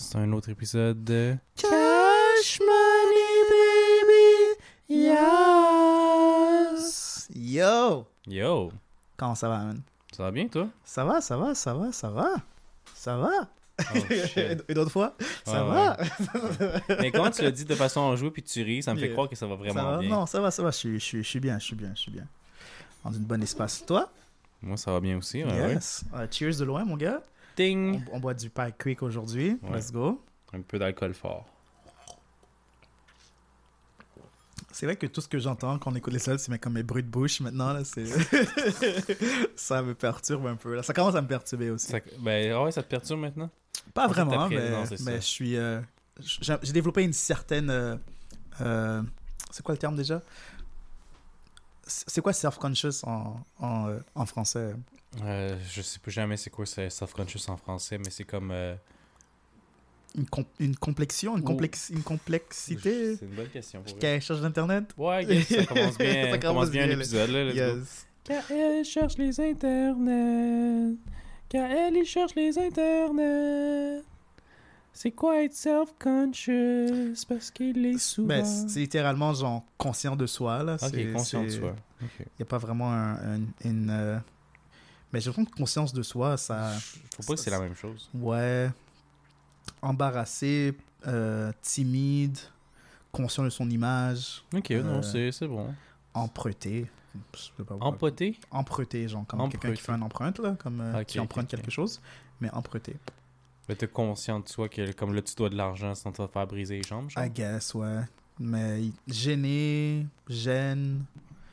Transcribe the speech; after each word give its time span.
C'est 0.00 0.16
un 0.16 0.30
autre 0.32 0.48
épisode 0.48 1.02
de 1.02 1.36
Cash 1.56 2.60
money, 2.60 3.42
baby. 3.50 4.54
Yes. 5.88 7.28
Yo. 7.34 8.06
Yo. 8.26 8.70
Comment 9.16 9.34
ça 9.34 9.48
va, 9.48 9.58
man? 9.58 9.80
Ça 10.16 10.22
va 10.22 10.30
bien, 10.30 10.46
toi? 10.48 10.68
Ça 10.84 11.04
va, 11.04 11.20
ça 11.20 11.36
va, 11.36 11.54
ça 11.56 11.74
va, 11.74 11.90
ça 11.92 12.10
va. 12.10 12.28
Ça 12.94 13.16
va. 13.16 13.48
Oh. 13.80 13.98
Une 14.68 14.78
autre 14.78 14.90
fois? 14.92 15.14
Ça 15.44 15.64
Ouais, 15.64 15.74
va. 15.74 15.96
Mais 17.00 17.10
quand 17.10 17.30
tu 17.30 17.42
l'as 17.42 17.50
dit 17.50 17.64
de 17.64 17.74
façon 17.74 18.00
enjouée 18.00 18.30
puis 18.30 18.42
tu 18.42 18.62
ris, 18.62 18.82
ça 18.84 18.94
me 18.94 18.98
fait 18.98 19.06
Yeah. 19.06 19.14
croire 19.14 19.28
que 19.28 19.34
ça 19.36 19.46
va 19.46 19.54
Ça 19.54 19.58
vraiment 19.58 19.82
va? 19.90 19.98
bien. 19.98 20.10
Non, 20.10 20.26
ça 20.26 20.40
va, 20.40 20.50
ça 20.52 20.62
va. 20.62 20.70
Je 20.70 20.76
suis, 20.76 20.94
je 21.00 21.04
suis, 21.04 21.22
je 21.24 21.28
suis 21.28 21.40
bien, 21.40 21.58
je 21.58 21.64
suis 21.64 21.76
bien, 21.76 21.90
je 21.94 22.00
suis 22.00 22.10
bien. 22.12 22.26
Dans 23.04 23.10
une 23.12 23.24
bonne 23.24 23.42
espace. 23.42 23.84
Toi? 23.84 24.10
Moi, 24.62 24.76
ça 24.76 24.92
va 24.92 25.00
bien 25.00 25.18
aussi. 25.18 25.42
Ouais, 25.44 25.50
ouais. 25.60 25.72
yes. 25.74 26.04
Euh, 26.14 26.26
cheers 26.30 26.56
de 26.56 26.64
loin, 26.64 26.84
mon 26.84 26.96
gars. 26.96 27.20
On, 27.60 28.16
on 28.16 28.20
boit 28.20 28.34
du 28.34 28.50
Pie 28.50 28.72
Creek 28.78 29.02
aujourd'hui. 29.02 29.58
Ouais. 29.62 29.76
Let's 29.78 29.90
go. 29.92 30.22
Un 30.52 30.60
peu 30.62 30.78
d'alcool 30.78 31.14
fort. 31.14 31.46
C'est 34.70 34.86
vrai 34.86 34.96
que 34.96 35.06
tout 35.06 35.20
ce 35.20 35.28
que 35.28 35.38
j'entends 35.38 35.78
quand 35.78 35.90
on 35.90 35.94
écoute 35.96 36.12
les 36.12 36.18
sols, 36.20 36.38
c'est 36.38 36.56
comme 36.58 36.74
mes 36.74 36.82
bruits 36.84 37.02
de 37.02 37.08
bouche 37.08 37.40
maintenant. 37.40 37.72
Là, 37.72 37.82
ça 39.56 39.82
me 39.82 39.94
perturbe 39.94 40.46
un 40.46 40.54
peu. 40.56 40.76
Là. 40.76 40.82
Ça 40.82 40.92
commence 40.92 41.14
à 41.16 41.22
me 41.22 41.26
perturber 41.26 41.70
aussi. 41.70 41.88
Ça- 41.88 41.98
Ben, 42.20 42.52
ah 42.52 42.62
ouais, 42.62 42.70
ça 42.72 42.82
te 42.82 42.88
perturbe 42.88 43.20
maintenant? 43.20 43.50
Pas 43.92 44.04
On 44.06 44.08
vraiment, 44.08 44.48
mais, 44.48 44.70
non, 44.70 44.84
je 44.84 45.20
suis. 45.20 45.56
euh, 45.56 45.80
j'ai 46.20 46.72
développé 46.72 47.02
une 47.02 47.12
certaine. 47.12 47.70
euh, 47.70 47.96
euh, 48.60 49.02
c'est 49.50 49.62
quoi 49.64 49.74
le 49.74 49.78
terme 49.78 49.96
déjà? 49.96 50.22
C'est 51.86 52.20
quoi 52.20 52.32
self-conscious 52.34 53.02
en, 53.04 53.40
en, 53.60 53.96
en 54.14 54.26
français? 54.26 54.74
Euh, 55.24 55.56
je 55.70 55.82
sais 55.82 55.98
plus 55.98 56.12
jamais 56.12 56.36
c'est 56.36 56.50
quoi 56.50 56.66
self-conscious 56.66 57.48
en 57.48 57.56
français, 57.56 57.98
mais 57.98 58.10
c'est 58.10 58.24
comme... 58.24 58.50
euh, 58.50 58.74
une, 60.16 60.26
com- 60.26 60.44
une 60.58 60.76
complexion 60.76 61.36
Une, 61.36 61.44
complex 61.44 61.90
une 61.90 62.02
complexité 62.02 63.16
C'est 63.16 63.24
une 63.24 63.32
bonne 63.34 63.48
question. 63.48 63.82
pour 63.82 63.98
cherche 64.22 64.40
d'internet 64.40 64.84
Ouais, 64.96 65.24
yes, 65.24 65.48
ça 65.48 65.64
commence 65.66 65.98
bien. 65.98 66.30
Ça 66.30 66.38
commence 66.38 66.40
commence 66.54 66.70
bien 66.70 66.86
bien, 66.86 66.96
l'épisode, 66.96 67.30
là. 67.30 67.44
Yes. 67.52 68.06
Car 68.24 68.50
elle 68.50 68.84
cherche 68.84 69.16
les 69.18 69.40
internets. 69.40 70.94
Car 71.48 71.70
elle 71.70 71.96
y 71.96 72.04
cherche 72.04 72.34
les 72.34 72.58
internets. 72.58 74.02
C'est 74.92 75.12
quoi 75.12 75.42
être 75.44 75.54
self-conscious? 75.54 77.24
Parce 77.28 77.50
qu'il 77.50 77.86
est 77.86 77.98
souvent. 77.98 78.28
Ben, 78.28 78.44
c'est 78.44 78.80
littéralement 78.80 79.32
genre 79.34 79.64
conscient 79.76 80.16
de 80.16 80.26
soi. 80.26 80.62
Là. 80.62 80.76
ok, 80.80 81.12
conscient 81.12 81.42
de 81.44 81.50
soi. 81.50 81.74
Il 82.02 82.06
n'y 82.38 82.42
a 82.42 82.46
pas 82.46 82.58
vraiment 82.58 82.92
un, 82.92 83.36
un- 83.36 83.40
une. 83.64 84.20
Euh, 85.08 85.10
Mais 85.12 85.20
j'ai 85.20 85.30
l'impression 85.30 85.44
que 85.50 85.56
conscience 85.56 85.92
de 85.92 86.02
soi, 86.02 86.36
ça. 86.36 86.72
Je 86.78 87.08
trouve 87.10 87.26
pas 87.26 87.34
que 87.34 87.40
c'est 87.40 87.50
la 87.50 87.60
même 87.60 87.74
chose. 87.74 88.08
Ouais. 88.14 88.70
Embarrassé, 89.82 90.74
euh, 91.06 91.52
timide, 91.62 92.38
conscient 93.12 93.44
de 93.44 93.50
son 93.50 93.68
image, 93.70 94.42
Ok, 94.54 94.70
Euh, 94.70 94.82
non, 94.82 95.02
c'est 95.02 95.30
c'est 95.32 95.46
bon. 95.46 95.74
emprunté. 96.14 96.86
Empoté? 97.80 98.38
Emprunté, 98.50 99.08
genre 99.08 99.26
comme 99.26 99.40
quelqu'un 99.48 99.58
Emprunté. 99.68 99.76
qui 99.76 99.82
fait 99.82 99.92
un 99.92 100.02
empreinte, 100.02 100.38
là, 100.38 100.56
comme 100.58 100.80
euh, 100.80 101.04
qui 101.04 101.18
emprunte 101.18 101.48
quelque 101.48 101.70
chose, 101.70 102.00
mais 102.40 102.50
emprunté. 102.50 102.96
Mais 103.68 103.74
t'es 103.74 103.88
conscient 103.88 104.40
de 104.40 104.48
soi 104.48 104.68
que 104.68 104.92
comme 104.92 105.14
là 105.14 105.22
tu 105.22 105.34
dois 105.34 105.48
de 105.50 105.56
l'argent 105.56 105.92
vas 105.92 106.10
te 106.12 106.26
faire 106.32 106.46
briser 106.46 106.76
les 106.76 106.82
jambes, 106.82 107.10
genre? 107.10 107.24
I 107.24 107.30
guess, 107.30 107.74
ouais. 107.74 108.02
Mais 108.38 108.84
gêné, 109.08 110.06
gêne. 110.28 111.04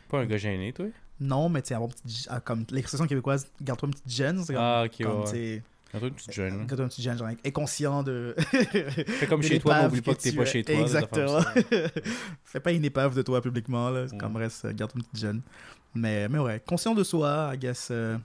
Pas 0.09 0.19
un 0.19 0.25
gars 0.25 0.37
gêné, 0.37 0.71
toi? 0.71 0.85
Non, 1.19 1.47
mais 1.49 1.61
tu 1.61 1.69
sais, 1.69 1.75
avoir 1.75 1.89
une 1.89 1.95
petite- 1.95 2.27
ah, 2.29 2.39
comme 2.41 2.65
l'expression 2.71 3.07
québécoise, 3.07 3.47
garde-toi 3.61 3.87
une 3.87 3.93
petite 3.93 4.09
gêne. 4.11 4.45
comme- 4.45 4.55
Ah, 4.57 4.83
ok, 4.85 5.01
comme, 5.03 5.19
ouais. 5.19 5.23
tu 5.25 5.29
sais, 5.31 5.63
Un 5.93 5.99
truc, 5.99 6.15
tu 6.17 6.25
te 6.25 6.31
gênes. 6.33 6.53
hein. 6.53 6.57
Garde-toi 6.59 6.83
une 6.83 6.89
petite 6.89 7.03
gêne, 7.03 7.17
genre, 7.17 7.29
est 7.43 7.51
conscient 7.53 8.03
de. 8.03 8.35
Fais 8.37 9.27
comme 9.27 9.39
de 9.41 9.45
chez 9.45 9.59
toi, 9.59 9.75
mais 9.75 9.79
l'épave 9.81 9.91
oublie 9.91 10.01
pas 10.01 10.15
que 10.15 10.21
t'es 10.21 10.31
pas 10.33 10.45
chez 10.45 10.63
toi. 10.63 10.75
Exactement. 10.75 11.39
Fais 12.43 12.59
pas 12.59 12.71
une 12.71 12.83
épave 12.85 13.15
de 13.15 13.21
toi 13.21 13.41
publiquement, 13.41 13.89
là. 13.89 14.05
Mm. 14.05 14.17
Comme 14.17 14.35
reste, 14.35 14.65
euh, 14.65 14.73
garde 14.73 14.91
une 14.95 15.03
petite 15.03 15.17
jeune. 15.19 15.41
Mais, 15.93 16.27
mais 16.27 16.39
ouais, 16.39 16.61
conscient 16.65 16.93
de 16.93 17.03
soi, 17.03 17.51
I 17.53 17.57
guess, 17.57 17.87
euh, 17.91 18.17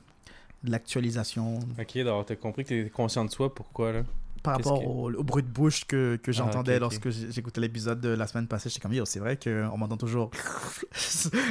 de 0.65 0.71
l'actualisation. 0.73 1.61
Ok, 1.79 1.99
donc 2.03 2.27
t'as 2.27 2.35
compris 2.37 2.65
que 2.65 2.69
t'es 2.71 2.91
conscient 2.91 3.25
de 3.25 3.31
soi, 3.31 3.55
pourquoi, 3.55 3.93
là? 3.93 4.03
Par 4.43 4.57
rapport 4.57 4.81
que- 4.81 4.87
au, 4.87 5.13
au 5.13 5.23
bruit 5.23 5.43
de 5.43 5.49
bouche 5.49 5.85
que, 5.85 6.17
que 6.17 6.33
j'entendais 6.33 6.77
ok, 6.77 6.83
ok. 6.95 7.05
lorsque 7.05 7.11
j'écoutais 7.31 7.61
l'épisode 7.61 8.01
de 8.01 8.09
la 8.09 8.27
semaine 8.27 8.47
passée, 8.47 8.69
j'étais 8.71 8.81
comme, 8.81 8.93
yo, 8.95 9.05
c'est 9.05 9.21
vrai 9.21 9.37
qu'on 9.37 9.77
m'entend 9.77 9.97
toujours 9.99 10.31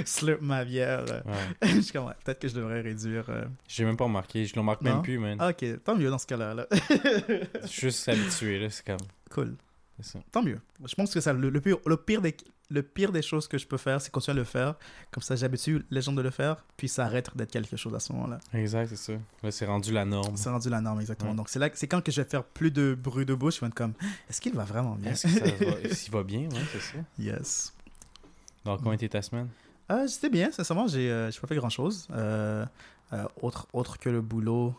slurp 0.06 0.42
ma 0.42 0.66
bière. 0.66 1.06
Ouais. 1.06 1.68
Je 1.70 1.82
suis 1.82 1.92
comme, 1.94 2.06
ouais, 2.08 2.14
peut-être 2.24 2.40
que 2.40 2.48
je 2.48 2.56
devrais 2.56 2.82
réduire. 2.82 3.26
euh. 3.30 3.46
J'ai 3.68 3.86
même 3.86 3.98
pas 3.98 4.06
remarqué, 4.06 4.46
je 4.46 4.54
le 4.56 4.62
remarque 4.62 4.82
même 4.82 4.96
Non? 4.96 5.02
plus, 5.02 5.18
man. 5.20 5.38
Ah, 5.40 5.50
ok, 5.50 5.84
tant 5.84 5.96
mieux 5.96 6.10
dans 6.10 6.18
ce 6.18 6.28
cas-là. 6.28 6.54
là. 6.54 6.68
Je 7.62 7.68
suis 7.68 7.82
juste 7.88 8.08
habitué, 8.10 8.60
là, 8.60 8.70
c'est 8.70 8.86
comme... 8.86 8.98
cool. 9.32 9.56
Ça. 10.02 10.20
Tant 10.32 10.42
mieux. 10.42 10.60
Je 10.86 10.96
pense 10.96 11.14
que 11.14 11.20
ça, 11.20 11.34
le, 11.34 11.50
le 11.50 11.60
pire, 11.60 11.76
le, 11.86 11.98
pire 11.98 12.22
des, 12.22 12.34
le 12.72 12.84
pire 12.84 13.12
des 13.12 13.22
choses 13.24 13.48
que 13.48 13.58
je 13.58 13.66
peux 13.66 13.78
faire, 13.78 14.00
c'est 14.00 14.12
continuer 14.12 14.38
à 14.38 14.40
le 14.40 14.44
faire. 14.46 14.76
Comme 15.12 15.24
ça, 15.24 15.36
j'habitue 15.36 15.84
les 15.90 16.02
gens 16.02 16.12
de 16.14 16.22
le 16.22 16.30
faire, 16.30 16.58
puis 16.78 16.88
ça 16.88 17.06
arrête 17.06 17.36
d'être 17.36 17.52
quelque 17.52 17.76
chose 17.78 17.96
à 17.96 18.00
ce 18.00 18.14
moment-là. 18.14 18.40
Exact, 18.54 18.88
c'est 18.90 18.96
ça. 18.96 19.14
Là, 19.44 19.52
c'est 19.52 19.66
rendu 19.66 19.92
la 19.92 20.06
norme. 20.06 20.38
C'est 20.38 20.50
rendu 20.50 20.70
la 20.70 20.80
norme, 20.80 21.00
exactement. 21.02 21.32
Ouais. 21.32 21.36
Donc, 21.38 21.50
c'est 21.50 21.58
là, 21.60 21.70
c'est 21.74 21.88
quand 21.88 22.02
que 22.04 22.12
je 22.12 22.22
vais 22.22 22.30
faire 22.30 22.44
plus 22.44 22.70
de 22.72 22.94
bruit 22.94 23.26
de 23.26 23.34
bouche, 23.34 23.56
je 23.56 23.62
vais 23.62 23.68
être 23.68 23.74
comme, 23.74 23.94
est-ce 24.30 24.40
qu'il 24.40 24.54
va 24.54 24.66
vraiment 24.66 24.96
bien? 24.96 25.12
Est-ce 25.14 25.28
ça 25.28 25.40
va... 26.12 26.24
Bien, 26.24 26.42
ouais, 26.42 26.60
c'est 26.72 26.80
ça. 26.80 26.98
yes. 27.18 27.74
Donc, 28.66 28.80
comment 28.80 28.94
était 28.94 29.10
ta 29.10 29.22
semaine? 29.22 29.48
Euh, 29.92 30.08
C'était 30.08 30.30
bien, 30.30 30.52
sincèrement, 30.52 30.88
j'ai 30.88 31.10
euh, 31.10 31.32
j'ai 31.32 31.40
pas 31.40 31.48
fait 31.48 31.56
grand-chose. 31.56 32.08
Euh, 32.12 32.64
euh, 33.14 33.24
autre, 33.42 33.66
autre 33.74 33.98
que 33.98 34.10
le 34.10 34.22
boulot. 34.22 34.76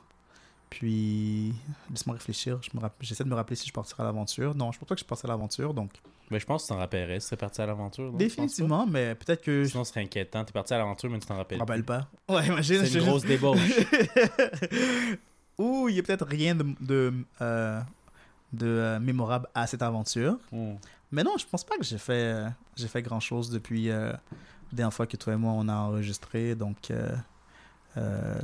Puis, 0.69 1.53
laisse-moi 1.91 2.15
réfléchir. 2.15 2.61
Je 2.63 2.71
me 2.77 2.81
rapp- 2.81 2.95
J'essaie 3.01 3.25
de 3.25 3.29
me 3.29 3.35
rappeler 3.35 3.57
si 3.57 3.67
je 3.67 3.73
partirai 3.73 4.05
à 4.05 4.07
l'aventure. 4.07 4.55
Non, 4.55 4.71
je 4.71 4.79
pense 4.79 4.89
pas 4.89 4.95
que 4.95 5.01
je 5.01 5.05
partirai 5.05 5.33
à 5.33 5.35
l'aventure, 5.35 5.75
donc 5.75 5.91
Ben, 6.31 6.39
je 6.39 6.47
pense 6.47 6.63
que 6.63 6.69
tu 6.69 6.73
t'en 6.75 6.79
rappellerais 6.79 7.19
si 7.21 7.31
t'es 7.31 7.37
parti 7.37 7.61
à 7.61 7.67
l'aventure. 7.67 8.13
définitivement, 8.13 8.87
mais 8.87 9.15
peut-être 9.17 9.43
que 9.43 9.65
je 9.65 9.71
Sinon, 9.71 9.83
ce 9.85 9.91
serait 9.91 10.03
inquiétant. 10.03 10.45
T'es 10.45 10.53
parti 10.53 10.73
à 10.75 10.79
l'aventure, 10.79 11.11
mais 11.11 11.19
tu 11.19 11.27
t'en 11.27 11.37
rappelles 11.37 11.59
rappelle 11.59 11.81
plus. 11.83 11.87
pas. 11.87 12.09
Ouais, 12.29 12.47
imagine. 12.47 12.79
C'est 12.81 12.87
je- 12.87 12.99
une 13.01 13.07
grosse 13.07 13.25
débauche. 13.25 13.59
Ou 15.59 15.89
il 15.89 15.97
y 15.97 15.99
a 15.99 16.03
peut-être 16.03 16.27
rien 16.27 16.55
de, 16.55 16.65
de, 16.81 17.13
euh, 17.43 17.81
de 18.53 18.67
euh, 18.67 19.01
mémorable 19.01 19.49
à 19.55 19.67
cette 19.67 19.83
aventure. 19.83 20.39
Hmm. 20.53 20.75
Mais 21.13 21.23
non, 21.25 21.33
je 21.39 21.45
pense 21.47 21.65
pas 21.65 21.77
que 21.77 21.85
j'ai 21.85 21.99
fait, 21.99 22.33
euh, 22.33 22.49
j'ai 22.77 22.89
fait 22.89 23.03
grand 23.03 23.21
chose 23.21 23.51
depuis 23.51 23.89
la 23.89 24.21
dernière 24.73 24.95
fois 24.95 25.07
que 25.07 25.17
toi 25.17 25.33
et 25.33 25.37
moi 25.37 25.53
on 25.55 25.69
a 25.69 25.75
enregistré. 25.75 26.55
Donc, 26.55 26.93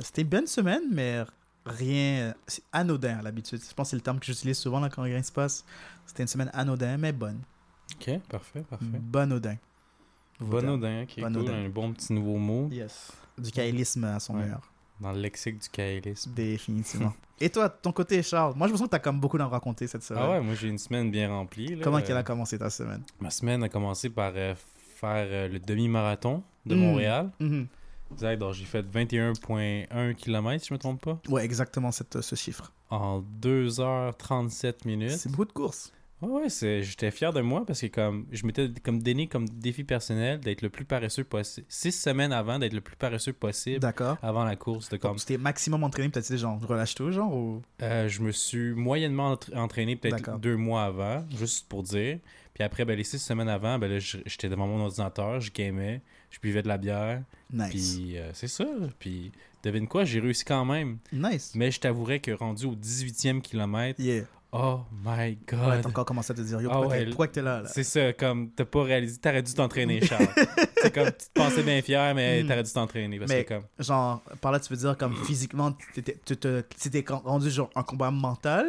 c'était 0.02 0.22
une 0.22 0.28
bonne 0.28 0.46
semaine, 0.48 0.82
mais 0.91 1.22
rien. 1.64 2.34
C'est 2.48 2.64
anodin 2.72 3.19
à 3.19 3.22
l'habitude. 3.22 3.60
Je 3.66 3.72
pense 3.72 3.86
que 3.86 3.91
c'est 3.91 3.96
le 3.96 4.02
terme 4.02 4.19
que 4.19 4.26
j'utilise 4.26 4.58
souvent 4.58 4.80
là, 4.80 4.88
quand 4.91 5.02
rien 5.02 5.22
se 5.22 5.30
passe. 5.32 5.64
C'était 6.04 6.25
une 6.25 6.28
semaine 6.28 6.50
anodin, 6.52 6.96
mais 6.98 7.12
bonne. 7.12 7.41
Ok, 7.94 8.19
parfait, 8.28 8.62
parfait. 8.69 8.84
Bonodin. 9.00 9.56
Bonodin, 10.41 11.02
ok, 11.04 11.20
Bonodin. 11.20 11.44
cool. 11.47 11.54
Un 11.54 11.69
bon 11.69 11.92
petit 11.92 12.12
nouveau 12.12 12.36
mot 12.36 12.69
Yes. 12.70 13.12
Du 13.38 13.50
caïlisme 13.50 14.04
à 14.04 14.20
son 14.20 14.34
Ouais. 14.34 14.42
meilleur. 14.42 14.72
dans 14.98 15.12
le 15.12 15.20
lexique 15.20 15.58
du 15.60 15.69
caïlisme. 15.69 16.32
Définitivement. 16.34 17.12
et 17.41 17.50
toi, 17.50 17.69
de 17.69 17.75
ton 17.82 17.92
côté, 17.92 18.22
Charles, 18.22 18.54
moi 18.56 18.66
je 18.66 18.72
me 18.72 18.78
sens 18.78 18.86
que 18.86 18.91
tu 18.92 18.96
as 18.96 18.98
comme 18.98 19.20
beaucoup 19.20 19.36
d'en 19.36 19.48
raconter 19.50 19.86
cette 19.86 20.02
semaine. 20.02 20.22
Ah 20.25 20.30
ouais, 20.30 20.41
moi 20.41 20.54
j'ai 20.54 20.69
une 20.69 20.78
semaine 20.78 21.10
bien 21.10 21.28
remplie. 21.28 21.75
là. 21.76 21.84
Comment 21.84 21.98
Euh, 21.98 22.00
qu'elle 22.00 22.16
a 22.16 22.22
commencé 22.22 22.58
ta 22.58 22.70
semaine? 22.70 23.02
Ma 23.20 23.28
semaine 23.30 23.62
a 23.62 23.69
commencé 23.69 24.08
par 24.08 24.32
euh, 24.36 24.54
faire 24.94 25.26
euh, 25.28 25.48
le 25.48 25.58
demi-marathon 25.58 26.42
de 26.64 26.75
Mm. 26.75 26.78
Montréal. 26.78 27.30
Exact, 28.12 28.38
donc 28.38 28.54
j'ai 28.54 28.64
fait 28.64 28.82
21,1 28.91 30.14
km, 30.14 30.62
si 30.62 30.69
je 30.69 30.75
me 30.75 30.78
trompe 30.78 31.02
pas, 31.02 31.19
Ouais, 31.28 31.44
exactement 31.44 31.92
cette, 31.92 32.20
ce 32.22 32.34
chiffre. 32.34 32.72
en 32.88 33.22
2h37 33.42 34.86
minutes. 34.86 35.10
C'est 35.12 35.28
beaucoup 35.30 35.44
de 35.44 35.52
courses. 35.52 35.92
Ouais, 36.22 36.31
ouais, 36.43 36.49
c'est- 36.49 36.82
j'étais 36.82 37.10
fier 37.10 37.31
de 37.32 37.43
moi 37.43 37.65
parce 37.66 37.81
que 37.82 37.87
comme 37.88 38.27
je 38.32 38.47
m'étais 38.47 38.71
comme 38.82 39.03
donné 39.03 39.27
comme 39.27 39.47
défi 39.49 39.84
personnel 39.84 40.41
d'être 40.41 40.62
le 40.62 40.71
plus 40.71 40.87
paresseux 40.87 41.25
possible. 41.25 41.66
Six 41.69 41.93
semaines 41.93 42.32
avant 42.32 42.59
d'être 42.59 42.72
le 42.72 42.81
plus 42.81 42.97
paresseux 42.97 43.34
possible 43.34 43.81
D'accord. 43.81 44.16
avant 44.22 44.44
la 44.44 44.56
course. 44.56 44.88
De 44.88 44.97
comme, 44.97 45.16
tu 45.16 45.26
t'es 45.26 45.37
maximum 45.37 45.84
entraîné, 45.84 46.09
peut-être 46.09 46.34
genre, 46.37 46.59
relâche 46.66 46.94
tout, 46.94 47.10
genre, 47.12 47.34
ou... 47.34 47.60
Euh, 47.82 48.09
je 48.09 48.22
me 48.22 48.32
suis 48.32 48.72
moyennement 48.72 49.32
entra- 49.34 49.56
entraîné 49.59 49.94
peut-être 49.96 50.38
deux 50.38 50.56
mois 50.56 50.85
avant, 50.85 51.25
juste 51.37 51.69
pour 51.69 51.82
dire. 51.82 52.19
Puis 52.55 52.64
après, 52.64 52.87
ben, 52.87 52.96
les 52.96 53.05
six 53.05 53.19
semaines 53.19 53.50
avant, 53.50 53.79
ben, 53.79 53.99
j'étais 53.99 54.49
devant 54.49 54.67
mon 54.67 54.81
ordinateur, 54.81 55.40
je 55.40 55.52
gamais, 55.52 56.00
je 56.31 56.38
buvais 56.40 56.62
de 56.62 56.69
la 56.69 56.79
bière. 56.79 57.23
Nice. 57.52 57.96
Puis 57.99 58.17
euh, 58.17 58.31
c'est 58.32 58.49
ça. 58.49 58.64
Puis 58.99 59.32
devine 59.62 59.87
quoi, 59.87 60.05
j'ai 60.06 60.20
réussi 60.20 60.46
quand 60.46 60.64
même. 60.64 60.96
Nice. 61.12 61.52
Mais 61.55 61.70
je 61.70 61.79
t'avouerais 61.79 62.20
que 62.20 62.31
rendu 62.31 62.64
au 62.64 62.75
18e 62.75 63.43
kilomètre, 63.43 64.00
Yeah. 64.00 64.25
Oh 64.58 64.81
my 65.05 65.11
Ouais, 65.17 65.38
god. 65.47 65.82
t'as 65.82 65.88
encore 65.88 66.05
commencé 66.05 66.32
à 66.32 66.35
te 66.35 66.41
dire, 66.41 66.61
yo, 66.61 66.69
Ah 66.70 66.75
pourquoi, 66.75 66.91
ouais, 66.93 66.99
t'es- 67.00 67.06
pourquoi 67.06 67.26
que 67.29 67.32
t'es 67.35 67.43
là, 67.43 67.62
là? 67.62 67.69
c'est 67.69 67.85
ça, 67.85 68.12
comme 68.12 68.50
t'as 68.50 68.64
pas 68.64 68.82
réalisé, 68.82 69.19
t'aurais 69.19 69.43
dû 69.43 69.53
t'entraîner, 69.55 70.00
Charles. 70.05 70.26
c'est 70.82 70.94
comme 70.94 71.06
tu 71.06 71.26
te 71.26 71.32
pensais 71.35 71.62
bien 71.62 71.81
fier, 71.82 72.14
mais 72.14 72.43
Mm. 72.43 72.47
t'aurais 72.49 72.62
dû 72.62 72.73
t'entraîner. 72.73 73.19
Parce 73.19 73.31
Mais- 73.31 73.44
que 73.44 73.55
comme. 73.55 73.64
Genre, 73.79 74.23
par 74.41 74.53
là, 74.53 74.61
tu 74.61 74.73
veux 74.73 74.79
dire, 74.79 74.97
comme 74.97 75.14
physiquement, 75.14 75.73
t'étais- 75.94 76.19
tu 76.25 76.37
rendu 77.25 77.50
genre 77.50 77.70
un 77.75 77.82
combat 77.82 78.11
mental? 78.11 78.67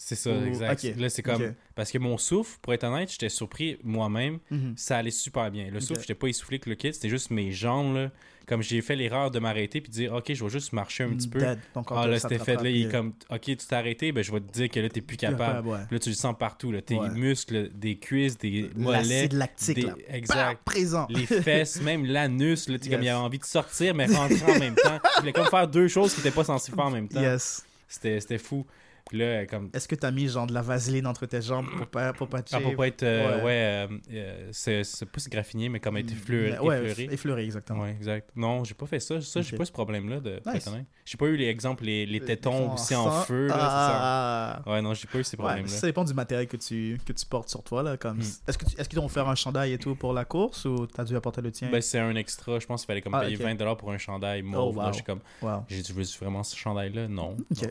C'est 0.00 0.14
ça, 0.14 0.30
Ou- 0.30 0.44
exact. 0.46 0.84
Là, 0.96 1.08
c'est 1.10 1.22
comme. 1.22 1.54
Parce 1.74 1.90
que 1.90 1.98
mon 1.98 2.16
souffle, 2.18 2.56
pour 2.62 2.72
être 2.72 2.84
honnête, 2.84 3.10
j'étais 3.10 3.28
surpris 3.28 3.78
moi-même. 3.82 4.38
Mhm. 4.50 4.74
Ça 4.76 4.96
allait 4.98 5.10
super 5.10 5.50
bien. 5.50 5.68
Le 5.70 5.80
souffle, 5.80 5.94
Ok. 5.94 6.00
j'étais 6.02 6.14
pas 6.14 6.28
essoufflé 6.28 6.58
que 6.60 6.70
le 6.70 6.76
kit, 6.76 6.92
c'était 6.92 7.08
juste 7.08 7.30
mes 7.30 7.50
jambes. 7.52 7.94
Là. 7.96 8.10
Comme 8.46 8.62
j'ai 8.62 8.80
fait 8.80 8.96
l'erreur 8.96 9.30
de 9.30 9.38
m'arrêter 9.40 9.82
puis 9.82 9.90
de 9.90 9.94
dire, 9.94 10.14
OK, 10.14 10.32
je 10.32 10.42
vais 10.42 10.48
juste 10.50 10.72
marcher 10.72 11.04
un 11.04 11.10
petit 11.10 11.28
peu. 11.28 11.38
Dead. 11.38 11.58
Ton 11.74 11.82
corps 11.82 11.98
Ah, 11.98 12.06
là, 12.06 12.18
c'était 12.18 12.38
fait. 12.38 12.54
Là, 12.54 12.70
il 12.70 12.86
est 12.86 12.90
comme, 12.90 13.12
OK, 13.28 13.40
tu 13.42 13.56
t'es 13.56 13.74
arrêté, 13.74 14.10
ben, 14.10 14.24
je 14.24 14.32
vais 14.32 14.40
te 14.40 14.50
dire 14.50 14.70
que 14.70 14.80
là, 14.80 14.88
t'es 14.88 15.02
plus 15.02 15.18
capable. 15.18 15.68
ouais. 15.68 15.80
Là, 15.90 15.98
tu 15.98 16.08
le 16.08 16.14
sens 16.14 16.34
partout. 16.38 16.72
Là. 16.72 16.80
Tes 16.80 16.94
Ouais. 16.96 17.10
muscles, 17.10 17.68
des 17.74 17.96
cuisses, 17.98 18.38
des 18.38 18.70
mollets. 18.74 19.28
Lactique, 19.32 19.74
des- 19.74 19.82
là. 19.82 19.94
Exact. 20.08 20.34
Bah, 20.54 20.60
présent. 20.64 21.06
Les 21.10 21.26
fesses, 21.26 21.80
même 21.82 22.06
l'anus, 22.06 22.60
sais, 22.60 22.72
comme 22.72 22.80
il 22.84 22.88
Yes. 22.90 22.94
avait 22.94 23.10
envie 23.12 23.38
de 23.38 23.44
sortir, 23.44 23.94
mais 23.94 24.06
rentrer 24.06 24.42
en 24.50 24.58
même 24.58 24.76
temps. 24.76 24.98
Il 25.18 25.20
voulait 25.20 25.32
comme 25.34 25.48
faire 25.48 25.68
deux 25.68 25.88
choses 25.88 26.14
qu'il 26.14 26.20
était 26.26 26.34
pas 26.34 26.44
censé 26.44 26.72
faire 26.72 26.86
en 26.86 26.90
même 26.90 27.08
temps. 27.08 27.20
Yes. 27.20 27.66
C'était 27.86 28.18
c'était 28.20 28.38
fou. 28.38 28.64
Puis 29.08 29.18
là, 29.18 29.46
comme. 29.46 29.70
Est-ce 29.72 29.88
que 29.88 29.94
t'as 29.94 30.10
mis 30.10 30.28
genre 30.28 30.46
de 30.46 30.52
la 30.52 30.60
vaseline 30.62 31.06
entre 31.06 31.24
tes 31.26 31.40
jambes 31.40 31.66
pour 31.76 31.86
pas, 31.86 32.12
pour 32.12 32.28
pas 32.28 32.42
te 32.42 32.54
Ah, 32.54 32.60
pour 32.60 32.76
pas 32.76 32.86
être. 32.88 33.02
euh, 33.02 33.38
Ouais. 33.38 33.42
ouais, 33.44 33.52
euh, 33.52 33.98
euh, 34.12 34.48
c'est 34.52 34.84
se 34.84 35.04
graffiner, 35.30 35.68
mais 35.68 35.80
comme 35.80 35.96
être 35.96 36.12
effleuré. 36.12 36.58
Ouais, 36.58 36.84
effleuré. 36.84 37.14
effleuré, 37.14 37.44
exactement. 37.44 37.82
Ouais, 37.84 37.92
exact. 37.92 38.30
Non, 38.36 38.64
j'ai 38.64 38.74
pas 38.74 38.86
fait 38.86 39.00
ça. 39.00 39.20
Ça, 39.20 39.40
j'ai 39.40 39.54
Ok. 39.54 39.58
pas 39.58 39.64
ce 39.64 39.72
problème-là 39.72 40.20
de 40.20 40.40
Nice. 40.46 40.68
J'ai 41.04 41.16
pas 41.16 41.26
eu 41.26 41.36
les 41.36 41.46
exemples, 41.46 41.84
les, 41.84 42.04
les 42.06 42.18
Ils 42.18 42.24
tétons 42.24 42.74
aussi 42.74 42.94
en 42.94 43.10
feu. 43.22 43.46
Là, 43.46 43.54
Ah. 43.58 44.62
ça. 44.64 44.70
Ouais, 44.70 44.82
non, 44.82 44.92
j'ai 44.94 45.06
pas 45.06 45.18
eu 45.18 45.24
ces 45.24 45.36
problèmes-là. 45.36 45.68
ça 45.68 45.86
dépend 45.86 46.04
du 46.04 46.14
matériel 46.14 46.46
que 46.46 46.56
tu, 46.58 46.98
que 47.06 47.12
tu 47.12 47.24
portes 47.26 47.48
sur 47.48 47.62
toi. 47.62 47.82
Là, 47.82 47.96
comme... 47.96 48.18
Hmm. 48.18 48.22
Est-ce 48.48 48.58
que 48.58 48.64
tu- 48.66 48.78
est-ce 48.78 48.88
qu'ils 48.88 48.98
t'ont 48.98 49.06
offert 49.06 49.28
un 49.28 49.34
chandail 49.34 49.72
et 49.72 49.78
tout 49.78 49.94
pour 49.94 50.12
la 50.12 50.24
course 50.24 50.64
ou 50.66 50.86
t'as 50.86 51.04
dû 51.04 51.16
apporter 51.16 51.40
le 51.40 51.50
tien? 51.50 51.68
Ben, 51.70 51.80
c'est 51.80 51.98
un 51.98 52.14
extra. 52.16 52.58
Je 52.58 52.66
pense 52.66 52.82
qu'il 52.82 52.86
fallait 52.88 53.00
comme 53.02 53.14
Ah, 53.14 53.20
payer 53.20 53.36
ok. 53.36 53.42
20$ 53.42 53.76
pour 53.76 53.90
un 53.90 53.98
chandail 53.98 54.42
mauve. 54.42 54.76
Oh, 54.76 54.80
wow. 54.82 54.92
J'ai 54.92 55.02
comme, 55.02 55.20
Wow. 55.42 55.64
j'ai 55.68 55.80
dit, 55.82 55.92
veux 55.92 56.04
vraiment 56.20 56.42
ce 56.42 56.56
chandail-là? 56.56 57.08
Non. 57.08 57.36
Ok. 57.50 57.62
Non. 57.62 57.68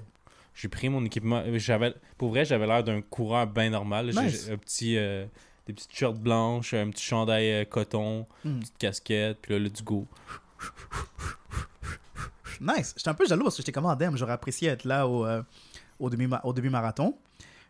J'ai 0.60 0.70
pris 0.70 0.90
mon 0.90 1.06
équipement. 1.06 1.44
J'avais, 1.58 1.94
pour 2.18 2.30
vrai, 2.30 2.44
j'avais 2.44 2.66
l'air 2.66 2.84
d'un 2.84 3.02
coureur 3.02 3.46
bien 3.46 3.70
normal. 3.70 4.12
J'ai- 4.12 4.22
Nice. 4.22 4.46
j'ai 4.48 4.54
un 4.54 4.58
petit, 4.58 4.98
euh, 4.98 5.26
des 5.68 5.74
petites 5.74 5.96
shorts 5.96 6.16
blanches, 6.16 6.74
un 6.74 6.90
petit 6.90 7.04
chandail 7.04 7.52
euh, 7.52 7.66
coton, 7.66 8.26
Hmm. 8.44 8.48
une 8.50 8.60
petite 8.62 8.78
casquette, 8.80 9.38
puis 9.42 9.54
là, 9.54 9.60
le 9.60 9.70
go. 9.84 10.08
Nice. 12.60 12.96
J'étais 12.98 13.10
un 13.10 13.14
peu 13.14 13.28
jaloux 13.28 13.44
parce 13.44 13.56
que 13.56 13.62
j'étais 13.62 13.72
comme, 13.72 13.86
ah, 13.86 13.96
damn, 13.96 14.18
j'aurais 14.18 14.34
apprécié 14.34 14.70
être 14.70 14.84
là 14.84 15.08
au, 15.08 15.26
euh, 15.28 15.44
au, 16.00 16.10
demi 16.10 16.28
au 16.44 16.54
début 16.54 16.70
marathon. 16.72 17.16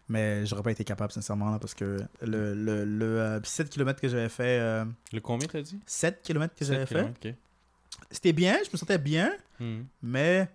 Mais 0.09 0.45
j'aurais 0.45 0.63
pas 0.63 0.71
été 0.71 0.85
capable, 0.85 1.11
sincèrement, 1.11 1.49
là, 1.51 1.59
parce 1.59 1.73
que 1.73 1.97
le, 2.21 2.53
le, 2.55 2.85
le 2.85 3.19
euh, 3.19 3.39
7 3.43 3.69
km 3.69 3.99
que 3.99 4.07
j'avais 4.07 4.29
fait, 4.29 4.59
euh, 4.61 4.85
Le 5.11 5.19
combien, 5.19 5.45
t'as 5.49 5.61
dit? 5.61 5.77
7 5.85 6.21
km 6.23 6.55
que 6.55 6.63
j'avais 6.63 6.85
7 6.85 7.17
fait, 7.21 7.35
c'était 8.09 8.31
bien, 8.31 8.57
je 8.65 8.69
me 8.71 8.77
sentais 8.77 8.97
bien, 8.97 9.33
Hmm. 9.59 9.81
mais 10.01 10.47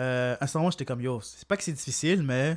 euh, 0.00 0.36
à 0.40 0.46
ce 0.46 0.56
moment, 0.58 0.70
j'étais 0.70 0.84
comme, 0.84 1.00
yo, 1.00 1.20
c'est 1.20 1.46
pas 1.46 1.56
que 1.56 1.62
c'est 1.62 1.72
difficile, 1.72 2.22
mais 2.22 2.56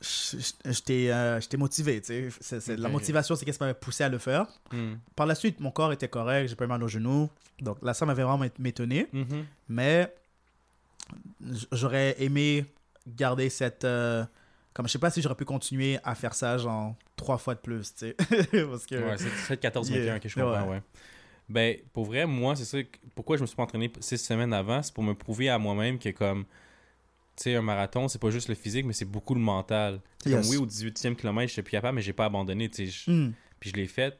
j'étais 0.00 1.08
euh, 1.10 1.40
motivé, 1.58 2.00
tu 2.00 2.30
sais. 2.40 2.76
La 2.76 2.88
motivation, 2.88 3.34
c'est 3.34 3.44
qu'est-ce 3.44 3.58
qui 3.58 3.64
m'avait 3.64 3.74
poussé 3.74 4.04
à 4.04 4.08
le 4.08 4.18
faire. 4.18 4.46
Hmm. 4.72 4.94
Par 5.16 5.26
la 5.26 5.34
suite, 5.34 5.58
mon 5.60 5.70
corps 5.72 5.92
était 5.92 6.08
correct, 6.08 6.48
j'ai 6.48 6.54
pas 6.56 6.64
eu 6.66 6.68
mal 6.68 6.82
aux 6.82 6.88
genoux. 6.88 7.28
Donc 7.60 7.78
là, 7.82 7.94
ça 7.94 8.06
m'avait 8.06 8.22
vraiment 8.22 8.46
m'étonné. 8.58 9.08
Mhm. 9.12 9.44
Mais 9.68 10.14
j'aurais 11.72 12.14
aimé 12.22 12.64
garder 13.06 13.50
cette. 13.50 13.84
euh, 13.84 14.24
comme 14.74 14.86
je 14.86 14.92
sais 14.92 14.98
pas 15.00 15.10
si 15.10 15.20
j'aurais 15.22 15.34
pu 15.34 15.44
continuer 15.44 15.98
à 16.04 16.14
faire 16.14 16.34
ça, 16.34 16.56
genre 16.58 16.94
trois 17.16 17.38
fois 17.38 17.56
de 17.56 17.60
plus, 17.60 17.92
tu 17.94 17.98
sais. 17.98 18.12
Parce 18.70 18.86
que. 18.86 18.94
Ouais, 18.94 19.18
c'est 19.18 19.30
7, 19.48 19.60
14, 19.60 19.90
21 19.90 20.02
Yeah. 20.04 20.20
que 20.20 20.28
je 20.28 20.34
comprends, 20.36 20.62
Ouais. 20.62 20.68
ouais. 20.68 20.82
Ben, 21.48 21.76
pour 21.92 22.04
vrai, 22.04 22.26
moi, 22.26 22.56
c'est 22.56 22.64
ça. 22.64 22.78
Pourquoi 23.14 23.36
je 23.36 23.42
me 23.42 23.46
suis 23.46 23.56
pas 23.56 23.62
entraîné 23.62 23.90
six 24.00 24.18
semaines 24.18 24.52
avant, 24.52 24.82
c'est 24.82 24.92
pour 24.92 25.04
me 25.04 25.14
prouver 25.14 25.48
à 25.48 25.58
moi-même 25.58 25.98
que, 25.98 26.10
comme, 26.10 26.44
tu 27.36 27.44
sais, 27.44 27.54
un 27.54 27.62
marathon, 27.62 28.06
c'est 28.08 28.20
pas 28.20 28.30
juste 28.30 28.48
le 28.48 28.54
physique, 28.54 28.84
mais 28.84 28.92
c'est 28.92 29.04
beaucoup 29.06 29.34
le 29.34 29.40
mental. 29.40 30.00
Yes. 30.26 30.34
Comme, 30.34 30.50
oui, 30.50 30.56
au 30.58 30.66
18e 30.66 31.16
kilomètre, 31.16 31.48
j'étais 31.50 31.62
plus 31.62 31.70
capable, 31.72 31.96
mais 31.96 32.02
j'ai 32.02 32.12
pas 32.12 32.26
abandonné, 32.26 32.68
tu 32.68 32.86
sais. 32.86 32.92
je- 33.06 33.10
Hmm. 33.10 33.32
Puis 33.60 33.70
je 33.70 33.76
l'ai 33.76 33.86
fait. 33.86 34.18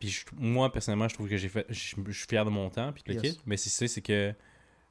Puis 0.00 0.08
je- 0.08 0.24
moi, 0.36 0.72
personnellement, 0.72 1.06
je 1.08 1.14
trouve 1.14 1.28
que 1.28 1.36
j'ai 1.36 1.48
fait. 1.48 1.64
Je 1.68 1.94
je 2.08 2.12
suis 2.18 2.26
fier 2.28 2.44
de 2.44 2.50
mon 2.50 2.68
temps, 2.70 2.92
puis 2.92 3.04
le 3.06 3.14
Yes. 3.14 3.22
kit. 3.34 3.40
Mais 3.46 3.56
c'est 3.56 3.70
ça, 3.70 3.86
c'est 3.86 4.02
que. 4.02 4.34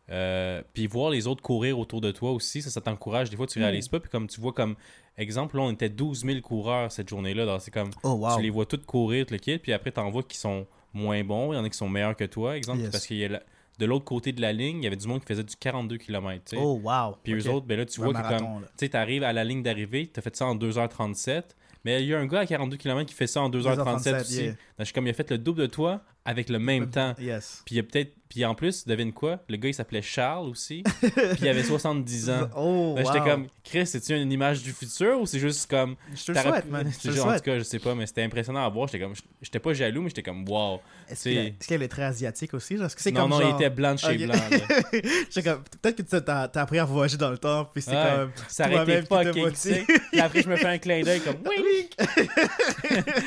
euh, 0.10 0.62
puis 0.74 0.88
voir 0.88 1.10
les 1.10 1.26
autres 1.28 1.42
courir 1.42 1.78
autour 1.80 2.02
de 2.02 2.12
toi 2.12 2.32
aussi, 2.32 2.62
ça, 2.62 2.70
ça 2.70 2.82
t'encourage. 2.82 3.30
Des 3.30 3.38
fois, 3.38 3.48
tu 3.48 3.60
Mm. 3.60 3.62
réalises 3.62 3.88
pas. 3.88 4.00
Puis 4.00 4.10
comme 4.10 4.28
tu 4.28 4.42
vois, 4.42 4.52
comme 4.52 4.76
exemple, 5.18 5.56
là, 5.56 5.62
on 5.64 5.72
était 5.72 5.88
12 5.90 6.26
000 6.26 6.42
coureurs 6.42 6.92
cette 6.92 7.08
journée-là. 7.10 7.46
donc 7.46 7.62
C'est 7.62 7.72
comme. 7.72 7.92
Oh, 8.04 8.14
wow. 8.14 8.36
Tu 8.36 8.42
les 8.44 8.50
vois 8.50 8.66
tous 8.66 8.78
courir, 8.86 9.26
tout 9.26 9.34
le 9.34 9.40
kit, 9.40 9.58
puis 9.58 9.72
après, 9.74 9.92
t'en 9.92 10.10
vois 10.10 10.24
qui 10.24 10.38
sont 10.38 10.66
moins 10.94 11.24
bons, 11.24 11.54
il 11.54 11.56
y 11.56 11.60
en 11.60 11.64
a 11.64 11.70
qui 11.70 11.78
sont 11.78 11.90
meilleurs 11.90 12.16
que 12.16 12.26
toi, 12.26 12.58
exemple, 12.58 12.80
Yes. 12.82 12.92
parce 12.92 13.06
qu'il 13.08 13.18
y 13.18 13.26
a 13.26 13.30
la- 13.30 13.44
de 13.80 13.86
l'autre 13.86 14.06
côté 14.06 14.32
de 14.32 14.42
la 14.42 14.54
ligne, 14.54 14.78
il 14.78 14.84
y 14.84 14.88
avait 14.88 14.96
du 14.96 15.08
monde 15.08 15.22
qui 15.22 15.26
faisait 15.28 15.44
du 15.44 15.56
42 15.56 15.98
km, 15.98 16.44
tu. 16.46 16.56
Oh, 16.58 16.80
wow. 16.84 17.16
puis 17.24 17.34
Ok. 17.34 17.40
eux 17.46 17.50
autres, 17.50 17.66
ben 17.66 17.78
là, 17.80 17.86
tu 17.86 18.00
vois 18.02 18.14
que 18.14 18.22
comme, 18.28 18.62
tu 18.62 18.68
sais, 18.78 18.90
t'arrives 18.90 19.24
à 19.24 19.34
la 19.34 19.44
ligne 19.44 19.64
d'arrivée, 19.64 20.08
t'as 20.08 20.22
fait 20.22 20.36
ça 20.36 20.46
en 20.46 20.56
2h37, 20.56 21.56
mais 21.84 22.04
il 22.04 22.10
y 22.10 22.14
a 22.14 22.20
un 22.20 22.26
gars 22.28 22.42
à 22.42 22.46
42 22.46 22.78
km 22.78 23.08
qui 23.10 23.16
fait 23.16 23.26
ça 23.28 23.42
en 23.42 23.50
2h37 23.50 24.22
aussi. 24.22 24.36
yeah. 24.36 24.46
Donc, 24.52 24.58
je 24.80 24.84
suis 24.86 24.94
comme, 24.94 25.08
il 25.08 25.10
a 25.10 25.14
fait 25.14 25.30
le 25.32 25.38
double 25.40 25.62
de 25.62 25.66
toi 25.68 26.02
avec 26.26 26.50
le 26.50 26.60
même 26.60 26.90
temps. 26.90 27.16
Yes. 27.20 27.62
Puis 27.66 27.76
il 27.76 27.78
y 27.78 27.80
a 27.80 27.84
peut-être, 27.84 28.14
puis 28.30 28.46
en 28.46 28.56
plus, 28.56 28.86
devine 28.86 29.12
quoi, 29.12 29.40
le 29.50 29.58
gars, 29.58 29.70
il 29.70 29.74
s'appelait 29.74 30.02
Charles 30.02 30.48
aussi, 30.48 30.84
puis 31.02 31.12
il 31.42 31.48
avait 31.50 31.64
70 31.64 32.30
ans. 32.30 32.50
Oh, 32.56 32.94
Ben, 32.96 33.06
J'étais 33.06 33.20
wow. 33.20 33.26
comme, 33.26 33.48
Chris, 33.64 33.88
c'est-tu 33.88 34.16
une 34.16 34.32
image 34.32 34.62
du 34.64 34.72
futur 34.72 35.20
ou 35.20 35.26
c'est 35.26 35.40
juste 35.40 35.70
comme, 35.70 35.96
Je 36.16 36.24
te 36.26 36.32
le 36.32 36.38
souhaite, 36.40 36.70
man. 36.70 36.90
Je 36.90 36.98
te 36.98 37.08
le 37.08 37.14
juste- 37.14 37.26
En 37.26 37.34
tout 37.36 37.42
cas, 37.42 37.58
je 37.58 37.64
sais 37.64 37.80
pas, 37.80 37.94
mais 37.96 38.06
c'était 38.08 38.24
impressionnant 38.24 38.64
à 38.66 38.70
voir. 38.70 38.88
J'étais 38.88 39.04
comme, 39.04 39.14
j'étais 39.42 39.60
pas 39.60 39.74
jaloux, 39.74 40.04
mais 40.04 40.10
j'étais 40.10 40.24
comme, 40.24 40.48
wow. 40.48 40.80
Est-ce 41.10 41.24
qu'il 41.68 41.82
est 41.82 41.88
très 41.88 42.04
asiatique 42.04 42.54
aussi? 42.54 42.78
genre? 42.78 42.88
Que 42.96 43.10
Non, 43.10 43.22
comme 43.22 43.30
non, 43.32 43.40
genre... 43.42 43.50
il 43.50 43.56
était 43.56 43.70
blanc 43.70 43.94
de 43.96 44.00
chez 44.00 44.18
blanc. 44.26 44.36
J'étais 45.30 45.44
comme, 45.50 45.64
Peut-être 45.82 45.96
que 45.98 46.04
tu 46.04 46.32
as, 46.32 46.50
appris 46.56 46.80
à 46.80 46.86
voyager 46.86 47.18
dans 47.18 47.32
le 47.32 47.38
temps, 47.38 47.66
puis 47.66 47.82
c'est 47.82 47.92
Ouais, 47.92 48.06
comme... 48.16 48.32
ça 48.48 48.70
aurait 48.72 48.84
été 48.84 49.02
fucking 49.08 49.56
sick. 49.56 49.88
Puis 50.12 50.22
après, 50.22 50.42
je 50.44 50.50
me 50.50 50.56
fais 50.56 50.68
un 50.68 50.78
clin 50.78 51.02
d'œil 51.02 51.20
comme, 51.22 51.38
oui, 51.50 51.90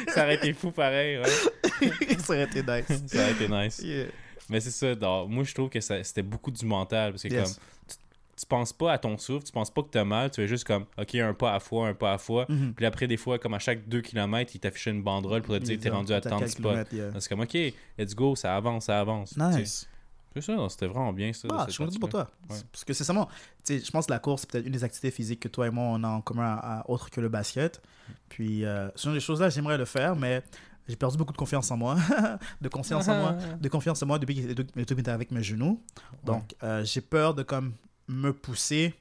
ça 0.08 0.22
aurait 0.24 0.36
été 0.36 0.52
fou 0.54 0.70
pareil. 0.70 1.18
Ouais. 1.18 1.88
ça 2.18 2.32
aurait 2.32 2.44
été 2.44 2.62
nice. 2.90 3.02
Ça 3.06 3.18
aurait 3.18 3.32
été 3.32 3.48
nice. 3.48 3.80
Yeah. 3.84 4.06
Mais 4.50 4.60
c'est 4.60 4.70
ça, 4.70 4.94
donc, 4.94 5.30
moi, 5.30 5.42
je 5.44 5.54
trouve 5.54 5.70
que 5.70 5.80
c'était 5.80 6.22
beaucoup 6.22 6.50
du 6.50 6.64
mental. 6.66 7.12
Parce 7.12 7.22
que 7.22 7.28
Yes. 7.28 7.54
comme, 7.54 7.62
tu, 7.88 7.96
tu 8.40 8.46
penses 8.46 8.72
pas 8.74 8.92
à 8.92 8.98
ton 8.98 9.16
souffle, 9.16 9.44
tu 9.46 9.52
penses 9.52 9.70
pas 9.70 9.82
que 9.82 9.88
t'as 9.88 10.04
mal, 10.04 10.30
tu 10.30 10.36
fais 10.42 10.46
juste 10.48 10.64
comme, 10.64 10.84
OK, 10.98 11.14
un 11.14 11.32
pas 11.32 11.54
à 11.54 11.60
fois, 11.60 11.88
un 11.88 11.94
pas 11.94 12.12
à 12.12 12.18
fois. 12.18 12.44
Mhm. 12.50 12.74
Puis 12.74 12.84
après, 12.84 13.06
des 13.06 13.16
fois, 13.16 13.38
comme 13.38 13.54
à 13.54 13.58
chaque 13.58 13.88
2 13.88 14.02
km, 14.02 14.52
il 14.54 14.58
t'affichait 14.58 14.90
une 14.90 15.02
banderole 15.02 15.40
pour 15.42 15.54
te 15.54 15.60
dire, 15.60 15.78
t'es 15.80 15.88
rendu 15.88 16.12
à 16.12 16.20
tant 16.20 16.38
de 16.40 16.46
spots. 16.46 16.74
yeah. 16.92 17.10
C'est 17.18 17.28
comme, 17.28 17.40
OK, 17.40 17.54
let's 17.98 18.14
go, 18.14 18.36
ça 18.36 18.54
avance, 18.54 18.84
ça 18.84 19.00
avance. 19.00 19.34
Nice. 19.36 19.88
C'est 20.36 20.40
ça, 20.42 20.56
c'était 20.68 20.86
vraiment 20.88 21.12
bien 21.12 21.32
ça. 21.32 21.46
de 21.46 21.54
Ah, 21.56 21.64
je 21.68 21.72
suis 21.72 21.84
content 21.84 21.98
pour 22.00 22.08
toi. 22.08 22.28
Ouais. 22.50 22.56
Parce 22.72 22.84
que 22.84 22.92
c'est 22.92 23.04
vraiment, 23.04 23.26
tu 23.64 23.78
sais, 23.78 23.84
je 23.86 23.90
pense 23.92 24.06
que 24.06 24.10
la 24.12 24.18
course, 24.18 24.40
c'est 24.42 24.50
peut-être 24.50 24.66
une 24.66 24.72
des 24.72 24.82
activités 24.82 25.12
physiques 25.12 25.38
que 25.38 25.46
toi 25.48 25.68
et 25.68 25.70
moi, 25.70 25.84
on 25.84 26.02
a 26.02 26.08
en 26.08 26.20
commun 26.20 26.56
à- 26.60 26.80
à- 26.80 26.90
autre 26.90 27.08
que 27.08 27.20
le 27.20 27.28
basket. 27.28 27.80
Puis, 28.28 28.64
euh, 28.64 28.88
ce 28.96 29.04
sont 29.04 29.12
des 29.12 29.20
choses-là, 29.20 29.48
j'aimerais 29.48 29.78
le 29.78 29.84
faire, 29.84 30.16
mais 30.16 30.42
j'ai 30.88 30.96
perdu 30.96 31.16
beaucoup 31.16 31.32
de 31.32 31.38
confiance 31.38 31.70
en 31.70 31.76
moi. 31.76 31.96
de 32.60 32.68
confiance 32.68 33.08
en 33.08 33.18
moi. 33.18 33.36
De 33.60 33.68
confiance 33.68 34.02
en 34.02 34.06
moi 34.06 34.18
depuis 34.18 34.34
que 34.54 34.62
que 34.62 34.94
j'étais 34.96 35.10
avec 35.10 35.30
mes 35.30 35.42
genoux. 35.42 35.80
Donc, 36.24 36.54
euh, 36.62 36.84
j'ai 36.84 37.00
peur 37.00 37.34
de 37.34 37.42
comme 37.42 37.72
me 38.08 38.32
pousser 38.32 38.94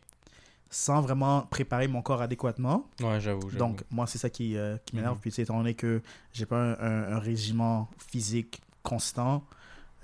sans 0.70 1.02
vraiment 1.02 1.42
préparer 1.44 1.88
mon 1.88 2.02
corps 2.02 2.22
adéquatement. 2.22 2.90
Ouais, 3.02 3.20
j'avoue. 3.22 3.52
Donc, 3.52 3.84
moi, 3.92 4.08
c'est 4.08 4.18
ça 4.18 4.30
qui, 4.30 4.58
euh, 4.58 4.78
qui 4.86 4.96
m'énerve. 4.96 5.16
Mhm. 5.16 5.22
Puis, 5.22 5.34
étant 5.42 5.58
donné 5.58 5.76
que 5.76 6.02
j'ai 6.32 6.46
pas 6.48 6.58
un, 6.58 6.72
un- 6.80 7.14
un 7.16 7.20
régiment 7.20 7.90
physique 8.08 8.62
constant, 8.82 9.44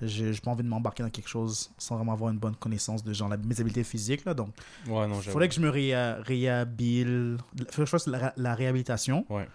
j'ai 0.02 0.32
pas 0.34 0.52
envie 0.52 0.64
de 0.64 0.68
m'embarquer 0.70 1.02
dans 1.04 1.10
quelque 1.10 1.28
chose 1.28 1.72
sans 1.78 1.96
vraiment 1.96 2.14
avoir 2.14 2.30
une 2.32 2.38
bonne 2.38 2.56
connaissance 2.56 3.04
de 3.04 3.12
genre 3.14 3.30
la, 3.30 3.38
mes 3.38 3.60
habiletés 3.60 3.84
physiques. 3.84 4.26
Là. 4.26 4.34
Donc, 4.36 4.50
ouais, 4.88 5.08
non, 5.08 5.20
il 5.20 5.24
faudrait 5.32 5.50
que 5.50 5.56
je 5.56 5.60
me 5.62 5.70
réha- 5.72 6.22
réhabile. 6.22 7.38
Je 7.76 7.86
fasse 7.86 8.06
la, 8.08 8.32
la 8.38 8.54
réhabilitation. 8.54 9.26
Ouais. 9.30 9.48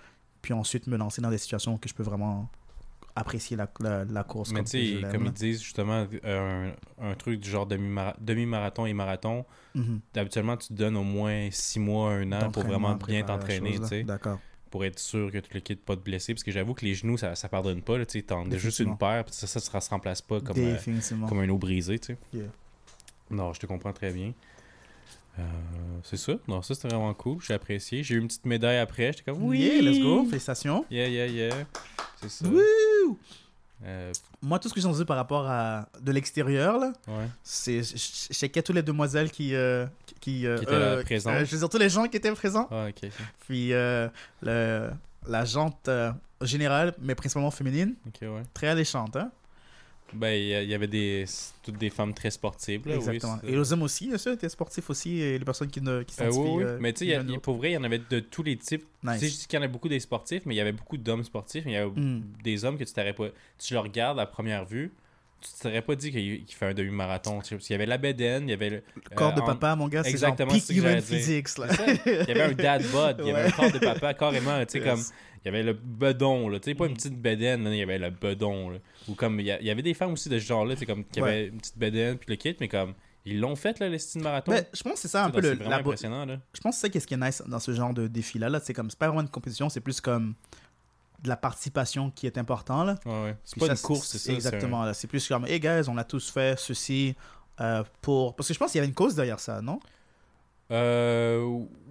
Puis 0.44 0.52
ensuite, 0.52 0.86
me 0.88 0.98
lancer 0.98 1.22
dans 1.22 1.30
des 1.30 1.38
situations 1.38 1.78
que 1.78 1.88
je 1.88 1.94
peux 1.94 2.02
vraiment 2.02 2.50
apprécier 3.16 3.56
la, 3.56 3.66
la, 3.80 4.04
la 4.04 4.24
course. 4.24 4.50
Mais 4.50 4.58
comme, 4.58 4.66
tu 4.66 5.00
sais, 5.00 5.08
comme 5.10 5.24
ils 5.24 5.32
disent 5.32 5.62
justement, 5.62 6.06
euh, 6.26 6.70
un, 7.00 7.10
un 7.10 7.14
truc 7.14 7.40
du 7.40 7.48
genre 7.48 7.64
demi-mara- 7.66 8.14
demi-marathon 8.20 8.84
et 8.84 8.92
marathon, 8.92 9.46
Mhm. 9.74 10.00
habituellement, 10.14 10.58
tu 10.58 10.68
te 10.68 10.74
donnes 10.74 10.98
au 10.98 11.02
moins 11.02 11.48
6 11.50 11.78
mois, 11.80 12.10
un 12.12 12.30
an 12.32 12.50
pour 12.50 12.62
vraiment 12.64 12.94
bien 12.94 13.22
t'entraîner, 13.22 13.80
tu 13.80 13.86
sais, 13.86 14.04
D'accord. 14.04 14.38
pour 14.70 14.84
être 14.84 14.98
sûr 14.98 15.32
que 15.32 15.38
tout 15.38 15.48
le 15.54 15.60
kit 15.60 15.76
pas 15.76 15.96
te 15.96 16.02
blesser. 16.02 16.34
Parce 16.34 16.44
que 16.44 16.50
j'avoue 16.52 16.74
que 16.74 16.84
les 16.84 16.94
genoux, 16.94 17.16
ça, 17.16 17.34
ça 17.36 17.48
pardonne 17.48 17.80
pas, 17.80 18.04
tu 18.04 18.20
sais, 18.20 18.58
juste 18.58 18.80
une 18.80 18.98
paire, 18.98 19.24
puis 19.24 19.34
ça, 19.34 19.46
ça, 19.46 19.60
ça 19.60 19.80
se 19.80 19.88
remplace 19.88 20.20
pas 20.20 20.42
comme, 20.42 20.58
euh, 20.58 20.76
comme 21.26 21.38
un 21.38 21.48
eau 21.48 21.56
brisé, 21.56 21.98
tu 21.98 22.08
sais. 22.08 22.18
Yeah. 22.34 22.48
Non, 23.30 23.54
je 23.54 23.60
te 23.60 23.66
comprends 23.66 23.94
très 23.94 24.12
bien. 24.12 24.34
Euh, 25.38 25.42
c'est 26.02 26.16
ça. 26.16 26.32
Non, 26.46 26.62
ça 26.62 26.74
c'était 26.74 26.88
vraiment 26.88 27.12
cool. 27.14 27.38
J'ai 27.42 27.54
apprécié. 27.54 28.02
J'ai 28.02 28.14
eu 28.14 28.18
une 28.20 28.28
petite 28.28 28.46
médaille 28.46 28.78
après. 28.78 29.06
J'étais 29.12 29.30
comme 29.32 29.42
oui. 29.42 29.58
Yeah, 29.60 29.82
let's 29.82 30.00
go. 30.00 30.24
Félicitations. 30.26 30.84
Yeah, 30.90 31.08
yeah, 31.08 31.26
yeah. 31.26 31.54
C'est 32.20 32.30
ça. 32.30 32.46
Wouh! 32.46 33.18
Euh, 33.84 34.12
Moi, 34.40 34.58
tout 34.60 34.68
ce 34.68 34.74
que 34.74 34.80
j'ai 34.80 34.86
entendu 34.86 35.04
par 35.04 35.16
rapport 35.16 35.46
à 35.48 35.88
de 36.00 36.12
l'extérieur, 36.12 36.78
là, 36.78 36.92
ouais. 37.08 37.26
c'est 37.42 37.82
checkais 37.82 38.62
toutes 38.62 38.76
les 38.76 38.82
demoiselles 38.82 39.30
qui 39.30 39.54
euh, 39.54 39.86
qui, 40.20 40.40
Qui 40.40 40.46
étaient 40.46 40.78
là, 40.78 41.02
présentes. 41.02 41.38
je 41.44 41.50
veux 41.50 41.58
dire 41.58 41.68
tous 41.68 41.78
les 41.78 41.88
gens 41.90 42.06
qui 42.06 42.16
étaient 42.16 42.32
présents 42.32 42.68
Ah, 42.70 42.86
puis 43.40 43.70
le, 43.70 44.90
la 45.26 45.44
jante 45.44 45.90
générale 46.40 46.94
mais 47.00 47.14
principalement 47.14 47.50
féminine 47.50 47.94
ouais. 48.22 48.42
très 48.54 48.68
alléchante 48.68 49.16
hein 49.16 49.30
Ben, 50.14 50.32
il 50.32 50.68
y 50.68 50.74
avait 50.74 50.86
des, 50.86 51.24
toutes 51.62 51.76
des 51.78 51.90
femmes 51.90 52.14
très 52.14 52.30
sportives. 52.30 52.86
Là, 52.86 52.96
Exactement. 52.96 53.38
Oui, 53.42 53.50
et 53.52 53.56
les 53.56 53.72
hommes 53.72 53.82
aussi, 53.82 54.06
bien 54.08 54.18
sûr, 54.18 54.32
étaient 54.32 54.48
sportifs 54.48 54.88
aussi, 54.90 55.20
et 55.20 55.38
les 55.38 55.44
personnes 55.44 55.68
qui, 55.70 55.80
ne, 55.80 56.02
qui 56.02 56.14
Euh, 56.22 56.30
oui, 56.32 56.50
oui. 56.56 56.62
euh, 56.64 56.78
Mais 56.80 56.92
tu 56.92 57.06
sais, 57.06 57.20
pour 57.42 57.56
vrai, 57.56 57.70
il 57.70 57.74
y 57.74 57.76
en 57.76 57.84
avait 57.84 58.00
de 58.08 58.20
tous 58.20 58.42
les 58.42 58.56
types. 58.56 58.84
Nice. 59.02 59.18
Tu 59.20 59.26
sais, 59.26 59.32
je 59.32 59.38
dis 59.40 59.46
qu'il 59.46 59.58
y 59.58 59.62
en 59.62 59.64
a 59.64 59.68
beaucoup 59.68 59.88
des 59.88 60.00
sportifs, 60.00 60.42
mais 60.46 60.54
il 60.54 60.58
y 60.58 60.60
avait 60.60 60.72
beaucoup 60.72 60.96
d'hommes 60.96 61.24
sportifs. 61.24 61.64
Mais 61.64 61.72
il 61.72 61.74
y 61.74 61.78
avait 61.78 61.90
Mm. 61.90 62.22
des 62.42 62.64
hommes 62.64 62.78
que 62.78 62.84
tu 62.84 62.92
t'aurais 62.92 63.12
pas. 63.12 63.28
Tu 63.58 63.74
le 63.74 63.80
regardes 63.80 64.18
à 64.20 64.26
première 64.26 64.64
vue, 64.64 64.92
tu 65.44 65.62
t'aurais 65.62 65.82
pas 65.82 65.94
dit 65.94 66.10
qu'il 66.10 66.44
qu'il 66.44 66.56
fait 66.56 66.66
un 66.66 66.74
demi-marathon. 66.74 67.36
Parce 67.38 67.48
qu'il 67.48 67.70
y 67.70 67.74
avait 67.74 67.86
la 67.86 67.98
bedaine, 67.98 68.44
il 68.48 68.50
y 68.50 68.54
avait 68.54 68.70
le. 68.70 68.82
Le 69.10 69.14
corps 69.16 69.32
euh, 69.32 69.36
de 69.36 69.40
en- 69.40 69.46
papa, 69.46 69.76
mon 69.76 69.88
gars, 69.88 70.02
c'est 70.02 70.10
genre 70.16 70.30
Exactement, 70.30 70.52
peak 70.52 70.70
human 70.70 71.00
physics, 71.00 71.58
là. 71.58 71.66
Il 72.06 72.12
y 72.28 72.30
avait 72.30 72.42
un 72.42 72.52
dad 72.52 72.82
bod, 72.90 73.16
il 73.20 73.26
y 73.26 73.30
avait 73.30 73.42
Ouais. 73.42 73.48
un 73.48 73.50
corps 73.50 73.72
de 73.72 73.78
papa 73.78 74.14
carrément, 74.14 74.58
tu 74.64 74.72
sais, 74.72 74.78
Yes. 74.78 74.88
comme. 74.88 75.02
Il 75.44 75.48
y 75.48 75.48
avait 75.48 75.62
le 75.62 75.74
bedon, 75.74 76.48
là. 76.48 76.58
Tu 76.58 76.70
sais, 76.70 76.74
pas 76.74 76.86
une 76.86 76.92
Mm. 76.92 76.96
petite 76.96 77.20
bedaine, 77.20 77.64
là, 77.64 77.70
il 77.70 77.76
y 77.76 77.82
avait 77.82 77.98
le 77.98 78.08
bedon, 78.10 78.70
là. 78.70 78.78
Ou 79.08 79.14
comme. 79.14 79.38
Il 79.40 79.46
y, 79.46 79.70
avait 79.70 79.82
des 79.82 79.92
femmes 79.94 80.12
aussi 80.12 80.28
de 80.30 80.38
ce 80.38 80.44
genre-là, 80.44 80.74
tu 80.74 80.80
sais, 80.80 80.86
comme. 80.86 81.04
Qui 81.04 81.20
Ouais. 81.20 81.28
avaient 81.28 81.46
une 81.48 81.58
petite 81.58 81.76
bedaine, 81.78 82.16
puis 82.16 82.26
le 82.30 82.36
kit, 82.36 82.56
mais 82.60 82.68
comme. 82.68 82.94
Ils 83.26 83.40
l'ont 83.40 83.56
fait, 83.56 83.78
là, 83.78 83.88
les 83.88 83.98
styles 83.98 84.20
marathon. 84.22 84.52
Mais 84.52 84.68
je 84.74 84.82
pense 84.82 84.94
que 84.94 84.98
c'est 85.00 85.08
ça 85.08 85.24
un 85.24 85.30
peu 85.30 85.40
le, 85.40 85.54
la, 85.54 85.76
impressionnant, 85.78 86.26
là. 86.26 86.40
je 86.52 86.60
pense 86.60 86.74
que 86.76 86.80
c'est 86.82 87.00
ça 87.00 87.06
qui 87.06 87.14
est 87.14 87.16
nice 87.16 87.42
dans 87.46 87.58
ce 87.58 87.72
genre 87.72 87.94
de 87.94 88.06
défi-là. 88.06 88.50
Là. 88.50 88.60
C'est 88.62 88.74
comme, 88.74 88.90
c'est 88.90 88.98
pas 88.98 89.06
vraiment 89.06 89.22
une 89.22 89.30
compétition, 89.30 89.70
c'est 89.70 89.80
plus 89.80 89.98
comme 90.02 90.34
de 91.24 91.28
la 91.28 91.36
participation 91.36 92.10
qui 92.10 92.26
est 92.26 92.38
important. 92.38 92.84
Là. 92.84 92.94
Ouais, 93.06 93.12
ouais. 93.24 93.36
C'est 93.44 93.58
pas 93.58 93.66
ça, 93.66 93.72
une 93.72 93.78
course, 93.78 94.06
c'est 94.08 94.18
ça. 94.18 94.24
c'est 94.26 94.32
un- 94.32 94.34
Exactement. 94.36 94.84
là. 94.84 94.94
C'est 94.94 95.08
plus 95.08 95.26
comme, 95.26 95.46
hey 95.46 95.58
guys, 95.58 95.88
on 95.88 95.96
a 95.96 96.04
tous 96.04 96.30
fait 96.30 96.56
ceci 96.58 97.16
euh, 97.60 97.82
pour. 98.00 98.36
Parce 98.36 98.48
que 98.48 98.54
je 98.54 98.58
pense 98.58 98.70
qu'il 98.70 98.78
y 98.78 98.80
avait 98.80 98.88
une 98.88 98.94
cause 98.94 99.14
derrière 99.16 99.40
ça, 99.40 99.60
non? 99.62 99.80
Euh, 100.70 101.42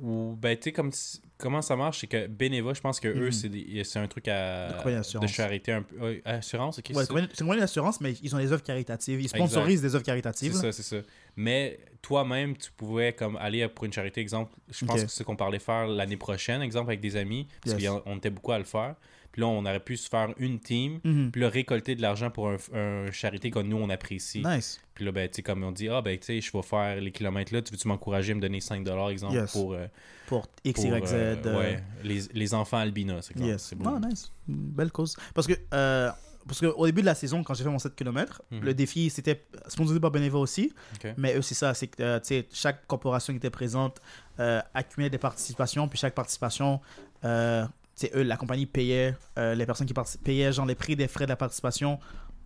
ou- 0.01 0.35
ben 0.41 0.57
tu 0.57 0.63
sais 0.63 0.71
comme 0.71 0.89
comment 1.37 1.61
ça 1.61 1.75
marche 1.75 1.99
c'est 1.99 2.07
que 2.07 2.25
Beneva 2.25 2.73
je 2.73 2.81
pense 2.81 2.99
que 2.99 3.07
eux 3.07 3.25
Mhm. 3.27 3.31
c'est 3.31 3.83
c'est 3.83 3.99
un 3.99 4.07
truc 4.07 4.27
à 4.29 4.69
De 4.83 5.19
de 5.19 5.27
charité 5.27 5.73
un 5.73 5.83
peu 5.83 5.95
euh, 6.01 6.19
assurance 6.25 6.79
ok 6.79 6.85
Ouais, 6.89 7.05
c'est 7.05 7.13
c'est 7.13 7.19
une- 7.19 7.29
c'est 7.53 7.59
d'assurance, 7.59 8.01
mais 8.01 8.13
ils 8.23 8.33
ont 8.35 8.39
des 8.39 8.51
œuvres 8.51 8.63
caritatives. 8.63 9.21
Ils 9.21 9.29
sponsorisent 9.29 9.81
des 9.83 9.93
œuvres 9.93 9.99
c'est 10.03 10.05
caritatives. 10.11 10.53
là. 10.55 10.59
ça 10.61 10.71
c'est 10.71 10.81
ça 10.81 10.95
mais 11.35 11.79
toi-même 12.01 12.57
tu 12.57 12.71
pouvais 12.71 13.13
comme 13.13 13.35
aller 13.37 13.67
pour 13.67 13.85
une 13.85 13.93
charité 13.93 14.21
exemple 14.21 14.51
je 14.71 14.85
pense 14.85 15.03
que 15.03 15.07
c'est 15.07 15.17
ce 15.19 15.23
qu'on 15.23 15.35
parlait 15.35 15.59
faire 15.59 15.85
l'année 15.85 16.17
prochaine 16.17 16.63
exemple 16.63 16.89
avec 16.89 16.99
des 16.99 17.15
amis 17.15 17.47
parce 17.63 17.79
Yes. 17.79 17.91
qu'on 18.03 18.17
était 18.17 18.31
beaucoup 18.31 18.53
à 18.53 18.57
le 18.57 18.63
faire 18.65 18.95
puis 19.33 19.41
là 19.41 19.47
on 19.47 19.65
aurait 19.65 19.81
pu 19.81 19.97
se 19.97 20.07
faire 20.07 20.29
une 20.37 20.59
team 20.61 20.99
Mhm. 21.03 21.31
puis 21.31 21.41
là 21.41 21.49
récolter 21.49 21.95
de 21.95 22.01
l'argent 22.01 22.29
pour 22.31 22.47
un, 22.49 22.55
un 22.73 23.11
charité 23.11 23.51
que 23.51 23.59
nous 23.59 23.75
on 23.77 23.89
apprécie 23.89 24.41
Nice. 24.45 24.79
puis 24.93 25.03
là 25.03 25.11
ben 25.11 25.27
tu 25.27 25.35
sais 25.35 25.41
comme 25.41 25.61
on 25.63 25.71
dit 25.73 25.89
ah 25.89 26.01
ben 26.01 26.17
tu 26.17 26.25
sais 26.27 26.39
je 26.39 26.51
vais 26.51 26.61
faire 26.63 26.95
les 27.01 27.11
kilomètres 27.11 27.53
là 27.53 27.61
tu 27.61 27.71
veux-tu 27.73 27.87
m'encourager 27.89 28.31
à 28.31 28.35
me 28.35 28.41
donner 28.41 28.59
5$ 28.59 29.09
exemple 29.11 29.33
Yes. 29.35 29.51
pour 29.51 29.73
euh, 29.73 29.87
Pour 30.27 30.47
X, 30.63 30.83
Y, 30.83 31.05
Z. 31.05 31.13
euh, 31.13 31.35
euh, 31.45 31.59
ouais, 31.59 31.83
les, 32.03 32.21
les 32.33 32.53
enfants 32.53 32.77
albinos, 32.77 33.29
exemple. 33.29 33.49
Yes. 33.49 33.61
C'est 33.63 33.75
beau. 33.75 33.89
Non, 33.89 33.99
nice. 33.99 34.31
Belle 34.47 34.91
cause. 34.91 35.17
Parce 35.33 35.45
que, 35.47 35.53
euh, 35.73 36.09
parce 36.47 36.59
que 36.61 36.65
au 36.67 36.85
début 36.85 37.01
de 37.01 37.05
la 37.05 37.15
saison, 37.15 37.43
quand 37.43 37.53
j'ai 37.53 37.63
fait 37.63 37.69
mon 37.69 37.77
7 37.79 37.95
km, 37.95 38.41
Mhm. 38.51 38.61
le 38.61 38.73
défi, 38.73 39.09
c'était 39.09 39.43
sponsorisé 39.67 39.99
par 39.99 40.11
Beneva 40.11 40.37
aussi. 40.39 40.73
Mais 41.17 41.35
eux, 41.35 41.41
c'est 41.41 41.55
ça. 41.55 41.73
C'est 41.73 41.87
que, 41.87 42.01
euh, 42.01 42.19
tu 42.19 42.27
sais, 42.27 42.47
chaque 42.53 42.85
corporation 42.87 43.33
qui 43.33 43.37
était 43.37 43.49
présente 43.49 43.99
euh, 44.39 44.61
accumulait 44.73 45.09
des 45.09 45.17
participations. 45.17 45.87
Puis 45.87 45.99
chaque 45.99 46.15
participation, 46.15 46.79
euh, 47.25 47.65
sais, 47.95 48.11
eux, 48.15 48.23
la 48.23 48.37
compagnie 48.37 48.65
payait, 48.65 49.15
euh, 49.37 49.55
les 49.55 49.65
personnes 49.65 49.87
qui 49.87 49.93
payaient 50.23 50.51
genre 50.51 50.65
les 50.65 50.75
prix 50.75 50.95
des 50.95 51.07
frais 51.07 51.25
de 51.25 51.29
la 51.29 51.35
participation 51.35 51.99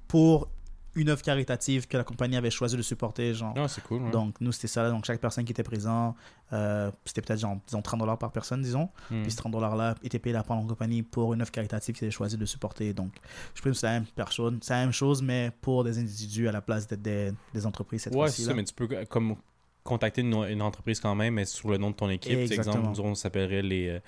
pour 0.07 0.49
une 0.97 1.09
œuvre 1.09 1.21
caritative 1.21 1.87
que 1.87 1.95
la 1.95 2.03
compagnie 2.03 2.35
avait 2.35 2.49
choisi 2.49 2.75
de 2.75 2.81
supporter. 2.81 3.33
Genre. 3.33 3.53
C'est 3.69 3.83
cool. 3.83 4.01
ouais. 4.01 4.11
Donc, 4.11 4.35
nous, 4.41 4.51
c'était 4.51 4.67
ça. 4.67 4.89
Donc, 4.89 5.05
chaque 5.05 5.21
personne 5.21 5.45
qui 5.45 5.51
était 5.51 5.63
présent, 5.63 6.15
euh, 6.53 6.91
c'était 7.05 7.21
peut-être, 7.21 7.39
genre, 7.39 7.57
disons, 7.67 7.81
30 7.81 7.99
dollars 7.99 8.17
par 8.17 8.31
personne, 8.31 8.61
disons. 8.61 8.89
Hmm. 9.11 9.21
Puis 9.21 9.31
ce 9.31 9.37
30 9.37 9.51
dollars-là 9.51 9.95
était 10.03 10.19
payé 10.19 10.35
par 10.45 10.57
la 10.57 10.63
compagnie 10.63 11.03
pour 11.03 11.33
une 11.33 11.41
œuvre 11.41 11.51
caritative 11.51 11.95
qu'ils 11.95 12.05
avaient 12.05 12.11
choisi 12.11 12.35
de 12.35 12.45
supporter. 12.45 12.93
Donc, 12.93 13.13
je 13.53 13.61
pense 13.61 13.71
que 13.73 13.77
c'est 13.77 13.87
la 13.87 13.93
même 13.93 14.05
personne. 14.15 14.59
C'est 14.61 14.73
la 14.73 14.81
même 14.81 14.91
chose, 14.91 15.21
mais 15.21 15.51
pour 15.61 15.83
des 15.83 15.99
individus 15.99 16.47
à 16.47 16.51
la 16.51 16.61
place 16.61 16.87
d'être 16.87 17.01
des, 17.01 17.31
des 17.53 17.65
entreprises 17.65 18.01
cette 18.01 18.15
Ouais, 18.15 18.29
c'est 18.29 18.41
ça, 18.41 18.49
là. 18.49 18.55
mais 18.55 18.63
tu 18.63 18.73
peux 18.73 18.87
euh, 18.91 19.05
comme 19.05 19.35
contacter 19.83 20.21
une, 20.21 20.33
une 20.33 20.61
entreprise 20.61 20.99
quand 20.99 21.15
même, 21.15 21.35
mais 21.35 21.45
sous 21.45 21.69
le 21.69 21.77
nom 21.77 21.91
de 21.91 21.95
ton 21.95 22.09
équipe. 22.09 22.39
Exactement. 22.39 22.77
exemple, 22.77 22.97
nous, 22.97 23.07
on 23.07 23.15
s'appellerait 23.15 23.61
les 23.61 24.01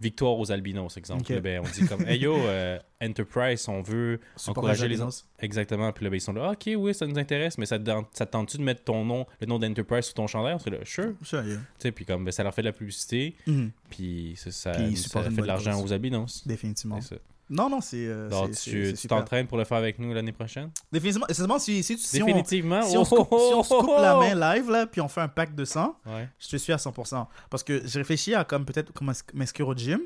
Victoires 0.00 0.38
aux 0.38 0.50
albinos, 0.50 0.96
exemple. 0.96 1.32
Là, 1.32 1.40
ben, 1.40 1.60
on 1.64 1.68
dit 1.70 1.86
comme, 1.86 2.06
hey 2.06 2.18
yo, 2.18 2.34
euh, 2.36 2.78
Enterprise, 3.02 3.66
on 3.68 3.80
veut 3.80 4.20
encourager 4.48 4.88
les 4.88 4.94
albinos. 4.96 5.24
Exactement. 5.38 5.92
Puis 5.92 6.04
là, 6.04 6.10
ben, 6.10 6.16
ils 6.16 6.20
sont 6.20 6.32
là, 6.32 6.50
ok, 6.52 6.70
oui, 6.76 6.92
ça 6.94 7.06
nous 7.06 7.18
intéresse, 7.18 7.56
mais 7.58 7.66
ça 7.66 7.78
te, 7.78 7.84
tente- 7.84 8.08
ça 8.12 8.26
te 8.26 8.32
tente-tu 8.32 8.58
de 8.58 8.62
mettre 8.62 8.82
ton 8.84 9.04
nom, 9.04 9.24
le 9.40 9.46
nom 9.46 9.58
d'Enterprise 9.58 10.06
sur 10.06 10.14
ton 10.14 10.26
chandail? 10.26 10.56
C'est 10.62 10.70
là, 10.70 10.78
sure. 10.84 11.12
Sure, 11.22 11.44
yeah. 11.46 11.56
Tu 11.56 11.62
sais, 11.78 11.92
puis 11.92 12.04
comme, 12.04 12.24
ben, 12.24 12.32
ça 12.32 12.42
leur 12.42 12.52
fait 12.54 12.62
de 12.62 12.66
la 12.68 12.72
publicité, 12.72 13.36
Mhm. 13.46 13.70
puis 13.88 14.34
ça, 14.36 14.72
Puis 14.72 14.96
fait 14.96 15.30
de 15.30 15.42
l'argent 15.46 15.80
aux 15.82 15.92
albinos. 15.92 16.46
Définitivement. 16.46 17.00
C'est 17.00 17.14
ça. 17.14 17.20
Non, 17.50 17.68
non, 17.68 17.80
c'est. 17.80 18.06
euh, 18.06 18.30
c'est- 18.52 18.94
tu 18.94 19.06
t'entraînes 19.06 19.46
pour 19.46 19.58
le 19.58 19.64
faire 19.64 19.76
avec 19.76 19.98
nous 19.98 20.14
l'année 20.14 20.32
prochaine? 20.32 20.70
Définitivement. 20.90 21.58
Si, 21.58 21.82
si, 21.82 21.98
si 21.98 22.22
on, 22.22 22.26
Définitivement? 22.26 22.82
si 22.82 22.96
on 22.96 23.04
se 23.04 23.14
coupe, 23.14 23.28
si 23.28 23.54
on 23.54 23.62
se 23.62 23.74
coupe 23.74 23.90
la 24.00 24.16
main 24.16 24.34
live, 24.54 24.70
là, 24.70 24.86
puis 24.86 25.00
on 25.02 25.08
fait 25.08 25.20
un 25.20 25.28
pack 25.28 25.54
de 25.54 25.64
sang, 25.64 25.94
Ouais. 26.06 26.28
je 26.38 26.48
te 26.48 26.56
suis 26.56 26.72
à 26.72 26.78
100%. 26.78 27.28
Parce 27.50 27.62
que 27.62 27.82
j'ai 27.84 27.98
réfléchi 27.98 28.34
à 28.34 28.44
comme 28.44 28.64
peut-être 28.64 28.92
comment 28.94 29.12
m'inscrire 29.34 29.68
au 29.68 29.74
gym. 29.74 30.00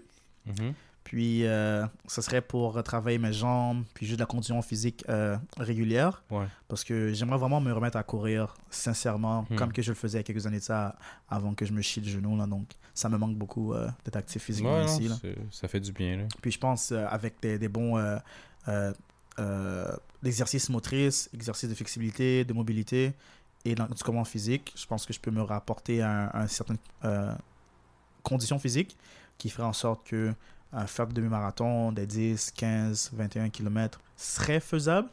Mhm. 0.46 0.74
Puis, 1.08 1.46
euh, 1.46 1.86
ce 2.06 2.20
serait 2.20 2.42
pour 2.42 2.82
travailler 2.82 3.16
mes 3.16 3.32
jambes, 3.32 3.84
puis 3.94 4.04
juste 4.06 4.20
la 4.20 4.26
condition 4.26 4.60
physique 4.60 5.04
euh, 5.08 5.38
régulière. 5.56 6.22
Ouais. 6.30 6.44
Parce 6.68 6.84
que 6.84 7.14
j'aimerais 7.14 7.38
vraiment 7.38 7.62
me 7.62 7.72
remettre 7.72 7.96
à 7.96 8.02
courir, 8.02 8.54
sincèrement, 8.68 9.46
Hmm. 9.48 9.56
comme 9.56 9.72
que 9.72 9.80
je 9.80 9.90
le 9.90 9.94
faisais 9.94 10.18
il 10.18 10.20
y 10.20 10.24
a 10.24 10.24
quelques 10.24 10.46
années 10.46 10.58
de 10.58 10.62
ça, 10.64 10.96
avant 11.30 11.54
que 11.54 11.64
je 11.64 11.72
me 11.72 11.80
chie 11.80 12.02
le 12.02 12.08
genou. 12.08 12.36
Là, 12.36 12.46
donc, 12.46 12.68
ça 12.92 13.08
me 13.08 13.16
manque 13.16 13.36
beaucoup 13.36 13.72
euh, 13.72 13.88
d'être 14.04 14.16
actif 14.16 14.42
physiquement 14.42 14.76
Ouais, 14.80 14.84
ici. 14.84 15.08
Là. 15.08 15.16
ça 15.50 15.66
fait 15.66 15.80
du 15.80 15.92
bien. 15.92 16.18
Là. 16.18 16.24
Puis, 16.42 16.50
je 16.52 16.58
pense, 16.58 16.92
euh, 16.92 17.06
avec 17.08 17.40
des, 17.40 17.58
des 17.58 17.68
bons 17.68 17.96
exercices 20.24 20.68
motrices, 20.68 21.30
exercices 21.32 21.70
de 21.70 21.74
flexibilité, 21.74 22.44
de 22.44 22.52
mobilité 22.52 23.12
et 23.64 23.74
dans- 23.74 23.86
du 23.86 24.02
commande 24.02 24.26
physique, 24.26 24.74
je 24.76 24.84
pense 24.86 25.06
que 25.06 25.12
je 25.14 25.20
peux 25.20 25.30
me 25.30 25.40
rapporter 25.42 26.02
à, 26.02 26.10
un- 26.10 26.26
à 26.26 26.42
une 26.42 26.48
certaine 26.48 26.76
condition 28.22 28.58
physique 28.58 28.96
qui 29.38 29.48
ferait 29.48 29.66
en 29.66 29.72
sorte 29.72 30.06
que 30.06 30.34
un 30.72 30.86
faire 30.86 31.06
du 31.06 31.14
demi-marathon 31.14 31.92
des 31.92 32.06
10, 32.06 32.52
15, 32.52 33.10
21 33.14 33.48
km 33.50 34.00
serait 34.16 34.60
faisable. 34.60 35.08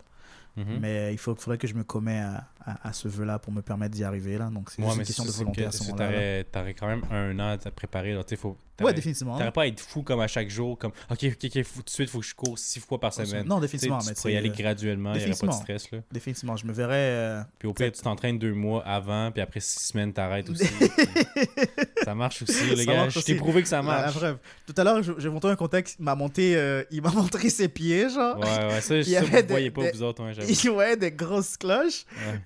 Mhm. 0.57 0.79
Mais 0.79 1.13
il 1.13 1.17
faut, 1.17 1.35
faudrait 1.35 1.57
que 1.57 1.67
je 1.67 1.73
me 1.73 1.83
commets 1.83 2.19
à, 2.21 2.47
à, 2.65 2.89
à 2.89 2.93
ce 2.93 3.07
vœu-là 3.07 3.39
pour 3.39 3.53
me 3.53 3.61
permettre 3.61 3.93
d'y 3.95 4.03
arriver. 4.03 4.37
Là. 4.37 4.49
Donc, 4.51 4.69
c'est 4.71 4.81
Ouais, 4.81 4.93
une 4.93 5.03
question 5.03 5.23
de 5.25 5.31
volonté 5.31 5.65
à 5.65 5.71
ce 5.71 5.83
moment-là. 5.83 6.07
T'aurais 6.07 6.43
t'aurais 6.45 6.73
quand 6.73 6.87
même 6.87 7.03
un 7.11 7.37
an 7.39 7.49
à 7.51 7.57
te 7.57 7.69
préparer. 7.69 8.13
Là. 8.13 8.23
T'sais, 8.23 8.35
Faut, 8.35 8.57
Ouais, 8.81 8.93
définitivement. 8.93 9.37
T'aurais 9.37 9.53
pas 9.53 9.61
à 9.61 9.67
être 9.67 9.79
fou 9.79 10.01
comme 10.03 10.19
à 10.19 10.27
chaque 10.27 10.49
jour, 10.49 10.77
comme 10.77 10.91
OK, 11.09 11.23
OK, 11.23 11.49
tout 11.49 11.81
de 11.83 11.89
suite, 11.89 12.09
faut 12.09 12.19
que 12.19 12.25
je 12.25 12.35
cours 12.35 12.59
six 12.59 12.81
fois 12.81 12.99
par 12.99 13.13
semaine. 13.13 13.47
Non, 13.47 13.55
T'sais, 13.55 13.67
définitivement. 13.67 13.99
tu 13.99 14.09
mais 14.09 14.13
pourrais 14.15 14.31
y 14.31 14.35
tu 14.35 14.39
aller 14.39 14.49
euh, 14.49 14.53
graduellement, 14.53 15.13
il 15.13 15.19
n'y 15.23 15.31
aurait 15.31 15.39
pas 15.39 15.47
de 15.47 15.51
stress. 15.53 15.91
Là. 15.91 15.99
Définitivement. 16.11 16.57
Je 16.57 16.65
me 16.65 16.73
verrais. 16.73 16.93
euh, 16.95 17.41
Puis 17.57 17.69
au 17.69 17.73
pire, 17.73 17.89
tu 17.93 18.01
t'entraînes 18.01 18.37
deux 18.37 18.53
mois 18.53 18.85
avant, 18.85 19.31
puis 19.31 19.41
après 19.41 19.61
six 19.61 19.79
semaines, 19.79 20.11
t'arrêtes 20.11 20.49
aussi. 20.49 20.65
Ça 22.03 22.13
marche 22.15 22.41
aussi, 22.43 22.75
les 22.75 22.85
gars. 22.85 23.09
Je 23.09 23.19
t'ai 23.21 23.35
prouvé 23.35 23.61
que 23.61 23.67
ça 23.67 23.81
la, 23.81 23.83
la 23.83 24.01
marche. 24.01 24.15
preuve. 24.15 24.37
Tout 24.67 24.73
à 24.77 24.83
l'heure, 24.83 25.01
je, 25.03 25.13
je 25.17 25.27
vais 25.27 25.33
montrer 25.33 25.51
un 25.51 25.55
contexte. 25.55 25.95
Il 25.99 26.03
m'a 26.05 26.15
monté, 26.15 26.55
euh, 26.55 26.83
il 26.91 27.01
m'a 27.01 27.09
montré 27.11 27.49
ses 27.49 27.67
pieds, 27.69 28.09
genre. 28.09 28.37
Ouais, 28.39 28.65
ouais, 28.73 28.81
ça, 28.81 28.95
Il 28.97 29.19
vous 29.19 29.29
des- 29.31 29.41
voyez 29.43 29.71
pas, 29.71 29.89
vous 29.91 30.03
autres, 30.03 30.23
ouais. 30.23 30.33
Il 30.47 30.69
ouais, 30.71 30.97
des 30.97 31.11
grosses 31.11 31.57
cloches. 31.57 32.05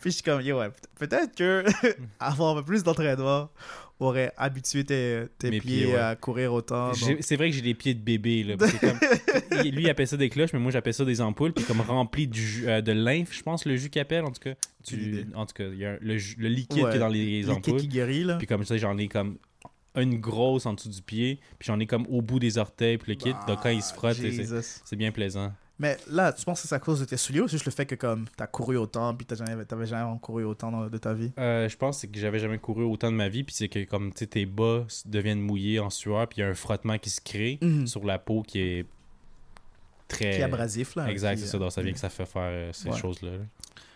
Puis 0.10 0.14
je 0.14 0.16
suis 0.16 0.24
comme, 0.24 0.42
yo, 0.42 0.58
ouais, 0.60 0.70
peut- 0.70 1.08
peut-être 1.08 1.36
que 1.36 1.64
avoir 2.20 2.56
un 2.58 2.60
peu 2.62 2.66
plus 2.66 2.82
d'entraînement 2.84 3.50
aurait 4.00 4.32
habitué 4.38 4.84
tes, 4.84 5.28
pieds, 5.38 5.60
pieds, 5.60 5.86
ouais. 5.88 5.96
à 6.00 6.16
courir 6.16 6.52
autant. 6.54 6.94
C'est 7.20 7.36
vrai 7.36 7.50
que 7.52 7.56
j'ai 7.56 7.62
des 7.62 7.74
pieds 7.76 7.94
de 7.94 8.00
bébé. 8.02 8.44
Là, 8.44 8.56
comme- 8.58 9.62
lui, 9.64 9.84
il 9.84 9.90
appelle 9.90 10.08
ça 10.08 10.18
des 10.18 10.30
cloches, 10.30 10.52
mais 10.54 10.60
moi, 10.60 10.72
j'appelle 10.72 10.94
ça 10.96 11.06
des 11.06 11.22
ampoules. 11.22 11.54
Puis 11.54 11.64
comme 11.66 11.82
rempli 11.82 12.28
de, 12.28 12.38
euh, 12.66 12.82
de 12.82 12.92
lymphe, 12.92 13.36
je 13.36 13.44
pense, 13.44 13.66
le 13.66 13.76
jus 13.76 13.90
qu'il 13.92 14.02
appelle, 14.02 14.24
en 14.24 14.32
tout 14.32 14.40
cas. 14.42 14.54
Du- 14.88 15.28
en 15.36 15.46
tout 15.46 15.54
cas, 15.54 15.66
il 15.66 15.78
y 15.78 15.86
a 15.86 15.92
un- 15.92 15.98
le, 16.02 16.16
liquide 16.48 16.84
Ouais, 16.86 16.90
qui 16.92 16.96
est 16.96 17.00
dans 17.00 17.08
les, 17.08 17.42
liquide 17.42 17.50
ampoules. 17.52 17.82
qui 17.82 17.88
guérit, 17.90 18.24
là. 18.24 18.38
Puis 18.38 18.48
comme 18.48 18.64
ça, 18.64 18.78
j'en 18.78 18.98
ai 18.98 19.08
comme 19.10 19.38
une 19.96 20.20
grosse 20.20 20.66
en 20.66 20.74
dessous 20.74 20.90
du 20.90 21.02
pied. 21.04 21.40
Puis 21.60 21.68
j'en 21.68 21.80
ai 21.80 21.86
comme 21.86 22.08
au 22.10 22.22
bout 22.24 22.40
des 22.40 22.58
orteils. 22.58 22.98
Puis 22.98 23.12
le 23.12 23.18
kit, 23.18 23.34
donc 23.48 23.62
quand 23.62 23.70
il 23.70 23.82
se 23.84 23.94
frotte, 23.94 24.18
c'est 24.86 24.96
bien 24.96 25.12
plaisant. 25.12 25.54
Mais 25.82 25.98
là, 26.10 26.34
tu 26.34 26.44
penses 26.44 26.62
que 26.62 26.68
c'est 26.68 26.76
à 26.76 26.80
cause 26.80 27.00
de 27.00 27.06
tes 27.06 27.16
souliers 27.16 27.40
ou 27.40 27.48
c'est 27.48 27.54
juste 27.56 27.66
le 27.66 27.72
fait 27.72 27.86
que 27.86 27.96
comme 27.96 28.26
t'as 28.36 28.48
couru 28.48 28.76
autant 28.76 29.16
puis 29.16 29.26
t'as 29.26 29.36
jamais, 29.36 29.64
t'avais 29.64 29.86
jamais 29.86 30.20
couru 30.20 30.44
autant 30.44 30.72
dans- 30.72 30.88
de 30.90 30.98
ta 30.98 31.14
vie? 31.14 31.32
Euh, 31.40 31.70
je 31.70 31.78
pense 31.78 32.00
c'est 32.00 32.08
que 32.10 32.20
j'avais 32.20 32.40
jamais 32.40 32.58
couru 32.58 32.84
autant 32.84 33.10
de 33.12 33.16
ma 33.16 33.30
vie. 33.30 33.44
Puis 33.46 33.56
c'est 33.56 33.70
que 33.70 33.86
comme 33.86 34.12
tes 34.12 34.46
bas 34.46 34.86
deviennent 35.06 35.40
mouillés 35.40 35.80
en 35.80 35.90
sueur. 35.90 36.28
Puis 36.28 36.40
il 36.40 36.42
y 36.42 36.44
a 36.44 36.50
un 36.50 36.54
frottement 36.54 36.98
qui 36.98 37.10
se 37.10 37.22
crée 37.22 37.58
Mhm. 37.62 37.88
sur 37.88 38.04
la 38.04 38.20
peau 38.20 38.44
qui 38.44 38.60
est 38.60 38.86
très. 40.08 40.32
Qui 40.32 40.38
est 40.38 40.44
abrasif, 40.44 40.96
là. 40.96 41.10
Exact, 41.10 41.38
c'est 41.38 41.46
ça. 41.48 41.58
euh, 41.58 41.60
Donc 41.62 41.72
ça 41.72 41.82
vient 41.82 41.94
que 41.94 42.00
ça 42.00 42.10
fait 42.10 42.26
faire 42.26 42.42
euh, 42.44 42.74
ces 42.74 42.90
Ouais. 42.90 42.98
choses-là. 42.98 43.32
là. 43.32 43.38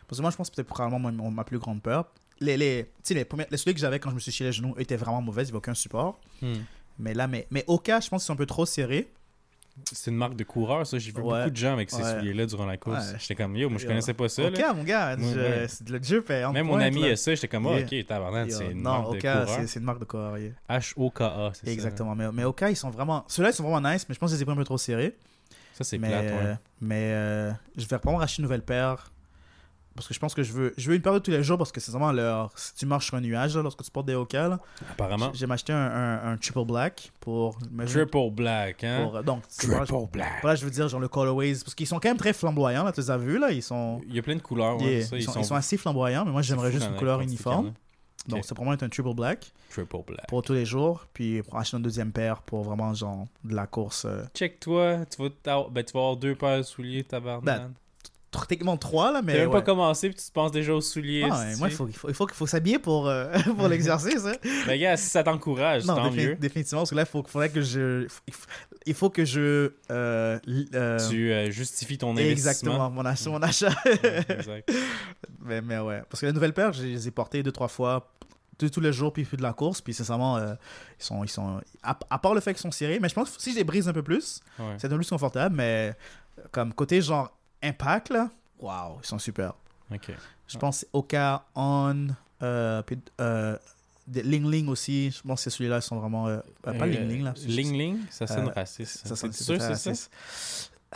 Parce 0.08 0.18
que 0.20 0.22
moi, 0.22 0.32
je 0.32 0.38
pense 0.38 0.50
que 0.50 0.56
peut-être 0.56 0.68
probablement 0.68 1.12
ma, 1.12 1.30
ma 1.30 1.44
plus 1.44 1.60
grande 1.60 1.82
peur. 1.82 2.06
Les, 2.40 2.58
les, 2.58 2.86
les, 3.10 3.26
premières, 3.26 3.48
les 3.50 3.58
souliers 3.58 3.74
que 3.74 3.80
j'avais 3.80 4.00
quand 4.00 4.10
je 4.10 4.16
me 4.16 4.20
suis 4.20 4.32
chié 4.32 4.46
les 4.46 4.52
genoux 4.52 4.74
étaient 4.78 4.96
vraiment 4.98 5.22
mauvais, 5.22 5.44
il 5.44 5.46
n'y 5.46 5.50
avait 5.52 5.58
aucun 5.58 5.74
support. 5.74 6.20
Hmm. 6.42 6.54
Mais 7.00 7.14
là, 7.14 7.28
mais, 7.28 7.48
mais 7.52 7.64
au 7.68 7.78
cas, 7.80 8.00
je 8.00 8.10
pense 8.10 8.22
qu'ils 8.24 8.28
sont 8.28 8.34
un 8.34 8.38
peu 8.38 8.46
trop 8.46 8.66
serrés. 8.66 9.10
C'est 9.92 10.12
une 10.12 10.18
marque 10.18 10.36
de 10.36 10.44
coureur, 10.44 10.86
ça. 10.86 10.98
J'ai 11.00 11.12
vu 11.12 11.18
Ouais. 11.22 11.40
beaucoup 11.40 11.50
de 11.50 11.56
gens 11.56 11.74
avec 11.74 11.90
ces 11.90 12.02
Ouais. 12.04 12.12
souliers-là 12.20 12.46
durant 12.46 12.66
la 12.68 12.78
course. 12.78 13.12
Ouais. 13.12 13.18
J'étais 13.20 13.36
comme, 13.36 13.56
yo, 13.56 13.70
moi 13.70 13.80
je 13.80 13.88
connaissais 13.88 14.14
pas 14.14 14.30
ça. 14.30 14.44
Là. 14.44 14.52
cas, 14.52 14.74
mon 14.74 14.84
gars, 14.84 15.18
je- 15.18 15.66
c'est- 15.68 15.90
le 15.90 16.02
jeu 16.04 16.22
fait 16.22 16.44
en 16.44 16.54
Même 16.54 16.68
mon 16.68 16.78
ami 16.78 17.02
là. 17.02 17.12
a 17.14 17.16
ça, 17.16 17.34
j'étais 17.34 17.48
comme, 17.48 17.66
oh, 17.66 17.76
ok, 17.78 18.06
tabarnak, 18.08 18.52
c'est 18.52 18.72
une 18.72 18.84
non, 18.84 18.92
marque 19.02 19.16
de 19.16 19.22
coureur. 19.22 19.48
c'est 19.68 19.80
une 19.80 19.86
marque 19.86 20.00
de 20.00 20.06
coureur. 20.06 20.38
yeah. 20.38 20.52
H-O-K-A, 20.70 21.52
c'est 21.56 21.66
ça. 21.66 21.72
Exactement. 21.72 22.14
Mais, 22.16 22.32
mais 22.32 22.44
cas, 22.56 22.70
ils 22.70 22.76
sont 22.76 22.92
vraiment. 22.92 23.26
Ceux-là, 23.28 23.50
ils 23.50 23.54
sont 23.54 23.64
vraiment 23.64 23.90
nice, 23.92 24.06
mais 24.08 24.14
je 24.16 24.20
pense 24.20 24.32
que 24.32 24.38
c'est 24.38 24.48
un 24.48 24.56
peu 24.56 24.64
trop 24.64 24.78
serrés. 24.78 25.16
Ça, 25.74 25.84
c'est 25.84 25.98
plate, 25.98 26.12
ouais. 26.26 26.32
euh, 26.32 26.56
mais 26.82 27.12
euh, 27.14 27.52
je 27.76 27.82
vais 27.82 27.88
probablement 27.98 28.18
racheter 28.20 28.42
une 28.42 28.44
nouvelle 28.44 28.62
paire. 28.62 29.12
Parce 29.96 30.08
que 30.08 30.14
je 30.14 30.20
pense 30.20 30.34
que 30.34 30.44
je 30.44 30.52
veux, 30.54 30.74
je 30.78 30.90
veux 30.90 30.96
une 30.96 31.02
paire 31.02 31.14
de 31.14 31.20
tous 31.20 31.32
les 31.32 31.44
jours 31.44 31.58
parce 31.58 31.72
que 31.72 31.80
c'est 31.80 31.92
vraiment 31.92 32.12
leur. 32.12 32.52
Si 32.56 32.74
tu 32.76 32.86
marches 32.86 33.08
sur 33.08 33.16
un 33.16 33.22
nuage 33.22 33.56
là, 33.56 33.62
lorsque 33.62 33.84
tu 33.84 33.92
portes 33.92 34.06
des 34.08 34.14
là, 34.14 34.60
Apparemment. 34.92 35.32
j'ai 35.34 35.46
m'acheté 35.46 35.72
un, 35.74 35.78
un, 35.78 36.32
un 36.34 36.38
triple 36.38 36.66
black 36.66 37.12
pour. 37.20 37.58
Triple 37.86 38.32
black, 38.32 38.84
hein? 38.84 39.10
pour- 39.12 39.24
donc, 39.24 39.48
Triple 39.48 40.08
black. 40.12 40.32
Voilà, 40.42 40.56
je 40.56 40.66
veux 40.66 40.72
dire, 40.72 40.88
genre 40.90 41.00
le 41.00 41.08
colorways. 41.08 41.56
Parce 41.64 41.76
qu'ils 41.76 41.88
sont 41.88 42.00
quand 42.00 42.10
même 42.10 42.18
très 42.18 42.34
flamboyants, 42.34 42.84
là, 42.84 42.92
tu 42.92 43.02
les 43.02 43.12
as 43.12 43.18
vus, 43.18 43.38
là. 43.40 43.52
Ils 43.52 43.64
sont, 43.64 44.02
Il 44.08 44.16
y 44.16 44.20
a 44.20 44.22
plein 44.22 44.36
de 44.36 44.42
couleurs, 44.42 44.82
ouais, 44.82 45.02
ça, 45.02 45.16
ils, 45.18 45.24
sont, 45.24 45.40
ils 45.40 45.46
sont 45.46 45.56
assez 45.56 45.78
flamboyants, 45.78 46.26
mais 46.26 46.32
moi, 46.32 46.42
j'aimerais 46.42 46.72
juste 46.72 46.88
une 46.88 46.96
couleur 46.96 47.22
uniforme. 47.22 47.74
Donc, 48.28 48.40
Ok. 48.40 48.46
c'est 48.48 48.56
pour 48.56 48.64
moi 48.64 48.74
être 48.76 48.84
un 48.84 48.90
triple 48.90 49.14
black. 49.14 49.52
Triple 49.70 49.98
black. 50.08 50.28
pour 50.28 50.42
tous 50.44 50.54
les 50.54 50.66
jours. 50.66 51.06
Puis, 51.14 51.42
pour 51.44 51.58
acheter 51.58 51.76
une 51.76 51.84
deuxième 51.84 52.12
paire 52.14 52.42
pour 52.42 52.64
vraiment, 52.64 52.94
genre, 52.94 53.28
de 53.44 53.54
la 53.54 53.68
course. 53.68 54.06
euh, 54.06 54.24
Check-toi, 54.34 55.00
tu 55.08 55.22
vas, 55.22 55.30
ben, 55.70 55.84
tu 55.84 55.92
vas 55.94 56.00
avoir 56.00 56.16
deux 56.16 56.34
paires 56.34 56.58
de 56.60 56.64
souliers, 56.64 57.04
tabarnak. 57.04 57.44
Ben, 57.44 57.74
techniquement 58.42 58.78
trois, 58.78 59.12
là, 59.12 59.22
mais. 59.22 59.34
T'as 59.34 59.40
même 59.40 59.48
ouais. 59.50 59.54
pas 59.54 59.62
commencé, 59.62 60.10
puis 60.10 60.18
tu 60.18 60.26
te 60.26 60.32
penses 60.32 60.52
déjà 60.52 60.74
aux 60.74 60.82
souliers. 60.82 61.28
Ah, 61.30 61.40
ouais, 61.40 61.56
moi, 61.58 61.68
il 61.70 61.74
faut, 61.76 61.88
il 61.88 61.94
faut, 61.96 62.10
il 62.10 62.14
faut, 62.16 62.28
il 62.28 62.34
faut 62.36 62.48
s'habiller 62.48 62.80
pour, 62.80 63.08
euh, 63.08 63.32
pour 63.58 63.68
l'exercice. 63.68 64.26
hein. 64.26 64.34
Ben, 64.68 64.80
gars, 64.80 64.98
si 64.98 65.08
ça 65.10 65.24
t'encourage, 65.24 65.86
tant 65.86 66.10
défi- 66.10 66.28
mieux. 66.30 66.36
définitivement, 66.36 66.82
parce 66.82 66.90
que 66.92 66.96
là, 66.96 67.04
il 67.04 67.08
faut, 67.08 67.24
faudrait 67.28 67.50
que 67.50 67.62
je. 67.62 68.08
il 68.86 68.94
faut- 68.94 69.10
que 69.10 69.26
je. 69.26 69.72
euh, 69.92 70.40
euh, 70.74 71.10
Tu 71.10 71.32
euh, 71.32 71.52
justifies 71.52 71.98
ton 71.98 72.16
exactement, 72.18 72.74
investissement. 72.86 72.90
mon 72.90 73.06
achat. 73.06 73.30
Mon 73.30 73.42
achat. 73.42 73.74
Ouais, 73.86 74.26
exact. 74.30 74.72
mais, 75.46 75.62
mais 75.62 75.80
ouais. 75.80 76.02
Parce 76.10 76.22
que 76.22 76.26
la 76.26 76.32
nouvelle 76.32 76.54
paire, 76.54 76.74
je 76.74 76.84
les 76.84 77.08
ai 77.08 77.12
portées 77.12 77.44
deux, 77.44 77.52
trois 77.52 77.68
fois 77.68 78.10
tous 78.58 78.70
tous 78.70 78.80
les 78.82 78.94
jours, 78.94 79.12
puis 79.12 79.26
de 79.32 79.42
la 79.42 79.52
course, 79.52 79.82
puis 79.82 79.94
sincèrement, 79.94 80.38
ils 80.40 80.56
sont. 81.04 81.24
Ils 81.24 81.30
sont 81.30 81.60
à, 81.82 81.98
à 82.10 82.20
part 82.20 82.34
le 82.36 82.40
fait 82.40 82.54
qu'ils 82.54 82.62
sont 82.62 82.72
serrés, 82.72 83.00
mais 83.02 83.10
je 83.10 83.16
pense 83.16 83.32
que 83.32 83.42
si 83.42 83.52
je 83.52 83.58
les 83.58 83.64
brise 83.64 83.88
un 83.88 83.94
peu 83.94 84.04
plus, 84.04 84.42
c'est 84.78 84.86
un 84.86 84.90
peu 84.90 84.98
plus 84.98 85.10
confortable, 85.10 85.56
mais 85.56 85.94
comme 86.52 86.72
côté 86.74 87.02
genre 87.02 87.36
impact, 87.64 88.10
là, 88.10 88.30
waouh, 88.60 89.00
ils 89.04 89.08
sont 89.08 89.20
super. 89.20 89.54
Ok. 89.92 90.12
Je 90.48 90.58
pense 90.58 90.82
que 90.82 90.86
c'est 90.86 90.90
Oka, 90.94 91.46
On, 91.56 92.08
euh, 92.42 92.82
puis 92.84 93.00
euh, 93.22 93.58
des 94.06 94.22
Ling 94.24 94.50
Ling 94.50 94.68
aussi. 94.68 95.10
Je 95.12 95.22
pense 95.22 95.44
que 95.44 95.50
celui-là, 95.50 95.78
ils 95.78 95.82
sont 95.82 95.98
vraiment. 96.00 96.28
euh, 96.28 96.38
euh, 96.68 96.74
pas 96.74 96.86
Euh, 96.86 96.86
Ling 96.88 97.08
Ling, 97.08 97.24
là. 97.24 97.34
Ling 97.48 97.74
Ling, 97.78 97.98
ça 98.10 98.28
sonne 98.28 98.50
Euh, 98.50 98.52
raciste. 98.54 99.08
Ça, 99.08 99.16
c'est 99.16 99.34
c'est 99.34 99.44
sûr, 99.44 99.62
c'est 99.62 99.96
ça? 99.96 100.10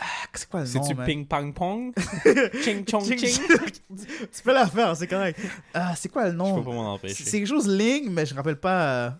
Ah, 0.00 0.04
C'est 0.32 0.48
quoi 0.48 0.60
le 0.62 0.66
nom 0.72 0.82
C'est-tu 0.84 0.94
ping 1.04 1.26
pong 1.26 1.52
pong? 1.54 1.92
ching 2.62 2.84
chong 2.88 3.02
Ching, 3.04 3.18
ching? 3.18 3.42
Tu 4.32 4.42
peux 4.44 4.52
la 4.54 4.66
faire, 4.68 4.96
c'est 4.96 5.08
correct. 5.08 5.40
Ah, 5.74 5.96
c'est 5.96 6.08
quoi 6.08 6.26
le 6.26 6.30
Je 6.32 6.36
nom? 6.36 6.54
peux 6.56 6.64
pas 6.70 6.70
m'en 6.70 6.96
C'est 6.98 7.06
empêcher. 7.06 7.24
c'est 7.24 7.38
quelque 7.38 7.48
chose 7.48 7.66
Ling, 7.66 8.10
mais 8.10 8.24
je 8.24 8.32
me 8.34 8.36
rappelle 8.38 8.60
pas. 8.60 9.16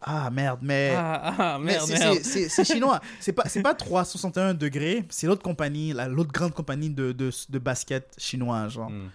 Ah 0.00 0.30
merde, 0.30 0.60
mais. 0.62 0.92
Ah, 0.96 1.34
ah, 1.54 1.58
mais 1.58 1.72
merde, 1.72 1.86
c'est- 1.86 1.98
merde. 1.98 2.14
c'est- 2.16 2.24
C'est 2.24 2.48
c'est 2.48 2.64
chinois. 2.64 3.00
C'est 3.18 3.32
pas, 3.32 3.48
c'est 3.48 3.62
pas 3.62 3.74
361 3.74 4.54
degrés. 4.54 5.04
C'est 5.08 5.26
l'autre 5.26 5.42
compagnie, 5.42 5.92
la- 5.92 6.06
l'autre 6.08 6.32
grande 6.32 6.52
compagnie 6.54 6.90
de, 6.90 7.12
de, 7.12 7.30
de 7.48 7.58
basket 7.58 8.14
chinois, 8.18 8.68
genre. 8.68 8.90
Hmm. 8.90 9.08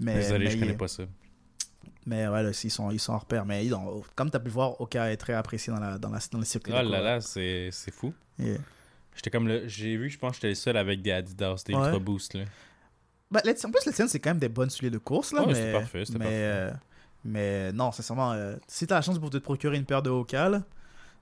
Mais, 0.00 0.14
Désolé, 0.14 0.44
mais, 0.46 0.50
je 0.52 0.58
connais 0.58 0.74
pas 0.74 0.86
ça. 0.88 1.02
mais 2.06 2.28
ouais, 2.28 2.42
là, 2.44 2.50
ils 2.62 2.70
sont, 2.70 2.90
ils 2.92 3.00
sont 3.00 3.12
en 3.12 3.18
repère. 3.18 3.44
Mais 3.44 3.66
ils 3.66 3.74
ont- 3.74 4.02
comme 4.14 4.30
tu 4.30 4.36
as 4.36 4.40
pu 4.40 4.48
voir, 4.50 4.80
Oka 4.80 5.10
est 5.10 5.16
très 5.16 5.34
apprécié 5.34 5.72
dans, 5.72 5.80
la, 5.80 5.98
dans, 5.98 6.10
la, 6.10 6.20
dans 6.30 6.38
le 6.38 6.44
circuit. 6.44 6.72
Oh 6.76 6.82
de 6.84 6.90
là 6.90 7.00
là, 7.00 7.20
c'est 7.20 7.70
c'est 7.72 7.92
fou. 7.92 8.14
Yeah. 8.38 8.58
J'étais 9.16 9.30
comme 9.30 9.48
le. 9.48 9.66
J'ai 9.66 9.96
vu, 9.96 10.08
je 10.08 10.16
pense 10.18 10.30
que 10.30 10.36
j'étais 10.36 10.48
le 10.50 10.54
seul 10.54 10.76
avec 10.76 11.02
des 11.02 11.10
Adidas, 11.10 11.64
des 11.66 11.74
Ouais. 11.74 11.80
Ultra 11.80 11.98
Boost. 11.98 12.34
Là. 12.34 12.44
Bah, 13.30 13.40
les- 13.44 13.66
en 13.66 13.70
plus, 13.70 13.84
les 13.84 13.92
tiennes, 13.92 14.06
c'est 14.08 14.20
quand 14.20 14.30
même 14.30 14.38
des 14.38 14.48
bonnes 14.48 14.70
souliers 14.70 14.90
de 14.92 14.98
course. 14.98 15.32
Là, 15.32 15.40
Ouais, 15.40 15.48
mais, 15.48 15.54
c'était 15.54 15.72
parfait, 15.72 16.04
c'était 16.06 16.18
mais, 16.20 16.24
parfait. 16.24 16.36
euh, 16.36 16.70
mais 17.24 17.72
non, 17.72 17.92
sincèrement, 17.92 18.32
euh, 18.32 18.56
si 18.66 18.86
tu 18.86 18.92
as 18.92 18.96
la 18.96 19.02
chance 19.02 19.18
pour 19.18 19.30
te 19.30 19.38
procurer 19.38 19.76
une 19.76 19.84
paire 19.84 20.02
de 20.02 20.10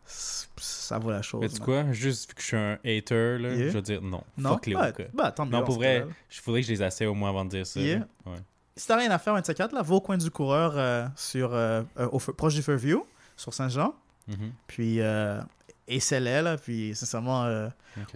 c- 0.07 0.47
ça 0.57 0.99
vaut 0.99 1.11
la 1.11 1.23
chose. 1.23 1.41
Mais 1.41 1.49
tu 1.49 1.61
quoi? 1.61 1.93
Juste 1.93 2.29
vu 2.31 2.35
que 2.35 2.41
je 2.41 2.47
suis 2.47 2.57
un 2.57 2.75
hater, 2.85 3.39
là, 3.39 3.55
Yeah. 3.55 3.69
je 3.69 3.73
vais 3.73 3.83
dire 3.83 4.03
non. 4.03 4.23
Non, 4.39 4.51
Fuck 4.55 4.67
les 4.67 4.75
bah, 4.75 4.93
bah, 5.13 5.33
tant 5.33 5.47
Non, 5.47 5.65
pour 5.65 5.77
vrai, 5.77 6.07
il 6.31 6.37
faudrait 6.41 6.61
que 6.61 6.67
je 6.69 6.73
les 6.73 6.83
essaie 6.83 7.07
au 7.07 7.15
moins 7.15 7.31
avant 7.31 7.45
de 7.45 7.51
dire 7.51 7.67
ça. 7.67 7.81
Yeah. 7.81 8.07
Ouais. 8.25 8.39
Si 8.77 8.87
t'as 8.87 8.97
rien 8.99 9.11
à 9.11 9.19
faire, 9.19 9.33
24 9.35 9.73
là, 9.73 9.83
va 9.83 9.95
au 9.95 10.01
coin 10.01 10.17
du 10.19 10.31
coureur, 10.31 10.75
euh, 10.77 11.07
sur, 11.17 11.55
euh, 11.55 11.83
euh, 11.99 12.07
au, 12.09 12.19
proche 12.19 12.55
du 12.55 12.63
Fairview, 12.63 13.05
sur 13.37 13.53
Saint-Jean. 13.55 13.95
Mhm. 14.29 14.53
Puis, 14.67 15.01
euh, 15.01 15.41
essaie-les, 15.89 16.43
là. 16.43 16.57
Puis, 16.59 16.95
sincèrement, 16.95 17.45
euh, 17.45 17.69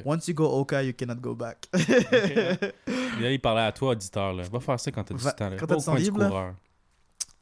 once 0.05 0.29
you 0.29 0.35
go 0.35 0.45
Oka, 0.45 0.83
you 0.83 0.93
cannot 0.93 1.15
go 1.17 1.35
back. 1.35 1.67
Et 1.75 3.23
là, 3.23 3.31
il 3.33 3.41
parlait 3.41 3.63
à 3.63 3.73
toi, 3.73 3.93
auditeur. 3.93 4.33
Là. 4.35 4.43
Va 4.53 4.61
faire 4.61 4.79
ça 4.79 4.91
quand 4.93 5.03
t'as 5.05 5.15
du 5.15 5.23
temps. 5.23 5.51
Là. 5.51 5.57
quand 5.57 5.67
t'as 5.67 5.77
du 5.77 5.85
temps 5.85 5.95
libre, 5.95 6.55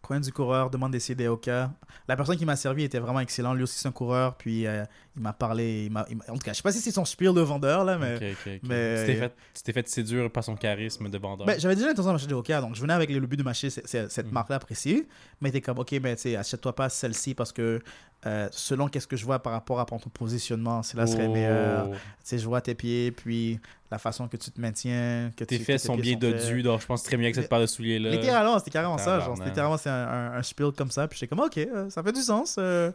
coin 0.08 0.20
du 0.20 0.32
coureur, 0.32 0.70
demande 0.70 0.92
d'essayer 0.92 1.14
des 1.14 1.28
Oka. 1.28 1.70
La 2.08 2.16
personne 2.16 2.36
qui 2.36 2.46
m'a 2.46 2.56
servi 2.56 2.82
était 2.84 2.98
vraiment 2.98 3.20
excellent. 3.20 3.52
Lui 3.52 3.62
aussi, 3.64 3.78
c'est 3.78 3.88
un 3.88 3.92
coureur. 3.92 4.36
Puis, 4.38 4.66
euh, 4.66 4.84
il 5.14 5.22
m'a 5.22 5.34
parlé. 5.34 5.84
il 5.84 5.92
m'a- 5.92 6.06
il 6.08 6.16
m'a- 6.16 6.24
en 6.30 6.34
tout 6.34 6.38
cas, 6.38 6.52
je 6.52 6.56
sais 6.56 6.62
pas 6.62 6.72
si 6.72 6.80
c'est 6.80 6.90
son 6.90 7.04
spiel 7.04 7.34
de 7.34 7.40
vendeur, 7.42 7.84
là, 7.84 7.98
mais. 7.98 8.16
Ok, 8.16 8.22
ok, 8.22 8.52
ok. 8.56 8.60
mais- 8.68 9.00
Tu 9.00 9.06
t'es 9.12 9.16
fait, 9.18 9.34
tu 9.54 9.62
t'es 9.62 9.72
fait 9.74 9.88
séduire 9.88 10.30
par 10.32 10.42
son 10.42 10.56
charisme 10.56 11.08
de 11.10 11.18
vendeur. 11.18 11.46
Ben, 11.46 11.60
j'avais 11.60 11.74
déjà 11.74 11.88
l'intention 11.88 12.12
d'acheter 12.12 12.28
des 12.28 12.34
Oka, 12.34 12.60
donc 12.62 12.74
je 12.74 12.80
venais 12.80 12.94
avec 12.94 13.10
le 13.10 13.20
but 13.26 13.36
de 13.36 13.42
m'acheter 13.42 13.68
ce- 13.70 13.80
ce- 13.84 14.08
cette 14.08 14.28
Mm. 14.30 14.32
marque-là 14.32 14.58
précise. 14.58 15.04
Mais 15.42 15.50
t'es 15.50 15.60
comme, 15.60 15.78
ok, 15.78 15.92
mais 16.02 16.16
tu 16.16 16.22
sais, 16.22 16.36
achète-toi 16.36 16.74
pas 16.74 16.88
celle-ci 16.88 17.34
parce 17.34 17.52
que 17.52 17.80
euh, 18.28 18.48
selon 18.52 18.88
qu'est-ce 18.88 19.06
que 19.06 19.16
je 19.16 19.24
vois 19.24 19.38
par 19.38 19.52
rapport 19.52 19.80
à 19.80 19.84
ton 19.86 19.98
positionnement, 19.98 20.82
celle-là 20.82 21.06
serait 21.06 21.26
Oh. 21.28 21.32
meilleure. 21.32 21.90
Tu 21.90 21.96
sais, 22.24 22.38
je 22.38 22.46
vois 22.46 22.60
tes 22.60 22.74
pieds, 22.74 23.10
puis 23.10 23.58
la 23.90 23.98
façon 23.98 24.28
que 24.28 24.36
tu 24.36 24.50
te 24.50 24.60
maintiens. 24.60 25.32
Que 25.36 25.44
Tes 25.44 25.58
tu- 25.58 25.64
fesses 25.64 25.82
que 25.82 25.86
sont 25.86 25.96
bien 25.96 26.16
dodus, 26.16 26.62
donc 26.62 26.80
je 26.82 26.86
pense 26.86 27.02
très 27.02 27.16
bien 27.16 27.30
que 27.30 27.36
cette 27.36 27.48
paire 27.48 27.60
de 27.60 27.66
souliers-là. 27.66 28.10
Littéralement, 28.10 28.58
c'était 28.58 28.70
carrément 28.72 28.98
ça. 28.98 29.20
Genre, 29.20 29.42
littéralement 29.42 29.76
c'est 29.78 29.88
un, 29.90 29.94
un, 30.08 30.32
un 30.34 30.42
spiel 30.42 30.72
comme 30.76 30.90
ça. 30.90 31.08
Puis 31.08 31.18
j'étais 31.18 31.28
comme, 31.34 31.44
ok, 31.44 31.56
euh, 31.58 31.88
ça 31.90 32.02
fait 32.02 32.12
du 32.12 32.20
sens. 32.22 32.56
euh, 32.58 32.92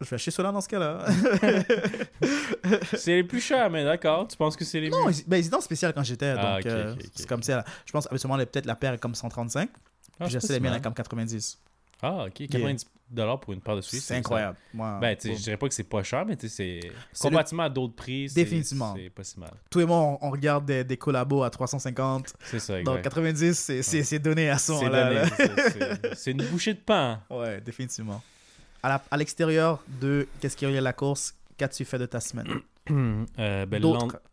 je 0.00 0.08
vais 0.10 0.14
acheter 0.16 0.32
cela 0.32 0.50
dans 0.50 0.60
ce 0.60 0.68
cas-là. 0.68 1.04
C'est 2.96 3.14
les 3.16 3.24
plus 3.24 3.40
chers, 3.40 3.70
mais 3.70 3.84
d'accord. 3.84 4.26
Tu 4.28 4.36
penses 4.36 4.56
que 4.56 4.64
c'est 4.64 4.80
les 4.80 4.90
non, 4.90 5.06
mieux? 5.06 5.12
ils, 5.12 5.24
ben, 5.28 5.36
ils 5.36 5.46
étaient 5.46 5.54
en 5.56 5.60
spécial 5.60 5.92
quand 5.92 6.02
j'étais. 6.02 6.34
Ah, 6.36 6.60
donc, 6.60 6.98
c'est 7.14 7.26
comme 7.28 7.42
ça. 7.42 7.64
Je 7.86 7.92
pense, 7.92 8.06
habituellement, 8.10 8.36
peut-être 8.38 8.66
la 8.66 8.74
paire 8.74 8.94
est 8.94 8.98
comme 8.98 9.14
135. 9.14 9.68
Ah, 9.72 9.76
puis 10.24 10.26
j'ai 10.32 10.40
c'est 10.40 10.46
acheté 10.46 10.52
les 10.54 10.60
miennes 10.60 10.72
à 10.74 10.80
comme 10.80 10.94
90. 10.94 11.58
Ah, 12.02 12.24
ok. 12.26 12.32
90$ 12.40 12.84
pour 13.40 13.52
une 13.52 13.60
paire 13.60 13.76
de 13.76 13.80
souliers. 13.80 14.00
C'est 14.02 14.16
incroyable. 14.16 14.56
Moi, 14.74 14.98
Ben, 15.00 15.16
tu 15.16 15.22
sais, 15.22 15.28
bon. 15.30 15.36
je 15.36 15.42
dirais 15.42 15.56
pas 15.56 15.68
que 15.68 15.74
c'est 15.74 15.84
pas 15.84 16.02
cher, 16.02 16.24
mais 16.26 16.36
tu 16.36 16.48
sais, 16.48 16.80
c'est. 17.12 17.20
Comparativement 17.20 17.64
à 17.64 17.68
d'autres 17.68 17.94
prix, 17.94 18.28
c'est- 18.28 18.34
Définitivement. 18.34 18.94
c'est 18.96 19.10
pas 19.10 19.24
si 19.24 19.38
mal. 19.38 19.50
Tous 19.70 19.78
les 19.80 19.86
mois, 19.86 19.98
on, 19.98 20.18
on 20.22 20.30
regarde 20.30 20.64
des, 20.64 20.84
des 20.84 20.96
collabos 20.96 21.42
à 21.42 21.50
350. 21.50 22.34
C'est 22.44 22.58
ça, 22.58 22.78
exact. 22.80 22.92
Donc 22.94 23.02
90, 23.02 23.72
c'est 23.82 24.18
donné 24.18 24.50
à 24.50 24.58
ce 24.58 24.72
C'est 26.14 26.30
une 26.32 26.42
bouchée 26.44 26.74
de 26.74 26.80
pain. 26.80 27.20
Ouais, 27.30 27.60
définitivement. 27.60 28.22
À 28.82 29.16
l'extérieur 29.16 29.82
de 30.00 30.26
qu'est-ce 30.40 30.56
qu'il 30.56 30.70
y 30.70 30.76
a 30.76 30.80
la 30.80 30.92
course, 30.92 31.34
qu'as-tu 31.56 31.84
fait 31.84 31.98
de 31.98 32.06
ta 32.06 32.20
semaine? 32.20 32.46
Euh, 32.90 33.64
ben, 33.64 33.80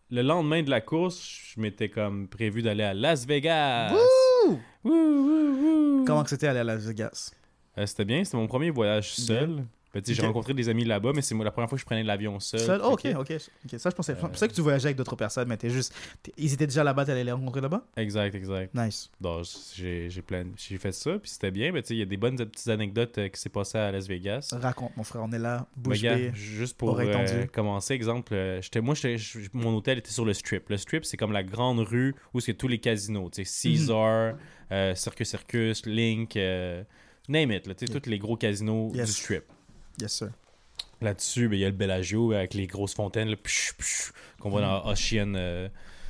le, 0.09 0.21
lendemain 0.23 0.63
de 0.63 0.71
la 0.71 0.81
course, 0.81 1.21
je 1.53 1.61
m'étais 1.61 1.87
comme 1.87 2.27
prévu 2.27 2.63
d'aller 2.63 2.83
à 2.83 2.95
Las 2.95 3.27
Vegas. 3.27 3.93
Wouh, 3.93 4.59
wouh, 4.83 4.91
wouh. 4.91 6.03
Comment 6.05 6.23
que 6.23 6.31
c'était 6.31 6.47
aller 6.47 6.59
à 6.61 6.63
Las 6.63 6.81
Vegas? 6.83 7.31
Euh, 7.79 7.85
c'était 7.85 8.05
bien, 8.05 8.23
c'était 8.23 8.37
mon 8.37 8.47
premier 8.47 8.69
voyage 8.69 9.13
seul. 9.13 9.63
Ben, 9.91 10.05
sais, 10.05 10.13
J'ai 10.13 10.21
rencontré 10.21 10.53
des 10.53 10.69
amis 10.69 10.85
là-bas, 10.85 11.13
mais 11.15 11.23
c'est 11.23 11.33
la 11.35 11.49
première 11.49 11.67
fois 11.67 11.75
que 11.75 11.79
je 11.81 11.85
prenais 11.85 12.03
l'avion 12.03 12.39
seul. 12.39 12.59
Seul? 12.59 12.81
Oh, 12.83 12.89
ok, 12.91 13.07
ok. 13.17 13.33
ok. 13.65 13.79
Ça, 13.79 13.89
je 13.89 13.95
pensais. 13.95 14.11
Euh, 14.11 14.15
C'est 14.21 14.27
pour 14.27 14.37
ça 14.37 14.47
que 14.47 14.53
tu 14.53 14.61
voyageais 14.61 14.87
avec 14.89 14.97
d'autres 14.97 15.15
personnes, 15.15 15.47
mais 15.47 15.57
t'es 15.57 15.71
juste. 15.71 15.95
t'es- 16.21 16.31
Ils 16.37 16.53
étaient 16.53 16.67
déjà 16.67 16.83
là-bas, 16.83 17.05
t'allais 17.05 17.23
les 17.23 17.31
rencontrer 17.31 17.61
là-bas? 17.61 17.87
Exact, 17.97 18.35
exact. 18.35 18.75
Nice. 18.75 19.09
Donc, 19.19 19.45
j'ai 19.75 20.07
j'ai 20.11 20.21
plein... 20.21 20.45
j'ai 20.57 20.77
fait 20.77 20.91
ça, 20.91 21.17
puis 21.17 21.31
c'était 21.31 21.49
bien. 21.49 21.71
Mais 21.71 21.81
tu 21.81 21.87
sais, 21.87 21.95
il 21.95 21.99
y 21.99 22.01
a 22.03 22.05
des 22.05 22.17
bonnes 22.17 22.35
petites 22.37 22.67
anecdotes 22.67 23.17
euh, 23.17 23.29
qui 23.29 23.41
s'est 23.41 23.49
passées 23.49 23.79
à 23.79 23.91
Las 23.91 24.07
Vegas. 24.07 24.49
Raconte, 24.51 24.95
mon 24.95 25.03
frère, 25.03 25.23
on 25.23 25.31
est 25.31 25.39
là. 25.39 25.65
Bouche 25.75 26.01
bée. 26.01 26.31
juste 26.35 26.77
pour 26.77 26.99
euh, 26.99 27.45
commencer, 27.47 27.93
exemple, 27.95 28.35
j'étais, 28.61 28.81
moi, 28.81 28.93
j'étais- 28.93 29.17
mon 29.53 29.75
hôtel 29.75 29.97
était 29.97 30.11
sur 30.11 30.25
le 30.25 30.33
Strip. 30.33 30.69
Le 30.69 30.77
Strip, 30.77 31.03
c'est 31.03 31.17
comme 31.17 31.31
la 31.31 31.43
grande 31.43 31.79
rue 31.79 32.13
où 32.35 32.39
que 32.41 32.51
tous 32.51 32.67
les 32.67 32.79
casinos, 32.79 33.31
tu 33.31 33.43
sais. 33.43 33.69
Caesar, 33.69 34.35
euh, 34.71 34.93
Circus 34.93 35.29
Circus, 35.29 35.85
Link, 35.87 36.37
name 37.29 37.51
it, 37.51 37.67
là, 37.67 37.73
Yeah. 37.79 37.99
tous 37.99 38.09
les 38.09 38.19
gros 38.19 38.35
casinos 38.35 38.91
Yes. 38.93 39.07
du 39.07 39.13
Strip. 39.21 39.43
Yes, 40.01 40.13
sir. 40.13 40.29
Là-dessus, 41.01 41.47
ben, 41.47 41.55
il 41.55 41.59
y 41.61 41.65
a 41.65 41.69
le 41.69 41.75
Bellagio 41.75 42.33
avec 42.33 42.53
les 42.53 42.67
grosses 42.67 42.93
fontaines 42.93 43.33
qu'on 44.39 44.49
voit 44.49 44.61
dans 44.61 44.85
Ocean 44.85 45.33
euh, 45.35 45.69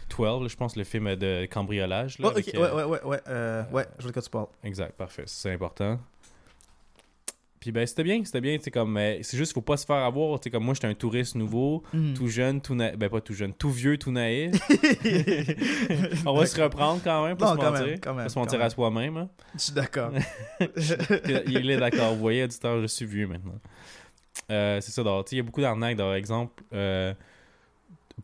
12, 0.09 0.41
là, 0.41 0.47
je 0.47 0.55
pense, 0.55 0.75
le 0.75 0.83
film 0.83 1.15
de 1.15 1.45
cambriolage. 1.45 2.17
Là, 2.17 2.29
Oh, 2.29 2.31
avec, 2.31 2.47
ok, 2.47 2.55
euh, 2.55 2.59
ouais, 2.59 2.83
ouais, 2.83 2.83
ouais, 2.85 3.03
ouais. 3.03 3.19
euh, 3.27 3.63
ouais, 3.71 3.85
je 3.97 4.03
vois 4.03 4.09
de 4.09 4.13
quoi 4.13 4.21
tu 4.23 4.29
parles. 4.31 4.47
Exact, 4.63 4.93
parfait. 4.93 5.23
C'est 5.27 5.51
important. 5.51 5.99
Puis 7.59 7.73
ben 7.73 7.85
c'était 7.85 8.03
bien, 8.03 8.23
c'était 8.23 8.39
bien, 8.39 8.57
c'est 8.61 8.71
comme 8.71 8.95
euh, 8.95 9.17
c'est 9.21 9.35
juste 9.37 9.51
faut 9.53 9.59
pas 9.61 9.75
se 9.75 9.85
faire 9.85 9.97
avoir, 9.97 10.39
tu 10.39 10.49
comme 10.49 10.63
moi 10.63 10.73
j'étais 10.73 10.87
un 10.87 10.93
touriste 10.93 11.35
nouveau, 11.35 11.83
Mhm. 11.93 12.13
tout 12.13 12.27
jeune, 12.29 12.61
tout 12.61 12.73
naïf, 12.73 12.95
ben 12.97 13.09
pas 13.09 13.19
tout 13.19 13.33
jeune, 13.33 13.53
tout 13.53 13.69
vieux, 13.69 13.97
tout 13.97 14.11
naïf. 14.11 14.55
On 16.25 16.33
va 16.35 16.45
se 16.45 16.61
reprendre 16.61 17.01
quand 17.03 17.25
même, 17.25 17.35
pas 17.37 17.45
Non, 17.47 17.51
se 17.53 17.57
quand 17.57 17.71
mentir, 17.71 17.85
même, 17.85 17.99
quand 17.99 18.13
même, 18.13 18.23
pas 18.25 18.29
se 18.29 18.39
mentir 18.39 18.59
à 18.59 18.63
même. 18.63 18.69
soi-même. 18.69 19.17
hein. 19.17 19.29
Je 19.55 19.59
suis 19.59 19.73
d'accord. 19.73 20.11
Il 21.47 21.69
est 21.69 21.77
d'accord, 21.77 22.13
vous 22.13 22.19
voyez, 22.19 22.43
auditeur, 22.43 22.81
je 22.81 22.87
suis 22.87 23.05
vieux 23.05 23.27
maintenant. 23.27 23.59
Euh, 24.51 24.79
c'est 24.81 24.91
ça, 24.91 25.01
il 25.31 25.37
y 25.37 25.39
a 25.39 25.43
beaucoup 25.43 25.61
d'arnaques, 25.61 25.97
par 25.97 26.13
exemple. 26.15 26.63
euh, 26.73 27.13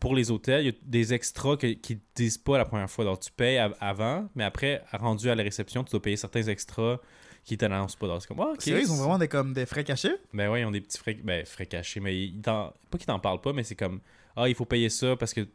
pour 0.00 0.14
les 0.14 0.30
hôtels, 0.30 0.62
il 0.62 0.66
y 0.66 0.70
a 0.70 0.74
des 0.84 1.14
extras 1.14 1.56
que- 1.56 1.72
qui 1.72 1.94
ne 1.94 2.00
disent 2.14 2.36
pas 2.36 2.58
la 2.58 2.66
première 2.66 2.90
fois. 2.90 3.04
Donc, 3.06 3.20
tu 3.20 3.30
payes 3.32 3.56
av- 3.56 3.74
avant, 3.80 4.28
mais 4.34 4.44
après, 4.44 4.82
rendu 4.92 5.30
à 5.30 5.34
la 5.34 5.42
réception, 5.42 5.84
tu 5.84 5.90
dois 5.90 6.02
payer 6.02 6.16
certains 6.18 6.42
extras 6.48 6.98
qui 7.46 7.56
t'annoncent 7.56 7.96
pas. 7.96 8.20
C'est 8.20 8.26
comme, 8.28 8.40
ah, 8.40 8.50
ok. 8.52 8.60
C'est 8.60 8.72
vrai, 8.72 8.82
ils 8.82 8.90
ont 8.90 8.96
vraiment 8.96 9.18
des, 9.18 9.28
comme, 9.28 9.54
des 9.54 9.64
frais 9.64 9.84
cachés? 9.84 10.16
Ben 10.34 10.50
ouais, 10.50 10.60
ils 10.60 10.64
ont 10.66 10.70
des 10.72 10.80
petits 10.82 10.98
frais, 10.98 11.14
ben, 11.14 11.46
frais 11.46 11.64
cachés, 11.66 12.00
mais 12.00 12.20
ils 12.20 12.42
t'en- 12.42 12.74
pas 12.90 12.98
qu'ils 12.98 13.06
t'en 13.06 13.18
parlent 13.20 13.40
pas, 13.40 13.52
mais 13.54 13.62
c'est 13.62 13.76
comme, 13.76 14.00
ah, 14.36 14.48
il 14.48 14.54
faut 14.54 14.64
payer 14.66 14.90
ça 14.90 15.16
parce 15.16 15.32
que 15.32 15.46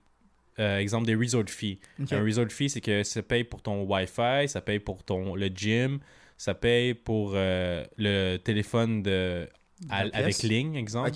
euh, 0.60 0.80
exemple, 0.80 1.06
des 1.06 1.16
resort 1.16 1.48
fees. 1.48 1.80
Un 2.16 2.24
resort 2.24 2.50
fee, 2.50 2.70
c'est 2.70 2.82
que 2.82 3.04
ça 3.04 3.22
paye 3.22 3.44
pour 3.44 3.62
ton 3.62 3.84
Wi-Fi, 3.84 4.48
ça 4.48 4.62
paye 4.62 4.80
pour 4.80 5.04
ton, 5.04 5.36
le 5.36 5.48
gym, 5.48 6.00
ça 6.38 6.54
paye 6.54 6.94
pour 6.94 7.34
euh, 7.36 7.86
le 7.98 8.38
téléphone 8.38 9.04
de, 9.04 9.48
à- 9.90 10.04
avec 10.14 10.36
ligne, 10.50 10.76
exemple. 10.76 11.10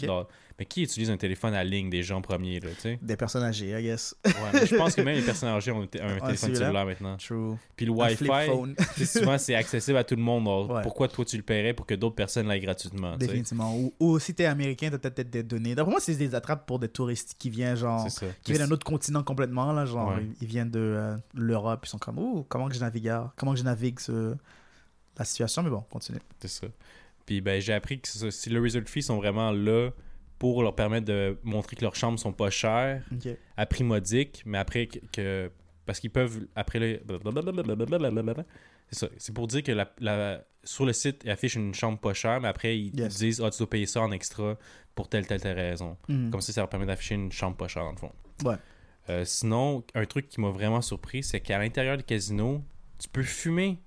Mais 0.57 0.65
qui 0.65 0.83
utilise 0.83 1.09
un 1.09 1.17
téléphone 1.17 1.53
à 1.53 1.63
ligne 1.65 1.89
des 1.89 2.01
gens 2.01 2.21
premiers, 2.21 2.61
là, 2.61 2.69
tu 2.75 2.81
sais? 2.81 2.99
Des 3.01 3.17
personnes 3.17 3.43
âgées, 3.43 3.77
I 3.77 3.83
guess. 3.83 4.15
Ouais, 4.25 4.31
mais 4.53 4.65
je 4.65 4.75
pense 4.75 4.95
que 4.95 5.01
même 5.01 5.15
les 5.17 5.21
personnes 5.25 5.49
âgées 5.49 5.71
ont 5.71 5.81
un 5.81 5.87
téléphone 5.87 6.35
cellulaire 6.55 6.85
maintenant. 6.85 7.17
True. 7.17 7.55
Puis 7.75 7.85
le 7.85 7.91
Wi-Fi, 7.91 9.05
souvent, 9.05 9.37
c'est 9.37 9.55
accessible 9.55 9.97
à 9.97 10.03
tout 10.05 10.15
le 10.15 10.21
monde. 10.21 10.47
Ouais. 10.71 10.81
Pourquoi 10.81 11.09
toi, 11.09 11.25
tu 11.25 11.35
le 11.35 11.43
paierais 11.43 11.73
pour 11.73 11.85
que 11.85 11.93
d'autres 11.93 12.15
personnes 12.15 12.47
l'aient 12.47 12.59
gratuitement? 12.61 13.17
Définitivement. 13.17 13.75
Ou, 13.75 13.93
ou 13.99 14.17
si 14.19 14.33
t'es 14.33 14.45
américain, 14.45 14.89
t'as 14.89 14.97
peut-être 15.09 15.29
des 15.29 15.43
données. 15.43 15.75
D'après 15.75 15.91
moi, 15.91 15.99
c'est 15.99 16.15
des 16.15 16.33
attrapes 16.33 16.65
pour 16.65 16.79
des 16.79 16.87
touristes 16.89 17.35
qui 17.37 17.49
viennent, 17.49 17.75
genre, 17.75 18.07
qui 18.43 18.53
viennent 18.53 18.67
d'un 18.67 18.73
autre 18.73 18.85
continent 18.85 19.23
complètement, 19.23 19.73
là. 19.73 19.85
Genre, 19.85 20.15
Ouais. 20.15 20.25
ils, 20.39 20.47
viennent 20.47 20.71
de 20.71 20.79
euh, 20.79 21.15
l'Europe, 21.33 21.81
ils 21.85 21.89
sont 21.89 21.97
comme, 21.97 22.19
oh, 22.19 22.45
comment 22.47 22.69
que 22.69 22.75
je 22.75 22.79
navigue, 22.79 23.11
comment 23.35 23.53
que 23.53 23.59
je 23.59 23.63
navigue 23.63 23.99
ce- 23.99 24.35
la 25.17 25.25
situation, 25.25 25.63
mais 25.63 25.69
bon, 25.69 25.83
continue. 25.89 26.19
C'est 26.39 26.47
ça. 26.47 26.67
Puis 27.25 27.41
ben, 27.41 27.59
j'ai 27.61 27.73
appris 27.73 27.99
que 27.99 28.07
ça, 28.07 28.29
si 28.31 28.49
le 28.49 28.61
resort 28.61 28.83
fees 28.85 29.01
sont 29.03 29.17
vraiment 29.17 29.51
là 29.51 29.89
pour 30.39 30.61
leur 30.63 30.75
permettre 30.75 31.05
de 31.05 31.37
montrer 31.43 31.75
que 31.75 31.81
leurs 31.81 31.95
chambres 31.95 32.19
sont 32.19 32.33
pas 32.33 32.49
chères, 32.49 33.03
à 33.57 33.65
prix 33.65 33.83
modique, 33.83 34.41
mais 34.45 34.57
après 34.57 34.87
que. 34.87 34.99
que- 35.11 35.51
parce 35.85 35.99
qu'ils 35.99 36.09
peuvent. 36.09 36.47
Après 36.55 36.79
le. 36.79 36.99
C'est 38.91 38.99
ça. 38.99 39.07
C'est 39.17 39.33
pour 39.33 39.47
dire 39.47 39.63
que 39.63 39.71
la, 39.71 39.91
la- 39.99 40.43
sur 40.63 40.85
le 40.85 40.93
site, 40.93 41.21
ils 41.25 41.29
affichent 41.31 41.55
une 41.55 41.73
chambre 41.73 41.99
pas 41.99 42.13
chère, 42.13 42.39
mais 42.41 42.47
après, 42.47 42.77
ils 42.77 42.99
Yes. 42.99 43.17
disent 43.17 43.41
Ah, 43.41 43.49
tu 43.51 43.59
dois 43.59 43.69
payer 43.69 43.85
ça 43.85 44.01
en 44.01 44.11
extra 44.11 44.57
pour 44.95 45.09
telle, 45.09 45.25
telle, 45.27 45.41
telle 45.41 45.55
raison. 45.57 45.97
Mhm. 46.07 46.31
Comme 46.31 46.41
ça, 46.41 46.53
ça 46.53 46.61
leur 46.61 46.69
permet 46.69 46.85
d'afficher 46.85 47.15
une 47.15 47.31
chambre 47.31 47.57
pas 47.57 47.67
chère, 47.67 47.83
dans 47.83 47.91
le 47.91 47.97
fond. 47.97 48.11
Ouais. 48.43 48.55
Euh, 49.09 49.23
sinon, 49.25 49.83
un 49.93 50.05
truc 50.05 50.27
qui 50.29 50.41
m'a 50.41 50.49
vraiment 50.49 50.81
surpris, 50.81 51.21
c'est 51.23 51.39
qu'à 51.39 51.59
l'intérieur 51.59 51.97
du 51.97 52.03
casino, 52.03 52.63
tu 52.99 53.07
peux 53.09 53.21
fumer. 53.23 53.77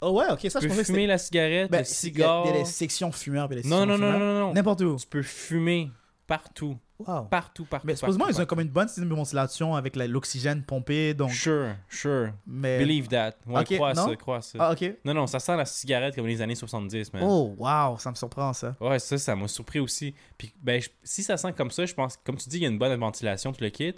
Oh 0.00 0.10
ouais, 0.18 0.26
ok, 0.30 0.40
ça, 0.50 0.58
Tu 0.60 0.64
je 0.66 0.68
peux 0.68 0.68
pensais 0.68 0.84
fumer 0.84 1.06
la 1.06 1.18
cigarette, 1.18 1.70
Ben, 1.70 1.78
le 1.78 1.84
c'est- 1.84 2.08
il 2.08 2.18
y, 2.18 2.22
a- 2.22 2.26
cigare. 2.26 2.42
il 2.46 2.48
y 2.48 2.54
a 2.54 2.58
des 2.58 2.64
sections 2.64 3.12
fumeurs 3.12 3.50
et 3.52 3.62
des 3.62 3.68
Non, 3.68 3.78
sections 3.80 3.86
non, 3.86 3.98
non, 3.98 4.12
fumeurs. 4.12 4.18
non, 4.18 4.32
non, 4.34 4.40
non. 4.48 4.52
N'importe 4.54 4.80
où. 4.82 4.96
Tu 4.96 5.06
peux 5.06 5.22
fumer 5.22 5.90
partout. 6.26 6.76
Wow. 6.98 7.24
Partout, 7.24 7.64
partout. 7.64 7.86
Mais 7.88 7.96
supposément, 7.96 8.28
ils 8.28 8.40
ont 8.40 8.46
comme 8.46 8.60
une 8.60 8.68
bonne 8.68 8.86
système 8.86 9.08
de 9.08 9.14
ventilation 9.14 9.74
avec 9.74 9.96
la- 9.96 10.06
l'oxygène 10.06 10.62
pompé, 10.62 11.12
donc... 11.12 11.32
Sure, 11.32 11.74
sure. 11.88 12.30
Mais... 12.46 12.78
Believe 12.78 13.08
that. 13.08 13.32
Ouais, 13.46 13.62
Ok, 13.62 13.74
crois 13.74 13.94
non? 13.94 14.06
ça, 14.08 14.16
crois 14.16 14.40
ça. 14.42 14.58
Ah, 14.60 14.72
ok. 14.72 14.94
Non, 15.04 15.12
non, 15.12 15.26
ça 15.26 15.40
sent 15.40 15.56
la 15.56 15.64
cigarette 15.64 16.14
comme 16.14 16.26
les 16.28 16.40
années 16.40 16.54
70, 16.54 17.12
man. 17.12 17.22
Oh, 17.26 17.54
wow, 17.58 17.98
ça 17.98 18.10
me 18.10 18.14
surprend, 18.14 18.52
ça. 18.52 18.76
Ouais, 18.80 19.00
ça, 19.00 19.18
ça 19.18 19.34
m'a 19.34 19.48
surpris 19.48 19.80
aussi. 19.80 20.14
Puis, 20.38 20.54
ben, 20.62 20.80
je- 20.80 20.88
si 21.02 21.24
ça 21.24 21.36
sent 21.36 21.52
comme 21.54 21.72
ça, 21.72 21.84
je 21.84 21.94
pense, 21.94 22.16
comme 22.24 22.36
tu 22.36 22.48
dis, 22.48 22.58
il 22.58 22.62
y 22.62 22.66
a 22.66 22.68
une 22.68 22.78
bonne 22.78 22.94
ventilation, 22.98 23.52
tout 23.52 23.62
le 23.64 23.70
kit. 23.70 23.94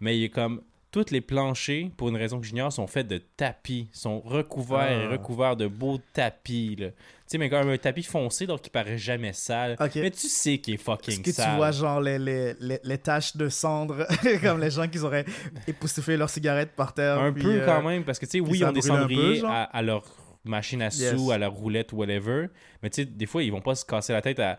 Mais 0.00 0.16
il 0.16 0.20
y 0.22 0.24
a 0.26 0.28
comme. 0.28 0.62
Tous 0.90 1.10
les 1.10 1.20
planchers, 1.20 1.90
pour 1.98 2.08
une 2.08 2.16
raison 2.16 2.40
que 2.40 2.46
j'ignore, 2.46 2.72
sont 2.72 2.86
faits 2.86 3.06
de 3.06 3.18
tapis. 3.18 3.88
sont 3.92 4.20
recouverts 4.20 4.90
et 4.90 5.04
Ah. 5.04 5.08
recouverts 5.10 5.54
de 5.56 5.66
beaux 5.66 5.98
tapis, 6.14 6.76
là. 6.76 6.88
Tu 6.90 6.96
sais, 7.32 7.38
mais 7.38 7.50
comme 7.50 7.68
un 7.68 7.76
tapis 7.76 8.02
foncé, 8.04 8.46
donc 8.46 8.66
il 8.66 8.70
paraît 8.70 8.96
jamais 8.96 9.34
sale. 9.34 9.76
Mais 9.96 10.10
tu 10.10 10.28
sais 10.28 10.56
qu'il 10.58 10.72
est 10.72 10.76
Est-ce 10.76 10.84
fucking 10.84 11.22
que 11.22 11.30
sale. 11.30 11.50
tu 11.50 11.56
vois, 11.56 11.72
genre, 11.72 12.00
les, 12.00 12.18
les, 12.18 12.54
les, 12.58 12.80
les 12.82 12.98
taches 12.98 13.36
de 13.36 13.50
cendre, 13.50 14.06
comme 14.42 14.60
les 14.60 14.70
gens 14.70 14.88
qui 14.88 14.98
auraient 15.00 15.26
époustouflé 15.66 16.16
leur 16.16 16.30
cigarette 16.30 16.70
par 16.74 16.94
terre. 16.94 17.18
Un 17.18 17.32
puis, 17.34 17.42
peu 17.42 17.60
euh, 17.60 17.66
quand 17.66 17.82
même, 17.82 18.04
parce 18.04 18.18
que 18.18 18.24
tu 18.24 18.32
sais, 18.32 18.40
oui, 18.40 18.58
ils 18.60 18.64
ont 18.64 18.72
des 18.72 18.80
peu, 18.80 18.86
cendriers 18.88 19.42
à, 19.44 19.64
à 19.64 19.82
leur 19.82 20.04
machine 20.44 20.80
à 20.80 20.86
Yes. 20.86 21.14
sous, 21.14 21.30
à 21.30 21.36
leur 21.36 21.52
roulette 21.52 21.92
ou 21.92 21.96
whatever. 21.96 22.46
Mais 22.82 22.88
tu 22.88 23.02
sais, 23.02 23.04
des 23.04 23.26
fois, 23.26 23.42
ils 23.42 23.52
vont 23.52 23.60
pas 23.60 23.74
se 23.74 23.84
casser 23.84 24.14
la 24.14 24.22
tête 24.22 24.38
à 24.40 24.58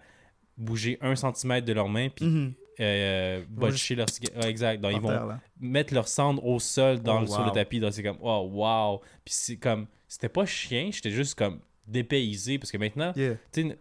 bouger 0.58 1.00
un 1.02 1.16
centimètre 1.16 1.66
de 1.66 1.74
leur 1.74 1.88
main 1.90 2.10
puis 2.10 2.26
mhm, 2.26 2.54
euh, 2.80 3.44
vont 3.50 3.68
botcher 3.68 3.96
leur 3.96 4.10
cigarette. 4.10 4.44
Ouais, 4.44 4.50
exact. 4.50 4.82
Donc, 4.82 4.92
ils 4.94 5.02
vont 5.02 5.10
terre, 5.10 5.40
mettre 5.60 5.94
leur 5.94 6.08
cendre 6.08 6.44
au 6.46 6.60
sol 6.60 7.00
dans 7.00 7.18
Oh, 7.18 7.22
le, 7.22 7.28
sur 7.28 7.46
le 7.46 7.52
tapis. 7.52 7.80
Donc, 7.80 7.94
c'est 7.94 8.04
comme, 8.04 8.18
oh, 8.22 8.50
wow. 8.52 9.00
Puis 9.26 9.34
c'est 9.34 9.58
comme, 9.58 9.88
c'était 10.08 10.30
pas 10.30 10.46
chien, 10.46 10.90
j'étais 10.92 11.12
juste 11.12 11.36
comme 11.36 11.60
dépaysé 11.86 12.60
parce 12.60 12.72
que 12.72 12.78
maintenant, 12.78 13.14
Yeah. 13.16 13.36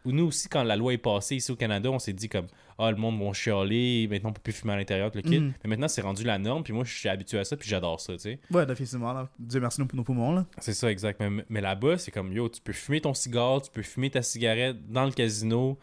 nous 0.07 0.25
aussi, 0.29 0.49
quand 0.49 0.63
la 0.63 0.77
loi 0.77 0.95
est 0.95 0.99
passée 0.99 1.37
ici 1.37 1.53
au 1.53 1.57
Canada, 1.57 1.91
on 1.91 1.99
s'est 1.99 2.15
dit 2.15 2.29
comme, 2.29 2.47
ah, 2.79 2.91
le 2.91 2.97
monde 2.97 3.21
va 3.23 3.33
chialer, 3.35 4.07
maintenant 4.11 4.31
on 4.31 4.33
peut 4.33 4.41
plus 4.43 4.53
fumer 4.55 4.73
à 4.73 4.77
l'intérieur, 4.77 5.11
le 5.15 5.21
kit. 5.21 5.39
Mhm. 5.41 5.53
Mais 5.63 5.69
maintenant, 5.71 5.89
c'est 5.89 6.01
rendu 6.01 6.25
la 6.25 6.39
norme, 6.39 6.63
puis 6.63 6.73
moi, 6.73 6.85
je 6.85 6.95
suis 6.97 7.09
habitué 7.09 7.39
à 7.39 7.45
ça, 7.45 7.55
puis 7.57 7.69
j'adore 7.69 8.01
ça, 8.01 8.15
tu 8.15 8.21
sais. 8.21 8.41
Ouais, 8.51 8.65
définitivement, 8.65 9.13
là. 9.13 9.29
Dieu 9.39 9.61
merci 9.61 9.81
nos, 9.81 9.89
nos 9.93 10.05
poumons, 10.05 10.33
là. 10.33 10.47
C'est 10.59 10.73
ça, 10.73 10.91
exact. 10.91 11.21
Mais, 11.21 11.45
mais 11.51 11.61
là-bas, 11.61 11.99
c'est 11.99 12.11
comme, 12.11 12.33
yo, 12.33 12.49
tu 12.49 12.63
peux 12.63 12.73
fumer 12.73 13.01
ton 13.03 13.13
cigare, 13.13 13.61
tu 13.61 13.71
peux 13.71 13.83
fumer 13.83 14.09
ta 14.11 14.23
cigarette 14.23 14.77
dans 14.91 15.05
le 15.05 15.13
casino. 15.13 15.79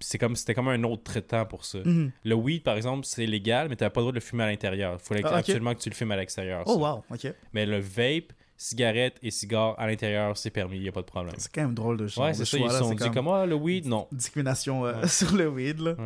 C'est 0.00 0.18
comme, 0.18 0.36
c'était 0.36 0.54
comme 0.54 0.68
un 0.68 0.82
autre 0.84 1.02
traitement 1.04 1.46
pour 1.46 1.64
ça. 1.64 1.78
Mhm. 1.84 2.12
Le 2.24 2.34
weed, 2.34 2.62
par 2.62 2.76
exemple, 2.76 3.06
c'est 3.06 3.24
légal, 3.26 3.68
mais 3.68 3.76
tu 3.76 3.84
n'as 3.84 3.90
pas 3.90 4.00
le 4.00 4.04
droit 4.04 4.12
de 4.12 4.16
le 4.16 4.20
fumer 4.20 4.44
à 4.44 4.46
l'intérieur. 4.48 4.98
Il 5.00 5.04
fallait 5.06 5.22
Ah, 5.24 5.36
absolument 5.36 5.74
que 5.74 5.80
tu 5.80 5.88
le 5.88 5.94
fumes 5.94 6.10
à 6.12 6.16
l'extérieur. 6.16 6.62
Oh, 6.66 6.76
wow, 6.78 7.02
ok. 7.10 7.32
Mais 7.54 7.64
le 7.64 7.78
vape, 7.78 8.32
cigarette 8.58 9.18
et 9.22 9.30
cigare 9.30 9.74
à 9.78 9.86
l'intérieur, 9.86 10.36
c'est 10.36 10.50
permis, 10.50 10.76
il 10.76 10.82
n'y 10.82 10.88
a 10.88 10.92
pas 10.92 11.00
de 11.00 11.06
problème. 11.06 11.34
C'est 11.38 11.50
quand 11.52 11.62
même 11.62 11.74
drôle 11.74 11.96
de 11.96 12.04
Ouais, 12.18 12.34
c'est 12.34 12.44
ça. 12.44 12.58
Ils 12.58 12.70
sont 12.70 12.90
dit 12.94 12.96
comme 13.04 13.14
comme, 13.14 13.28
ah, 13.28 13.46
le 13.46 13.54
weed, 13.54 13.86
non. 13.86 14.06
Discrimination 14.12 14.84
euh, 14.86 15.00
Ouais. 15.00 15.08
sur 15.08 15.34
le 15.34 15.48
weed, 15.48 15.80
là. 15.80 15.96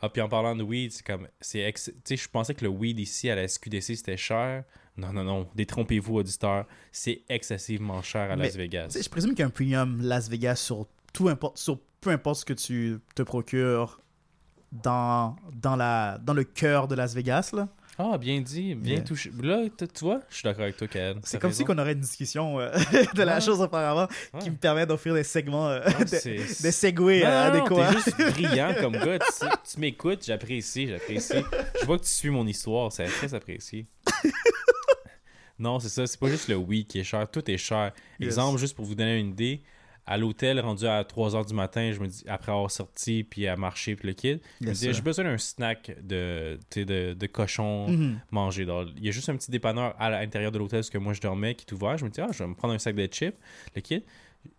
Ah, 0.00 0.08
puis 0.08 0.20
en 0.20 0.28
parlant 0.28 0.56
de 0.56 0.62
weed, 0.64 0.90
c'est 0.92 1.06
comme. 1.06 1.28
ex- 1.54 1.84
Tu 1.94 2.00
sais, 2.04 2.16
je 2.16 2.28
pensais 2.28 2.54
que 2.54 2.64
le 2.64 2.70
weed 2.70 2.98
ici 2.98 3.30
à 3.30 3.36
la 3.36 3.46
SQDC 3.46 3.96
c'était 3.96 4.16
cher. 4.16 4.64
Non, 4.96 5.12
non, 5.12 5.22
non. 5.24 5.48
Détrompez-vous, 5.54 6.16
auditeurs. 6.16 6.66
C'est 6.90 7.22
excessivement 7.28 8.02
cher 8.02 8.22
à 8.30 8.36
Las 8.36 8.54
Mais, 8.56 8.62
Vegas. 8.64 8.98
Je 9.00 9.08
présume 9.08 9.30
qu'il 9.30 9.40
y 9.40 9.42
a 9.42 9.46
un 9.46 9.50
premium 9.50 10.00
Las 10.02 10.28
Vegas 10.28 10.56
sur 10.56 10.86
tout 11.12 11.28
importe, 11.28 11.56
sur 11.58 11.78
peu 12.02 12.10
importe 12.10 12.40
ce 12.40 12.44
que 12.44 12.52
tu 12.52 12.98
te 13.14 13.22
procures 13.22 14.00
dans, 14.70 15.36
dans, 15.54 15.76
la, 15.76 16.18
dans 16.22 16.34
le 16.34 16.44
cœur 16.44 16.88
de 16.88 16.94
Las 16.94 17.14
Vegas, 17.14 17.50
là. 17.54 17.68
Ah, 17.98 18.16
bien 18.18 18.40
dit, 18.40 18.74
bien 18.74 18.94
Yeah. 18.96 19.02
touché. 19.04 19.30
Là, 19.42 19.64
tu 19.78 19.86
vois, 20.04 20.20
je 20.30 20.36
suis 20.36 20.42
d'accord 20.44 20.62
avec 20.62 20.76
toi, 20.78 20.88
Kael. 20.88 21.16
C'est 21.24 21.38
comme 21.38 21.52
si 21.52 21.62
qu'on 21.62 21.76
aurait 21.76 21.92
une 21.92 22.00
discussion 22.00 22.58
euh, 22.58 22.70
de 23.14 23.22
la 23.22 23.38
chose 23.38 23.60
auparavant 23.60 24.08
Ouais. 24.32 24.40
qui 24.40 24.50
me 24.50 24.56
permet 24.56 24.86
d'offrir 24.86 25.12
des 25.14 25.22
segments, 25.24 25.68
euh, 25.68 25.80
Ouais, 25.98 26.04
des, 26.24 26.38
des 26.38 26.72
segways 26.72 27.20
Non, 27.20 27.26
euh, 27.28 27.48
non, 27.50 27.58
non, 27.58 27.60
adéquats. 27.82 27.88
T'es 27.88 27.92
juste 28.26 28.32
brillant 28.46 28.74
comme 28.80 28.92
gars. 28.94 29.18
Tu, 29.70 29.78
m'écoutes, 29.78 30.24
j'apprécie, 30.24 30.88
j'apprécie. 30.88 31.44
Je 31.80 31.84
vois 31.86 31.98
que 31.98 32.04
tu 32.04 32.10
suis 32.10 32.30
mon 32.30 32.46
histoire, 32.46 32.90
c'est 32.90 33.04
très 33.04 33.34
apprécié. 33.34 33.86
non, 35.58 35.78
c'est 35.78 35.90
ça, 35.90 36.06
c'est 36.06 36.18
pas 36.18 36.28
juste 36.28 36.48
le 36.48 36.56
weed 36.56 36.86
qui 36.86 36.98
est 37.00 37.04
cher, 37.04 37.30
tout 37.30 37.48
est 37.48 37.58
cher. 37.58 37.92
Yes. 38.18 38.28
Exemple, 38.28 38.58
juste 38.58 38.74
pour 38.74 38.86
vous 38.86 38.94
donner 38.94 39.18
une 39.18 39.28
idée, 39.28 39.62
à 40.06 40.18
l'hôtel, 40.18 40.58
rendu 40.60 40.84
à 40.86 41.02
3h 41.04 41.46
du 41.46 41.54
matin, 41.54 41.92
je 41.92 42.00
me 42.00 42.08
dis, 42.08 42.24
après 42.26 42.50
avoir 42.52 42.70
sorti, 42.70 43.22
puis 43.24 43.46
à 43.46 43.56
marcher, 43.56 43.94
puis 43.94 44.08
le 44.08 44.14
kid, 44.14 44.40
je 44.60 44.66
me 44.66 44.72
dis, 44.74 44.92
j'ai 44.92 45.02
besoin 45.02 45.24
d'un 45.24 45.38
snack 45.38 45.96
de, 46.02 46.58
de, 46.74 47.14
de 47.14 47.26
cochon 47.26 47.86
Mhm. 47.88 48.20
Donc, 48.66 48.88
il 48.96 49.04
y 49.04 49.08
a 49.08 49.12
juste 49.12 49.28
un 49.28 49.36
petit 49.36 49.50
dépanneur 49.50 49.94
à 49.98 50.10
l'intérieur 50.10 50.50
de 50.52 50.58
l'hôtel, 50.58 50.82
ce 50.82 50.90
que 50.90 50.98
moi 50.98 51.12
je 51.12 51.20
dormais, 51.20 51.54
qui 51.54 51.64
est 51.68 51.72
ouvert. 51.72 51.96
Je 51.98 52.04
me 52.04 52.10
dis, 52.10 52.20
ah, 52.20 52.28
je 52.32 52.42
vais 52.42 52.48
me 52.48 52.54
prendre 52.54 52.74
un 52.74 52.78
sac 52.78 52.94
de 52.96 53.06
chips. 53.06 53.36
Le 53.76 53.80
kit, 53.80 54.04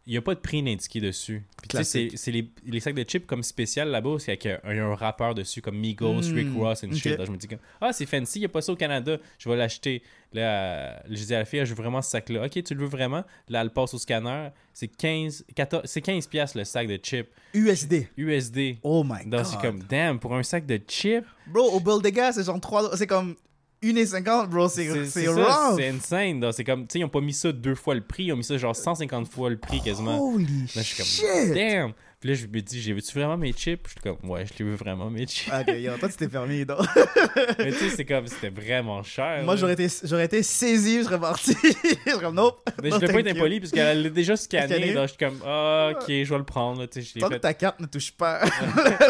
il 0.05 0.11
n'y 0.11 0.17
a 0.17 0.21
pas 0.21 0.35
de 0.35 0.39
prix 0.39 0.59
indiqué 0.59 0.99
dessus. 0.99 1.43
C'est 1.83 2.31
les, 2.31 2.49
les 2.65 2.79
sacs 2.79 2.93
de 2.95 3.03
chips 3.03 3.25
comme 3.25 3.41
spécial 3.43 3.89
là-bas, 3.89 4.17
c'est 4.19 4.31
avec 4.31 4.45
un, 4.45 4.59
il 4.69 4.75
y 4.75 4.79
a 4.79 4.85
un 4.85 4.95
rappeur 4.95 5.33
dessus, 5.33 5.61
comme 5.61 5.77
Migos, 5.77 6.21
Mm, 6.29 6.33
Rick 6.35 6.47
Ross, 6.55 6.83
and 6.83 6.87
ok. 6.89 6.93
shit. 6.95 7.25
Je 7.25 7.31
me 7.31 7.37
dis, 7.37 7.47
comme, 7.47 7.59
ah, 7.79 7.93
c'est 7.93 8.05
fancy, 8.05 8.39
il 8.39 8.41
n'y 8.41 8.45
a 8.45 8.49
pas 8.49 8.61
ça 8.61 8.73
au 8.73 8.75
Canada, 8.75 9.17
je 9.39 9.49
vais 9.49 9.55
l'acheter. 9.55 10.03
Là, 10.33 10.41
euh, 10.41 10.97
je 11.09 11.23
dis 11.25 11.33
à 11.35 11.39
la 11.39 11.45
fille, 11.45 11.59
Ah, 11.61 11.65
je 11.65 11.69
veux 11.73 11.81
vraiment 11.81 12.01
ce 12.01 12.09
sac-là. 12.11 12.45
Ok, 12.45 12.63
tu 12.63 12.73
le 12.73 12.81
veux 12.81 12.87
vraiment? 12.89 13.23
Là, 13.49 13.61
elle 13.61 13.69
passe 13.69 13.93
au 13.93 13.97
scanner. 13.99 14.49
C'est 14.73 14.87
15, 14.87 15.45
14, 15.55 15.83
c'est 15.85 16.01
15 16.01 16.27
piastres 16.27 16.57
le 16.57 16.63
sac 16.65 16.87
de 16.87 16.99
chips 17.01 17.29
USD. 17.53 18.07
USD. 18.17 18.77
Oh 18.83 19.03
my 19.03 19.23
Donc, 19.25 19.41
god. 19.41 19.45
c'est 19.45 19.61
comme, 19.61 19.79
damn, 19.83 20.19
pour 20.19 20.35
un 20.35 20.43
sac 20.43 20.65
de 20.65 20.79
chips, 20.87 21.25
Bro, 21.47 21.71
au 21.75 21.79
Bodega, 21.79 22.31
c'est 22.33 22.43
genre 22.43 22.59
3 22.59 22.97
C'est 22.97 23.07
comme 23.07 23.35
1,50, 23.83 24.47
bro. 24.47 24.69
C'est 24.69 24.89
rough. 25.27 25.75
c'est 25.77 25.89
insane. 25.89 26.51
C'est 26.51 26.63
comme, 26.63 26.81
tu 26.87 26.93
sais, 26.93 26.99
ils 26.99 27.03
ont 27.03 27.09
pas 27.09 27.21
mis 27.21 27.33
ça 27.33 27.51
deux 27.51 27.75
fois 27.75 27.95
le 27.95 28.01
prix, 28.01 28.25
ils 28.25 28.33
ont 28.33 28.37
mis 28.37 28.43
ça 28.43 28.57
genre 28.57 28.75
150 28.75 29.27
fois 29.29 29.49
le 29.49 29.57
prix 29.57 29.81
quasiment. 29.81 30.19
Holy 30.19 30.67
je 30.67 30.79
suis 30.81 30.97
comme, 30.97 31.05
shit. 31.05 31.53
damn. 31.53 31.93
Puis 32.23 32.29
là, 32.29 32.35
je 32.37 32.47
me 32.47 32.61
dis, 32.61 32.81
j'ai 32.81 32.93
veux-tu 32.93 33.19
vraiment 33.19 33.35
mes 33.35 33.51
chips? 33.51 33.81
Je 33.85 33.89
suis 33.89 33.99
comme, 33.99 34.29
ouais, 34.29 34.45
je 34.45 34.53
les 34.57 34.69
veux 34.69 34.77
vraiment 34.77 35.09
mes 35.09 35.27
chips. 35.27 35.51
Ok, 35.53 35.75
yo, 35.77 35.97
toi, 35.97 36.07
tu 36.07 36.15
t'es 36.15 36.29
permis. 36.29 36.65
donc. 36.65 36.79
Mais 37.59 37.73
tu 37.73 37.79
sais, 37.79 37.89
c'est 37.89 38.05
comme, 38.05 38.27
c'était 38.27 38.47
vraiment 38.47 39.03
cher. 39.03 39.43
Moi, 39.43 39.57
j'aurais 39.57 39.73
été, 39.73 39.89
j'aurais 40.05 40.23
été 40.23 40.41
saisi, 40.41 40.99
je 40.99 41.03
serais 41.03 41.19
parti. 41.19 41.53
je 41.63 42.11
serais 42.11 42.21
comme, 42.21 42.35
nope. 42.35 42.65
Mais 42.81 42.91
je 42.91 42.95
voulais 42.95 43.11
pas 43.11 43.19
être 43.19 43.35
impoli, 43.35 43.59
parce 43.59 43.73
qu'elle 43.73 44.03
l'a 44.03 44.09
déjà 44.09 44.37
scanné. 44.37 44.93
Donc 44.93 45.03
je 45.03 45.07
suis 45.07 45.17
comme, 45.17 45.37
ah, 45.45 45.91
ok, 45.95 46.05
je 46.07 46.29
vais 46.29 46.37
le 46.37 46.45
prendre. 46.45 46.85
Tu 46.85 47.03
sais, 47.03 47.19
Tant 47.19 47.27
que 47.27 47.35
ta 47.35 47.53
carte 47.53 47.81
ne 47.81 47.87
touche 47.87 48.13
pas 48.13 48.39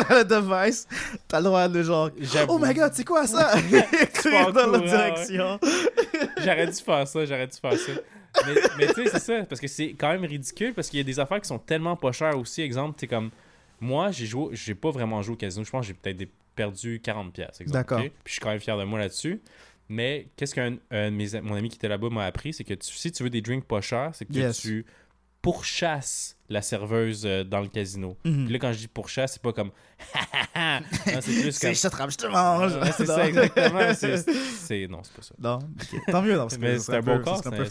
le 0.10 0.24
device, 0.24 0.88
t'as 1.28 1.38
le 1.38 1.44
droit 1.44 1.68
de 1.68 1.84
genre. 1.84 2.10
Oh 2.48 2.58
my 2.60 2.74
god, 2.74 2.94
c'est 2.96 3.06
quoi 3.06 3.28
ça? 3.28 3.52
Courir 4.24 4.52
dans 4.52 4.66
l'autre 4.66 4.86
direction. 4.86 5.60
J'aurais 6.40 6.66
dû 6.66 6.74
faire 6.84 7.08
ça, 7.08 7.26
j'aurais 7.26 7.46
dû 7.46 7.58
faire 7.62 7.78
ça. 7.78 7.92
Mais, 8.46 8.54
mais 8.78 8.88
tu 8.88 9.04
sais, 9.04 9.10
c'est 9.10 9.20
ça, 9.20 9.44
parce 9.44 9.62
que 9.62 9.68
c'est 9.68 9.90
quand 9.94 10.10
même 10.12 10.26
ridicule, 10.26 10.74
parce 10.74 10.90
qu'il 10.90 10.98
y 10.98 11.02
a 11.02 11.04
des 11.04 11.20
affaires 11.20 11.40
qui 11.42 11.48
sont 11.48 11.60
tellement 11.60 11.96
pas 11.96 12.12
chères 12.12 12.38
aussi. 12.38 12.62
Exemple, 12.62 12.98
tu 13.00 13.08
comme, 13.08 13.30
moi, 13.80 14.12
j'ai 14.12 14.26
joué, 14.26 14.50
j'ai 14.56 14.76
pas 14.76 14.92
vraiment 14.92 15.22
joué 15.22 15.34
au 15.34 15.38
casino. 15.38 15.64
Je 15.64 15.70
pense 15.72 15.82
que 15.82 15.88
j'ai 15.88 15.94
peut-être 15.94 16.30
perdu 16.56 17.00
40$. 17.04 17.32
pièces 17.32 17.62
D'accord. 17.68 18.00
Puis 18.00 18.12
je 18.26 18.32
suis 18.34 18.40
quand 18.42 18.50
même 18.50 18.60
fier 18.60 18.78
de 18.78 18.84
moi 18.84 19.00
là-dessus. 19.00 19.42
Mais 19.90 20.28
qu'est-ce 20.38 20.56
qu'un 20.56 20.78
un 20.92 21.12
de 21.12 21.16
mes, 21.16 21.42
mon 21.42 21.56
ami 21.56 21.70
qui 21.70 21.76
était 21.76 21.90
là-bas 21.90 22.10
m'a 22.10 22.26
appris, 22.26 22.54
c'est 22.54 22.64
que 22.64 22.74
tu- 22.74 22.94
si 22.94 23.12
tu 23.12 23.22
veux 23.24 23.30
des 23.30 23.42
drinks 23.42 23.66
pas 23.66 23.82
chers, 23.82 24.12
c'est 24.16 24.26
que 24.26 24.34
Yes. 24.34 24.58
tu 24.62 24.86
pourchasse 25.44 26.38
la 26.50 26.62
serveuse 26.62 27.26
euh, 27.26 27.44
dans 27.44 27.60
le 27.60 27.68
casino. 27.68 28.18
Mhm. 28.24 28.46
Puis 28.46 28.54
là, 28.54 28.60
quand 28.60 28.72
je 28.72 28.78
dis 28.80 28.88
pourchasse, 28.88 29.34
c'est 29.34 29.42
pas 29.42 29.52
comme. 29.52 29.72
c'est 30.56 31.22
plus 31.22 31.60
comme. 31.60 31.74
C'est 31.76 31.76
je 31.76 31.88
te 31.90 32.12
je 32.12 32.18
te 32.18 32.28
mange. 32.28 32.76
Ouais, 32.78 32.92
c'est 32.94 33.06
ça, 33.06 33.28
exactement. 33.28 33.94
C'est, 33.94 34.88
Non, 34.88 35.02
c'est 35.04 35.14
pas 35.14 35.22
ça. 35.22 35.36
Non, 35.38 35.60
ok. 35.60 36.00
tant 36.08 36.22
mieux. 36.22 36.36
Non, 36.36 36.44
parce 36.44 36.58
Mais 36.58 36.80
ce 36.80 36.86
c'est 36.86 36.96
un 36.96 37.02
bon 37.02 37.22
corps, 37.22 37.38
ce 37.38 37.44
c'est 37.44 37.50
un 37.50 37.66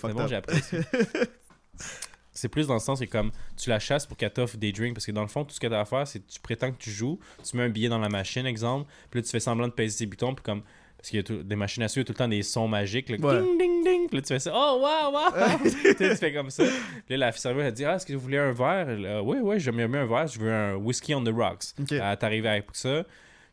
c'est 2.35 2.49
bon, 2.49 2.51
plus 2.51 2.67
dans 2.67 2.75
le 2.75 2.81
sens 2.81 3.01
que 3.01 3.05
comme 3.07 3.31
tu 3.57 3.71
la 3.71 3.79
chasses 3.79 4.07
pour 4.07 4.17
qu'elle 4.17 4.33
t'offre 4.33 4.59
des 4.59 4.73
drinks 4.73 4.95
parce 4.95 5.07
que 5.07 5.13
dans 5.13 5.23
le 5.23 5.29
fond 5.29 5.45
tout 5.45 5.55
ce 5.55 5.61
que 5.61 5.67
tu 5.67 5.75
as 5.75 5.81
à 5.81 5.85
faire 5.85 6.07
c'est 6.07 6.21
que 6.21 6.31
tu 6.31 6.41
prétends 6.41 6.73
que 6.73 6.79
tu 6.79 6.91
joues, 6.91 7.19
tu 7.45 7.57
mets 7.57 7.63
un 7.65 7.69
billet 7.69 7.89
dans 7.89 7.99
la 7.99 8.09
machine 8.09 8.47
exemple, 8.47 8.91
puis 9.11 9.21
là 9.21 9.25
tu 9.25 9.31
fais 9.31 9.41
semblant 9.41 9.69
de 9.69 9.73
peser 9.73 9.99
tes 9.99 10.07
boutons 10.07 10.35
puis 10.35 10.43
comme 10.43 10.63
parce 11.03 11.11
qu'il 11.11 11.17
y 11.17 11.21
a 11.21 11.23
tout- 11.25 11.43
des 11.43 11.57
machines 11.57 11.83
à 11.83 11.89
sous, 11.89 11.99
il 11.99 12.01
y 12.01 12.03
a 12.03 12.05
tout 12.05 12.13
le 12.13 12.17
temps 12.19 12.29
des 12.29 12.43
sons 12.43 12.69
magiques, 12.69 13.09
là, 13.11 13.17
Ouais. 13.19 13.41
ding 13.43 13.59
ding 13.59 13.85
ding, 13.85 14.07
puis 14.07 14.17
là 14.17 14.23
tu 14.23 14.29
fais 14.29 14.39
ça, 14.39 14.53
oh 14.55 14.79
wow 14.81 15.13
wow, 15.13 15.33
tu 15.99 16.17
fais 16.17 16.33
comme 16.33 16.49
ça. 16.51 16.63
Puis 17.07 17.17
là 17.17 17.27
la 17.27 17.33
serveuse 17.33 17.65
elle 17.65 17.73
dit 17.75 17.85
ah 17.85 17.97
est-ce 17.97 18.07
que 18.07 18.13
vous 18.13 18.21
voulez 18.21 18.39
un 18.39 18.53
verre, 18.53 18.87
Là, 18.97 19.23
oui 19.23 19.39
oui 19.43 19.59
j'aime 19.59 19.77
bien 19.77 19.93
un 20.01 20.07
verre, 20.07 20.29
je 20.29 20.39
veux 20.39 20.53
un 20.53 20.75
whiskey 20.77 21.15
on 21.15 21.25
the 21.25 21.35
rocks. 21.35 21.65
Ok. 21.81 21.93
Elle 21.93 22.17
t'arrive 22.17 22.47
avec 22.47 22.67
ça. 22.73 23.03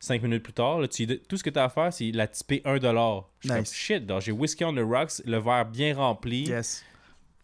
Cinq 0.01 0.21
minutes 0.23 0.43
plus 0.43 0.53
tard, 0.53 0.79
là, 0.79 0.88
tu, 0.88 1.05
tout 1.19 1.35
ce 1.35 1.43
que 1.43 1.49
tu 1.49 1.59
as 1.59 1.65
à 1.65 1.69
faire, 1.69 1.91
c'est 1.91 2.12
la 2.12 2.25
tiper 2.27 2.62
1$. 2.63 2.79
dollar. 2.79 3.27
Je 3.39 3.47
suis 3.47 3.49
comme 3.49 3.59
Nice. 3.59 3.73
shit, 3.73 4.03
j'ai 4.21 4.31
whiskey 4.31 4.63
on 4.63 4.73
the 4.73 4.79
rocks, 4.79 5.21
le 5.25 5.39
verre 5.39 5.65
bien 5.65 5.93
rempli 5.93 6.43
Yes. 6.47 6.85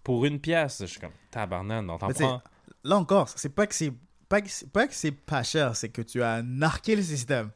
pour 0.03 0.23
une 0.25 0.39
pièce. 0.39 0.77
Je 0.81 0.85
suis 0.85 0.99
comme, 1.01 1.11
tabarnak, 1.31 1.83
non, 1.83 1.97
t'en 1.97 2.07
prends. 2.09 2.41
Là 2.85 2.95
encore, 2.97 3.27
c'est 3.27 3.53
pas 3.53 3.67
que 3.67 3.75
c'est 3.75 3.91
pas 4.29 4.39
que 4.41 4.49
c'est 4.49 4.71
pas 4.71 4.87
que 4.87 4.93
c'est 4.93 5.11
pas 5.11 5.43
cher, 5.43 5.75
c'est 5.75 5.89
que 5.89 6.01
tu 6.01 6.23
as 6.23 6.41
narqué 6.43 6.95
le 6.95 7.01
système. 7.01 7.49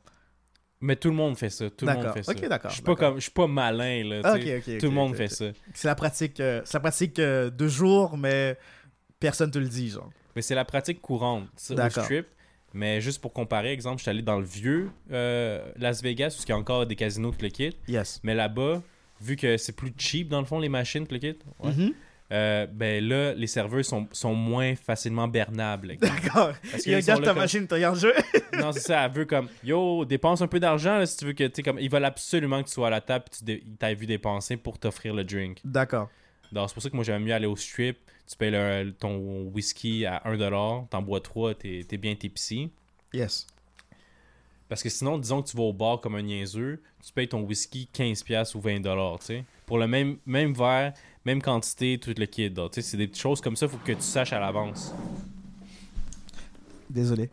Mais 0.81 0.95
tout 0.95 1.09
le 1.09 1.15
monde 1.15 1.37
fait 1.37 1.49
ça. 1.49 1.69
Tout 1.69 1.85
le 1.85 1.93
monde 1.93 2.13
fait 2.13 2.23
ça. 2.23 2.31
Ok, 2.31 2.47
d'accord, 2.47 2.71
Je 2.71 2.75
suis 2.75 2.83
pas 2.83 2.95
comme, 2.95 3.15
je 3.15 3.21
suis 3.21 3.31
pas 3.31 3.47
malin 3.47 4.03
là. 4.03 4.21
Ah, 4.23 4.39
tout 4.39 4.45
le 4.45 4.89
monde 4.89 5.15
fait 5.15 5.27
ça. 5.27 5.45
C'est 5.73 5.87
la 5.87 5.95
pratique, 5.95 6.39
euh, 6.39 6.61
c'est 6.63 6.75
la 6.75 6.79
pratique 6.79 7.19
euh, 7.19 7.49
de 7.49 7.67
jour, 7.67 8.17
mais 8.17 8.57
personne 9.19 9.51
te 9.51 9.59
le 9.59 9.67
dit, 9.67 9.89
genre. 9.89 10.09
Mais 10.35 10.41
c'est 10.41 10.55
la 10.55 10.65
pratique 10.65 11.01
courante 11.01 11.47
au 11.69 11.89
strip. 11.89 12.27
Mais 12.73 13.01
juste 13.01 13.19
pour 13.19 13.33
comparer, 13.33 13.71
exemple, 13.71 13.97
je 13.97 14.03
suis 14.03 14.11
allé 14.11 14.21
dans 14.21 14.37
le 14.37 14.45
vieux 14.45 14.91
euh, 15.11 15.71
Las 15.77 16.03
Vegas 16.03 16.37
où 16.39 16.43
il 16.43 16.49
y 16.49 16.51
a 16.51 16.57
encore 16.57 16.85
des 16.85 16.95
casinos 16.95 17.31
tout 17.31 17.41
le 17.41 17.49
kit. 17.49 17.75
Yes. 17.87 18.19
Mais 18.23 18.35
là-bas, 18.35 18.83
vu 19.19 19.35
que 19.35 19.57
c'est 19.57 19.75
plus 19.75 19.91
cheap 19.97 20.29
dans 20.29 20.39
le 20.39 20.45
fond 20.45 20.59
les 20.59 20.69
machines 20.69 21.07
tout 21.07 21.15
le 21.15 21.19
kit, 21.19 21.39
ouais. 21.61 21.71
Euh, 22.31 22.67
ben 22.71 23.03
là 23.07 23.33
les 23.33 23.47
serveurs 23.47 23.83
sont, 23.83 24.07
sont 24.11 24.35
moins 24.35 24.75
facilement 24.75 25.27
bernables. 25.27 25.95
D'accord. 26.01 26.53
Il 26.85 26.95
regarde 26.95 27.23
ta 27.23 27.29
comme- 27.31 27.37
machine, 27.39 27.67
tu 27.67 27.73
regardes 27.73 27.97
jouer. 27.99 28.13
Non, 28.59 28.71
c'est 28.71 28.81
ça. 28.81 29.05
Elle 29.05 29.11
veut 29.11 29.25
comme 29.25 29.47
Yo, 29.63 30.05
dépense 30.05 30.41
un 30.41 30.47
peu 30.47 30.59
d'argent 30.59 31.05
si 31.05 31.17
tu 31.17 31.25
veux 31.25 31.33
que. 31.33 31.45
tu 31.45 31.51
sais, 31.55 31.63
comme, 31.63 31.79
ils 31.79 31.89
veulent 31.89 32.05
absolument 32.05 32.61
que 32.61 32.67
tu 32.67 32.73
sois 32.73 32.87
à 32.87 32.91
la 32.91 33.01
table 33.01 33.25
et 33.27 33.35
tu 33.37 33.43
dé- 33.43 33.95
vu 33.95 34.05
dépenser 34.05 34.57
pour 34.57 34.77
t'offrir 34.77 35.13
le 35.15 35.23
drink. 35.23 35.59
D'accord. 35.63 36.09
Donc, 36.51 36.67
c'est 36.69 36.73
pour 36.73 36.83
ça 36.83 36.89
que 36.89 36.95
moi, 36.95 37.03
j'aime 37.05 37.23
mieux 37.23 37.33
aller 37.33 37.45
au 37.47 37.55
strip. 37.55 37.97
Tu 38.27 38.35
payes 38.37 38.51
le- 38.51 38.91
ton 38.91 39.43
whisky 39.53 40.05
à 40.05 40.21
1$, 40.25 40.87
t'en 40.89 41.01
bois 41.01 41.19
3, 41.21 41.55
t'es 41.55 41.85
es 41.91 41.97
bien 41.97 42.13
tipsy. 42.15 42.69
Yes. 43.13 43.47
Parce 44.67 44.83
que 44.83 44.89
sinon, 44.89 45.17
disons 45.17 45.41
que 45.41 45.49
tu 45.49 45.57
vas 45.57 45.63
au 45.63 45.73
bar 45.73 45.99
comme 45.99 46.13
un 46.15 46.21
niaiseux, 46.21 46.79
tu 47.03 47.11
payes 47.11 47.27
ton 47.27 47.41
whisky 47.41 47.89
15$ 47.91 48.55
ou 48.55 48.59
20$, 48.61 49.19
tu 49.19 49.25
sais. 49.25 49.43
Pour 49.65 49.79
le 49.79 49.87
même, 49.87 50.17
même 50.27 50.53
verre, 50.53 50.93
même 51.25 51.41
quantité, 51.41 51.97
tout 51.99 52.13
le 52.17 52.25
kit. 52.25 52.49
donc, 52.49 52.71
Tu 52.71 52.81
sais, 52.81 52.89
c'est 52.91 52.97
des 52.97 53.07
petites 53.07 53.21
choses 53.21 53.41
comme 53.41 53.55
ça, 53.55 53.67
faut 53.67 53.77
que 53.77 53.91
tu 53.91 54.01
saches 54.01 54.33
à 54.33 54.39
l'avance. 54.39 54.93
Désolé. 56.89 57.29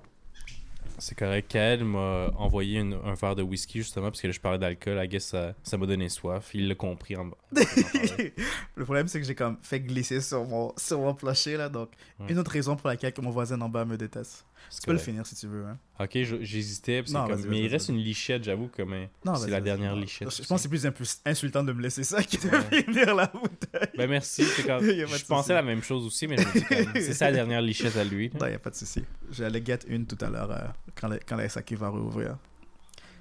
C'est 0.98 1.14
correct. 1.16 1.48
Kael 1.50 1.84
m'a 1.84 2.28
envoyé 2.36 2.80
une- 2.80 2.94
un 3.04 3.12
verre 3.14 3.34
de 3.36 3.42
whisky 3.42 3.78
justement 3.80 4.06
parce 4.06 4.20
que 4.22 4.28
là, 4.28 4.32
je 4.32 4.40
parlais 4.40 4.58
d'alcool. 4.58 4.98
I 5.02 5.06
guess 5.06 5.26
ça 5.26 5.54
ça 5.62 5.76
m'a 5.76 5.84
donné 5.84 6.08
soif. 6.08 6.52
Il 6.54 6.68
l'a 6.68 6.74
compris. 6.74 7.14
En... 7.16 7.30
le 7.52 8.84
problème, 8.84 9.06
c'est 9.06 9.20
que 9.20 9.26
j'ai 9.26 9.34
comme 9.34 9.58
fait 9.60 9.80
glisser 9.80 10.22
sur 10.22 10.46
mon, 10.46 10.72
sur 10.78 10.98
mon 11.00 11.12
plancher, 11.14 11.58
là. 11.58 11.68
Donc, 11.68 11.90
Ouais. 12.18 12.26
une 12.32 12.38
autre 12.38 12.50
raison 12.50 12.76
pour 12.76 12.88
laquelle 12.88 13.12
que 13.12 13.20
mon 13.20 13.30
voisin 13.30 13.60
en 13.60 13.68
bas 13.68 13.84
me 13.84 13.98
déteste. 13.98 14.45
Tu 14.70 14.82
peux 14.86 14.92
le 14.92 14.98
finir 14.98 15.24
si 15.26 15.34
tu 15.36 15.46
veux. 15.46 15.64
Hein. 15.64 15.78
Ok, 16.00 16.10
j'hésitais. 16.42 17.02
comme- 17.04 17.46
Mais 17.48 17.60
il 17.60 17.68
reste 17.68 17.88
une 17.88 17.96
lichette, 17.98 18.44
j'avoue. 18.44 18.68
Comme 18.68 18.94
Non, 19.24 19.34
c'est 19.36 19.48
la 19.50 19.60
dernière 19.60 19.94
lichette. 19.96 20.28
Je 20.30 20.46
pense 20.46 20.66
que 20.66 20.76
c'est 20.78 20.90
plus 20.90 21.20
insultant 21.24 21.62
de 21.64 21.72
me 21.72 21.80
laisser 21.82 22.04
ça 22.04 22.22
que 22.22 22.36
de 22.36 22.50
Ouais. 22.50 22.82
finir 22.82 23.14
la 23.14 23.26
bouteille. 23.26 23.88
Ben 23.96 24.08
merci. 24.10 24.42
de 24.66 25.06
Je 25.06 25.24
pensais 25.26 25.54
la 25.54 25.62
même 25.62 25.82
chose 25.82 26.04
aussi, 26.04 26.26
mais 26.26 26.36
c'est 26.94 27.14
sa 27.14 27.32
dernière 27.32 27.62
lichette 27.62 27.96
à 27.96 28.04
lui. 28.04 28.30
Non, 28.38 28.46
il 28.46 28.54
a 28.54 28.58
pas 28.58 28.70
de 28.70 28.74
souci. 28.76 29.04
J'allais 29.30 29.62
get 29.64 29.80
une 29.88 30.06
tout 30.06 30.18
à 30.24 30.28
l'heure 30.28 30.50
euh, 30.50 30.66
quand, 30.94 31.08
la, 31.08 31.18
quand 31.18 31.36
la 31.36 31.48
SAQ 31.48 31.76
va 31.76 31.88
rouvrir. 31.88 32.36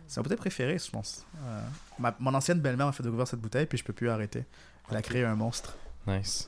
C'est 0.08 0.18
ma 0.18 0.24
bouteille 0.24 0.38
préférée, 0.38 0.78
je 0.78 0.92
pense. 0.92 1.26
Euh, 1.44 1.62
ma- 2.00 2.16
mon 2.20 2.34
ancienne 2.34 2.60
belle-mère 2.60 2.86
m'a 2.88 2.92
fait 2.92 3.02
découvrir 3.04 3.28
cette 3.28 3.40
bouteille, 3.40 3.66
puis 3.66 3.78
je 3.78 3.84
peux 3.84 3.94
plus 3.94 4.10
arrêter. 4.10 4.44
Elle 4.92 4.98
a 4.98 5.02
créé 5.02 5.24
un 5.24 5.36
monstre. 5.36 5.76
Nice. 6.06 6.48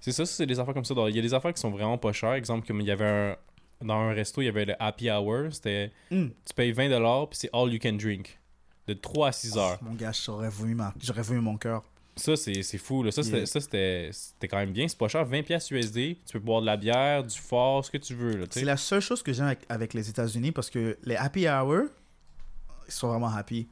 C'est 0.00 0.12
ça, 0.12 0.24
c'est 0.26 0.46
des 0.46 0.58
affaires 0.58 0.74
comme 0.74 0.84
ça. 0.84 0.94
Il 1.08 1.14
y 1.16 1.18
a 1.18 1.22
des 1.22 1.34
affaires 1.34 1.52
qui 1.52 1.60
sont 1.60 1.70
vraiment 1.70 1.98
pas 1.98 2.12
chères. 2.12 2.32
Exemple, 2.34 2.66
comme 2.66 2.80
il 2.80 2.86
y 2.86 2.90
avait 2.90 3.04
un. 3.04 3.36
Dans 3.80 3.94
un 3.94 4.12
resto, 4.12 4.42
il 4.42 4.46
y 4.46 4.48
avait 4.48 4.64
le 4.64 4.74
happy 4.82 5.10
hour. 5.10 5.52
C'était. 5.52 5.92
Mm. 6.10 6.26
Tu 6.44 6.54
payes 6.54 6.72
20$, 6.72 7.28
puis 7.28 7.38
c'est 7.38 7.50
all 7.52 7.72
you 7.72 7.78
can 7.80 7.92
drink. 7.94 8.38
De 8.86 8.94
3 8.94 9.28
à 9.28 9.32
6 9.32 9.56
heures. 9.58 9.78
Mon 9.82 9.92
gars, 9.94 10.12
j'aurais 10.12 10.48
voulu, 10.48 10.74
ma... 10.74 10.92
j'aurais 11.00 11.22
voulu 11.22 11.40
mon 11.40 11.56
cœur. 11.56 11.82
Ça, 12.16 12.34
c'est 12.34 12.62
c'est 12.62 12.78
fou. 12.78 13.02
Là. 13.04 13.12
Ça, 13.12 13.22
c'était- 13.22 13.36
Yeah. 13.36 13.46
ça, 13.46 13.60
c'était 13.60 14.10
c'était 14.12 14.48
quand 14.48 14.56
même 14.56 14.72
bien. 14.72 14.88
C'est 14.88 14.98
pas 14.98 15.06
cher. 15.06 15.24
20$ 15.24 15.44
piastres 15.44 15.72
USD. 15.72 16.16
Tu 16.26 16.32
peux 16.32 16.38
boire 16.40 16.60
de 16.62 16.66
la 16.66 16.76
bière, 16.76 17.22
du 17.22 17.38
fort, 17.38 17.84
ce 17.84 17.90
que 17.92 17.98
tu 17.98 18.14
veux. 18.14 18.36
Là. 18.36 18.46
C'est 18.50 18.64
la 18.64 18.76
seule 18.76 19.00
chose 19.00 19.22
que 19.22 19.32
j'aime 19.32 19.46
avec, 19.46 19.60
avec 19.68 19.94
les 19.94 20.08
États-Unis 20.08 20.50
parce 20.50 20.70
que 20.70 20.98
les 21.04 21.14
happy 21.14 21.46
hour, 21.48 21.82
ils 22.88 22.92
sont 22.92 23.08
vraiment 23.08 23.28
happy. 23.28 23.68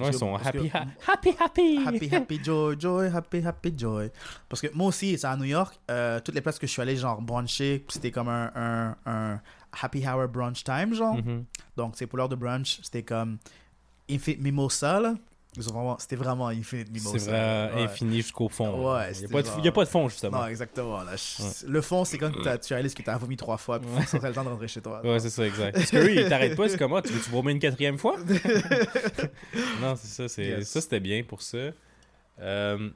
Ouais, 0.00 0.10
ils 0.10 0.14
sont 0.18 0.36
que- 0.36 0.46
happy, 0.48 0.70
ha- 0.72 0.86
happy, 1.12 1.30
happy. 1.38 1.78
Happy, 1.86 2.14
happy, 2.14 2.40
joy, 2.44 2.76
joy, 2.78 3.06
happy, 3.14 3.38
happy, 3.46 3.74
joy. 3.76 4.10
Parce 4.48 4.60
que 4.62 4.68
moi 4.74 4.88
aussi, 4.88 5.16
c'est 5.18 5.26
à 5.26 5.36
New 5.36 5.44
York, 5.44 5.78
euh, 5.90 6.20
toutes 6.20 6.34
les 6.34 6.40
places 6.40 6.58
que 6.58 6.66
je 6.66 6.72
suis 6.72 6.82
allé, 6.82 6.96
genre 6.96 7.20
bruncher, 7.20 7.84
c'était 7.88 8.10
comme 8.10 8.28
un, 8.28 8.50
un, 8.54 8.96
un 9.06 9.40
happy 9.82 10.06
hour 10.06 10.28
brunch 10.28 10.64
time, 10.64 10.94
genre. 10.94 11.16
Mhm. 11.16 11.44
Donc, 11.76 11.94
c'est 11.96 12.06
pour 12.06 12.18
l'heure 12.18 12.28
de 12.28 12.36
brunch, 12.36 12.80
c'était 12.82 13.02
comme 13.02 13.38
Infinite 14.10 14.40
Mimosa, 14.40 15.00
là. 15.00 15.14
Ils 15.58 15.68
ont 15.68 15.72
vraiment, 15.72 15.96
c'était 15.98 16.16
vraiment 16.16 16.48
Infinite 16.48 16.90
Mimosa. 16.92 17.18
C'est 17.18 17.30
vrai, 17.30 17.72
Ouais. 17.74 17.82
infini 17.82 18.16
jusqu'au 18.18 18.48
fond. 18.48 18.92
Ouais, 18.94 19.12
il 19.14 19.18
n'y 19.18 19.24
a, 19.24 19.28
pas 19.28 19.42
de- 19.42 19.46
genre- 19.46 19.56
il 19.58 19.64
y 19.64 19.68
a 19.68 19.72
pas 19.72 19.84
de 19.84 19.88
fond, 19.88 20.08
justement. 20.08 20.38
Non, 20.40 20.46
exactement. 20.46 21.02
Là. 21.02 21.16
Je- 21.16 21.66
Le 21.66 21.80
fond, 21.82 22.04
c'est 22.04 22.16
quand 22.18 22.30
t'as- 22.42 22.58
tu 22.58 22.72
réalises 22.74 22.94
que 22.94 23.02
tu 23.02 23.10
as 23.10 23.16
vomi 23.18 23.36
trois 23.36 23.56
fois, 23.58 23.80
puis 23.80 23.88
ça 24.06 24.18
le 24.28 24.32
temps 24.34 24.44
de 24.44 24.48
rentrer 24.48 24.68
chez 24.68 24.80
toi. 24.80 25.00
Ouais, 25.04 25.18
c'est 25.20 25.30
ça, 25.30 25.46
exact. 25.46 25.74
Parce 25.74 25.90
que 25.90 25.96
eux, 25.96 26.14
ils 26.14 26.28
t'arrêtent 26.28 26.56
pas, 26.56 26.68
c'est 26.68 26.78
comme, 26.78 26.94
ah, 26.94 27.02
tu 27.02 27.12
veux-tu 27.12 27.30
vomir 27.30 27.50
une 27.50 27.58
quatrième 27.58 27.98
fois? 27.98 28.16
non, 29.80 29.96
c'est 29.96 30.08
ça, 30.08 30.28
c'est... 30.28 30.44
Yes. 30.46 30.68
ça 30.68 30.80
c'était 30.80 31.00
bien 31.00 31.22
pour 31.22 31.42
ça. 31.42 31.58
Euh, 32.40 32.90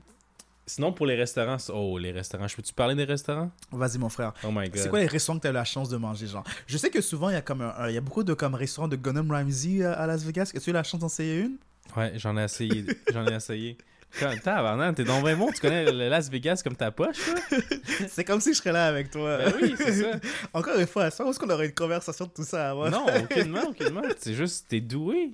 Sinon, 0.64 0.92
pour 0.92 1.06
les 1.06 1.16
restaurants, 1.16 1.56
oh, 1.74 1.98
les 1.98 2.12
restaurants, 2.12 2.46
je 2.46 2.54
peux-tu 2.54 2.72
parler 2.72 2.94
des 2.94 3.02
restaurants? 3.04 3.50
Vas-y, 3.72 3.98
mon 3.98 4.08
frère. 4.08 4.32
Oh 4.44 4.50
my 4.52 4.68
god. 4.70 4.76
C'est 4.78 4.88
quoi 4.88 5.00
les 5.00 5.06
restaurants 5.08 5.38
que 5.38 5.42
tu 5.42 5.48
as 5.48 5.50
eu 5.50 5.54
la 5.54 5.64
chance 5.64 5.88
de 5.88 5.96
manger, 5.96 6.28
genre? 6.28 6.44
Je 6.68 6.78
sais 6.78 6.88
que 6.88 7.00
souvent, 7.00 7.30
il 7.30 7.32
y 7.32 7.36
a 7.36 7.42
comme 7.42 7.68
il 7.88 7.92
y 7.94 7.96
a 7.96 8.00
beaucoup 8.00 8.22
de 8.22 8.32
comme 8.32 8.54
restaurants 8.54 8.86
de 8.86 8.94
Gunham 8.94 9.28
Ramsey 9.32 9.82
euh, 9.82 9.92
à 9.98 10.06
Las 10.06 10.22
Vegas. 10.22 10.42
Est-ce 10.44 10.52
que 10.54 10.58
tu 10.60 10.70
as 10.70 10.72
eu 10.72 10.74
la 10.74 10.84
chance 10.84 11.00
d'en 11.00 11.08
essayer 11.08 11.40
une? 11.40 11.56
Ouais, 11.96 12.12
j'en 12.16 12.36
ai 12.36 12.44
essayé. 12.44 12.84
j'en 13.12 13.26
ai 13.26 13.34
essayé. 13.34 13.76
Tabarnak, 14.18 14.96
t'es 14.96 15.04
donc 15.04 15.24
bien 15.24 15.36
bon, 15.36 15.50
tu 15.50 15.60
connais 15.60 15.90
le 15.90 16.08
Las 16.08 16.28
Vegas 16.28 16.60
comme 16.62 16.76
ta 16.76 16.90
poche? 16.90 17.16
C'est 18.08 18.24
comme 18.24 18.40
si 18.40 18.52
je 18.52 18.58
serais 18.58 18.72
là 18.72 18.86
avec 18.86 19.10
toi. 19.10 19.38
Ben 19.38 19.52
oui, 19.60 19.74
c'est 19.76 19.92
ça. 20.02 20.20
Encore 20.52 20.78
une 20.78 20.86
fois, 20.86 21.10
ça, 21.10 21.24
où 21.24 21.30
est-ce 21.30 21.38
qu'on 21.38 21.48
aurait 21.48 21.66
une 21.66 21.74
conversation 21.74 22.26
de 22.26 22.30
tout 22.30 22.44
ça 22.44 22.70
avant? 22.70 22.90
Non, 22.90 23.06
aucunement, 23.06 23.68
aucunement. 23.68 24.02
C'est 24.18 24.34
juste, 24.34 24.66
t'es 24.68 24.80
doué. 24.80 25.32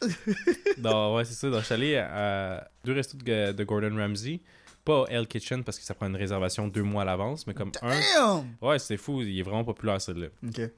non, 0.78 1.14
ouais, 1.14 1.24
c'est 1.24 1.34
ça. 1.34 1.48
Donc, 1.48 1.60
je 1.60 1.64
suis 1.66 1.74
allé 1.74 1.96
à 1.96 2.68
deux 2.84 2.92
restos 2.92 3.16
de, 3.18 3.52
de 3.52 3.64
Gordon 3.64 3.96
Ramsay. 3.96 4.40
Pas 4.84 5.04
Hell 5.08 5.26
Kitchen 5.26 5.62
parce 5.62 5.78
que 5.78 5.84
ça 5.84 5.94
prend 5.94 6.06
une 6.06 6.16
réservation 6.16 6.68
deux 6.68 6.82
mois 6.82 7.02
à 7.02 7.04
l'avance, 7.04 7.46
mais 7.46 7.54
comme 7.54 7.72
un. 7.82 8.00
Damn 8.16 8.46
Ouais, 8.60 8.78
c'est 8.78 8.96
fou, 8.96 9.22
il 9.22 9.38
est 9.38 9.42
vraiment 9.42 9.64
populaire 9.64 10.00
celui-là. 10.00 10.28
Ok. 10.46 10.58
Mais 10.58 10.70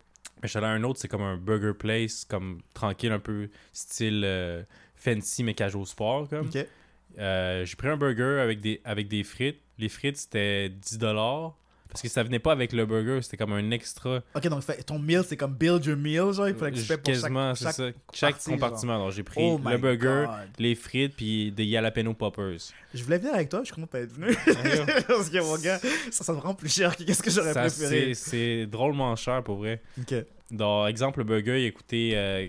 je 0.42 0.48
suis 0.48 0.58
allé 0.58 0.66
à 0.66 0.70
un 0.70 0.82
autre, 0.82 0.98
c'est 1.00 1.08
comme 1.08 1.22
un 1.22 1.36
burger 1.36 1.72
place, 1.72 2.24
comme 2.24 2.60
tranquille, 2.74 3.12
un 3.12 3.20
peu 3.20 3.48
style 3.72 4.22
euh, 4.24 4.62
fancy 5.02 5.42
mais 5.44 5.54
casual 5.54 5.86
sport. 5.86 6.28
Comme. 6.28 6.50
Euh, 7.18 7.64
J'ai 7.64 7.76
pris 7.76 7.88
un 7.88 7.96
burger 7.96 8.40
avec 8.40 8.60
des, 8.60 8.80
avec 8.84 9.08
des 9.08 9.22
frites. 9.24 9.60
Les 9.78 9.88
frites, 9.88 10.16
c'était 10.16 10.68
10$. 10.68 11.52
Parce 11.88 12.00
que 12.00 12.08
ça 12.08 12.22
venait 12.22 12.38
pas 12.38 12.52
avec 12.52 12.72
le 12.72 12.86
burger, 12.86 13.18
c'était 13.20 13.36
comme 13.36 13.52
un 13.52 13.70
extra. 13.70 14.22
Ok, 14.34 14.48
donc 14.48 14.64
ton 14.86 14.98
meal, 14.98 15.22
c'est 15.28 15.36
comme 15.36 15.52
build 15.52 15.84
your 15.84 15.98
meal, 15.98 16.32
genre, 16.32 16.48
il 16.48 16.54
fallait 16.54 16.72
que 16.72 16.76
tu 16.78 16.84
fais 16.84 16.96
pour 16.96 17.12
Quasiment, 17.12 17.54
c'est 17.54 17.64
chaque... 17.64 17.74
ça. 17.74 17.90
Chaque 18.14 18.34
partie, 18.36 18.50
compartiment. 18.50 18.94
Alors, 18.94 19.10
j'ai 19.10 19.22
pris 19.22 19.42
Oh 19.42 19.60
le 19.62 19.76
burger, 19.76 20.24
God. 20.26 20.48
les 20.58 20.74
frites, 20.74 21.14
puis 21.14 21.52
des 21.52 21.70
jalapeno 21.70 22.14
poppers. 22.14 22.56
Je 22.94 23.04
voulais 23.04 23.18
venir 23.18 23.34
avec 23.34 23.50
toi, 23.50 23.60
je 23.60 23.66
suis 23.66 23.74
content 23.74 23.84
de 23.84 23.90
pas 23.90 24.00
être 24.00 24.12
venu. 24.12 24.34
Parce 25.06 25.28
que 25.28 25.38
mon 25.42 25.58
gars, 25.58 25.78
ça, 26.10 26.24
ça 26.24 26.32
me 26.32 26.38
rend 26.38 26.54
plus 26.54 26.72
cher 26.74 26.96
que 26.96 27.02
qu'est-ce 27.02 27.22
que 27.22 27.30
j'aurais 27.30 27.52
Ça, 27.52 27.60
préféré. 27.60 28.14
c'est 28.14 28.30
c'est 28.30 28.66
drôlement 28.66 29.14
cher 29.16 29.42
pour 29.42 29.56
vrai. 29.56 29.82
Ok. 30.00 30.14
Dans 30.50 30.86
exemple, 30.86 31.18
le 31.18 31.24
burger, 31.24 31.62
il 31.62 31.66
a 31.68 31.70
coûté 31.72 32.12
euh, 32.14 32.46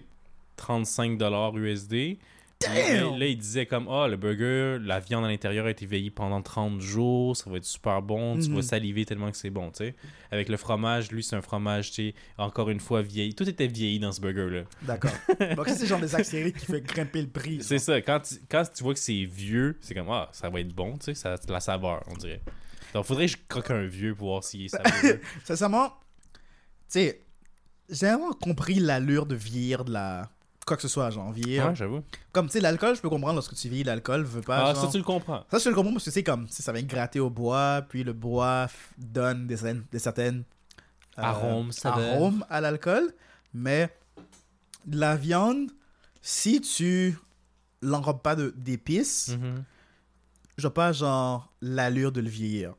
35$ 0.57 1.57
USD. 1.57 2.17
Damn! 2.65 3.11
Là, 3.13 3.17
là, 3.17 3.25
il 3.25 3.37
disait 3.37 3.65
comme 3.65 3.87
Ah, 3.89 4.07
le 4.07 4.17
burger, 4.17 4.77
la 4.81 4.99
viande 4.99 5.25
à 5.25 5.27
l'intérieur 5.27 5.65
a 5.65 5.71
été 5.71 5.85
veillée 5.85 6.11
pendant 6.11 6.41
30 6.41 6.79
jours, 6.81 7.35
ça 7.37 7.49
va 7.49 7.57
être 7.57 7.65
super 7.65 8.01
bon, 8.01 8.37
tu 8.39 8.49
Mhm. 8.49 8.55
vas 8.55 8.61
saliver 8.61 9.05
tellement 9.05 9.31
que 9.31 9.37
c'est 9.37 9.49
bon, 9.49 9.69
tu 9.71 9.77
sais. 9.85 9.95
Avec 10.31 10.49
le 10.49 10.57
fromage, 10.57 11.11
lui, 11.11 11.23
c'est 11.23 11.35
un 11.35 11.41
fromage, 11.41 11.91
tu 11.91 12.09
sais, 12.09 12.15
encore 12.37 12.69
une 12.69 12.79
fois 12.79 13.01
vieilli. 13.01 13.33
Tout 13.35 13.47
était 13.47 13.67
vieilli 13.67 13.99
dans 13.99 14.11
ce 14.11 14.21
burger-là. 14.21 14.63
D'accord. 14.83 15.11
Donc, 15.55 15.67
ça, 15.67 15.75
c'est 15.75 15.87
genre 15.87 15.99
des 15.99 16.15
accélérés 16.15 16.51
qui 16.53 16.65
fait 16.65 16.81
grimper 16.81 17.21
le 17.21 17.29
prix. 17.29 17.59
C'est 17.61 17.79
ça, 17.79 18.01
quand 18.01 18.19
tu, 18.21 18.35
quand 18.49 18.63
tu 18.73 18.83
vois 18.83 18.93
que 18.93 18.99
c'est 18.99 19.23
vieux, 19.25 19.77
c'est 19.81 19.93
comme 19.93 20.09
Ah, 20.09 20.29
ça 20.31 20.49
va 20.49 20.59
être 20.59 20.73
bon, 20.73 20.97
tu 20.97 21.05
sais, 21.05 21.13
ça 21.15 21.33
a 21.33 21.51
la 21.51 21.59
saveur, 21.59 22.03
on 22.07 22.15
dirait. 22.15 22.41
Donc, 22.93 23.05
faudrait 23.05 23.25
que 23.25 23.31
je 23.31 23.37
croque 23.47 23.71
un 23.71 23.85
vieux 23.87 24.13
pour 24.15 24.27
voir 24.29 24.43
est 24.53 24.67
savoureux. 24.67 25.19
Sincèrement, 25.43 25.89
tu 25.89 26.99
sais, 26.99 27.21
j'ai 27.89 28.05
vraiment 28.07 28.31
compris 28.33 28.75
l'allure 28.75 29.25
de 29.25 29.35
vieillir 29.35 29.83
de 29.83 29.91
la. 29.93 30.29
Quoi 30.65 30.77
que 30.77 30.81
ce 30.81 30.87
soit, 30.87 31.09
genre, 31.09 31.31
vieillir. 31.31 31.65
ouais, 31.67 31.75
j'avoue. 31.75 32.03
Comme, 32.31 32.47
tu 32.47 32.53
sais, 32.53 32.59
l'alcool, 32.61 32.95
je 32.95 33.01
peux 33.01 33.09
comprendre 33.09 33.33
lorsque 33.35 33.53
tu 33.55 33.67
vieillis, 33.67 33.83
l'alcool 33.83 34.23
veut 34.23 34.41
pas. 34.41 34.69
Ah, 34.69 34.73
genre- 34.73 34.85
ça, 34.85 34.89
tu 34.91 34.97
le 34.97 35.03
comprends. 35.03 35.43
Ça, 35.51 35.57
je 35.57 35.67
le 35.69 35.75
comprends 35.75 35.91
parce 35.91 36.05
que 36.05 36.11
c'est 36.11 36.23
comme, 36.23 36.47
ça 36.47 36.71
vient 36.71 36.83
gratter 36.83 37.19
au 37.19 37.29
bois, 37.29 37.81
puis 37.89 38.03
le 38.03 38.13
bois 38.13 38.67
donne 38.97 39.45
des, 39.47 39.57
certaines- 39.57 39.83
des 39.91 39.99
certaines 39.99 40.43
euh, 41.19 41.21
Arômes, 41.21 41.71
saveurs. 41.71 42.15
arômes 42.15 42.45
à 42.49 42.61
l'alcool. 42.61 43.13
Mais 43.53 43.89
la 44.89 45.15
viande, 45.15 45.69
si 46.21 46.61
tu 46.61 47.17
l'enrobes 47.81 48.21
pas 48.21 48.35
de- 48.35 48.53
d'épices, 48.57 49.29
Mhm. 49.37 49.63
je 50.57 50.61
vois 50.63 50.73
pas, 50.73 50.91
genre, 50.93 51.51
l'allure 51.61 52.11
de 52.13 52.21
le 52.21 52.29
vieillir. 52.29 52.73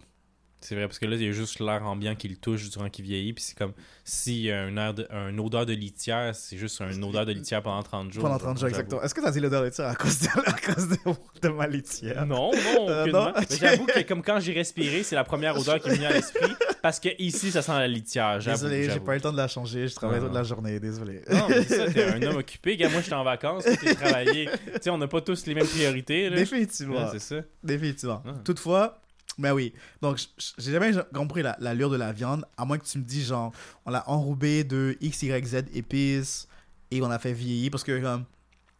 C'est 0.65 0.75
vrai, 0.77 0.87
parce 0.87 0.99
que 0.99 1.05
là, 1.05 1.15
il 1.17 1.23
y 1.23 1.29
a 1.29 1.33
juste 1.33 1.61
l'air 1.61 1.85
ambiant 1.85 2.15
qui 2.15 2.27
le 2.27 2.37
touche 2.37 2.71
durant 2.71 2.89
qu'il 2.89 3.05
vieillit. 3.05 3.35
Puis 3.35 3.45
c'est 3.45 3.59
comme 3.59 3.75
s'il 4.03 4.41
y 4.41 4.51
a 4.51 4.63
un 4.63 4.75
air 4.79 4.95
de, 4.95 5.07
un 5.11 5.37
odeur 5.37 5.67
de 5.67 5.75
litière, 5.75 6.35
c'est 6.35 6.57
juste 6.57 6.81
une 6.81 7.05
odeur 7.05 7.27
de 7.27 7.33
litière 7.33 7.63
pendant 7.63 7.83
30 7.83 8.11
jours. 8.15 8.23
Pendant 8.23 8.39
30 8.39 8.59
jours, 8.59 8.69
exactement. 8.69 9.03
Est-ce 9.03 9.15
que 9.15 9.21
t'as 9.21 9.31
dit 9.31 9.41
l'odeur 9.41 9.63
de 9.63 9.69
tir 9.69 9.85
à 9.85 9.95
cause 9.95 10.21
de, 10.21 10.29
à 10.29 10.53
cause 10.55 10.89
de, 10.89 10.97
de 11.43 11.49
ma 11.51 11.67
litière? 11.67 12.25
Non, 12.25 12.51
non, 12.53 12.89
Euh, 12.89 13.05
non. 13.07 13.33
Mais 13.39 13.57
j'avoue 13.59 13.85
que 13.85 14.01
comme 14.09 14.23
quand 14.23 14.41
j'ai 14.41 14.55
respiré, 14.55 15.03
c'est 15.03 15.15
la 15.17 15.25
première 15.25 15.55
odeur 15.59 15.79
qui 15.81 15.91
m'est 15.91 15.97
venue 15.97 16.07
à 16.07 16.13
l'esprit. 16.13 16.53
Parce 16.81 16.99
que 16.99 17.11
ici, 17.19 17.51
ça 17.51 17.61
sent 17.61 17.73
la 17.73 17.87
litière. 17.87 18.41
J'avoue. 18.41 18.65
Désolé, 18.65 18.89
j'ai 18.91 19.01
pas 19.01 19.13
eu 19.13 19.17
le 19.17 19.21
temps 19.21 19.33
de 19.33 19.37
la 19.37 19.49
changer. 19.49 19.87
Je 19.89 19.95
travaille 19.95 20.21
toute 20.21 20.33
la 20.33 20.45
journée, 20.45 20.81
désolé. 20.81 21.21
Non, 21.31 21.47
mais 21.49 21.63
ça, 21.65 21.93
t'es 21.93 22.05
un 22.05 22.23
homme 22.23 22.37
occupé. 22.37 22.79
Gars, 22.79 22.89
moi, 22.89 23.03
j'étais 23.03 23.15
en 23.15 23.25
vacances, 23.25 23.65
t'es 23.65 23.95
travaillé. 23.95 24.49
Tu 24.67 24.71
sais, 24.81 24.91
on 24.91 24.97
n'a 24.99 25.09
pas 25.09 25.21
tous 25.21 25.45
les 25.47 25.55
mêmes 25.55 25.67
priorités. 25.67 26.31
Là. 26.31 26.37
Définitivement. 26.37 27.05
Ouais, 27.05 27.09
c'est 27.13 27.21
ça. 27.21 27.37
Définitivement. 27.63 28.23
Ah. 28.27 28.33
Toutefois, 28.45 29.01
ben 29.39 29.53
oui. 29.53 29.73
Donc, 30.03 30.19
j'ai 30.59 30.73
jamais 30.73 30.93
compris 31.13 31.43
la- 31.43 31.57
l'allure 31.61 31.91
de 31.91 31.97
la 31.97 32.13
viande, 32.13 32.45
à 32.57 32.65
moins 32.65 32.79
que 32.79 32.85
tu 32.85 32.99
me 32.99 33.05
dis, 33.05 33.23
genre, 33.25 33.53
on 33.87 33.91
l'a 33.91 34.09
enrobé 34.09 34.65
de 34.65 34.97
X, 35.01 35.23
Y, 35.23 35.47
Z 35.47 35.55
épices 35.75 36.49
et 36.91 37.01
on 37.03 37.09
l'a 37.09 37.19
fait 37.19 37.33
vieillir. 37.33 37.71
Parce 37.71 37.85
que, 37.85 38.01
comme, 38.01 38.25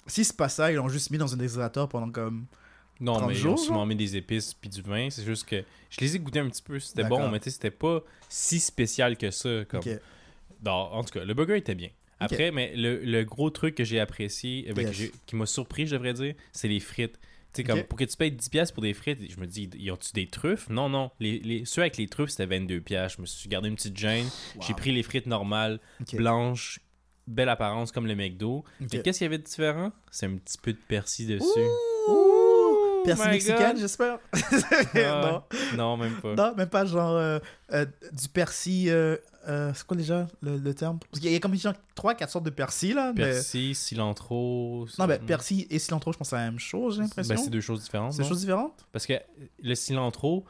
si 0.07 0.25
c'est 0.25 0.37
pas 0.37 0.49
ça, 0.49 0.71
ils 0.71 0.77
l'ont 0.77 0.89
juste 0.89 1.11
mis 1.11 1.19
dans 1.19 1.33
un 1.33 1.37
déhydrateur 1.37 1.89
pendant 1.89 2.11
comme. 2.11 2.47
Non, 3.01 3.15
30 3.15 3.29
mais 3.29 3.35
ils 3.35 3.39
jours, 3.41 3.53
ont 3.55 3.57
genre? 3.57 3.65
sûrement 3.65 3.87
mis 3.87 3.97
des 3.97 4.17
épices 4.17 4.55
puis 4.55 4.71
du 4.71 4.81
vin. 4.81 5.09
C'est 5.11 5.25
juste 5.25 5.47
que 5.49 5.65
je 5.91 6.01
les 6.01 6.15
ai 6.15 6.19
goûtés 6.21 6.39
un 6.39 6.49
petit 6.49 6.63
peu. 6.63 6.79
C'était 6.79 7.03
bon, 7.05 7.29
mais 7.29 7.41
tu 7.41 7.45
sais, 7.45 7.51
c'était 7.51 7.71
pas 7.73 8.01
si 8.29 8.61
spécial 8.61 9.17
que 9.17 9.31
ça. 9.33 9.65
Comme... 9.69 9.81
Ok. 9.81 9.89
Non, 10.65 10.71
en 10.73 11.03
tout 11.03 11.19
cas, 11.19 11.25
le 11.25 11.35
burger 11.35 11.57
était 11.57 11.75
bien. 11.75 11.89
Après, 12.21 12.53
mais 12.53 12.75
le, 12.77 13.01
le 13.05 13.25
gros 13.25 13.51
truc 13.51 13.75
que 13.75 13.83
j'ai 13.85 13.99
apprécié, 13.99 14.67
euh, 14.71 14.73
ben, 14.73 14.85
que 14.85 14.89
Yes. 14.91 14.97
j'ai- 14.97 15.13
qui 15.27 15.35
m'a 15.37 15.45
surpris, 15.47 15.87
je 15.87 15.97
devrais 15.97 16.15
dire, 16.15 16.35
c'est 16.53 16.69
les 16.69 16.79
frites. 16.81 17.19
Comme 17.63 17.83
pour 17.85 17.99
que 17.99 18.05
tu 18.05 18.17
payes 18.17 18.31
10$ 18.31 18.51
piastres 18.51 18.75
pour 18.75 18.83
des 18.83 18.95
frites, 18.95 19.21
je 19.31 19.39
me 19.39 19.47
dis, 19.47 19.71
ils 19.79 19.91
ont-tu 19.93 20.13
des 20.13 20.27
truffes? 20.27 20.69
Non, 20.69 20.89
non. 20.89 21.11
Les, 21.21 21.39
les, 21.39 21.65
ceux 21.65 21.83
avec 21.83 21.97
les 21.97 22.09
truffes, 22.09 22.31
c'était 22.31 22.59
22$. 22.59 22.81
piastres. 22.81 23.19
Je 23.19 23.23
me 23.23 23.27
suis 23.27 23.49
gardé 23.49 23.69
une 23.69 23.77
petite 23.77 23.97
gêne. 23.97 24.27
J'ai 24.61 24.75
pris 24.75 24.93
les 24.93 25.03
frites 25.03 25.27
normales, 25.27 25.81
blanches, 26.15 26.81
belle 27.27 27.49
apparence 27.49 27.93
comme 27.93 28.07
le 28.07 28.15
McDo. 28.15 28.65
Mais 28.81 29.03
qu'est-ce 29.03 29.19
qu'il 29.19 29.27
y 29.27 29.29
avait 29.29 29.39
de 29.39 29.45
différent? 29.45 29.93
C'est 30.11 30.27
un 30.27 30.37
petit 30.37 30.59
peu 30.59 30.73
de 30.73 30.79
persil 30.89 31.29
dessus. 31.29 31.45
Ouh! 31.45 31.94
Persil 33.05 33.25
my 33.27 33.31
mexicain, 33.33 33.73
God. 33.73 33.79
j'espère. 33.81 34.19
Ah, 34.97 35.43
non. 35.75 35.77
Non, 35.77 35.97
même 35.97 36.15
pas. 36.21 36.35
non, 36.35 36.55
même 36.57 36.69
pas 36.69 36.85
genre 36.85 37.13
euh, 37.17 37.39
euh, 37.73 37.87
du 38.13 38.29
persil. 38.29 38.89
euh, 38.91 39.17
c'est 39.75 39.87
quoi 39.87 39.97
déjà 39.97 40.27
le, 40.43 40.57
le 40.57 40.75
terme? 40.75 40.99
Parce 41.11 41.21
qu'il 41.21 41.31
y 41.33 41.37
a 41.37 41.39
comme 41.41 41.55
genre 41.57 41.75
3-4 41.97 42.29
sortes 42.31 42.45
de 42.45 42.51
persil 42.51 42.95
là. 42.95 43.13
mais- 43.15 43.25
Persil, 43.33 43.75
cilantro. 43.75 44.87
Non, 44.99 45.07
mais 45.07 45.15
ça- 45.17 45.21
persil 45.27 45.67
et 45.71 45.79
cilantro, 45.79 46.13
je 46.13 46.19
pense 46.19 46.29
que 46.29 46.37
c'est 46.37 46.43
la 46.43 46.51
même 46.51 46.59
chose, 46.59 46.97
j'ai 46.97 47.03
l'impression. 47.03 47.35
Ben, 47.35 47.41
c'est 47.43 47.51
deux 47.51 47.61
choses 47.61 47.83
différentes. 47.83 48.13
c'est 48.15 48.23
non? 48.23 48.29
choses 48.29 48.41
différentes? 48.41 48.87
Parce 48.93 49.07
que 49.07 49.15
le 49.63 49.75
cilantro, 49.75 50.45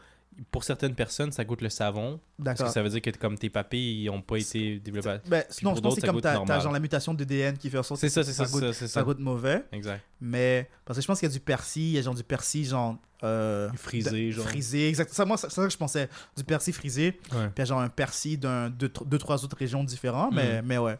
pour 0.50 0.64
certaines 0.64 0.94
personnes, 0.94 1.30
ça 1.32 1.44
goûte 1.44 1.60
le 1.62 1.68
savon. 1.68 2.20
Parce 2.44 2.62
que 2.62 2.68
ça 2.68 2.82
veut 2.82 2.88
dire 2.88 3.02
que 3.02 3.10
comme 3.10 3.38
tes 3.38 3.50
papilles 3.50 4.06
n'ont 4.06 4.20
pas 4.22 4.36
été 4.38 4.78
développés. 4.80 5.08
à- 5.08 5.18
Ben, 5.28 5.42
pour 5.62 5.76
je 5.76 5.80
pense 5.80 5.94
que 5.94 6.00
c'est 6.00 6.06
ça 6.06 6.12
comme 6.12 6.20
t'as, 6.20 6.60
genre 6.60 6.72
la 6.72 6.80
mutation 6.80 7.14
de 7.14 7.24
DN 7.24 7.56
qui 7.56 7.70
fait 7.70 7.78
en 7.78 7.82
sorte 7.82 8.00
C'est 8.00 8.08
que 8.08 8.12
ça, 8.12 8.24
ça, 8.24 8.44
c'est 8.44 8.52
goûte, 8.52 8.64
ça, 8.64 8.72
ça 8.72 8.88
ça. 8.88 9.02
goûte 9.02 9.18
mauvais. 9.20 9.64
Exact. 9.72 10.02
Mais 10.20 10.68
parce 10.84 10.98
que 10.98 11.02
je 11.02 11.06
pense 11.06 11.18
qu'il 11.20 11.28
y 11.28 11.32
a 11.32 11.34
du 11.34 11.40
persil, 11.40 11.82
il 11.82 11.90
y 11.92 11.98
a 11.98 12.02
genre 12.02 12.14
du 12.14 12.24
persil 12.24 12.64
genre 12.66 12.96
euh, 13.22 13.70
Frisé, 13.76 14.32
genre. 14.32 14.44
Frisé, 14.44 14.88
exact. 14.88 15.12
Ça, 15.14 15.24
moi, 15.24 15.36
c'est 15.38 15.48
ça 15.50 15.62
que 15.64 15.70
je 15.70 15.76
pensais. 15.78 16.08
Du 16.36 16.44
persil 16.44 16.74
frisé, 16.74 17.18
Ouais. 17.32 17.48
puis 17.54 17.64
genre 17.64 17.80
un 17.80 17.88
persil 17.88 18.38
d'un 18.38 18.68
deux, 18.68 18.90
deux 19.06 19.18
trois 19.18 19.42
autres 19.44 19.56
régions 19.56 19.82
différentes, 19.84 20.34
mais, 20.34 20.60
Mm. 20.60 20.66
mais 20.66 20.78
ouais. 20.78 20.98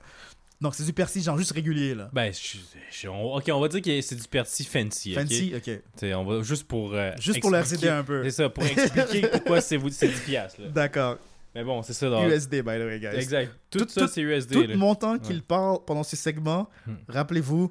Donc 0.64 0.74
c'est 0.74 0.84
du 0.84 0.92
persil 0.92 1.22
genre 1.22 1.38
juste 1.38 1.52
régulier 1.52 1.94
là. 1.94 2.08
Ben, 2.12 2.32
je- 2.32 2.56
je- 2.90 3.08
on- 3.08 3.36
ok, 3.36 3.44
on 3.52 3.60
va 3.60 3.68
dire 3.68 3.82
que 3.82 4.00
c'est 4.00 4.16
du 4.16 4.26
persil 4.26 4.66
fancy. 4.66 5.12
Fancy, 5.14 5.52
ok. 5.54 5.80
T'sais, 5.94 6.14
on 6.14 6.24
va 6.24 6.42
juste 6.42 6.64
pour. 6.64 6.94
euh, 6.94 7.12
Juste 7.20 7.40
pour 7.40 7.50
le 7.50 7.58
RCD 7.58 7.88
un 7.88 8.02
peu. 8.02 8.24
C'est 8.24 8.30
ça, 8.30 8.48
pour 8.48 8.64
expliquer 8.64 9.28
pourquoi 9.32 9.60
c'est 9.60 9.76
vous- 9.76 9.90
c'est 9.90 10.08
10 10.08 10.20
piastres, 10.20 10.60
là. 10.62 10.68
D'accord. 10.68 11.18
Mais 11.54 11.62
bon, 11.62 11.82
c'est 11.82 11.92
ça. 11.92 12.08
Dans... 12.10 12.26
USD 12.26 12.62
by 12.62 12.78
the 12.78 12.84
way, 12.86 12.98
guys. 12.98 13.16
Exact. 13.20 13.52
Tout, 13.70 13.80
Tout- 13.80 13.88
ça, 13.90 14.08
c'est 14.08 14.22
USD. 14.22 14.52
Tout 14.54 14.62
là. 14.62 14.74
montant 14.76 15.18
qu'il 15.18 15.42
parle 15.42 15.78
pendant 15.86 16.02
ce 16.02 16.16
segment, 16.16 16.68
Hmm. 16.86 16.94
rappelez-vous, 17.08 17.70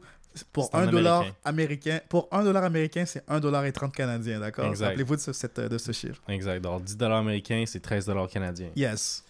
pour 0.53 0.65
C'est 0.71 0.75
en 0.75 0.79
1 0.81 0.87
dollar 0.87 1.25
américain. 1.43 1.99
pour 2.09 2.27
1 2.31 2.43
dollar 2.43 2.63
américain, 2.63 3.05
c'est 3.05 3.23
1 3.27 3.39
dollar 3.39 3.65
et 3.65 3.71
30 3.71 3.93
canadiens, 3.93 4.39
d'accord? 4.39 4.65
Exact. 4.67 4.85
Rappelez-vous 4.89 5.15
de 5.17 5.21
ce, 5.21 5.33
cette- 5.33 5.59
de 5.59 5.77
ce 5.77 5.91
chiffre. 5.91 6.21
Exact. 6.29 6.61
Donc 6.61 6.83
10$ 6.85 7.17
américains, 7.19 7.63
c'est 7.67 7.81
13$ 7.81 8.27
canadiens. 8.31 8.69
Yes. 8.75 9.23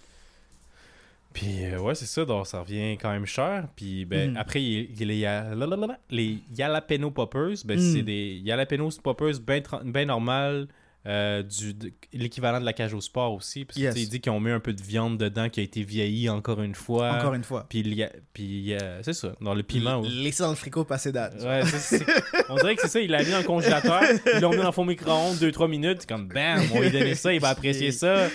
Puis 1.33 1.65
euh, 1.65 1.79
ouais, 1.79 1.95
c'est 1.95 2.05
ça, 2.05 2.23
donc 2.25 2.45
ça 2.47 2.59
revient 2.61 2.91
quand 3.01 3.11
même 3.11 3.25
cher. 3.25 3.67
Puis 3.75 4.05
ben 4.05 4.31
Mhm. 4.31 4.37
après, 4.37 4.61
il 4.61 5.03
y 5.03 5.25
a 5.25 5.51
les, 5.51 5.95
les 6.09 6.37
jalapeno 6.55 7.09
poppers, 7.11 7.55
ben 7.65 7.77
c'est 7.79 8.03
des 8.03 8.41
jalapeno 8.45 8.89
poppers 9.01 9.39
bien 9.39 9.61
ben 9.83 10.07
normal, 10.07 10.67
euh, 11.05 11.43
du 11.43 11.73
de- 11.73 11.91
l'équivalent 12.13 12.61
de 12.61 12.65
la 12.65 12.71
cage 12.73 12.93
au 12.93 13.01
sport 13.01 13.33
aussi. 13.33 13.65
Parce 13.65 13.77
Yes. 13.77 13.93
il 13.97 14.07
dit 14.07 14.21
qu'ils 14.21 14.31
ont 14.31 14.39
mis 14.39 14.51
un 14.51 14.59
peu 14.61 14.71
de 14.71 14.81
viande 14.81 15.17
dedans 15.17 15.49
qui 15.49 15.59
a 15.59 15.63
été 15.63 15.83
vieillie 15.83 16.29
encore 16.29 16.61
une 16.61 16.75
fois. 16.75 17.11
Encore 17.17 17.33
une 17.33 17.43
fois. 17.43 17.65
Puis 17.67 17.79
il 17.79 17.93
y 17.93 18.03
a, 18.03 18.09
puis 18.33 18.43
il 18.43 18.65
y 18.67 18.73
a- 18.75 19.03
c'est 19.03 19.13
ça, 19.13 19.33
dans 19.41 19.53
le 19.53 19.63
piment. 19.63 20.01
L-. 20.03 20.23
Laissez 20.23 20.43
dans 20.43 20.49
le 20.51 20.55
frigo 20.55 20.85
passer 20.85 21.11
date. 21.11 21.41
Ouais, 21.43 21.63
c'est- 21.65 21.97
c'est- 21.97 22.05
on 22.49 22.55
dirait 22.55 22.75
que 22.75 22.81
c'est 22.83 22.87
ça, 22.87 22.99
il 23.01 23.11
l'a 23.11 23.21
mis 23.23 23.31
dans 23.31 23.39
le 23.39 23.43
congélateur, 23.43 24.01
ils 24.35 24.39
l'ont 24.39 24.51
mis 24.51 24.57
dans 24.57 24.65
le 24.67 24.71
fond 24.71 24.85
micro-ondes 24.85 25.37
2-3 25.39 25.67
minutes, 25.67 25.97
c'est 26.01 26.09
comme 26.09 26.27
bam, 26.29 26.61
on 26.71 26.75
va 26.79 26.85
lui 26.85 26.91
donner 26.91 27.15
ça, 27.15 27.33
il 27.33 27.41
va 27.41 27.49
apprécier 27.49 27.91
ça. 27.91 28.29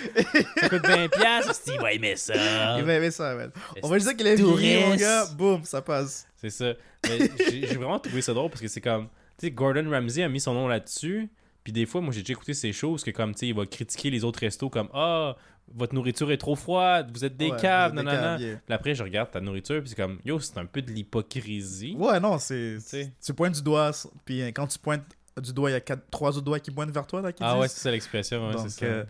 Ça 0.59 0.69
coûte 0.69 0.83
20$, 0.83 1.09
piastres, 1.09 1.61
il 1.73 1.79
va 1.81 1.93
aimer 1.93 2.15
ça. 2.15 2.77
Il 2.77 2.83
va 2.83 2.93
aimer 2.93 3.11
ça, 3.11 3.33
man. 3.33 3.51
On 3.81 3.87
va 3.89 3.97
juste 3.97 4.09
dire 4.09 4.17
qu'il 4.17 4.27
est 4.27 4.35
Touriste. 4.37 4.59
vieilli, 4.61 4.83
mon 4.89 4.95
gars. 4.95 5.25
Boum, 5.37 5.63
ça 5.63 5.81
passe. 5.81 6.27
C'est 6.37 6.49
ça. 6.51 6.73
Mais 7.07 7.17
j'ai 7.49 7.67
j'ai 7.67 7.75
vraiment 7.75 7.97
trouvé 7.99 8.21
ça 8.21 8.33
drôle 8.33 8.49
parce 8.49 8.61
que 8.61 8.67
c'est 8.67 8.81
comme. 8.81 9.07
Tu 9.39 9.47
sais, 9.47 9.51
Gordon 9.51 9.89
Ramsay 9.89 10.21
a 10.23 10.29
mis 10.29 10.39
son 10.39 10.53
nom 10.53 10.67
là-dessus. 10.67 11.29
Puis 11.69 11.73
des 11.81 11.85
fois, 11.85 12.01
moi, 12.01 12.11
j'ai 12.11 12.21
déjà 12.21 12.33
écouté 12.33 12.55
ces 12.55 12.73
choses 12.73 13.03
que, 13.03 13.11
comme, 13.11 13.33
tu 13.35 13.41
sais, 13.41 13.47
il 13.49 13.53
va 13.53 13.63
critiquer 13.67 14.09
les 14.09 14.23
autres 14.23 14.39
restos 14.39 14.71
comme 14.71 14.89
Ah, 14.91 15.35
votre 15.75 15.93
nourriture 15.93 16.31
est 16.31 16.37
trop 16.39 16.55
froide, 16.55 17.11
vous 17.13 17.23
êtes 17.23 17.37
des 17.37 17.51
Ouais, 17.51 17.61
caves, 17.61 17.93
yeah. 17.93 18.37
Puis 18.65 18.73
après, 18.73 18.95
je 18.95 19.03
regarde 19.03 19.29
ta 19.29 19.39
nourriture, 19.39 19.79
puis 19.81 19.89
c'est 19.89 19.95
comme 19.95 20.17
Yo, 20.25 20.39
c'est 20.39 20.57
un 20.57 20.65
peu 20.65 20.81
de 20.81 20.89
l'hypocrisie. 20.89 21.95
Ouais, 21.95 22.19
non, 22.19 22.39
c'est. 22.39 22.79
Tu 23.23 23.33
pointes 23.35 23.53
du 23.53 23.61
doigt, 23.61 23.91
puis 24.25 24.41
quand 24.47 24.65
tu 24.65 24.79
pointes 24.79 25.03
du 25.39 25.53
doigt, 25.53 25.69
il 25.69 25.73
y 25.73 25.75
a 25.75 25.79
quatre, 25.79 26.09
trois 26.09 26.31
autres 26.31 26.41
doigts 26.41 26.59
qui 26.59 26.71
pointent 26.71 26.89
vers 26.89 27.05
toi, 27.05 27.21
là, 27.21 27.31
qui 27.31 27.43
Ah 27.43 27.51
disent. 27.53 27.61
ouais, 27.61 27.67
c'est 27.67 27.81
ça 27.81 27.91
l'expression, 27.91 28.47
ouais, 28.49 28.55
c'est 28.63 28.69
ça. 28.69 28.85
euh, 28.85 29.05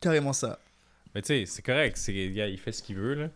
carrément 0.00 0.32
ça. 0.32 0.60
Mais 1.16 1.22
tu 1.22 1.26
sais, 1.26 1.46
c'est 1.46 1.62
correct, 1.62 2.00
il 2.06 2.58
fait 2.58 2.70
ce 2.70 2.80
qu'il 2.80 2.94
veut, 2.94 3.14
là. 3.14 3.28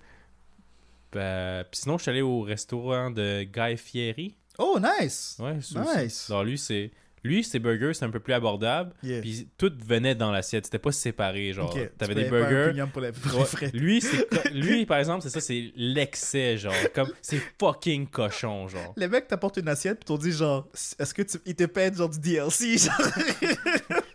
Ben, 1.13 1.65
puis 1.69 1.81
sinon, 1.81 1.99
je 1.99 2.03
suis 2.03 2.11
allé 2.13 2.23
au 2.23 2.43
restaurant 2.43 3.11
de 3.11 3.43
Guy 3.43 3.77
Fieri. 3.77 4.37
Oh, 4.57 4.79
nice! 5.01 5.37
Ouais. 5.41 5.57
Nice! 5.57 6.31
Alors 6.31 6.45
lui, 6.45 6.59
c'est. 6.59 6.93
Lui, 7.23 7.45
ses 7.45 7.59
burgers, 7.59 7.93
c'est 7.95 8.05
un 8.05 8.11
peu 8.11 8.21
plus 8.21 8.33
abordable. 8.33 8.93
Yeah. 9.03 9.21
Puis 9.21 9.49
tout 9.59 9.73
venait 9.87 10.15
dans 10.15 10.31
l'assiette. 10.33 10.65
C'était 10.67 10.79
pas 10.79 10.93
séparé. 10.93 11.53
Genre, 11.53 11.75
t'avais 11.99 12.15
des 12.15 12.25
burgers. 12.25 12.73
pour 12.93 13.03
les, 13.03 13.09
Ouais, 13.11 13.71
lui, 13.75 14.01
c'est 14.01 14.29
co- 14.31 14.49
lui, 14.53 14.87
par 14.87 14.99
exemple, 14.99 15.23
c'est 15.23 15.31
ça, 15.31 15.41
c'est 15.41 15.73
l'excès, 15.77 16.57
genre. 16.59 16.73
Comme, 16.95 17.11
c'est 17.21 17.41
fucking 17.59 18.07
cochon, 18.09 18.69
genre. 18.69 18.95
Les 18.97 19.09
mecs 19.09 19.29
t'apportent 19.29 19.59
une 19.59 19.69
assiette 19.69 19.99
puis 19.99 20.05
t'ont 20.07 20.17
dit 20.19 20.33
genre 20.33 20.69
est-ce 20.99 21.13
que 21.15 21.23
tu 21.23 21.39
ils 21.47 21.55
te 21.55 21.65
payent 21.65 21.95
genre 21.95 22.09
du 22.09 22.19
DLC 22.19 22.79
genre? 22.79 22.95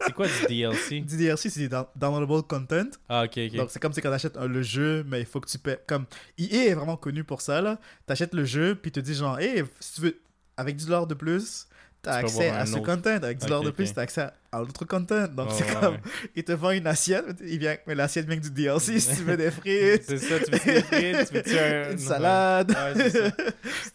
C'est 0.05 0.13
quoi 0.13 0.27
du 0.27 0.45
DLC? 0.47 1.01
du 1.01 1.17
DLC 1.17 1.49
c'est 1.49 1.59
du 1.61 1.67
down- 1.69 1.87
downloadable 1.95 2.43
content 2.43 2.89
Ah, 3.09 3.23
ok, 3.25 3.37
ok. 3.37 3.55
donc 3.55 3.71
c'est 3.71 3.79
comme 3.79 3.91
c'est 3.93 4.01
quand 4.01 4.11
t'achètes 4.11 4.37
un- 4.37 4.47
le 4.47 4.61
jeu 4.61 5.03
mais 5.07 5.19
il 5.21 5.25
faut 5.25 5.39
que 5.39 5.49
tu 5.49 5.57
payes 5.57 5.77
comme 5.87 6.05
EA 6.37 6.65
est 6.69 6.73
vraiment 6.75 6.95
connu 6.97 7.23
pour 7.23 7.41
ça 7.41 7.61
là 7.61 7.79
t'achètes 8.05 8.33
le 8.33 8.45
jeu 8.45 8.75
puis 8.75 8.91
te 8.91 8.99
dis 8.99 9.15
genre 9.15 9.39
hey 9.39 9.63
si 9.79 9.95
tu 9.95 10.01
veux 10.01 10.19
avec 10.57 10.75
10 10.75 10.85
dollars 10.85 11.07
de 11.07 11.15
plus 11.15 11.67
t'as 12.05 12.13
accès 12.17 12.49
à 12.49 12.65
ce 12.65 12.75
autre. 12.75 12.83
content 12.85 13.09
avec 13.15 13.37
10 13.37 13.45
dollars 13.47 13.63
de 13.63 13.71
plus 13.71 13.89
ok. 13.89 13.95
t'as 13.95 14.01
accès 14.03 14.21
à 14.51 14.59
l'autre 14.59 14.85
content 14.85 15.27
donc 15.27 15.49
c'est 15.51 15.63
ouais, 15.65 15.73
comme 15.81 15.93
ouais. 15.95 15.99
il 16.35 16.43
te 16.43 16.51
vend 16.53 16.71
une 16.71 16.87
assiette 16.87 17.25
il 17.45 17.59
vient 17.59 17.75
mais 17.87 17.95
l'assiette 17.95 18.25
vient 18.27 18.37
que 18.37 18.43
du 18.43 18.51
DLC 18.51 18.99
si 19.01 19.15
tu 19.17 19.23
veux 19.23 19.35
des 19.37 19.51
frites 19.51 20.03
C'est 20.03 20.17
ça, 20.17 20.39
tu 20.39 20.51
veux 20.51 20.73
des 20.73 20.81
frites, 20.81 21.43
tu 21.43 21.49
veux 21.51 21.59
un... 21.61 21.91
une 21.91 21.97
salade 21.97 22.71
Ouais, 22.71 23.11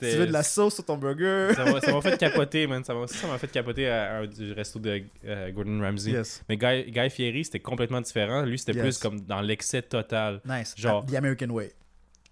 tu 0.00 0.16
veux 0.18 0.26
de 0.26 0.32
la 0.32 0.42
sauce 0.42 0.74
sur 0.74 0.84
ton 0.84 0.96
burger 0.96 1.50
Ça 1.54 1.64
m'a 1.64 2.00
fait 2.00 2.18
capoter, 2.18 2.66
man. 2.66 2.84
Ça 2.84 2.94
m'a 2.94 3.38
fait 3.38 3.50
capoter 3.50 3.88
à, 3.88 4.26
du 4.26 4.52
resto 4.52 4.78
de 4.78 5.02
euh, 5.26 5.50
Gordon 5.52 5.80
Ramsay. 5.80 6.10
yes 6.12 6.42
Mais 6.48 6.56
Guy, 6.56 6.90
Guy 6.90 7.10
Fieri, 7.10 7.44
c'était 7.44 7.60
complètement 7.60 8.00
différent. 8.00 8.42
Lui, 8.42 8.58
c'était 8.58 8.72
Yes. 8.72 8.82
plus 8.82 8.98
comme 8.98 9.20
dans 9.20 9.40
l'excès 9.40 9.82
total. 9.82 10.40
nice 10.44 10.74
Genre- 10.76 11.04
the 11.06 11.14
American 11.14 11.50
way 11.50 11.72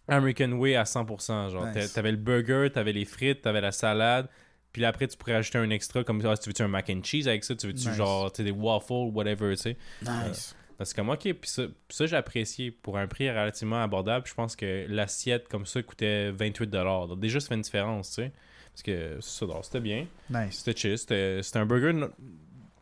American 0.08 0.52
Way 0.52 0.76
à 0.76 0.84
100%. 0.84 1.50
Genre, 1.50 1.66
Nice. 1.74 1.92
T'avais 1.92 2.10
le 2.12 2.16
burger, 2.16 2.70
t'avais 2.72 2.92
les 2.92 3.04
frites, 3.04 3.42
t'avais 3.42 3.60
la 3.60 3.72
salade, 3.72 4.26
Puis 4.72 4.82
là, 4.82 4.88
après, 4.88 5.06
tu 5.08 5.16
pourrais 5.16 5.34
ajouter 5.34 5.58
un 5.58 5.70
extra 5.70 6.04
comme 6.04 6.20
ça. 6.20 6.36
Si 6.36 6.42
tu 6.42 6.50
veux-tu 6.50 6.62
un 6.62 6.68
mac 6.68 6.90
and 6.90 7.00
cheese 7.02 7.26
avec 7.28 7.42
ça, 7.44 7.54
tu 7.56 7.66
veux-tu 7.68 7.88
Nice. 7.88 7.96
genre, 7.96 8.30
des 8.30 8.50
waffles, 8.50 9.10
whatever, 9.12 9.54
tu 9.56 9.62
sais? 9.62 9.76
Nice. 10.02 10.54
Donc, 10.78 10.86
C'est 10.86 10.94
comme, 10.94 11.08
ok, 11.08 11.20
puis 11.20 11.50
ça, 11.50 11.62
ça 11.88 12.06
j'ai 12.06 12.14
apprécié 12.16 12.70
pour 12.70 12.98
un 12.98 13.06
prix 13.08 13.28
relativement 13.28 13.82
abordable. 13.82 14.26
Je 14.28 14.34
pense 14.34 14.54
que 14.54 14.86
l'assiette 14.88 15.48
comme 15.48 15.66
ça 15.66 15.82
coûtait 15.82 16.30
28$. 16.32 17.08
Donc 17.08 17.18
déjà, 17.18 17.40
ça 17.40 17.48
fait 17.48 17.54
une 17.56 17.62
différence, 17.62 18.10
tu 18.10 18.14
sais. 18.22 18.32
Parce 18.72 18.82
que 18.84 19.16
ça, 19.20 19.46
c'était 19.62 19.80
bien. 19.80 20.06
Nice. 20.30 20.62
C'était 20.64 20.78
chill. 20.78 20.96
C'était 20.98 21.40
un 21.58 21.66
burger, 21.66 21.92
no- 21.94 22.10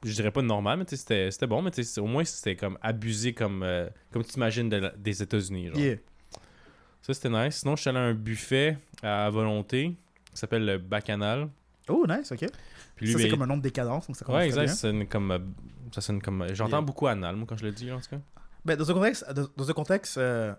je 0.05 0.13
dirais 0.13 0.31
pas 0.31 0.43
normal, 0.43 0.79
mais 0.81 0.97
c'était 0.97 1.47
bon. 1.47 1.63
Mais 1.63 1.71
au 1.99 2.07
moins, 2.07 2.25
c'était 2.25 2.55
comme 2.55 2.77
abusé 2.83 3.33
comme, 3.33 3.63
euh, 3.63 3.89
comme 4.13 4.23
tu 4.25 4.33
t'imagines 4.33 4.69
de 4.69 4.93
des 4.99 5.23
États-Unis. 5.23 5.69
genre. 5.69 5.79
Yeah. 5.79 5.97
Ça, 7.01 7.15
c'était 7.15 7.31
nice. 7.31 7.57
Sinon, 7.61 7.77
je 7.77 7.81
suis 7.81 7.89
allé 7.89 7.99
à 7.99 8.03
un 8.03 8.15
buffet 8.15 8.77
à 9.03 9.31
volonté 9.31 9.95
qui 10.33 10.37
s'appelle 10.39 10.67
le 10.67 10.77
Bacchanal. 10.77 11.49
Oh, 11.89 12.05
nice, 12.09 12.33
ok. 12.33 12.47
Puis 12.97 13.13
ça, 13.13 13.19
c'est 13.19 13.29
comme 13.29 13.43
un 13.43 13.47
nom 13.47 13.57
de 13.59 13.63
décadence, 13.63 14.07
donc 14.07 14.17
ça 14.17 14.29
Ouais, 14.31 14.47
exact. 14.47 14.69
Ça 14.69 14.75
sonne 14.75 15.07
comme. 15.07 15.31
euh, 15.31 15.39
Ça 15.95 16.01
sonne 16.01 16.21
comme 16.21 16.43
euh, 16.43 16.55
J'entends 16.55 16.79
Yeah. 16.79 16.81
beaucoup 16.87 17.07
anal, 17.07 17.37
moi, 17.37 17.47
quand 17.49 17.57
je 17.57 17.65
le 17.65 17.73
dis, 17.73 17.91
en 17.93 18.01
tout 18.01 18.11
cas. 18.11 18.19
Ben, 18.65 18.77
dans 18.77 18.91
un 18.91 18.95
contexte, 18.95 19.33
dans 19.33 19.47
dans 19.57 19.71
un 19.71 19.73
contexte 19.73 20.19
euh, 20.19 20.53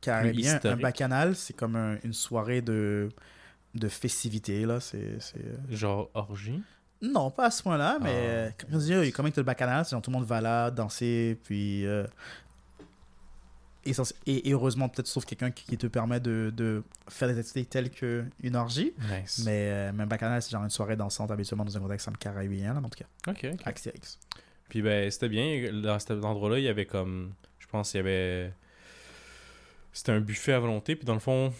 carré 0.00 0.30
Plus 0.32 0.36
bien, 0.42 0.60
un 0.64 0.76
bacchanal, 0.76 1.36
c'est 1.36 1.52
comme 1.54 1.76
un- 1.76 1.98
une 2.02 2.14
soirée 2.14 2.62
de, 2.62 3.10
de 3.74 3.88
festivité, 3.88 4.64
là. 4.64 4.80
C'est... 4.80 5.18
euh, 5.36 5.56
Genre 5.68 6.08
orgie? 6.14 6.62
Non, 7.02 7.30
pas 7.30 7.46
à 7.46 7.50
ce 7.50 7.62
point-là, 7.62 7.98
mais 8.00 8.10
Ah. 8.10 8.12
euh, 8.12 8.50
comme 8.58 8.80
je 8.80 9.02
dis, 9.02 9.12
comment 9.12 9.30
tu 9.30 9.36
le 9.40 9.44
bacchanal, 9.44 9.84
c'est 9.84 9.90
genre 9.92 10.00
tout 10.02 10.10
le 10.10 10.16
monde 10.16 10.26
va 10.26 10.40
là, 10.40 10.70
danser, 10.70 11.38
puis... 11.44 11.86
euh, 11.86 12.06
et, 13.84 14.52
heureusement, 14.52 14.88
peut-être 14.88 15.06
sauf 15.06 15.24
quelqu'un 15.24 15.50
qui, 15.50 15.78
te 15.78 15.86
permet 15.86 16.20
de, 16.20 16.52
de 16.54 16.82
faire 17.08 17.28
des 17.28 17.38
activités 17.38 17.64
telles 17.64 17.90
qu'une 17.90 18.56
orgie. 18.56 18.92
Nice. 19.10 19.42
Mais 19.44 19.70
euh, 19.70 19.92
même 19.92 20.08
bacchanal, 20.08 20.42
c'est 20.42 20.50
genre 20.50 20.62
une 20.62 20.70
soirée 20.70 20.96
dansante 20.96 21.30
habituellement 21.30 21.64
dans 21.64 21.76
un 21.76 21.80
contexte 21.80 22.08
caribéen, 22.18 22.74
là, 22.74 22.80
en 22.80 22.88
tout 22.88 22.98
cas. 22.98 23.30
Ok, 23.30 23.46
ok. 23.52 23.60
Astérix. 23.64 24.18
Puis 24.68 24.82
ben, 24.82 25.10
c'était 25.10 25.28
bien. 25.28 25.72
Dans 25.72 25.98
cet 25.98 26.10
endroit-là, 26.10 26.58
il 26.58 26.64
y 26.64 26.68
avait 26.68 26.86
comme. 26.86 27.32
Je 27.58 27.66
pense 27.66 27.90
qu'il 27.90 27.98
y 27.98 28.00
avait. 28.00 28.52
C'était 29.92 30.12
un 30.12 30.20
buffet 30.20 30.52
à 30.52 30.60
volonté. 30.60 30.94
Puis 30.94 31.06
dans 31.06 31.14
le 31.14 31.20
fond, 31.20 31.52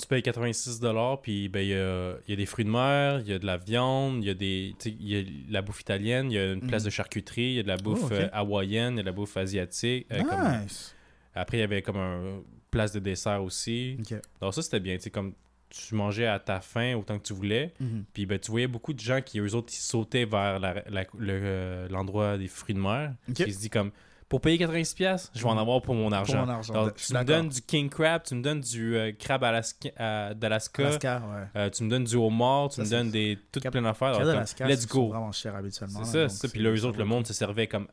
tu 0.00 0.06
payes 0.06 0.22
86$. 0.22 1.20
Puis 1.22 1.48
ben, 1.48 1.60
il 1.60 1.68
y 1.68 1.74
a, 1.74 2.14
y 2.28 2.32
a 2.32 2.36
des 2.36 2.46
fruits 2.46 2.64
de 2.64 2.70
mer, 2.70 3.20
il 3.20 3.28
y 3.28 3.32
a 3.32 3.38
de 3.38 3.46
la 3.46 3.56
viande, 3.56 4.22
il 4.22 4.26
y 4.26 4.30
a 4.30 4.34
des. 4.34 4.74
y 4.86 5.16
a 5.16 5.22
la 5.50 5.62
bouffe 5.62 5.80
italienne, 5.80 6.30
il 6.30 6.34
y 6.34 6.38
a 6.38 6.52
une 6.52 6.66
place 6.66 6.82
Mhm. 6.82 6.86
de 6.86 6.90
charcuterie, 6.90 7.42
il 7.42 7.54
y 7.54 7.60
a 7.60 7.62
de 7.62 7.68
la 7.68 7.76
bouffe 7.76 8.04
ok. 8.04 8.12
euh, 8.12 8.28
hawaïenne, 8.32 8.94
il 8.94 8.96
y 8.96 9.00
a 9.00 9.02
de 9.02 9.06
la 9.06 9.12
bouffe 9.12 9.36
asiatique. 9.36 10.06
euh, 10.12 10.22
comme- 10.22 10.62
nice. 10.62 10.94
Après, 11.34 11.58
il 11.58 11.60
y 11.60 11.64
avait 11.64 11.82
comme 11.82 11.96
un 11.96 12.42
place 12.70 12.92
de 12.92 13.00
dessert 13.00 13.42
aussi. 13.42 13.96
Donc 14.40 14.54
ça, 14.54 14.62
c'était 14.62 14.80
bien. 14.80 14.96
Tu 14.98 15.10
comme 15.10 15.32
tu 15.70 15.94
mangeais 15.96 16.26
à 16.26 16.38
ta 16.38 16.60
faim 16.60 16.94
autant 16.94 17.18
que 17.18 17.24
tu 17.26 17.32
voulais. 17.32 17.72
Mhm. 17.80 18.04
Puis 18.12 18.26
ben, 18.26 18.38
tu 18.38 18.50
voyais 18.52 18.68
beaucoup 18.68 18.92
de 18.92 19.00
gens 19.00 19.20
qui, 19.20 19.40
eux 19.40 19.54
autres, 19.56 19.72
ils 19.72 19.76
sautaient 19.80 20.24
vers 20.24 20.60
la- 20.60 20.84
la- 20.88 21.04
le, 21.18 21.32
euh, 21.42 21.88
l'endroit 21.88 22.38
des 22.38 22.46
fruits 22.46 22.74
de 22.76 22.80
mer. 22.80 23.14
Ils 23.28 23.36
se 23.36 23.44
disent 23.58 23.68
comme, 23.70 23.90
pour 24.34 24.40
payer 24.40 24.58
90$, 24.58 25.30
je 25.32 25.42
vais 25.44 25.48
en 25.48 25.56
avoir 25.56 25.80
pour 25.80 25.94
mon 25.94 26.08
Pour 26.08 26.14
argent. 26.18 26.44
mon 26.44 26.52
argent. 26.52 26.72
Alors, 26.74 26.90
Je 26.96 27.04
suis 27.04 27.12
tu 27.14 27.18
me 27.20 27.24
donnes 27.24 27.48
du 27.50 27.62
king 27.62 27.88
crab, 27.88 28.20
tu 28.24 28.34
me 28.34 28.42
donnes 28.42 28.60
du 28.62 28.96
euh, 28.96 29.12
crabe 29.16 29.44
Alaska- 29.44 29.92
euh, 30.00 30.34
d'Alaska, 30.34 30.86
Alaska, 30.88 31.18
ouais. 31.54 31.60
euh, 31.60 31.70
tu 31.70 31.84
me 31.84 31.90
donnes 31.90 32.02
du 32.02 32.16
homard, 32.16 32.70
tu 32.70 32.74
Ça, 32.76 32.82
me 32.82 32.86
c'est- 32.86 32.94
donnes 32.96 33.10
des 33.12 33.38
toutes 33.52 33.62
Cap- 33.62 33.70
plein 33.70 33.82
d'affaires. 33.82 34.18
Let's 34.66 34.88
go. 34.88 35.10
vraiment 35.10 35.30
chers 35.30 35.54
habituellement. 35.54 36.02
C'est 36.02 36.18
là, 36.22 36.28
ça. 36.28 36.48
Puis 36.48 36.60
là, 36.60 36.70
eux 36.72 36.84
autres, 36.84 36.98
le 36.98 37.04
monde 37.04 37.24
se 37.28 37.32
servait 37.32 37.68
comme 37.68 37.86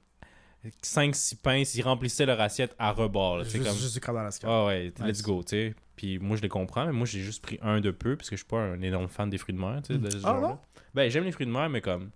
5-6 0.84 1.36
pinces, 1.36 1.76
ils 1.76 1.82
remplissaient 1.84 2.26
leur 2.26 2.42
assiette 2.42 2.76
à 2.80 2.92
rebord. 2.92 3.38
là. 3.38 3.44
Juste, 3.44 3.64
comme... 3.64 3.76
juste 3.78 3.94
du 3.94 4.00
crabe 4.00 4.16
d'Alaska. 4.16 4.48
Ah 4.50 4.66
ouais, 4.66 4.86
Nice. 5.00 5.08
let's 5.08 5.22
go, 5.22 5.44
tu 5.44 5.50
sais. 5.50 5.76
Puis 5.96 6.18
moi, 6.18 6.38
je 6.38 6.42
les 6.42 6.50
comprends, 6.50 6.86
mais 6.88 6.92
moi, 6.92 7.06
j'ai 7.06 7.20
juste 7.20 7.44
pris 7.44 7.60
un 7.62 7.80
de 7.82 7.92
peu, 7.92 8.16
parce 8.16 8.30
que 8.32 8.36
je 8.36 8.42
suis 8.42 8.48
pas 8.48 8.58
un 8.62 8.82
énorme 8.82 9.08
fan 9.10 9.30
des 9.30 9.38
fruits 9.38 9.54
de 9.54 9.60
mer, 9.60 9.80
tu 9.86 9.94
sais, 9.94 10.00
de 10.00 10.10
ce 10.10 10.18
Ah 10.24 10.40
non? 10.42 10.58
Ben, 10.96 11.10
j'aime 11.10 11.24
les 11.24 11.32
fruits 11.32 11.46
de 11.46 11.52
mer, 11.52 11.70
mais 11.70 11.82
comme... 11.82 12.10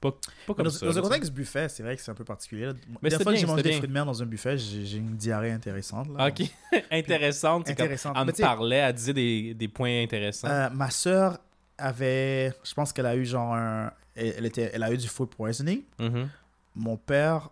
Pas, 0.00 0.12
pas 0.46 0.54
comme 0.54 0.64
Dans, 0.64 0.70
ça. 0.70 0.86
dans 0.86 0.98
un 0.98 1.02
contexte 1.02 1.30
buffet, 1.32 1.68
c'est 1.68 1.82
vrai 1.82 1.94
que 1.96 2.02
c'est 2.02 2.10
un 2.10 2.14
peu 2.14 2.24
particulier. 2.24 2.66
là. 2.66 2.72
Mais 3.02 3.10
c'était 3.10 3.22
fois 3.22 3.32
que 3.34 3.38
j'ai 3.38 3.46
mangé 3.46 3.62
des 3.62 3.68
bien. 3.68 3.78
fruits 3.78 3.88
de 3.88 3.92
mer 3.92 4.06
dans 4.06 4.22
un 4.22 4.26
buffet, 4.26 4.56
j'ai 4.56 4.96
une 4.96 5.16
diarrhée 5.16 5.50
intéressante. 5.52 6.08
Là, 6.16 6.28
Ok. 6.28 6.42
Intéressante, 6.90 7.64
comme... 7.64 7.72
Intéressante. 7.72 8.16
Elle 8.18 8.26
me 8.26 8.32
parlait, 8.32 8.76
elle 8.76 8.94
disait 8.94 9.12
des, 9.12 9.52
des 9.54 9.68
points 9.68 10.02
intéressants. 10.02 10.48
euh, 10.48 10.70
ma 10.70 10.90
soeur 10.90 11.38
avait, 11.76 12.52
je 12.64 12.72
pense 12.74 12.92
qu'elle 12.92 13.06
a 13.06 13.14
eu 13.16 13.24
genre 13.26 13.54
un, 13.54 13.92
elle, 14.14 14.46
était, 14.46 14.70
elle 14.72 14.82
a 14.82 14.92
eu 14.92 14.96
du 14.96 15.08
food 15.08 15.28
poisoning. 15.30 15.82
Mhm. 15.98 16.28
Mon 16.76 16.96
père 16.96 17.50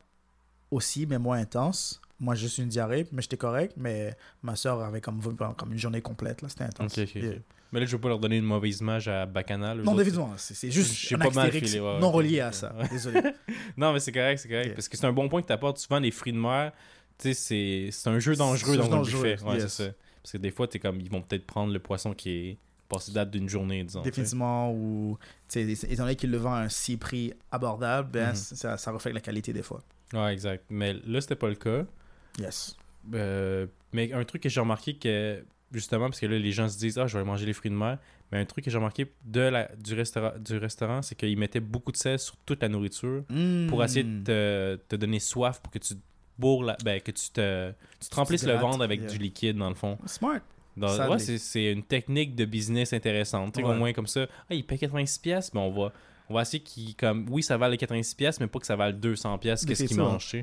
aussi, 0.70 1.07
mais 1.07 1.18
moins 1.18 1.38
intense. 1.38 2.01
Moi, 2.20 2.34
juste 2.34 2.59
une 2.59 2.68
diarrhée, 2.68 3.07
mais 3.12 3.22
j'étais 3.22 3.36
correct. 3.36 3.74
Mais 3.76 4.16
ma 4.42 4.57
soeur 4.57 4.80
avait 4.82 5.01
comme, 5.01 5.20
comme 5.36 5.72
une 5.72 5.78
journée 5.78 6.01
complète. 6.03 6.40
C'était 6.49 6.64
intense. 6.64 6.96
Ok, 6.99 7.09
ok, 7.14 7.22
ok. 7.24 7.40
Mais 7.72 7.80
là, 7.80 7.86
je 7.86 7.92
veux 7.96 8.00
pas 8.00 8.08
leur 8.08 8.18
donner 8.18 8.38
une 8.38 8.44
mauvaise 8.44 8.80
image 8.80 9.08
à 9.08 9.26
Bacchanal. 9.26 9.82
Non, 9.82 9.98
évidemment, 10.00 10.32
c'est 10.36 10.70
juste 10.70 11.12
un 11.12 11.18
pas 11.18 11.30
mal 11.30 11.46
astérix 11.46 11.68
filé, 11.70 11.80
ouais, 11.80 11.98
non 12.00 12.10
relié 12.10 12.40
à 12.40 12.50
ça. 12.52 12.74
Désolé. 12.90 13.20
Non, 13.76 13.92
mais 13.92 14.00
c'est 14.00 14.12
correct, 14.12 14.38
c'est 14.38 14.48
correct. 14.48 14.74
Parce 14.74 14.88
que 14.88 14.96
c'est 14.96 15.06
un 15.06 15.12
bon 15.12 15.28
point 15.28 15.42
que 15.42 15.46
tu 15.48 15.52
apportes. 15.52 15.78
Souvent, 15.78 15.98
les 15.98 16.10
fruits 16.10 16.32
de 16.32 16.38
mer, 16.38 16.72
c'est- 17.18 17.90
un 18.06 18.18
jeu 18.18 18.34
dangereux 18.36 18.76
dans 18.76 18.88
dangereux, 18.88 19.34
buffet. 19.34 19.58
Yes. 19.58 19.72
ça. 19.72 19.84
Parce 20.22 20.32
que 20.32 20.38
des 20.38 20.50
fois, 20.50 20.66
t'es 20.68 20.78
comme, 20.78 21.00
ils 21.00 21.10
vont 21.10 21.22
peut-être 21.22 21.46
prendre 21.46 21.72
le 21.72 21.78
poisson 21.78 22.12
qui 22.14 22.30
est 22.30 22.58
passé 22.88 23.12
date 23.12 23.30
d'une 23.30 23.48
journée, 23.48 23.84
disons. 23.84 24.00
Définitivement, 24.02 24.72
ou 24.72 25.18
étant 25.54 26.02
donné 26.04 26.16
qu'il 26.16 26.30
le 26.30 26.38
vend 26.38 26.54
à 26.54 26.60
un 26.60 26.68
si 26.70 26.96
prix 26.96 27.32
abordable, 27.52 28.10
ben, 28.12 28.30
Mhm. 28.30 28.34
ça, 28.34 28.76
ça 28.78 28.90
reflète 28.92 29.12
la 29.14 29.20
qualité 29.20 29.52
des 29.52 29.62
fois. 29.62 29.82
Ouais, 30.14 30.32
exact. 30.32 30.64
Mais 30.70 30.94
là, 31.06 31.20
c'était 31.20 31.36
pas 31.36 31.48
le 31.48 31.54
cas. 31.54 31.84
Yes. 32.38 32.76
Euh, 33.14 33.66
mais 33.92 34.12
un 34.12 34.24
truc 34.24 34.42
que 34.42 34.48
j'ai 34.48 34.60
remarqué 34.60 34.94
que 34.94 35.44
justement 35.72 36.06
parce 36.06 36.20
que 36.20 36.26
là 36.26 36.38
les 36.38 36.52
gens 36.52 36.68
se 36.68 36.78
disent 36.78 36.98
ah 36.98 37.06
je 37.06 37.18
vais 37.18 37.24
manger 37.24 37.44
les 37.46 37.52
fruits 37.52 37.70
de 37.70 37.76
mer 37.76 37.98
mais 38.32 38.38
un 38.38 38.44
truc 38.44 38.64
que 38.64 38.70
j'ai 38.70 38.76
remarqué 38.78 39.06
de 39.24 39.40
la, 39.40 39.68
du 39.76 39.94
restaurant 39.94 40.32
du 40.38 40.56
restaurant 40.58 41.02
c'est 41.02 41.14
qu'ils 41.14 41.38
mettaient 41.38 41.60
beaucoup 41.60 41.92
de 41.92 41.96
sel 41.96 42.18
sur 42.18 42.36
toute 42.46 42.62
la 42.62 42.68
nourriture 42.68 43.24
pour 43.68 43.82
essayer 43.84 44.04
Hmm. 44.04 44.22
de 44.22 44.80
te, 44.88 44.94
te 44.94 44.96
donner 44.96 45.20
soif 45.20 45.60
pour 45.60 45.70
que 45.72 45.78
tu 45.78 45.94
te 45.94 46.00
bourres 46.38 46.64
la- 46.64 46.76
ben, 46.84 47.00
que 47.00 47.10
tu 47.10 47.30
te 47.30 47.70
tu 48.00 48.08
te 48.08 48.14
remplisses 48.14 48.46
le 48.46 48.54
ventre 48.54 48.80
avec 48.82 49.00
yeah. 49.00 49.10
du 49.10 49.18
liquide 49.18 49.56
dans 49.56 49.68
le 49.68 49.74
fond 49.74 49.98
Smart. 50.06 50.40
Dans- 50.76 51.08
ouais, 51.10 51.18
c'est, 51.18 51.38
c'est 51.38 51.72
une 51.72 51.82
technique 51.82 52.36
de 52.36 52.44
business 52.44 52.92
intéressante 52.92 53.52
Tu 53.54 53.60
sais, 53.60 53.66
Ouais. 53.66 53.74
au 53.74 53.76
moins 53.78 53.92
comme 53.92 54.06
ça 54.06 54.26
ah 54.48 54.54
il 54.54 54.64
paye 54.64 54.78
86 54.78 55.18
pièces 55.18 55.52
mais 55.54 55.60
on 55.60 55.70
va 55.72 55.92
on 56.30 56.34
va 56.34 56.42
essayer 56.42 56.62
qu'il 56.62 56.94
comme 56.94 57.26
oui 57.30 57.42
ça 57.42 57.56
vale 57.56 57.72
les 57.72 57.76
86 57.78 58.14
pièces 58.14 58.38
mais 58.40 58.46
pas 58.46 58.58
que 58.60 58.66
ça 58.66 58.76
vale 58.76 58.98
200 59.00 59.38
pièces 59.38 59.64
qu'est-ce 59.66 59.84
qu'il 59.84 59.96
mange. 59.96 60.36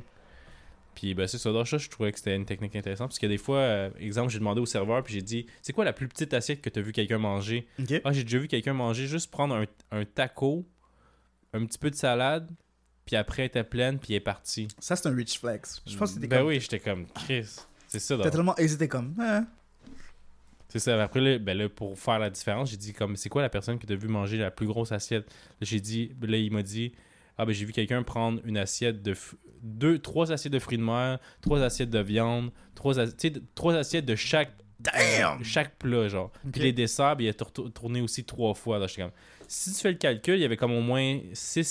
Puis 0.96 1.14
ben, 1.14 1.28
c'est 1.28 1.38
ça. 1.38 1.52
Donc, 1.52 1.68
ça, 1.68 1.78
je 1.78 1.90
trouvais 1.90 2.12
que 2.12 2.18
c'était 2.18 2.36
une 2.36 2.46
technique 2.46 2.76
intéressante. 2.76 3.10
Parce 3.10 3.20
que 3.20 3.28
des 3.28 3.38
fois, 3.38 3.58
euh, 3.58 3.90
exemple, 4.00 4.32
j'ai 4.32 4.40
demandé 4.40 4.62
au 4.62 4.66
serveur, 4.66 5.04
puis 5.04 5.14
j'ai 5.14 5.22
dit 5.22 5.46
C'est 5.62 5.74
quoi 5.74 5.86
la 5.86 5.94
plus 5.94 6.08
petite 6.08 6.34
assiette 6.34 6.62
que 6.62 6.70
tu 6.70 6.80
as 6.80 6.82
vu 6.82 6.92
quelqu'un 6.94 7.18
manger? 7.18 7.68
Ah, 8.04 8.14
j'ai 8.14 8.24
déjà 8.24 8.40
vu 8.40 8.48
quelqu'un 8.48 8.74
manger 8.74 9.06
juste 9.08 9.30
prendre 9.30 9.56
un, 9.56 9.66
un 9.92 10.06
taco, 10.06 10.66
un 11.54 11.66
petit 11.66 11.78
peu 11.78 11.92
de 11.92 11.96
salade, 11.96 12.50
puis 13.06 13.16
après, 13.16 13.44
elle 13.44 13.48
était 13.48 13.64
pleine, 13.64 14.00
puis 14.00 14.14
elle 14.14 14.18
est 14.18 14.22
partie. 14.22 14.68
Ça, 14.80 14.96
c'est 14.96 15.08
un 15.08 15.16
rich 15.16 15.38
flex. 15.40 15.82
Je 15.86 15.96
pense 15.98 16.10
que 16.10 16.16
c'était 16.16 16.28
Ben 16.28 16.40
comme... 16.40 16.48
oui, 16.48 16.60
j'étais 16.60 16.80
comme 16.80 17.06
Chris. 17.08 17.56
C'est 17.88 18.00
ça, 18.00 18.18
T'as 18.22 18.32
tellement 18.32 18.58
hésité 18.58 18.88
comme... 18.88 19.14
Hein? 19.20 19.46
C'est 20.70 20.80
ça. 20.80 21.02
Après, 21.02 21.22
là, 21.22 21.38
ben 21.38 21.58
là, 21.58 21.70
pour 21.70 21.98
faire 21.98 22.20
la 22.20 22.30
différence, 22.30 22.72
j'ai 22.72 22.78
dit 22.78 22.92
comme 22.94 23.16
c'est 23.16 23.30
quoi 23.30 23.42
la 23.42 23.50
personne 23.50 23.80
que 23.80 23.86
tu 23.86 23.94
as 23.94 23.96
vu 23.96 24.08
manger 24.08 24.38
la 24.38 24.52
plus 24.52 24.66
grosse 24.66 24.92
assiette? 24.92 25.26
J'ai 25.62 25.80
dit, 25.80 26.12
là, 26.22 26.36
il 26.36 26.52
m'a 26.52 26.64
dit 26.64 26.94
Ah, 27.38 27.46
ben 27.46 27.54
j'ai 27.54 27.66
vu 27.66 27.74
quelqu'un 27.74 28.02
prendre 28.04 28.40
une 28.46 28.58
assiette 28.58 29.02
de. 29.02 29.14
f- 29.14 29.34
Deux, 29.62 30.00
trois 30.00 30.32
assiettes 30.32 30.54
de 30.54 30.60
fruits 30.60 30.78
de 30.78 30.84
mer, 30.84 31.20
trois 31.42 31.62
assiettes 31.62 31.90
de 31.90 32.00
viande, 32.00 32.52
trois, 32.76 33.00
as- 33.00 33.16
trois 33.56 33.74
assiettes 33.76 34.06
de 34.06 34.16
chaque, 34.16 34.52
Damn! 34.80 35.44
chaque 35.44 35.78
plat, 35.80 36.08
genre. 36.08 36.32
Puis 36.52 36.62
les 36.62 36.72
desserts, 36.74 37.16
ben, 37.16 37.24
il 37.26 37.30
a 37.30 37.34
tour- 37.34 37.72
tourné 37.74 38.02
aussi 38.02 38.24
trois 38.26 38.54
fois. 38.54 38.78
Là, 38.80 38.88
j'étais 38.88 39.02
comme, 39.02 39.12
si 39.48 39.74
tu 39.74 39.80
fais 39.82 39.92
le 39.92 39.98
calcul, 39.98 40.36
il 40.36 40.42
y 40.42 40.46
avait 40.46 40.58
comme 40.58 40.72
au 40.74 40.82
moins 40.82 41.20
6 41.34 41.64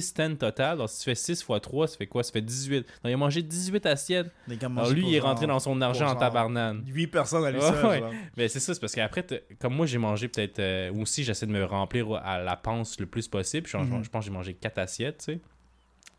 stands, 0.00 0.34
total. 0.36 0.72
Alors, 0.72 0.88
si 0.88 0.98
tu 0.98 1.04
fais 1.04 1.14
6 1.14 1.42
fois 1.42 1.60
3, 1.60 1.88
ça 1.88 1.96
fait 1.96 2.06
quoi? 2.06 2.22
Ça 2.22 2.32
fait 2.32 2.40
18. 2.40 2.78
Donc, 2.80 2.86
il 3.04 3.12
a 3.12 3.16
mangé 3.16 3.42
18 3.42 3.86
assiettes. 3.86 4.30
Alors, 4.48 4.90
lui, 4.90 5.06
il 5.08 5.14
est 5.14 5.18
genre 5.18 5.28
rentré 5.28 5.46
dans 5.46 5.58
son 5.58 5.80
argent 5.80 6.08
en 6.08 6.14
tabarnane. 6.16 6.82
8 6.86 7.06
personnes 7.08 7.44
à 7.44 7.50
lui 7.50 7.60
seul. 7.60 7.84
ouais. 7.86 8.02
Mais 8.36 8.48
c'est 8.48 8.60
ça, 8.60 8.74
c'est 8.74 8.80
parce 8.80 8.94
qu'après, 8.94 9.26
comme 9.60 9.74
moi, 9.74 9.86
j'ai 9.86 9.98
mangé 9.98 10.28
peut-être. 10.28 10.58
euh, 10.58 10.92
aussi, 10.94 11.24
j'essaie 11.24 11.46
de 11.46 11.52
me 11.52 11.64
remplir 11.64 12.12
à 12.14 12.38
la 12.38 12.56
panse 12.56 12.98
le 13.00 13.06
plus 13.06 13.28
possible. 13.28 13.66
Je, 13.68 13.76
Mhm. 13.76 14.04
je 14.04 14.08
pense 14.10 14.20
que 14.24 14.26
j'ai 14.30 14.32
mangé 14.36 14.54
4 14.54 14.78
assiettes, 14.78 15.18
tu 15.18 15.24
sais. 15.34 15.40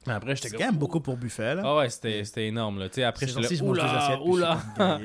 Mais 0.07 0.13
après, 0.13 0.35
j'étais 0.35 0.49
C'est 0.49 0.57
quand 0.57 0.65
même 0.65 0.77
beaucoup 0.77 0.99
pour 0.99 1.15
buffet, 1.15 1.55
là. 1.55 1.61
Ah 1.63 1.75
ouais, 1.77 1.89
c'était 1.89 2.23
c'était 2.23 2.47
énorme, 2.47 2.79
là. 2.79 2.85
Après, 3.07 3.27
j'étais 3.27 3.41
là. 3.41 3.47
deux 3.47 3.61
Oula, 3.61 4.19
oula. 4.23 4.61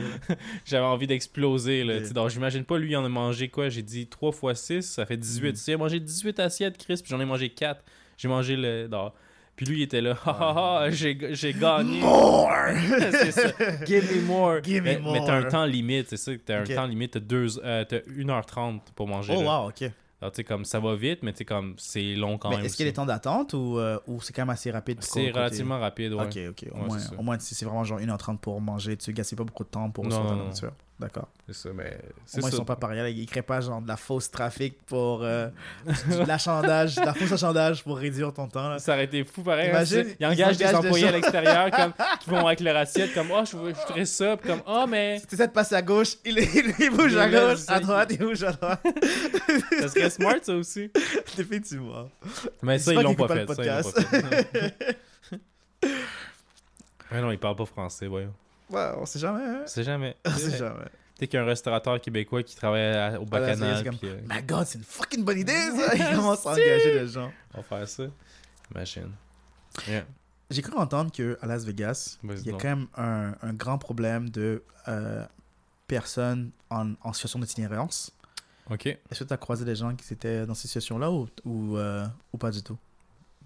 J'avais 0.64 0.86
envie 0.86 1.06
d'exploser, 1.06 1.84
là. 1.84 2.00
Donc, 2.10 2.30
j'imagine 2.30 2.64
pas, 2.64 2.78
lui, 2.78 2.92
il 2.92 2.96
en 2.96 3.04
a 3.04 3.08
mangé 3.08 3.48
quoi? 3.48 3.68
J'ai 3.68 3.82
dit 3.82 4.06
3 4.06 4.32
fois 4.32 4.54
6, 4.54 4.82
ça 4.82 5.04
fait 5.04 5.16
18. 5.16 5.48
Mhm. 5.48 5.52
Tu 5.52 5.58
sais, 5.58 5.72
il 5.72 5.74
a 5.74 5.78
mangé 5.78 6.00
18 6.00 6.40
assiettes, 6.40 6.78
Chris, 6.78 6.96
puis 7.02 7.10
j'en 7.10 7.20
ai 7.20 7.24
mangé 7.26 7.50
4. 7.50 7.82
J'ai 8.16 8.28
mangé 8.28 8.56
le. 8.56 8.88
non. 8.88 9.12
Puis 9.54 9.64
lui, 9.64 9.78
il 9.78 9.82
était 9.82 10.02
là. 10.02 10.16
J'ai 10.90 11.14
gagné. 11.14 12.00
More! 12.00 12.50
c'est 13.10 13.32
ça. 13.32 13.48
Give 13.86 14.04
me 14.14 14.22
more. 14.22 14.62
Give 14.62 14.82
me 14.82 14.84
mais, 14.84 15.00
mais 15.02 15.24
t'as 15.24 15.34
un 15.34 15.40
more. 15.40 15.50
temps 15.50 15.64
limite, 15.64 16.08
c'est 16.10 16.18
ça. 16.18 16.32
T'as 16.44 16.60
un 16.60 16.64
temps 16.64 16.86
limite, 16.86 17.12
t'as 17.12 17.20
deux- 17.20 17.58
euh, 17.64 17.84
t'as 17.88 17.98
1h30 18.00 18.80
pour 18.94 19.08
manger. 19.08 19.32
Oh, 19.34 19.42
là. 19.42 19.62
wow, 19.62 19.68
ok. 19.70 19.90
Alors, 20.20 20.32
tu 20.32 20.36
sais, 20.36 20.44
comme 20.44 20.64
ça 20.64 20.80
va 20.80 20.96
vite, 20.96 21.22
mais 21.22 21.32
tu 21.32 21.38
sais, 21.38 21.44
comme 21.44 21.74
c'est 21.76 22.14
long 22.14 22.38
quand 22.38 22.48
Mais 22.50 22.56
même. 22.56 22.64
est-ce 22.64 22.76
qu'il 22.76 22.86
y 22.86 22.88
a 22.88 22.90
des 22.90 22.94
temps 22.96 23.04
d'attente 23.04 23.52
ou, 23.52 23.78
euh, 23.78 23.98
ou 24.06 24.20
c'est 24.22 24.32
quand 24.32 24.42
même 24.42 24.50
assez 24.50 24.70
rapide? 24.70 24.98
C'est 25.02 25.30
relativement 25.30 25.78
rapide, 25.78 26.14
ouais. 26.14 26.24
Ok, 26.26 26.38
ok. 26.50 26.68
Au 26.72 26.78
Ouais, 26.78 27.22
moins, 27.22 27.36
au 27.36 27.40
si 27.40 27.54
c'est 27.54 27.66
vraiment 27.66 27.84
genre 27.84 28.00
1h30 28.00 28.38
pour 28.38 28.60
manger, 28.60 28.96
tu 28.96 29.12
gaspilles 29.12 29.36
pas 29.36 29.44
beaucoup 29.44 29.64
de 29.64 29.68
temps 29.68 29.90
pour 29.90 30.06
non. 30.06 30.36
nourriture. 30.36 30.72
D'accord. 30.98 31.28
C'est 31.46 31.54
ça, 31.54 31.68
mais 31.74 31.98
Au 32.34 32.40
moins, 32.40 32.48
ils 32.48 32.52
ça. 32.52 32.56
sont 32.56 32.64
pas 32.64 32.76
pareils. 32.76 33.14
Ils 33.14 33.26
créent 33.26 33.42
pas 33.42 33.60
genre 33.60 33.82
de 33.82 33.88
la 33.88 33.98
fausse 33.98 34.30
trafic 34.30 34.82
pour 34.86 35.22
euh, 35.22 35.48
de 35.86 36.26
l'achandage, 36.26 36.94
de 36.94 37.02
la 37.04 37.12
fausse 37.12 37.32
achandage 37.32 37.84
pour 37.84 37.98
réduire 37.98 38.32
ton 38.32 38.48
temps. 38.48 38.70
Là. 38.70 38.78
Ça 38.78 38.94
aurait 38.94 39.04
été 39.04 39.22
fou 39.22 39.42
pareil. 39.42 39.66
hein, 39.68 39.72
Imagine, 39.72 40.04
sais. 40.04 40.16
ils 40.18 40.24
engagent 40.26 40.38
ils 40.54 40.58
des 40.58 40.64
engagent 40.64 40.80
des 40.80 40.86
employés 40.86 41.08
à 41.08 41.12
l'extérieur 41.12 41.70
comme, 41.70 41.92
qui 42.20 42.30
vont 42.30 42.46
avec 42.46 42.60
leur 42.60 42.76
assiette, 42.76 43.12
comme 43.12 43.28
Oh, 43.30 43.42
je, 43.44 43.56
voudrais 43.58 44.06
ça. 44.06 44.38
Puis 44.38 44.48
comme 44.48 44.62
Oh, 44.66 44.86
mais 44.88 45.18
Si 45.18 45.26
tu 45.26 45.34
essaies 45.34 45.48
de 45.48 45.52
passer 45.52 45.74
à 45.74 45.82
gauche, 45.82 46.14
il, 46.24 46.38
il, 46.38 46.74
il 46.78 46.90
bouge 46.90 47.12
Il 47.12 47.18
à 47.18 47.28
gauche, 47.28 47.60
à 47.68 47.78
droite, 47.78 48.08
il 48.12 48.18
bouge 48.18 48.42
à 48.42 48.52
droite. 48.52 48.80
ça 49.78 49.88
serait 49.88 50.08
smart, 50.10 50.36
ça 50.42 50.54
aussi. 50.54 50.90
Définitivement. 51.36 52.08
Mais 52.62 52.78
ça, 52.78 52.94
ils 52.94 53.02
l'ont 53.02 53.14
pas 53.14 53.28
fait. 53.28 53.46
Ça, 53.54 53.62
ils 53.62 53.68
l'ont 53.68 53.92
pas 53.92 54.42
fait. 54.44 54.98
Ouais, 57.12 57.20
non, 57.20 57.30
ils 57.30 57.38
parlent 57.38 57.54
pas 57.56 57.66
français, 57.66 58.06
voyons. 58.06 58.32
Ouais, 58.70 58.92
on 58.96 59.06
sait 59.06 59.18
jamais. 59.18 59.44
Hein? 59.44 59.60
On 59.64 59.66
sait 59.66 59.84
jamais. 59.84 60.16
On 60.24 60.30
sait 60.30 60.56
jamais. 60.58 60.84
T'es 61.18 61.26
qu'un 61.28 61.44
restaurateur 61.44 61.98
québécois 62.00 62.42
qui 62.42 62.54
travaille 62.56 62.82
à- 62.94 63.18
au 63.20 63.22
Ah, 63.22 63.26
Bacchanal. 63.40 63.84
comme- 63.84 63.98
euh, 64.04 64.20
My 64.28 64.42
god, 64.42 64.66
c'est 64.66 64.78
une 64.78 64.84
fucking 64.84 65.24
bonne 65.24 65.38
idée 65.38 65.52
ça! 65.52 65.94
Il 66.10 66.16
commence 66.16 66.44
à 66.46 66.50
engager 66.50 66.92
des 67.00 67.08
gens. 67.08 67.32
on 67.54 67.58
va 67.58 67.62
faire 67.62 67.88
ça. 67.88 68.04
Imagine. 68.74 69.12
Yeah. 69.88 70.04
J'ai 70.50 70.62
cru 70.62 70.74
entendre 70.76 71.10
qu'à 71.10 71.46
Las 71.46 71.64
Vegas, 71.64 72.18
il 72.22 72.30
y 72.30 72.48
a 72.48 72.52
donc. 72.52 72.60
quand 72.62 72.68
même 72.68 72.86
un, 72.96 73.34
un 73.42 73.52
grand 73.54 73.78
problème 73.78 74.28
de 74.30 74.62
euh, 74.88 75.24
personnes 75.88 76.50
en, 76.70 76.92
en 77.02 77.12
situation 77.12 77.38
d'itinérance. 77.38 78.12
Ok. 78.70 78.86
Est-ce 78.86 79.20
que 79.20 79.24
tu 79.28 79.32
as 79.32 79.36
croisé 79.36 79.64
des 79.64 79.74
gens 79.76 79.94
qui 79.94 80.12
étaient 80.12 80.44
dans 80.46 80.54
ces 80.54 80.68
situations-là 80.68 81.10
ou, 81.10 81.28
ou, 81.44 81.76
euh, 81.78 82.06
ou 82.32 82.36
pas 82.38 82.50
du 82.50 82.62
tout? 82.62 82.76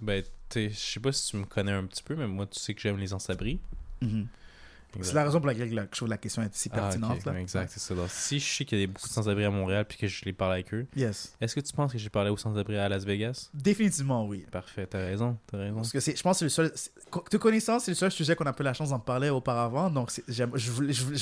Ben, 0.00 0.24
je 0.54 0.68
sais 0.74 1.00
pas 1.00 1.12
si 1.12 1.30
tu 1.30 1.36
me 1.36 1.44
connais 1.44 1.72
un 1.72 1.84
petit 1.84 2.02
peu, 2.02 2.16
mais 2.16 2.26
moi, 2.26 2.46
tu 2.46 2.58
sais 2.58 2.74
que 2.74 2.80
j'aime 2.80 2.96
les 2.98 3.08
sans-abri. 3.08 3.60
Mhm. 4.02 4.26
C'est 5.00 5.14
la 5.14 5.24
raison 5.24 5.38
pour 5.38 5.46
laquelle 5.46 5.72
la, 5.72 5.82
je 5.84 5.96
trouve 5.96 6.08
la 6.08 6.16
question 6.18 6.42
est 6.42 6.54
si 6.54 6.68
Ah, 6.72 6.76
pertinente. 6.76 7.24
là. 7.24 7.38
Exact, 7.40 7.70
c'est 7.72 7.80
ça. 7.80 7.94
Donc, 7.94 8.08
si 8.10 8.40
je 8.40 8.44
sais 8.56 8.64
qu'il 8.64 8.80
y 8.80 8.84
a 8.84 8.86
beaucoup 8.86 9.06
de 9.06 9.12
sans-abri 9.12 9.44
à 9.44 9.50
Montréal 9.50 9.84
puis 9.88 9.96
que 9.98 10.06
je 10.08 10.24
les 10.24 10.32
parle 10.32 10.52
avec 10.52 10.72
eux, 10.74 10.86
Yes. 10.96 11.34
est-ce 11.40 11.54
que 11.54 11.60
tu 11.60 11.72
penses 11.72 11.92
que 11.92 11.98
j'ai 11.98 12.10
parlé 12.10 12.30
aux 12.30 12.36
sans-abri 12.36 12.76
à 12.76 12.88
Las 12.88 13.04
Vegas? 13.04 13.50
Définitivement 13.54 14.26
oui. 14.26 14.44
Parfait, 14.50 14.86
t'as 14.86 14.98
raison, 14.98 15.36
t'as 15.46 15.58
raison. 15.58 15.76
Parce 15.76 15.92
que 15.92 16.00
c'est, 16.00 16.16
je 16.16 16.22
pense 16.22 16.40
que 16.40 16.48
c'est 16.48 16.62
le 16.62 16.68
seul. 16.68 17.22
De 17.30 17.38
connaissance, 17.38 17.84
c'est 17.84 17.92
le 17.92 17.96
seul 17.96 18.10
sujet 18.10 18.34
qu'on 18.34 18.46
a 18.46 18.52
pas 18.52 18.62
eu 18.62 18.66
la 18.66 18.74
chance 18.74 18.90
d'en 18.90 18.98
parler 18.98 19.30
auparavant. 19.30 19.90
Donc, 19.90 20.10
je, 20.28 20.44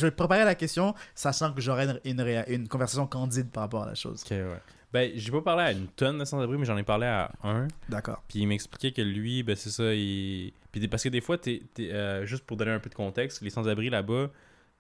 vais 0.03 0.11
préparer 0.11 0.45
la 0.45 0.55
question, 0.55 0.95
sachant 1.15 1.53
que 1.53 1.61
j'aurai 1.61 1.87
une, 2.05 2.45
une 2.49 2.69
conversation 2.69 3.07
candide 3.07 3.51
par 3.51 3.65
rapport 3.65 3.83
à 3.83 3.87
la 3.87 3.95
chose. 3.95 4.23
Ok, 4.25 4.31
ouais. 4.31 4.61
Ben, 4.93 5.13
j'ai 5.15 5.31
pas 5.31 5.43
parlé 5.43 5.63
à 5.65 5.73
une 5.73 5.87
tonne 5.89 6.19
de 6.19 6.25
sans-abri, 6.25 6.57
mais 6.57 6.65
j'en 6.65 6.77
ai 6.79 6.83
parlé 6.83 7.07
à 7.07 7.31
un. 7.43 7.69
D'accord. 7.89 8.23
Puis 8.29 8.39
il 8.41 8.47
m'expliquait 8.47 8.93
que 8.93 9.03
lui, 9.03 9.43
ben 9.43 9.55
c'est 9.55 9.71
ça, 9.71 9.93
il... 9.95 10.53
Puis 10.73 10.87
parce 10.89 11.03
que 11.03 11.09
des 11.11 11.21
fois, 11.21 11.37
t'es, 11.37 11.63
t'es, 11.75 11.93
euh, 11.93 12.25
juste 12.25 12.45
pour 12.45 12.57
donner 12.57 12.71
un 12.71 12.79
peu 12.81 12.89
de 12.89 12.95
contexte, 12.95 13.43
les 13.43 13.51
sans-abri 13.51 13.91
là-bas, 13.91 14.29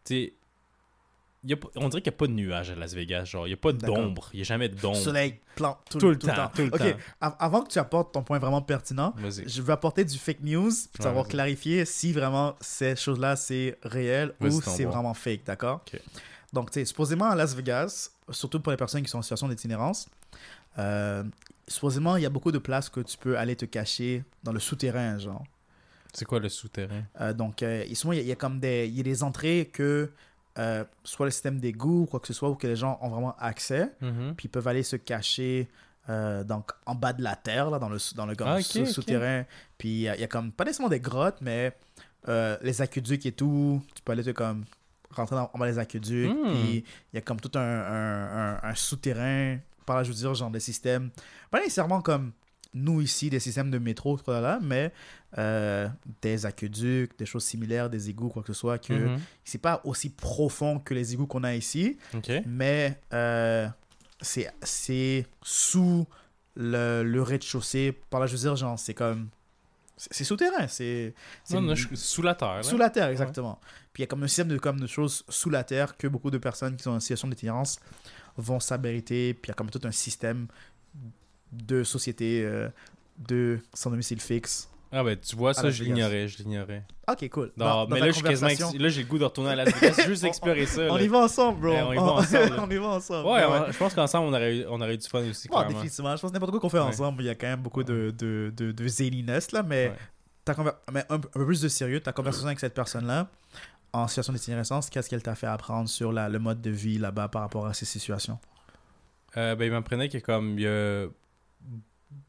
tu 0.05 0.33
y 1.45 1.53
a 1.53 1.57
on 1.77 1.89
dirait 1.89 2.03
qu'il 2.03 2.11
n'y 2.11 2.17
a 2.17 2.19
pas 2.19 2.27
de 2.27 2.33
nuages 2.33 2.71
à 2.71 2.75
Las 2.75 2.95
Vegas, 2.95 3.25
genre, 3.27 3.47
il 3.47 3.51
n'y 3.51 3.55
a 3.55 3.59
pas 3.59 3.73
d'ombre, 3.73 4.29
il 4.33 4.37
n'y 4.37 4.43
a 4.43 4.45
jamais 4.45 4.69
d'ombre. 4.69 4.97
Soleil, 4.97 5.39
plan, 5.55 5.79
tout, 5.89 5.99
Tout 5.99 6.09
le 6.11 6.19
tout 6.19 6.27
temps, 6.27 6.51
tout 6.55 6.63
le 6.63 6.69
Ok, 6.69 6.79
temps. 6.79 6.97
av- 7.21 7.37
avant 7.39 7.63
que 7.63 7.69
tu 7.71 7.79
apportes 7.79 8.13
ton 8.13 8.23
point 8.23 8.39
vraiment 8.39 8.61
pertinent, 8.63 9.15
Vas-y. 9.17 9.49
je 9.49 9.63
vais 9.63 9.73
apporter 9.73 10.05
du 10.05 10.19
fake 10.19 10.41
news 10.43 10.71
pour 10.93 10.99
Ouais, 10.99 11.03
savoir 11.05 11.25
vas-y. 11.25 11.33
clarifier 11.33 11.85
si 11.85 12.13
vraiment 12.13 12.57
ces 12.61 12.97
choses-là 12.97 13.37
c'est 13.37 13.79
réel 13.83 14.35
Vas-y, 14.41 14.53
ou 14.53 14.63
c'est 14.63 14.85
bon. 14.85 14.91
vraiment 14.91 15.15
fake, 15.15 15.45
d'accord? 15.45 15.85
Donc, 16.53 16.71
tu 16.71 16.81
sais, 16.81 16.85
supposément 16.87 17.27
à 17.27 17.37
Las 17.37 17.55
Vegas, 17.55 18.11
surtout 18.31 18.61
pour 18.61 18.71
les 18.71 18.77
personnes 18.77 19.03
qui 19.03 19.09
sont 19.11 19.19
en 19.19 19.23
situation 19.23 19.49
d'itinérance, 19.49 20.09
euh, 20.79 21.25
supposément 21.67 22.17
il 22.17 22.23
y 22.23 22.27
a 22.27 22.31
beaucoup 22.31 22.53
de 22.53 22.59
places 22.59 22.89
que 22.89 23.01
tu 23.01 23.17
peux 23.19 23.37
aller 23.39 23.57
te 23.57 23.65
cacher 23.65 24.25
dans 24.45 24.53
le 24.53 24.61
souterrain, 24.61 25.19
genre. 25.19 25.45
C'est 26.13 26.25
quoi 26.25 26.41
le 26.41 26.49
souterrain? 26.49 27.03
Euh, 27.21 27.33
donc, 27.35 27.63
euh, 27.63 27.85
il 27.89 27.95
souvent, 27.97 28.13
il 28.13 28.17
y, 28.17 28.21
a- 28.21 28.23
il 28.23 28.29
y 28.29 28.33
a 28.33 28.37
comme 28.37 28.61
des, 28.61 28.89
y 28.89 29.01
a 29.01 29.03
des 29.03 29.23
entrées 29.23 29.69
que 29.73 30.11
euh, 30.59 30.85
soit 31.05 31.27
le 31.27 31.31
système 31.31 31.61
d'égout 31.61 32.03
ou 32.03 32.07
quoi 32.07 32.19
que 32.19 32.27
ce 32.27 32.33
soit, 32.33 32.49
où 32.51 32.55
que 32.57 32.67
les 32.67 32.75
gens 32.77 32.99
ont 33.03 33.09
vraiment 33.11 33.37
accès, 33.39 33.93
Mhm. 34.01 34.35
puis 34.37 34.47
ils 34.47 34.51
peuvent 34.51 34.67
aller 34.67 34.83
se 34.83 34.97
cacher 34.97 35.69
euh, 36.11 36.43
donc, 36.43 36.71
en 36.87 36.95
bas 36.95 37.13
de 37.13 37.23
la 37.23 37.37
terre, 37.37 37.69
là, 37.71 37.79
dans 37.79 37.91
le, 37.91 37.99
dans 38.17 38.25
le 38.25 38.35
Ah, 38.41 38.57
ok. 38.57 38.87
souterrain. 38.87 39.45
Puis 39.77 39.89
il 39.91 39.99
y, 40.01 40.03
y 40.05 40.09
a 40.09 40.27
comme, 40.27 40.51
pas 40.53 40.65
nécessairement 40.65 40.89
des 40.89 41.01
grottes, 41.01 41.37
mais 41.43 41.77
les 42.63 42.81
aqueducs 42.83 43.25
et 43.27 43.33
tout, 43.33 43.83
tu 43.95 44.03
peux 44.03 44.13
aller 44.13 44.25
te 44.25 44.31
comme 44.31 44.65
rentrer 45.11 45.37
dans, 45.37 45.51
en 45.53 45.59
bas 45.59 45.71
des 45.71 45.79
aqueducs, 45.79 46.31
puis 46.51 46.85
il 47.13 47.15
y 47.15 47.19
a 47.19 47.21
comme 47.21 47.41
tout 47.41 47.51
un, 47.59 47.61
un, 47.61 48.55
un- 48.55 48.61
un 48.63 48.75
souterrain, 48.75 49.59
par 49.87 49.97
là 49.97 50.03
je 50.05 50.09
veux 50.11 50.15
dire, 50.17 50.35
genre 50.35 50.51
des 50.51 50.61
systèmes, 50.61 51.11
pas 51.51 51.59
nécessairement 51.61 52.01
comme 52.03 52.33
nous 52.75 53.01
ici, 53.01 53.31
des 53.31 53.41
systèmes 53.41 53.71
de 53.71 53.79
métro, 53.79 54.19
tout 54.19 54.31
là, 54.31 54.41
là, 54.43 54.59
mais 54.63 54.93
euh, 55.39 55.89
des 56.21 56.45
aqueducs, 56.45 57.19
des 57.19 57.25
choses 57.27 57.45
similaires, 57.45 57.89
des 57.89 58.11
égouts, 58.11 58.29
quoi 58.29 58.43
que 58.43 58.53
ce 58.53 58.59
soit, 58.59 58.79
que 58.79 58.93
Mhm. 59.09 59.19
c'est 59.45 59.59
pas 59.59 59.81
aussi 59.85 60.11
profond 60.11 60.79
que 60.79 60.93
les 60.93 61.15
égouts 61.15 61.27
qu'on 61.27 61.45
a 61.45 61.55
ici, 61.55 61.97
mais 62.47 63.01
euh, 63.15 63.67
c'est 64.21 64.51
c'est 64.63 65.27
sous 65.43 66.07
le, 66.55 67.03
le 67.05 67.23
rez-de-chaussée. 67.23 67.93
Par 68.11 68.21
là, 68.21 68.27
je 68.27 68.33
veux 68.33 68.39
dire, 68.39 68.57
genre, 68.57 68.79
c'est 68.79 68.95
comme. 68.95 69.29
C'est 69.99 70.25
souterrain, 70.25 70.69
c'est. 70.69 71.13
sous 71.95 72.23
la 72.23 72.35
terre. 72.35 72.55
là. 72.57 72.63
Sous 72.63 72.79
la 72.79 72.89
terre, 72.91 73.09
exactement. 73.09 73.59
Puis 73.93 74.03
il 74.03 74.05
y 74.05 74.05
a 74.05 74.07
comme 74.07 74.23
un 74.23 74.29
système 74.29 74.49
de, 74.49 74.57
comme 74.59 74.79
de 74.81 74.87
choses 74.87 75.25
sous 75.29 75.51
la 75.51 75.65
terre 75.65 75.97
que 75.97 76.07
beaucoup 76.07 76.31
de 76.31 76.39
personnes 76.39 76.77
qui 76.77 76.85
sont 76.85 76.93
en 76.93 77.01
situation 77.01 77.29
d'itinérance 77.29 77.81
vont 78.37 78.61
s'abriter. 78.61 79.35
Puis 79.35 79.49
il 79.49 79.49
y 79.49 79.53
a 79.53 79.55
comme 79.55 79.71
tout 79.71 79.81
un 79.85 79.91
système 79.91 80.47
de 81.53 81.83
société 81.83 82.45
euh, 82.45 82.69
de 83.19 83.59
sans 83.75 83.91
domicile 83.91 84.21
fixe. 84.21 84.69
Ah 84.91 85.05
ben 85.05 85.17
tu 85.19 85.37
vois, 85.37 85.53
ça 85.53 85.65
Las 85.65 85.75
je 85.75 85.85
l'ignorais, 85.85 86.29
je 86.29 86.39
l'ignorais. 86.39 86.83
Ok, 87.09 87.29
cool. 87.29 87.53
Non, 87.59 87.65
Dans- 87.67 87.87
dans 87.87 87.95
mais 87.95 88.01
ta 88.01 88.07
là, 88.07 88.13
conversation- 88.13 88.71
ex- 88.71 88.79
là 88.81 88.89
j'ai 88.89 89.03
le 89.03 89.09
goût 89.09 89.19
de 89.19 89.25
retourner 89.25 89.51
à 89.51 89.57
Las 89.57 89.75
Vegas 89.75 90.07
juste 90.07 90.25
explorer 90.25 90.65
ça. 90.67 90.83
On 90.91 90.97
y 90.99 91.09
va 91.09 91.19
ensemble, 91.19 91.61
bro. 91.61 91.73
On 91.73 91.93
y 91.93 91.97
va 91.97 92.03
ensemble, 92.13 92.55
on 92.59 92.71
y 92.71 92.77
va 92.77 92.87
ensemble. 92.87 93.27
Ouais, 93.29 93.45
Ouais, 93.45 93.59
on- 93.69 93.73
je 93.73 93.77
pense 93.79 93.95
qu'ensemble 93.95 94.29
on 94.29 94.33
aurait, 94.33 94.57
eu, 94.59 94.65
on 94.69 94.81
aurait 94.81 94.95
eu 94.95 94.99
du 94.99 95.07
fun 95.09 95.23
aussi. 95.29 95.49
Bon, 95.49 95.63
définitivement. 95.69 96.17
Je 96.17 96.23
pense 96.23 96.31
que 96.31 96.35
n'importe 96.35 96.53
quoi 96.53 96.61
qu'on 96.61 96.69
fait 96.71 96.79
ensemble, 96.79 97.23
il 97.23 97.27
y 97.27 97.31
a 97.31 97.35
quand 97.35 97.47
même 97.49 97.61
beaucoup 97.61 97.83
de, 97.85 98.15
de, 98.17 98.51
de, 98.57 98.73
de 98.73 98.89
zéliness, 98.89 99.53
là, 99.53 99.63
mais, 99.63 99.93
ta 100.45 100.55
conver- 100.55 100.73
mais 100.93 101.05
un, 101.11 101.17
un 101.17 101.19
peu 101.19 101.45
plus 101.45 101.61
de 101.61 101.69
sérieux, 101.69 102.01
ta 102.01 102.13
conversation 102.13 102.47
avec 102.47 102.59
cette 102.61 102.75
personne-là, 102.75 103.29
en 103.93 104.09
situation 104.09 104.33
d'itinérance, 104.33 104.89
qu'est-ce 104.89 105.11
qu'elle 105.11 105.23
t'a 105.23 105.35
fait 105.35 105.47
apprendre 105.47 105.89
sur 105.89 106.13
la, 106.13 106.29
le 106.31 106.39
mode 106.39 106.61
de 106.63 106.71
vie 106.71 106.97
là-bas 106.99 107.29
par 107.29 107.43
rapport 107.43 107.67
à 107.67 107.75
ces 107.75 107.85
situations? 107.87 108.39
Euh, 109.37 109.55
ben, 109.55 109.67
il 109.67 109.71
m'apprenait 109.73 110.09
que 110.09 110.17
comme 110.19 110.59
il 110.59 110.63
y 110.63 110.67
a 110.67 111.07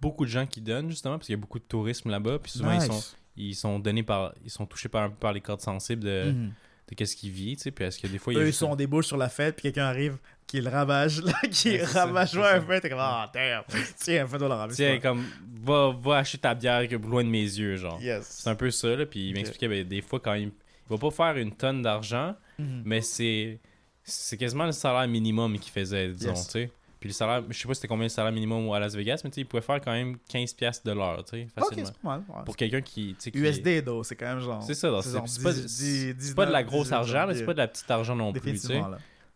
beaucoup 0.01 0.25
de 0.25 0.29
gens 0.29 0.45
qui 0.45 0.61
donnent 0.61 0.89
justement 0.89 1.15
parce 1.15 1.27
qu'il 1.27 1.33
y 1.35 1.37
a 1.37 1.41
beaucoup 1.41 1.59
de 1.59 1.63
tourisme 1.63 2.09
là-bas 2.09 2.39
puis 2.39 2.51
souvent 2.51 2.73
ils 2.73 2.81
sont 2.81 3.01
ils 3.37 3.55
sont 3.55 3.79
donnés 3.79 4.03
par 4.03 4.33
ils 4.43 4.49
sont 4.49 4.65
touchés 4.65 4.89
par, 4.89 5.11
par 5.13 5.31
les 5.33 5.41
cordes 5.41 5.61
sensibles 5.61 6.03
de, 6.03 6.31
Mhm. 6.31 6.51
de 6.89 6.95
qu'est-ce 6.95 7.15
qu'ils 7.15 7.31
vivent 7.31 7.57
tu 7.57 7.63
sais 7.63 7.71
puis 7.71 7.85
est-ce 7.85 7.99
que 7.99 8.07
des 8.07 8.17
fois 8.17 8.33
Eux, 8.33 8.47
ils 8.47 8.53
sont 8.53 8.67
en 8.67 8.75
débauche 8.75 9.07
sur 9.07 9.15
la 9.17 9.29
fête, 9.29 9.55
puis 9.55 9.63
quelqu'un 9.63 9.85
arrive 9.85 10.17
qui 10.47 10.59
le 10.61 10.69
ravage, 10.69 11.21
là, 11.23 11.31
qui 11.51 11.69
Ouais, 11.69 11.79
c'est 11.79 11.85
ça, 11.85 12.05
ravage 12.05 12.35
un 12.35 12.59
peu, 12.61 12.79
t'es 12.81 12.89
comme, 12.89 12.97
ah, 12.99 13.29
damn, 13.31 13.63
tiens, 13.97 14.25
fais-toi 14.27 14.47
la 14.49 14.55
ravage. 14.55 14.75
tiens 14.75 14.99
comme 14.99 15.23
va, 15.63 15.95
va 16.01 16.17
acheter 16.17 16.39
ta 16.39 16.55
bière 16.55 16.87
que 16.87 16.95
loin 16.95 17.23
de 17.23 17.29
mes 17.29 17.43
yeux 17.43 17.75
genre 17.77 18.01
Yes. 18.01 18.25
c'est 18.43 18.49
un 18.49 18.55
peu 18.55 18.71
ça 18.71 18.95
là 18.95 19.05
puis 19.05 19.29
il 19.29 19.33
m'expliquait 19.33 19.67
ben, 19.67 19.87
des 19.87 20.01
fois 20.01 20.19
quand 20.19 20.33
il, 20.33 20.45
il 20.47 20.51
va 20.89 20.97
pas 20.97 21.11
faire 21.11 21.37
une 21.37 21.51
tonne 21.55 21.81
d'argent 21.81 22.35
Mhm. 22.57 22.81
mais 22.83 22.99
c'est 23.01 23.59
c'est 24.03 24.35
quasiment 24.35 24.65
le 24.65 24.71
salaire 24.73 25.07
minimum 25.07 25.57
qu'il 25.59 25.71
faisait 25.71 26.09
disons 26.09 26.31
Yes. 26.31 26.45
tu 26.47 26.51
sais 26.51 26.71
puis 26.99 27.09
le 27.09 27.13
salaire 27.13 27.43
je 27.49 27.57
sais 27.57 27.67
pas 27.67 27.73
c'était 27.73 27.87
combien 27.87 28.05
le 28.05 28.09
salaire 28.09 28.31
minimum 28.31 28.71
à 28.73 28.79
Las 28.79 28.95
Vegas 28.95 29.21
mais 29.23 29.29
tu 29.29 29.35
sais 29.35 29.41
il 29.41 29.45
pouvait 29.45 29.61
faire 29.61 29.79
quand 29.79 29.91
même 29.93 30.17
15 30.27 30.53
pièces 30.53 30.83
de 30.83 30.91
l'heure 30.91 31.23
tu 31.23 31.31
sais 31.31 31.47
facilement 31.55 31.89
pas 32.03 32.09
mal. 32.09 32.23
ouais. 32.27 32.43
pour 32.45 32.57
quelqu'un 32.57 32.81
qui, 32.81 33.15
qui- 33.15 33.29
USD, 33.33 33.83
though, 33.85 34.03
c'est 34.03 34.15
quand 34.15 34.27
même 34.27 34.39
genre. 34.39 34.61
C'est 34.63 34.73
ça, 34.73 34.89
donc 34.89 35.03
c'est 35.03 35.41
pas, 35.43 35.53
10, 35.53 35.67
c'est 35.67 36.13
10, 36.13 36.33
pas 36.33 36.45
de 36.45 36.51
la 36.51 36.63
19, 36.63 36.65
grosse 36.73 36.87
18 36.87 36.95
argent, 36.95 37.27
mais 37.27 37.35
c'est 37.35 37.45
pas 37.45 37.53
de 37.53 37.57
la 37.59 37.67
petite 37.67 37.89
argent 37.89 38.15
non 38.15 38.33
plus, 38.33 38.51
tu 38.51 38.57
sais. 38.57 38.81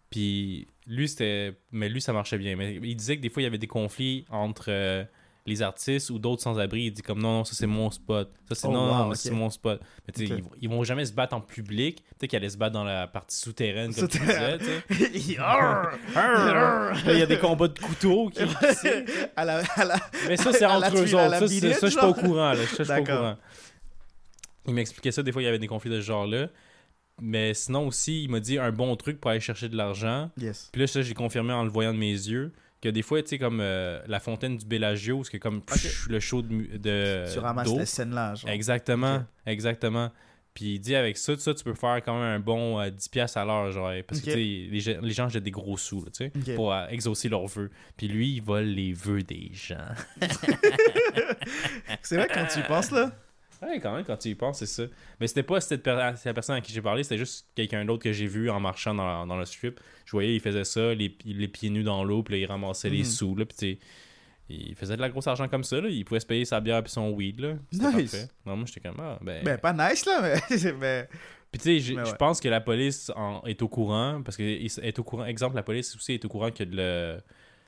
Puis 0.10 0.68
lui, 0.86 1.08
c'était. 1.10 1.54
Mais 1.72 1.90
lui, 1.90 2.02
ça 2.02 2.14
marchait 2.14 2.38
bien. 2.38 2.56
Mais 2.56 2.76
il 2.76 2.96
disait 2.96 3.18
que 3.18 3.22
des 3.22 3.30
fois, 3.30 3.42
il 3.42 3.46
y 3.46 3.48
avait 3.48 3.58
des 3.58 3.68
conflits 3.68 4.26
entre 4.30 4.66
euh, 4.70 5.04
les 5.46 5.62
artistes 5.62 6.10
ou 6.10 6.20
d'autres 6.20 6.42
sans-abri. 6.42 6.84
Il 6.84 6.92
dit 6.92 7.02
comme 7.02 7.22
non, 7.22 7.40
non, 7.40 7.44
ça 7.44 7.54
c'est 7.54 7.68
mon 7.68 7.92
spot. 7.92 8.32
Ça 8.48 8.56
c'est 8.56 8.68
Oh, 8.68 8.72
non, 8.72 8.86
non, 8.88 9.08
wow, 9.10 9.14
c'est 9.16 9.32
mon 9.32 9.50
spot. 9.50 9.82
Mais 10.08 10.14
tu 10.14 10.26
sais, 10.28 10.34
Ok. 10.34 10.40
ils, 10.40 10.44
vont- 10.44 10.52
ils 10.62 10.70
vont 10.70 10.84
jamais 10.84 11.06
se 11.06 11.12
battre 11.14 11.36
en 11.36 11.42
public. 11.42 12.04
Peut-être 12.18 12.30
qu'ils 12.30 12.38
allaient 12.38 12.50
se 12.50 12.58
battre 12.58 12.74
dans 12.74 12.84
la 12.86 13.08
partie 13.08 13.38
souterraine, 13.38 13.94
comme 13.94 14.08
tu 14.08 14.20
disais, 14.20 14.58
il 14.90 15.32
y 17.18 17.22
a 17.22 17.26
des 17.26 17.40
combats 17.40 17.68
de 17.68 17.80
couteaux. 17.80 18.30
Qui... 18.30 18.40
à 19.36 19.46
la, 19.46 19.60
à 19.76 19.86
la... 19.86 19.96
Mais 20.28 20.38
ça, 20.38 20.52
c'est 20.54 20.66
entre 20.66 20.96
eux 20.98 21.16
autres. 21.16 21.48
Ça, 21.48 21.48
je 21.48 21.88
suis 21.88 21.96
pas 22.00 22.08
au 22.10 22.14
genre. 22.14 22.16
courant. 22.16 22.54
Là. 22.54 22.56
Ça, 22.58 22.62
je 22.62 22.76
suis 22.76 22.86
pas 22.86 23.00
au 23.02 23.04
D'accord. 23.04 23.18
courant. 23.18 23.38
Il 24.68 24.74
m'expliquait 24.74 25.12
ça. 25.12 25.24
Des 25.24 25.32
fois, 25.32 25.42
il 25.42 25.46
y 25.46 25.48
avait 25.50 25.60
des 25.60 25.68
conflits 25.68 25.92
de 25.92 26.00
ce 26.00 26.06
genre-là. 26.06 26.48
Mais 27.22 27.54
sinon 27.54 27.88
aussi, 27.88 28.24
il 28.24 28.30
m'a 28.30 28.40
dit 28.40 28.58
un 28.58 28.72
bon 28.72 28.96
truc 28.96 29.20
pour 29.20 29.30
aller 29.32 29.40
chercher 29.40 29.70
de 29.70 29.76
l'argent. 29.78 30.32
Yes. 30.38 30.70
Puis 30.72 30.82
là, 30.82 30.88
ça, 30.88 31.02
j'ai 31.02 31.14
confirmé 31.14 31.54
en 31.54 31.64
le 31.64 31.70
voyant 31.70 31.94
de 31.94 32.00
mes 32.00 32.12
yeux. 32.12 32.54
Que 32.84 32.90
des 32.90 33.02
fois, 33.02 33.22
tu 33.22 33.30
sais, 33.30 33.38
comme 33.40 33.60
euh, 33.62 34.02
la 34.08 34.20
fontaine 34.20 34.58
du 34.58 34.66
Bellagio, 34.66 35.24
c'est 35.24 35.40
comme 35.40 35.62
pff, 35.62 36.08
le 36.10 36.20
show 36.20 36.42
de. 36.42 37.32
tu 37.32 37.40
ramasses 37.40 37.68
d'eau. 37.70 37.80
les 37.80 37.86
scènes-là, 37.86 38.36
genre. 38.36 38.50
Exactement. 38.52 39.24
Exactement. 39.46 40.12
Puis 40.54 40.76
il 40.76 40.80
dit 40.80 40.94
avec 40.94 41.18
ça, 41.18 41.36
ça, 41.38 41.54
tu 41.54 41.64
peux 41.64 41.74
faire 41.76 41.96
quand 42.04 42.14
même 42.14 42.24
un 42.36 42.40
bon 42.42 42.80
euh, 42.82 42.90
10$ 42.90 43.10
piastres 43.10 43.38
à 43.38 43.46
l'heure, 43.46 43.72
genre. 43.72 43.92
Parce 44.06 44.20
que, 44.20 44.26
tu 44.26 44.32
sais, 44.34 44.38
les, 44.70 44.80
gens- 44.82 45.00
les 45.02 45.12
gens 45.14 45.30
jettent 45.30 45.46
des 45.46 45.50
gros 45.52 45.78
sous, 45.78 46.04
là, 46.04 46.12
tu 46.14 46.30
sais, 46.46 46.56
pour 46.56 46.74
euh, 46.74 46.86
exaucer 46.90 47.30
leurs 47.30 47.48
vœux. 47.48 47.72
Puis 47.96 48.10
lui, 48.10 48.34
il 48.34 48.42
vole 48.42 48.66
les 48.66 48.92
vœux 48.92 49.24
des 49.24 49.50
gens. 49.54 49.78
C'est 52.02 52.18
vrai, 52.18 52.28
quand 52.34 52.46
tu 52.52 52.60
y 52.60 52.64
penses, 52.64 52.92
là, 52.92 53.12
Ouais, 53.66 53.80
quand 53.80 53.96
même, 53.96 54.04
quand 54.04 54.18
tu 54.18 54.30
y 54.30 54.36
penses, 54.36 54.60
c'est 54.60 54.66
ça. 54.66 54.84
Mais 55.20 55.28
c'était 55.28 55.44
pas 55.44 55.62
cette 55.62 55.84
per- 55.84 56.14
la 56.26 56.34
personne 56.34 56.56
à 56.56 56.62
qui 56.62 56.74
j'ai 56.74 56.82
parlé, 56.82 57.04
c'était 57.04 57.18
juste 57.18 57.48
quelqu'un 57.56 57.86
d'autre 57.86 58.04
que 58.04 58.12
j'ai 58.14 58.28
vu 58.28 58.50
en 58.50 58.60
marchant 58.60 58.94
dans, 58.94 59.26
dans 59.26 59.38
le 59.38 59.46
strip. 59.46 59.80
Je 60.06 60.12
voyais, 60.12 60.36
il 60.36 60.40
faisait 60.42 60.64
ça, 60.64 60.94
les, 60.94 61.16
les 61.26 61.48
pieds 61.48 61.70
nus 61.70 61.84
dans 61.84 62.04
l'eau, 62.04 62.24
puis 62.24 62.34
là, 62.36 62.40
il 62.42 62.46
ramassait 62.46 62.90
les 62.90 63.00
Mhm. 63.00 63.06
sous, 63.06 63.36
là, 63.36 63.46
puis 63.46 63.80
il 64.50 64.76
faisait 64.76 64.96
de 64.98 65.02
la 65.02 65.10
grosse 65.10 65.28
argent 65.28 65.48
comme 65.48 65.64
ça, 65.64 65.80
là. 65.80 65.90
Il 65.90 66.04
pouvait 66.06 66.20
se 66.20 66.26
payer 66.26 66.46
sa 66.46 66.60
bière 66.60 66.84
puis 66.84 66.92
son 66.92 67.10
weed, 67.12 67.40
là. 67.40 67.54
C'était 67.72 67.86
Nice. 67.94 68.12
parfait. 68.12 68.28
Non, 68.46 68.56
moi, 68.58 68.66
j'étais 68.68 68.82
comme, 68.88 69.00
ah, 69.00 69.18
ben... 69.22 69.44
Ben, 69.44 69.58
pas 69.58 69.74
nice, 69.74 70.06
là, 70.06 70.20
mais. 70.22 70.74
mais... 70.80 71.08
Puis 71.52 71.62
tu 71.62 71.64
sais, 71.66 71.80
je 71.80 71.94
ouais. 71.94 72.16
pense 72.18 72.40
que 72.42 72.50
la 72.50 72.62
police 72.62 73.12
en- 73.16 73.44
est 73.46 73.62
au 73.62 73.68
courant, 73.68 74.22
parce 74.26 74.36
que 74.38 74.42
est 74.44 75.00
au 75.00 75.04
courant, 75.04 75.26
exemple, 75.26 75.56
la 75.56 75.62
police 75.64 75.96
aussi 75.96 76.14
est 76.14 76.26
au 76.26 76.28
courant 76.28 76.50
qu'il 76.50 76.66
y 76.66 76.70
a 76.70 76.72
de 76.72 76.76
le- 76.78 77.22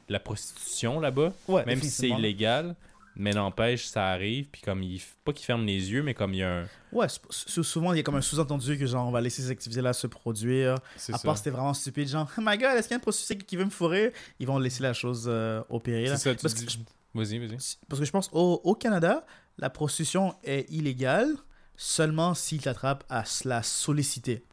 de 0.08 0.14
la 0.14 0.20
prostitution 0.20 1.00
là-bas, 1.00 1.34
Ouais, 1.48 1.66
même 1.66 1.80
si 1.82 1.90
c'est 1.90 2.10
illégal, 2.10 2.76
mais 3.16 3.32
n'empêche, 3.32 3.86
ça 3.86 4.08
arrive, 4.10 4.48
puis 4.50 4.62
comme 4.62 4.84
il, 4.84 5.02
pas 5.24 5.34
qu'il 5.34 5.46
ferme 5.46 5.66
les 5.66 5.92
yeux, 5.92 6.04
mais 6.04 6.14
comme 6.14 6.34
il 6.34 6.38
y 6.40 6.44
a 6.44 6.62
un... 6.62 6.68
Ouais, 6.92 7.08
sou- 7.10 7.20
sou- 7.30 7.64
souvent, 7.64 7.94
il 7.94 7.98
y 7.98 8.00
a 8.00 8.04
comme 8.04 8.16
un 8.16 8.22
sous-entendu 8.22 8.78
que, 8.78 8.86
genre, 8.86 9.08
on 9.08 9.12
va 9.12 9.22
laisser 9.22 9.42
ces 9.42 9.50
activités-là 9.52 9.94
se 9.94 10.08
produire. 10.08 10.76
C'est 10.98 11.14
À 11.14 11.20
part 11.20 11.36
si 11.38 11.44
c'était 11.44 11.50
vraiment 11.56 11.74
stupide, 11.74 12.08
genre, 12.08 12.30
oh 12.38 12.42
my 12.46 12.58
god, 12.58 12.76
est-ce 12.78 12.88
qu'il 12.88 12.92
y 12.92 12.94
a 12.94 12.98
une 12.98 13.02
prostituée 13.02 13.38
qui 13.38 13.56
veut 13.58 13.66
me 13.66 13.70
fourrer? 13.70 14.14
Ils 14.40 14.48
vont 14.48 14.60
laisser 14.60 14.84
la 14.84 14.94
chose 14.94 15.26
euh, 15.28 15.62
opérer. 15.70 16.06
là. 16.08 16.18
C'est 16.18 16.30
ça, 16.30 16.36
tu 16.36 16.42
Parce 16.42 16.54
dis- 16.56 16.66
que 16.66 16.72
je- 16.72 16.78
Vas-y, 17.14 17.38
vas-y. 17.40 17.58
Parce 17.88 18.00
que 18.00 18.06
je 18.06 18.12
pense 18.12 18.30
au, 18.34 18.60
au 18.66 18.76
Canada, 18.76 19.26
la 19.58 19.70
prostitution 19.70 20.36
est 20.44 20.70
illégale 20.70 21.30
seulement 21.78 22.34
s'ils 22.34 22.62
t'attrapent 22.62 23.06
à 23.10 23.24
la 23.46 23.64
solliciter. 23.64 24.44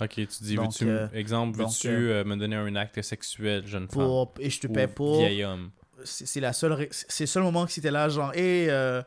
Ok, 0.00 0.10
tu 0.14 0.26
dis, 0.42 0.54
Donc, 0.56 0.72
veux-tu, 0.72 0.88
euh, 0.88 1.06
exemple, 1.12 1.58
donc, 1.58 1.68
veux-tu 1.70 1.88
euh, 1.88 2.20
euh, 2.20 2.24
me 2.24 2.36
donner 2.36 2.56
un 2.56 2.74
acte 2.76 3.00
sexuel, 3.02 3.66
jeune 3.66 3.88
femme? 3.88 4.02
Pour, 4.02 4.34
et 4.38 4.50
je 4.50 4.60
te 4.60 4.66
paie 4.68 4.86
pour. 4.88 5.16
vieil 5.18 5.42
homme? 5.44 5.70
C'est 6.04 6.40
la 6.40 6.52
seule, 6.52 6.88
c'est 6.90 7.24
le 7.24 7.26
seul 7.28 7.42
moment 7.42 7.66
que 7.66 7.72
si 7.72 7.80
t'es 7.80 7.90
là, 7.90 8.08
genre, 8.08 8.32
et 8.34 8.68
euh, 8.70 9.02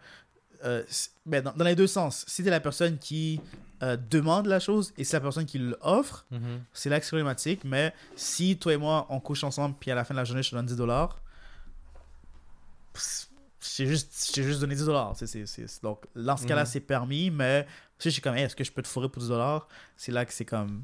euh, 0.63 0.83
ben, 1.25 1.41
dans, 1.43 1.53
dans 1.53 1.65
les 1.65 1.75
deux 1.75 1.87
sens. 1.87 2.25
Si 2.27 2.43
t'es 2.43 2.49
la 2.49 2.59
personne 2.59 2.97
qui 2.99 3.39
euh, 3.81 3.97
demande 4.09 4.45
la 4.47 4.59
chose 4.59 4.93
et 4.97 5.03
c'est 5.03 5.17
la 5.17 5.21
personne 5.21 5.45
qui 5.45 5.57
l'offre, 5.57 6.25
Mhm. 6.31 6.61
c'est 6.73 6.89
là 6.89 6.99
que 6.99 7.05
c'est 7.05 7.09
problématique. 7.11 7.63
Mais 7.63 7.93
si 8.15 8.57
toi 8.57 8.73
et 8.73 8.77
moi, 8.77 9.07
on 9.09 9.19
couche 9.19 9.43
ensemble, 9.43 9.75
puis 9.79 9.89
à 9.89 9.95
la 9.95 10.03
fin 10.03 10.13
de 10.13 10.19
la 10.19 10.25
journée, 10.25 10.43
je 10.43 10.51
te 10.51 10.55
donne 10.55 10.65
10 10.67 10.75
dollars, 10.75 11.19
j'ai 13.77 13.85
juste, 13.87 14.27
je 14.27 14.33
t'ai 14.33 14.43
juste 14.43 14.59
donné 14.59 14.75
10 14.75 14.85
dollars. 14.85 15.15
Donc, 15.83 16.05
dans 16.15 16.37
ce 16.37 16.45
cas-là, 16.45 16.61
Mhm. 16.63 16.67
c'est 16.67 16.79
permis, 16.79 17.29
mais 17.31 17.65
si 17.99 18.09
je 18.09 18.13
suis 18.13 18.21
comme, 18.21 18.35
Hey, 18.35 18.43
est-ce 18.43 18.55
que 18.55 18.63
je 18.63 18.71
peux 18.71 18.81
te 18.81 18.87
fourrer 18.87 19.09
pour 19.09 19.21
10 19.21 19.29
dollars? 19.29 19.67
C'est 19.95 20.11
là 20.11 20.25
que 20.25 20.33
c'est 20.33 20.45
comme. 20.45 20.83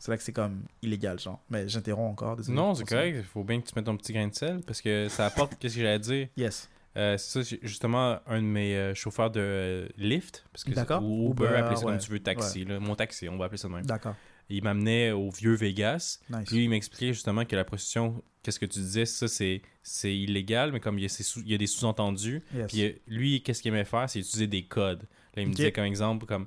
C'est 0.00 0.10
là 0.10 0.16
que 0.16 0.22
c'est 0.22 0.32
comme 0.32 0.62
illégal, 0.82 1.20
genre. 1.20 1.40
Mais 1.50 1.68
j'interromps 1.68 2.10
encore, 2.12 2.36
désolé. 2.36 2.56
Non, 2.56 2.74
c'est 2.74 2.84
correct. 2.84 3.14
Il 3.18 3.22
faut 3.24 3.44
bien 3.44 3.60
que 3.60 3.66
tu 3.66 3.72
mettes 3.76 3.84
ton 3.84 3.96
petit 3.96 4.12
grain 4.12 4.26
de 4.28 4.34
sel 4.34 4.60
parce 4.66 4.80
que 4.82 5.08
ça 5.08 5.26
apporte. 5.26 5.56
Qu'est-ce 5.58 5.74
que 5.76 5.80
j'allais 5.82 5.98
dire? 5.98 6.28
Yes. 6.36 6.68
Euh, 6.96 7.16
C'est 7.18 7.44
ça, 7.44 7.56
justement, 7.62 8.18
un 8.26 8.40
de 8.42 8.46
mes 8.46 8.74
euh, 8.74 8.94
chauffeurs 8.94 9.30
de 9.30 9.38
euh, 9.40 9.88
Lyft, 9.96 10.44
parce 10.52 10.64
que 10.64 10.70
c'est- 10.70 10.76
D'accord. 10.76 11.04
ou 11.04 11.30
Uber, 11.30 11.46
appelez 11.46 11.76
ça 11.76 11.84
ouais. 11.84 11.92
comme 11.92 12.00
tu 12.00 12.10
veux, 12.10 12.18
taxi, 12.20 12.64
là, 12.64 12.80
mon 12.80 12.96
taxi, 12.96 13.28
on 13.28 13.36
va 13.36 13.44
appeler 13.44 13.58
ça 13.58 13.68
de 13.68 13.74
même. 13.74 13.86
D'accord. 13.86 14.16
Il 14.48 14.64
m'amenait 14.64 15.12
au 15.12 15.30
vieux 15.30 15.54
Vegas. 15.54 16.18
Nice. 16.28 16.40
Puis 16.46 16.56
lui, 16.56 16.64
il 16.64 16.68
m'expliquait 16.70 17.12
justement 17.12 17.44
que 17.44 17.54
la 17.54 17.62
prostitution, 17.64 18.20
qu'est-ce 18.42 18.58
que 18.58 18.66
tu 18.66 18.80
disais, 18.80 19.06
ça, 19.06 19.28
c'est 19.28 19.62
c'est 19.84 20.12
illégal, 20.16 20.72
mais 20.72 20.80
comme 20.80 20.98
il 20.98 21.02
y 21.02 21.04
a, 21.04 21.08
sous- 21.08 21.40
il 21.42 21.52
y 21.52 21.54
a 21.54 21.58
des 21.58 21.68
sous-entendus. 21.68 22.42
Yes. 22.54 22.66
Puis 22.66 22.82
euh, 22.82 22.92
lui, 23.06 23.42
qu'est-ce 23.42 23.62
qu'il 23.62 23.72
aimait 23.72 23.84
faire, 23.84 24.10
c'est 24.10 24.18
utiliser 24.18 24.48
des 24.48 24.64
codes. 24.64 25.02
Là, 25.36 25.42
il 25.42 25.48
me 25.48 25.54
disait 25.54 25.70
comme 25.70 25.84
exemple, 25.84 26.26
comme 26.26 26.46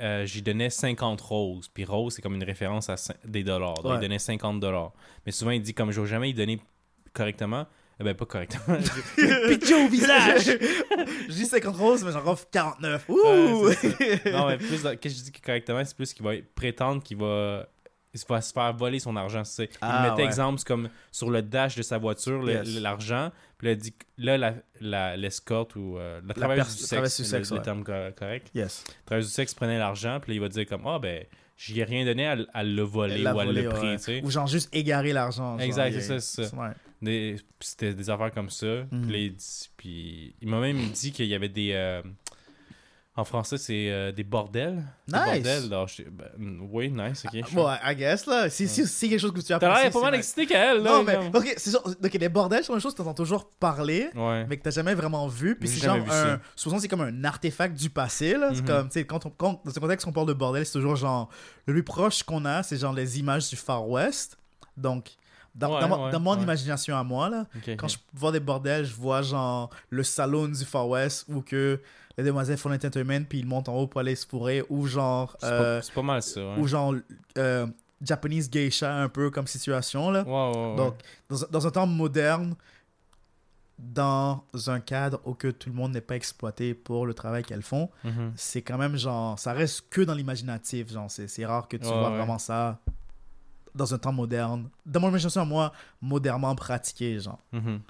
euh, 0.00 0.26
j'y 0.26 0.42
donnais 0.42 0.70
50 0.70 1.20
roses. 1.20 1.68
Puis 1.68 1.84
rose, 1.84 2.14
c'est 2.14 2.22
comme 2.22 2.34
une 2.34 2.44
référence 2.44 2.88
à 2.90 2.96
des 3.24 3.44
dollars. 3.44 3.74
Donc, 3.74 3.84
Ouais. 3.92 3.98
il 3.98 4.00
donnait 4.00 4.18
50 4.18 4.60
dollars. 4.60 4.92
Mais 5.26 5.32
souvent, 5.32 5.50
il 5.52 5.62
dit 5.62 5.74
comme 5.74 5.90
je 5.92 6.00
vais 6.00 6.06
jamais 6.08 6.30
y 6.30 6.34
donner 6.34 6.58
correctement. 7.12 7.66
Eh 8.00 8.04
ben, 8.04 8.14
pas 8.14 8.24
correctement. 8.26 8.78
Pitché 9.48 9.74
au 9.74 9.86
visage 9.88 10.58
Je 11.28 11.32
dis 11.32 11.44
50 11.44 11.76
roses, 11.76 12.04
mais 12.04 12.10
j'en 12.12 12.26
offre 12.26 12.46
49. 12.50 13.04
Ouh 13.08 13.16
non, 14.32 14.46
mais 14.48 14.56
plus, 14.58 14.82
que 14.82 15.08
je 15.08 15.22
dis 15.22 15.30
que 15.32 15.40
correctement, 15.44 15.84
c'est 15.84 15.94
plus 15.96 16.12
qu'il 16.12 16.24
va 16.24 16.32
prétendre 16.54 17.02
qu'il 17.02 17.18
va. 17.18 17.68
Il 18.14 18.20
va 18.28 18.40
se 18.42 18.52
faire 18.52 18.76
voler 18.76 18.98
son 18.98 19.16
argent. 19.16 19.42
c'est. 19.44 19.64
Il 19.64 19.78
Ah, 19.80 20.02
mettait 20.10 20.22
ouais. 20.22 20.28
exemple 20.28 20.60
comme 20.66 20.88
sur 21.10 21.30
le 21.30 21.40
dash 21.40 21.76
de 21.76 21.82
sa 21.82 21.96
voiture, 21.98 22.42
le- 22.42 22.52
Yes. 22.52 22.78
l'argent. 22.80 23.30
Puis 23.58 23.68
là, 23.68 23.74
dit 23.74 23.94
là, 24.18 24.36
la- 24.80 25.16
l'escorte 25.16 25.76
ou 25.76 25.96
euh, 25.96 26.20
la 26.26 26.34
travailleuse 26.34 26.76
du 26.76 26.82
sexe, 26.82 27.16
du 27.16 27.22
le, 27.22 27.28
sexe, 27.28 27.50
le 27.50 27.56
ouais. 27.56 27.62
terme 27.62 27.82
co- 27.84 27.92
correct. 28.16 28.50
Yes. 28.54 28.84
La 28.86 28.94
travailleuse 29.06 29.28
du 29.28 29.32
sexe 29.34 29.54
prenait 29.54 29.78
l'argent, 29.78 30.18
puis 30.20 30.32
là, 30.32 30.34
il 30.36 30.40
va 30.40 30.48
dire 30.48 30.66
comme 30.66 30.86
Ah, 30.86 30.98
ben, 30.98 31.24
j'y 31.56 31.80
ai 31.80 31.84
rien 31.84 32.04
donné, 32.04 32.24
elle, 32.24 32.46
elle 32.54 32.74
l'a 32.74 32.84
volé 32.84 33.14
Elle 33.14 33.22
l'a 33.22 33.34
ou 33.34 33.40
elle 33.40 33.46
volé, 33.46 33.62
l'a 33.62 33.70
pris, 33.70 33.86
ouais. 33.88 33.96
tu 33.96 34.02
sais. 34.02 34.20
Ou 34.24 34.30
genre 34.30 34.46
juste 34.46 34.68
égarer 34.74 35.12
l'argent. 35.14 35.58
Exact, 35.58 35.98
c'est 36.00 36.20
ça, 36.20 36.42
C'était 37.60 37.94
des 37.94 38.10
affaires 38.10 38.32
comme 38.32 38.50
ça. 38.50 38.84
Mhm. 38.90 39.10
Il 39.10 39.34
puis 39.76 40.34
il 40.40 40.48
m'a 40.48 40.60
même 40.60 40.90
dit 40.90 41.12
qu'il 41.12 41.26
y 41.26 41.34
avait 41.34 41.48
des. 41.48 41.70
euh, 41.72 42.02
en 43.14 43.24
français, 43.24 43.58
c'est 43.58 43.90
euh, 43.90 44.10
des 44.10 44.24
bordels. 44.24 44.82
Des 45.06 45.18
Nice. 45.18 45.24
bordels. 45.26 45.64
alors, 45.66 45.86
je- 45.88 46.02
ben, 46.04 46.28
oui, 46.70 46.90
nice, 46.90 47.24
ok. 47.26 47.52
Bon, 47.52 47.68
I 47.84 47.94
guess, 47.94 48.24
là. 48.24 48.48
Si, 48.48 48.66
si, 48.66 48.86
si 48.86 49.10
quelque 49.10 49.20
chose 49.20 49.32
que 49.32 49.40
tu 49.40 49.52
as 49.52 49.58
T'as 49.58 49.82
l'air 49.82 49.92
pas 49.92 50.00
mal 50.00 50.14
excité 50.14 50.46
qu'elle, 50.46 50.78
là. 50.82 50.90
Non, 50.92 51.02
mais, 51.02 51.16
ok, 51.34 51.52
c'est 51.58 51.72
genre, 51.72 51.82
ok, 51.86 52.14
les 52.14 52.28
bordels 52.30 52.64
sont 52.64 52.74
des 52.74 52.80
choses 52.80 52.92
que 52.94 52.98
t'entends 52.98 53.12
toujours 53.12 53.44
parler, 53.50 54.08
Ouais. 54.14 54.46
mais 54.48 54.56
que 54.56 54.62
t'as 54.62 54.70
jamais 54.70 54.94
vraiment 54.94 55.26
vu. 55.28 55.56
Puis 55.56 55.68
c'est 55.68 55.84
genre 55.84 55.98
un. 56.10 56.40
Souvent, 56.56 56.78
c'est 56.78 56.88
comme 56.88 57.02
un 57.02 57.24
artefact 57.24 57.76
du 57.78 57.90
passé, 57.90 58.36
là. 58.38 58.48
C'est 58.54 58.62
Mhm. 58.62 58.66
comme, 58.66 58.88
tu 58.88 58.92
sais, 58.94 59.04
quand, 59.04 59.26
on- 59.26 59.30
quand, 59.30 59.60
dans 59.64 59.70
ce 59.72 59.78
contexte, 59.78 60.06
on 60.06 60.12
parle 60.12 60.28
de 60.28 60.32
bordel, 60.32 60.64
c'est 60.64 60.72
toujours 60.72 60.96
genre. 60.96 61.28
Le 61.66 61.74
plus 61.74 61.82
proche 61.84 62.22
qu'on 62.22 62.44
a, 62.46 62.62
c'est 62.62 62.78
genre 62.78 62.94
les 62.94 63.18
images 63.18 63.48
du 63.50 63.56
Far 63.56 63.86
West. 63.88 64.38
Donc, 64.76 65.10
dans, 65.54 65.74
Ouais, 65.74 65.80
dans, 65.82 65.88
mon- 65.88 66.04
ouais, 66.06 66.10
dans 66.12 66.20
mon 66.20 66.34
ouais. 66.34 66.42
imagination 66.42 66.96
à 66.96 67.04
moi, 67.04 67.28
là, 67.28 67.44
quand 67.76 67.86
je 67.88 67.98
vois 68.14 68.32
des 68.32 68.40
bordels, 68.40 68.86
je 68.86 68.94
vois 68.94 69.20
genre 69.20 69.68
le 69.90 70.02
salon 70.02 70.48
du 70.48 70.64
Far 70.64 70.88
West 70.88 71.26
où 71.28 71.42
que 71.42 71.78
les 72.18 72.24
demoiselles 72.24 72.58
font 72.58 72.68
l'entertainment 72.68 73.24
puis 73.28 73.38
ils 73.40 73.46
montent 73.46 73.68
en 73.68 73.74
haut 73.76 73.86
pour 73.86 74.00
aller 74.00 74.14
se 74.16 74.26
fourrer 74.26 74.62
ou 74.68 74.86
genre 74.86 75.36
C'est 75.40 75.46
euh, 75.46 75.78
pas, 75.78 75.82
c'est 75.82 75.94
pas 75.94 76.02
mal 76.02 76.22
ça. 76.22 76.40
Ouais. 76.40 76.58
ou 76.58 76.66
genre 76.66 76.94
euh, 77.38 77.66
Japanese 78.02 78.50
geisha 78.50 78.94
un 78.94 79.08
peu 79.08 79.30
comme 79.30 79.46
situation 79.46 80.10
là. 80.10 80.22
Ouais, 80.24 80.56
ouais. 80.56 80.76
Donc 80.76 80.94
dans, 81.28 81.44
un- 81.44 81.48
dans 81.50 81.66
un 81.66 81.70
temps 81.70 81.86
moderne 81.86 82.54
dans 83.78 84.44
un 84.68 84.80
cadre 84.80 85.20
où 85.24 85.34
que 85.34 85.48
tout 85.48 85.68
le 85.68 85.74
monde 85.74 85.92
n'est 85.92 86.00
pas 86.00 86.14
exploité 86.14 86.72
pour 86.74 87.04
le 87.06 87.14
travail 87.14 87.42
qu'elles 87.42 87.62
font, 87.62 87.90
Mhm. 88.04 88.32
c'est 88.36 88.62
quand 88.62 88.78
même 88.78 88.96
genre 88.96 89.38
ça 89.38 89.52
reste 89.52 89.86
que 89.90 90.02
dans 90.02 90.14
l'imaginatif, 90.14 90.92
genre 90.92 91.10
c'est 91.10 91.44
rare 91.46 91.66
que 91.68 91.76
tu 91.76 91.86
vois 91.86 92.10
vraiment 92.10 92.38
ça 92.38 92.78
dans 93.74 93.92
un 93.94 93.98
temps 93.98 94.12
moderne. 94.12 94.68
Dans 94.84 95.00
mon 95.00 95.08
imagination 95.08 95.40
à 95.40 95.44
moi, 95.46 95.72
modernement 96.00 96.54
pratiqué 96.54 97.18
genre. 97.18 97.38
Mhm. 97.52 97.80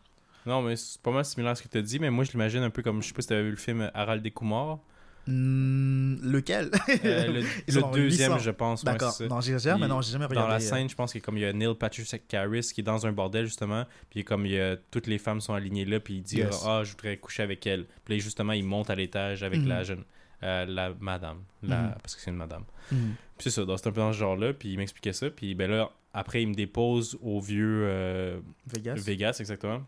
Non, 0.46 0.62
mais 0.62 0.76
c'est 0.76 1.00
pas 1.00 1.10
mal 1.12 1.24
similaire 1.24 1.52
à 1.52 1.54
ce 1.54 1.62
que 1.62 1.68
tu 1.68 1.78
as 1.78 1.82
dit, 1.82 1.98
mais 1.98 2.10
moi 2.10 2.24
je 2.24 2.32
l'imagine 2.32 2.62
un 2.62 2.70
peu 2.70 2.82
comme, 2.82 3.00
je 3.02 3.08
sais 3.08 3.14
pas 3.14 3.22
si 3.22 3.28
tu 3.28 3.34
avais 3.34 3.44
vu 3.44 3.50
le 3.50 3.56
film 3.56 3.90
Harald 3.94 4.24
et 4.26 4.30
Kumar. 4.30 4.78
Hmm, 5.24 6.16
lequel? 6.20 6.70
Euh, 7.04 7.42
le 7.68 7.92
deuxième, 7.94 8.32
800. 8.32 8.38
je 8.40 8.50
pense. 8.50 8.84
D'accord. 8.84 9.14
non, 9.30 9.40
j'exagère, 9.40 9.78
mais 9.78 9.86
Il- 9.86 9.88
non, 9.88 10.00
j'ai 10.02 10.12
jamais 10.12 10.24
Dans 10.24 10.30
regardé. 10.30 10.50
la 10.50 10.56
euh, 10.56 10.58
scène, 10.58 10.88
je 10.90 10.94
pense 10.96 11.12
qu'il 11.12 11.20
y 11.20 11.22
a 11.22 11.24
comme 11.24 11.36
il 11.36 11.42
y 11.42 11.46
a 11.46 11.52
Neil 11.52 11.74
Patrick 11.78 12.34
Harris 12.34 12.70
qui 12.74 12.80
est 12.80 12.84
dans 12.84 13.06
un 13.06 13.12
bordel 13.12 13.46
justement, 13.46 13.84
puis 14.10 14.24
comme 14.24 14.46
il 14.46 14.52
y 14.52 14.60
a 14.60 14.76
toutes 14.90 15.06
les 15.06 15.18
femmes 15.18 15.40
sont 15.40 15.54
alignées 15.54 15.84
là, 15.84 16.00
puis 16.00 16.14
il 16.16 16.22
dit 16.22 16.38
Yes. 16.38 16.64
ah 16.66 16.82
je 16.84 16.90
voudrais 16.90 17.16
coucher 17.18 17.44
avec 17.44 17.64
elle. 17.68 17.84
Puis 18.04 18.14
là, 18.16 18.20
justement 18.20 18.52
il 18.52 18.64
monte 18.64 18.90
à 18.90 18.96
l'étage 18.96 19.44
avec 19.44 19.60
Mhm. 19.60 19.68
la 19.68 19.82
jeune, 19.84 20.04
euh, 20.42 20.64
la 20.66 20.92
madame, 20.98 21.38
la... 21.62 21.82
Mhm. 21.82 21.94
parce 22.02 22.16
que 22.16 22.20
c'est 22.20 22.30
une 22.32 22.36
madame. 22.36 22.64
hmm. 22.90 22.96
Puis 23.38 23.50
c'est 23.50 23.50
ça, 23.50 23.62
c'est 23.76 23.86
un 23.86 23.92
peu 23.92 24.00
dans 24.00 24.12
ce 24.12 24.18
genre 24.18 24.36
là, 24.36 24.52
puis 24.52 24.72
il 24.72 24.76
m'expliquait 24.78 25.12
ça, 25.12 25.30
puis 25.30 25.54
ben 25.54 25.70
là 25.70 25.88
après 26.14 26.42
il 26.42 26.48
me 26.48 26.54
dépose 26.54 27.16
au 27.22 27.40
vieux 27.40 27.82
euh, 27.84 28.40
Vegas. 28.66 28.94
Vegas 28.96 29.36
exactement. 29.38 29.82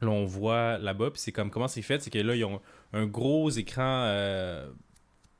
Là 0.00 0.08
on 0.08 0.24
voit 0.26 0.78
là-bas, 0.78 1.10
puis 1.10 1.20
c'est 1.20 1.32
comme 1.32 1.50
comment 1.50 1.68
c'est 1.68 1.82
fait, 1.82 2.02
c'est 2.02 2.10
que 2.10 2.18
là 2.18 2.34
ils 2.34 2.44
ont 2.44 2.60
un 2.92 3.06
gros 3.06 3.50
écran 3.50 4.04
euh, 4.06 4.68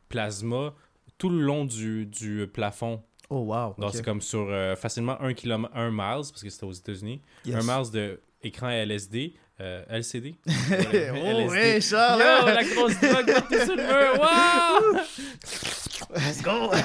plasma 0.09 0.75
tout 1.19 1.29
le 1.29 1.41
long 1.41 1.65
du, 1.65 2.07
du 2.07 2.47
plafond. 2.53 3.03
Oh, 3.29 3.41
wow. 3.41 3.75
Donc 3.79 3.91
c'est 3.93 4.05
comme 4.05 4.21
sur 4.21 4.47
euh, 4.49 4.77
facilement 4.77 5.21
1 5.21 5.35
km, 5.35 5.71
1 5.75 5.91
miles, 5.91 5.99
parce 5.99 6.43
que 6.43 6.51
c'était 6.51 6.65
aux 6.65 6.73
États-Unis. 6.73 7.21
Yes. 7.45 7.57
Un 7.57 7.79
miles 7.79 7.91
de 7.91 8.21
écran 8.43 8.69
LSD, 8.69 9.35
euh, 9.61 9.83
LCD. 9.89 10.37
oh, 10.47 10.51
LSD. 10.71 11.49
ouais, 11.49 11.81
Charles! 11.81 12.21
Yo, 12.21 12.55
la 12.55 12.65
grosse 12.65 13.01
drogue 13.01 13.33
partout 13.33 13.65
sur 13.65 13.77
le 13.77 13.83
mur, 13.83 14.21
wow! 14.21 15.01
Let's 16.15 16.43
go! 16.43 16.71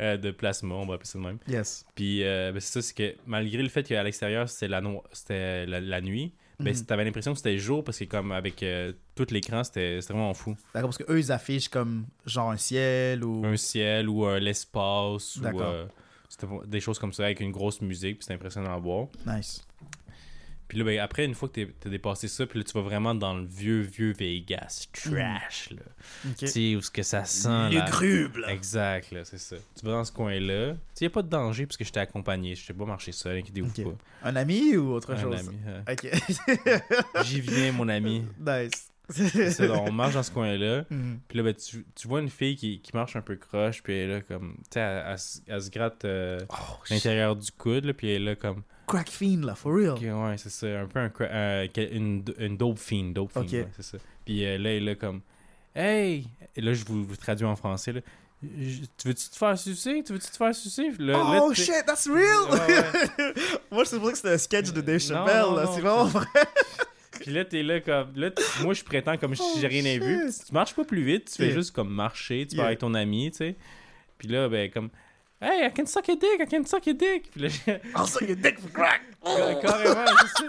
Euh, 0.00 0.16
de 0.16 0.30
plasma, 0.30 0.74
on 0.74 0.86
va 0.86 0.94
appeler 0.94 1.06
ça 1.06 1.18
de 1.18 1.24
même. 1.24 1.38
yes. 1.46 1.84
Puis 1.94 2.24
euh, 2.24 2.50
ben, 2.52 2.60
c'est 2.60 2.72
ça, 2.72 2.82
c'est 2.82 2.94
que 2.94 3.14
malgré 3.26 3.62
le 3.62 3.68
fait 3.68 3.82
qu'à 3.84 4.02
l'extérieur 4.02 4.48
c'était 4.48 4.68
la, 4.68 4.80
no- 4.80 5.02
c'était 5.12 5.64
la, 5.66 5.80
la 5.80 6.00
nuit, 6.00 6.32
ben, 6.58 6.74
Mhm. 6.74 6.84
t'avais 6.86 7.04
l'impression 7.04 7.32
que 7.32 7.38
c'était 7.38 7.58
jour 7.58 7.84
parce 7.84 7.98
que 7.98 8.04
comme 8.04 8.32
avec 8.32 8.62
euh, 8.62 8.92
tout 9.14 9.26
l'écran, 9.30 9.62
c'était 9.64 10.00
c'était 10.00 10.14
vraiment 10.14 10.34
fou. 10.34 10.56
D'accord, 10.74 10.90
parce 10.90 10.98
qu'eux, 10.98 11.18
ils 11.18 11.30
affichent 11.30 11.68
comme 11.68 12.06
genre 12.26 12.50
un 12.50 12.56
ciel 12.56 13.22
ou. 13.24 13.44
Un 13.46 13.56
ciel 13.56 14.08
ou 14.08 14.26
euh, 14.26 14.38
l'espace 14.40 15.36
ou 15.36 15.46
euh, 15.60 15.86
c'était 16.28 16.46
des 16.66 16.80
choses 16.80 16.98
comme 16.98 17.12
ça 17.12 17.24
avec 17.24 17.40
une 17.40 17.52
grosse 17.52 17.80
musique, 17.80 18.18
puis 18.18 18.24
c'était 18.24 18.34
impressionnant 18.34 18.74
à 18.74 18.78
voir. 18.78 19.06
Nice. 19.26 19.64
Puis 20.72 20.78
là, 20.78 20.86
ben, 20.86 20.98
après, 21.00 21.26
une 21.26 21.34
fois 21.34 21.50
que 21.50 21.52
t'es- 21.54 21.74
t'as 21.78 21.90
dépassé 21.90 22.28
ça, 22.28 22.46
puis 22.46 22.58
là, 22.58 22.64
tu 22.64 22.72
vas 22.72 22.80
vraiment 22.80 23.14
dans 23.14 23.34
le 23.36 23.44
vieux, 23.44 23.82
vieux 23.82 24.14
Vegas. 24.14 24.86
Trash, 24.94 25.68
là. 25.70 25.82
Ok. 26.26 26.36
Tu 26.38 26.46
sais, 26.46 26.76
où 26.76 26.80
ce 26.80 26.90
que 26.90 27.02
ça 27.02 27.26
sent, 27.26 27.48
là. 27.72 27.84
Lugubre! 28.00 28.48
Exact, 28.48 29.10
là, 29.10 29.22
c'est 29.26 29.36
ça. 29.36 29.56
Tu 29.78 29.84
vas 29.84 29.92
dans 29.92 30.04
ce 30.04 30.12
coin-là. 30.12 30.70
Tu 30.72 30.78
sais, 30.94 31.04
y 31.04 31.08
a 31.08 31.10
pas 31.10 31.20
de 31.20 31.28
danger 31.28 31.66
parce 31.66 31.76
que 31.76 31.84
j'étais 31.84 32.00
accompagné. 32.00 32.54
Je 32.54 32.66
t'ai 32.66 32.72
pas 32.72 32.86
marché 32.86 33.12
seul, 33.12 33.36
inquiétez-vous 33.36 33.68
Ok. 33.90 33.94
Un 34.22 34.34
ami 34.34 34.74
ou 34.78 34.92
autre 34.92 35.08
pas. 35.08 35.12
Un 35.12 35.20
chose? 35.22 35.40
ami. 35.46 35.58
euh, 35.66 35.82
Ok. 35.92 36.08
J'y 37.24 37.40
viens, 37.42 37.72
mon 37.72 37.88
ami. 37.90 38.24
nice. 38.40 38.88
C'est 39.10 39.50
ça, 39.50 39.66
donc, 39.66 39.88
on 39.88 39.92
marche 39.92 40.14
dans 40.14 40.22
ce 40.22 40.30
coin-là. 40.30 40.86
Mhm. 40.88 41.20
Puis 41.28 41.36
là, 41.36 41.44
ben, 41.44 41.54
tu, 41.54 41.84
tu 41.94 42.08
vois 42.08 42.20
une 42.20 42.30
fille 42.30 42.56
qui, 42.56 42.80
qui 42.80 42.92
marche 42.94 43.14
un 43.14 43.20
peu 43.20 43.36
croche, 43.36 43.82
puis 43.82 43.92
elle 43.92 44.08
est 44.10 44.14
là, 44.14 44.20
comme, 44.22 44.54
tu 44.70 44.74
sais, 44.74 44.80
elle, 44.80 45.04
elle 45.06 45.18
se- 45.18 45.38
elle 45.46 45.60
se 45.60 45.68
gratte 45.70 46.04
euh, 46.06 46.40
Oh, 46.48 46.54
l'intérieur 46.88 47.36
du 47.36 47.50
coude, 47.50 47.84
là, 47.84 47.92
puis 47.92 48.08
elle 48.08 48.22
est 48.22 48.24
là, 48.24 48.36
comme, 48.36 48.62
Crack 48.86 49.08
fiend, 49.10 49.44
là, 49.46 49.54
for 49.54 49.74
real. 49.74 49.90
ok, 49.92 50.00
ouais, 50.02 50.36
c'est 50.38 50.50
ça, 50.50 50.66
un 50.80 50.86
peu 50.86 50.98
un, 51.00 51.10
euh, 51.20 51.66
une, 51.92 52.24
une 52.38 52.56
dope 52.56 52.78
fiend, 52.78 53.10
dope 53.12 53.32
fiend, 53.32 53.42
ouais, 53.42 53.68
c'est 53.76 53.82
ça. 53.84 53.98
Puis 54.24 54.44
euh, 54.44 54.58
là, 54.58 54.70
elle 54.70 54.82
est 54.82 54.86
là, 54.86 54.94
comme, 54.94 55.20
hey, 55.74 56.26
et 56.56 56.60
là, 56.60 56.74
je 56.74 56.84
vous, 56.84 57.04
vous 57.04 57.16
traduis 57.16 57.46
en 57.46 57.56
français, 57.56 57.92
là, 57.92 58.00
tu 58.42 59.06
veux-tu 59.08 59.28
te 59.28 59.36
faire 59.36 59.56
sucer? 59.56 60.02
Tu 60.04 60.12
veux-tu 60.12 60.26
te 60.28 60.36
faire 60.36 60.52
sucer? 60.54 60.90
Là, 60.98 61.40
Oh 61.42 61.54
shit, 61.54 61.84
that's 61.86 62.08
real! 62.08 62.50
Ouais. 62.50 63.32
Moi, 63.70 63.84
je 63.84 63.96
pensais 63.96 64.10
que 64.10 64.16
c'était 64.16 64.32
un 64.34 64.38
sketch 64.38 64.72
de 64.72 64.80
Dave 64.80 64.98
Chappelle, 64.98 65.42
non, 65.42 65.54
là. 65.54 65.70
C'est 65.72 65.80
vraiment 65.80 66.04
vrai. 66.06 66.26
Puis 67.20 67.30
là, 67.30 67.44
t'es 67.44 67.62
là 67.62 67.80
comme. 67.80 68.08
Là, 68.16 68.30
moi, 68.64 68.74
je 68.74 68.82
prétends 68.82 69.16
comme 69.16 69.36
si 69.36 69.42
Oh, 69.44 69.58
j'ai 69.60 69.68
rien 69.68 69.96
vu. 70.00 70.28
Tu 70.44 70.52
marches 70.52 70.74
pas 70.74 70.82
plus 70.82 71.04
vite, 71.04 71.26
tu 71.30 71.36
fais 71.36 71.44
Yeah. 71.46 71.54
juste 71.54 71.70
comme 71.70 71.90
marcher, 71.90 72.44
tu 72.48 72.56
Yeah. 72.56 72.62
parles 72.62 72.66
avec 72.68 72.78
ton 72.80 72.94
ami, 72.94 73.30
tu 73.30 73.36
sais. 73.36 73.54
Puis 74.18 74.26
là, 74.26 74.48
ben, 74.48 74.68
comme. 74.72 74.90
Hey, 75.42 75.66
I 75.66 75.70
can 75.72 75.86
suck 75.86 76.08
a 76.08 76.14
dick, 76.14 76.40
I 76.40 76.46
can 76.46 76.64
suck 76.64 76.86
a 76.86 76.92
dick. 76.92 77.30
Puis 77.32 77.40
là, 77.42 77.48
j'ai- 77.48 77.80
I'll 77.96 78.06
suck 78.06 78.22
your 78.28 78.36
dick 78.36 78.60
for 78.60 78.70
crack! 78.70 79.00
carrément, 79.24 80.04
c'est 80.06 80.42
ça. 80.42 80.46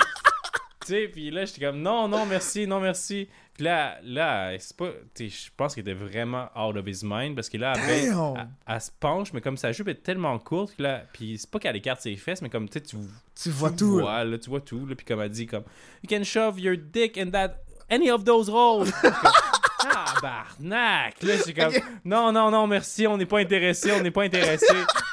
Tu 0.86 0.88
sais, 0.92 1.08
puis 1.08 1.32
là, 1.32 1.46
j'étais 1.46 1.66
comme 1.66 1.82
non, 1.82 2.08
non, 2.08 2.26
merci, 2.26 2.68
non, 2.68 2.80
merci. 2.80 3.28
Puis 3.54 3.64
là, 3.64 3.98
là, 4.04 4.52
c'est 4.60 4.76
pas. 4.76 4.90
Sais, 5.16 5.30
je 5.30 5.50
pense 5.56 5.74
qu'il 5.74 5.82
était 5.82 5.94
vraiment 5.94 6.50
out 6.56 6.76
of 6.76 6.86
his 6.88 7.02
mind 7.04 7.36
parce 7.36 7.50
que 7.50 7.58
là, 7.58 7.72
après, 7.72 8.06
elle, 8.08 8.48
elle 8.68 8.82
se 8.82 8.92
penche, 9.00 9.32
mais 9.34 9.42
comme 9.42 9.58
sa 9.58 9.72
jupe 9.72 9.88
est 9.88 10.04
tellement 10.04 10.38
courte 10.40 10.76
que 10.76 10.84
là. 10.84 11.04
Puis 11.14 11.38
c'est 11.40 11.50
pas 11.50 11.60
qu'elle 11.60 11.76
écarte 11.78 12.02
ses 12.02 12.16
fesses, 12.16 12.42
mais 12.42 12.50
comme 12.50 12.68
tu 12.68 12.74
sais, 12.80 12.82
tu 12.82 12.98
Tu 13.42 13.50
vois 13.50 13.70
tu 13.72 13.78
tout, 13.78 13.98
là. 13.98 14.04
vois, 14.04 14.24
là, 14.26 14.38
tu 14.38 14.50
vois 14.50 14.62
tout. 14.62 14.86
Là, 14.86 14.94
puis 14.96 15.06
comme 15.06 15.22
elle 15.22 15.30
dit, 15.30 15.48
comme, 15.48 15.64
You 16.04 16.10
can 16.18 16.24
shove 16.24 16.60
your 16.60 16.76
dick 16.78 17.18
in 17.18 17.30
that, 17.32 17.54
any 17.90 18.12
of 18.12 18.26
those 18.26 18.50
holes. 18.50 18.92
Comme, 19.84 20.16
Tabarnak! 20.22 21.22
Là, 21.24 21.38
suis 21.38 21.54
comme, 21.54 21.74
non, 22.06 22.32
non, 22.32 22.50
non, 22.52 22.68
merci, 22.68 23.08
on 23.08 23.18
n'est 23.18 23.26
pas 23.26 23.40
intéressé, 23.40 23.92
on 23.92 24.02
n'est 24.02 24.12
pas 24.12 24.24
intéressé. 24.24 24.66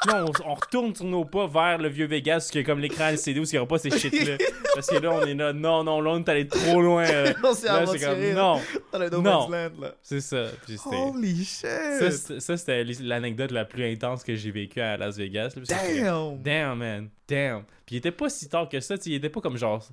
Là, 0.07 0.25
on, 0.25 0.33
on 0.51 0.55
retourne 0.55 0.95
sur 0.95 1.05
nos 1.05 1.25
pas 1.25 1.47
vers 1.47 1.79
le 1.79 1.89
vieux 1.89 2.07
Vegas, 2.07 2.49
qui 2.51 2.59
est 2.59 2.65
comme 2.65 2.81
l'écran 2.81 3.09
LCD 3.09 3.41
où 3.41 3.45
il 3.45 3.51
n'y 3.53 3.59
aura 3.59 3.69
pas 3.69 3.79
ces 3.79 3.91
shit-là. 3.91 4.37
Parce 4.75 4.87
que 4.89 4.97
là, 4.97 5.11
on 5.13 5.25
est 5.27 5.35
là, 5.35 5.53
non, 5.53 5.85
non, 5.85 6.01
là, 6.01 6.11
on 6.13 6.19
est 6.21 6.29
allé 6.29 6.47
trop 6.49 6.81
loin. 6.81 7.05
euh. 7.05 7.33
On 7.45 7.55
s'est 7.55 7.67
Là, 7.67 7.85
c'est 7.87 7.99
comme, 7.99 8.21
là, 8.21 8.33
non, 8.35 8.61
dans 8.93 8.99
le 8.99 9.11
No 9.11 9.21
Non. 9.23 9.49
Là. 9.51 9.93
c'est 10.03 10.21
ça. 10.21 10.47
Puis 10.67 10.77
Holy 10.87 11.45
shit! 11.45 12.41
ça, 12.41 12.57
c'était 12.57 12.85
l'anecdote 13.01 13.51
la 13.51 13.65
plus 13.65 13.85
intense 13.93 14.23
que 14.25 14.35
j'ai 14.35 14.51
vécue 14.51 14.81
à 14.81 14.97
Las 14.97 15.17
Vegas. 15.17 15.53
là, 15.57 15.63
Damn! 15.69 16.43
Damn, 16.43 16.79
man. 16.79 17.09
Damn. 17.29 17.63
Puis 17.87 17.97
il 17.97 17.99
était 17.99 18.11
pas 18.11 18.29
si 18.29 18.49
tard 18.49 18.69
que 18.69 18.81
ça. 18.81 18.97
tu 18.97 19.05
sais, 19.05 19.11
Il 19.11 19.15
était 19.17 19.29
pas 19.29 19.41
comme 19.41 19.57
genre 19.57 19.85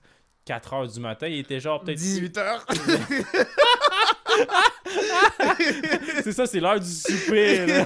4 0.47 0.73
heures 0.73 0.87
du 0.87 0.99
matin. 0.99 1.27
Il 1.27 1.39
était 1.39 1.59
genre 1.59 1.81
peut-être. 1.81 1.97
18 1.99 2.37
heures. 2.37 2.65
c'est 6.23 6.31
ça, 6.31 6.45
c'est 6.45 6.59
l'heure 6.59 6.79
du 6.79 6.89
souper. 6.89 7.65
là. 7.65 7.85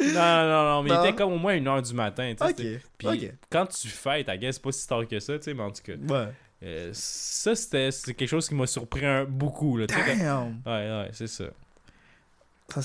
non, 0.00 0.48
non, 0.48 0.64
non. 0.64 0.82
Mais 0.82 0.90
Non. 0.90 1.02
il 1.04 1.08
était 1.08 1.16
comme 1.16 1.32
au 1.32 1.38
moins 1.38 1.54
1 1.54 1.66
heure 1.66 1.82
du 1.82 1.94
matin. 1.94 2.34
tu 2.38 2.46
sais, 2.54 2.80
Puis 2.98 3.30
quand 3.50 3.66
tu 3.66 3.88
fêtes, 3.88 4.28
I 4.28 4.38
guess, 4.38 4.58
pas 4.58 4.72
si 4.72 4.86
tard 4.86 5.06
que 5.06 5.18
ça. 5.20 5.36
tu 5.38 5.44
sais, 5.44 5.54
Mais 5.54 5.62
en 5.62 5.70
tout 5.70 5.82
cas, 5.82 5.92
Ouais. 5.94 6.28
euh, 6.64 6.90
ça, 6.92 7.54
c'était 7.54 7.90
quelque 8.14 8.26
chose 8.26 8.48
qui 8.48 8.54
m'a 8.54 8.66
surpris 8.66 9.04
un- 9.06 9.24
beaucoup. 9.24 9.76
Là, 9.76 9.86
Damn! 9.86 10.60
Ouais, 10.66 10.72
ouais, 10.72 11.10
c'est 11.12 11.28
ça. 11.28 11.44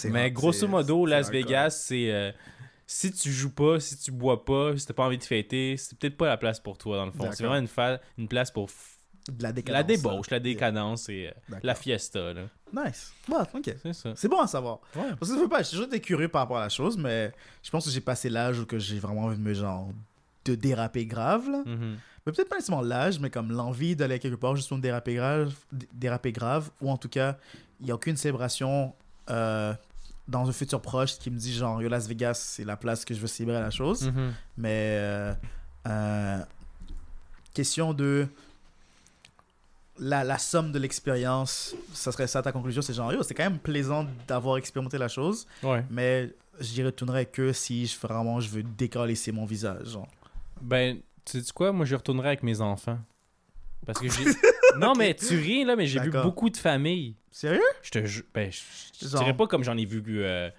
Mais 0.05 0.29
grosso 0.31 0.67
modo, 0.67 1.05
Las. 1.05 1.29
Vegas, 1.31 1.71
c'est. 1.87 2.11
euh, 2.11 2.31
si 2.85 3.11
tu 3.11 3.31
joues 3.31 3.53
pas, 3.53 3.79
si 3.79 3.97
tu 3.97 4.11
bois 4.11 4.43
pas, 4.43 4.75
si 4.77 4.85
t'as 4.85 4.93
pas 4.93 5.05
envie 5.05 5.17
de 5.17 5.23
fêter, 5.23 5.75
c'est 5.77 5.97
peut-être 5.97 6.17
pas 6.17 6.27
la 6.27 6.35
place 6.35 6.59
pour 6.59 6.77
toi, 6.77 6.97
dans 6.97 7.05
le 7.05 7.11
fond. 7.13 7.29
C'est 7.31 7.43
vraiment 7.45 7.65
une, 7.65 7.97
une 8.17 8.27
place 8.27 8.51
pour 8.51 8.69
De 9.27 9.43
la 9.43 9.51
décadence. 9.51 9.77
la 9.77 9.83
débauche, 9.83 10.29
la 10.29 10.39
décadence 10.39 11.09
et 11.09 11.27
euh, 11.27 11.55
la 11.61 11.75
fiesta. 11.75 12.33
Là. 12.33 12.41
Nice. 12.73 13.13
Ouais, 13.29 13.43
ok. 13.53 13.75
C'est 13.81 13.93
ça. 13.93 14.13
C'est 14.15 14.27
bon 14.27 14.39
à 14.39 14.47
savoir. 14.47 14.79
Ouais. 14.95 15.09
Parce 15.19 15.31
que 15.31 15.37
je 15.37 15.41
veux 15.43 15.49
pas, 15.49 15.61
été 15.61 15.99
curieux 15.99 16.27
par 16.27 16.41
rapport 16.41 16.57
à 16.57 16.61
la 16.61 16.69
chose, 16.69 16.97
mais 16.97 17.31
je 17.61 17.69
pense 17.69 17.85
que 17.85 17.91
j'ai 17.91 18.01
passé 18.01 18.29
l'âge 18.29 18.59
où 18.59 18.65
que 18.65 18.79
j'ai 18.79 18.99
vraiment 18.99 19.25
envie 19.25 19.37
de 19.37 19.41
me 19.41 19.53
genre 19.53 19.89
de 20.45 20.55
déraper 20.55 21.05
grave 21.05 21.49
là. 21.49 21.63
Mhm. 21.65 21.97
Mais 22.25 22.31
peut-être 22.31 22.49
pas 22.49 22.57
nécessairement 22.57 22.83
l'âge, 22.83 23.19
mais 23.19 23.29
comme 23.29 23.51
l'envie 23.51 23.95
d'aller 23.95 24.19
quelque 24.19 24.35
part 24.35 24.55
juste 24.55 24.67
pour 24.67 24.77
me 24.77 24.81
déraper 24.83 25.15
grave, 25.15 25.53
déraper 25.93 26.31
grave, 26.31 26.69
ou 26.79 26.91
en 26.91 26.97
tout 26.97 27.09
cas, 27.09 27.37
il 27.79 27.85
n'y 27.85 27.91
a 27.91 27.95
aucune 27.95 28.15
célébration 28.15 28.93
euh, 29.29 29.73
dans 30.27 30.47
un 30.47 30.51
futur 30.51 30.81
proche 30.81 31.17
qui 31.17 31.31
me 31.31 31.37
dit 31.37 31.51
genre, 31.51 31.81
yo, 31.81 31.89
Las 31.89 32.07
Vegas, 32.07 32.35
c'est 32.35 32.63
la 32.63 32.77
place 32.77 33.05
que 33.05 33.13
je 33.13 33.19
veux 33.19 33.27
célébrer 33.27 33.59
la 33.59 33.71
chose. 33.71 34.07
Mhm. 34.07 34.33
Mais 34.57 34.97
euh, 34.99 35.33
euh, 35.87 36.39
question 37.53 37.93
de 37.93 38.27
la, 39.99 40.23
la 40.23 40.37
somme 40.37 40.71
de 40.71 40.79
l'expérience, 40.79 41.75
ça 41.93 42.11
serait 42.11 42.27
ça 42.27 42.41
ta 42.41 42.51
conclusion, 42.51 42.81
c'est 42.81 42.93
genre, 42.93 43.11
yo, 43.13 43.23
c'est 43.23 43.33
quand 43.33 43.43
même 43.43 43.59
plaisant 43.59 44.05
d'avoir 44.27 44.57
expérimenté 44.57 44.97
la 44.97 45.07
chose, 45.07 45.45
Ouais. 45.63 45.83
mais 45.89 46.29
j'y 46.59 46.83
retournerai 46.83 47.25
que 47.25 47.53
si 47.53 47.85
je, 47.87 47.97
vraiment 47.99 48.39
je 48.39 48.49
veux 48.49 48.63
décalisser 48.63 49.31
mon 49.31 49.45
visage. 49.45 49.89
Genre. 49.89 50.07
Ben, 50.61 50.99
tu 51.25 51.41
sais 51.41 51.51
quoi, 51.53 51.71
moi 51.71 51.85
je 51.85 51.95
retournerai 51.95 52.27
avec 52.29 52.43
mes 52.43 52.61
enfants. 52.61 52.99
Parce 53.85 53.99
que 53.99 54.07
j'ai. 54.09 54.25
non, 54.77 54.93
mais 54.95 55.13
tu 55.15 55.35
ris 55.37 55.63
là, 55.65 55.75
mais 55.75 55.87
j'ai 55.87 55.99
vu 55.99 56.11
beaucoup 56.11 56.49
de 56.49 56.57
familles. 56.57 57.15
Sérieux? 57.31 57.61
Je 57.81 57.89
te 57.91 58.05
ju- 58.05 58.25
Ben, 58.33 58.51
je 58.51 58.59
je 59.01 59.07
dirais 59.17 59.35
pas 59.35 59.47
comme 59.47 59.63
j'en 59.63 59.75
ai 59.77 59.85
vu. 59.85 60.03
euh, 60.23 60.49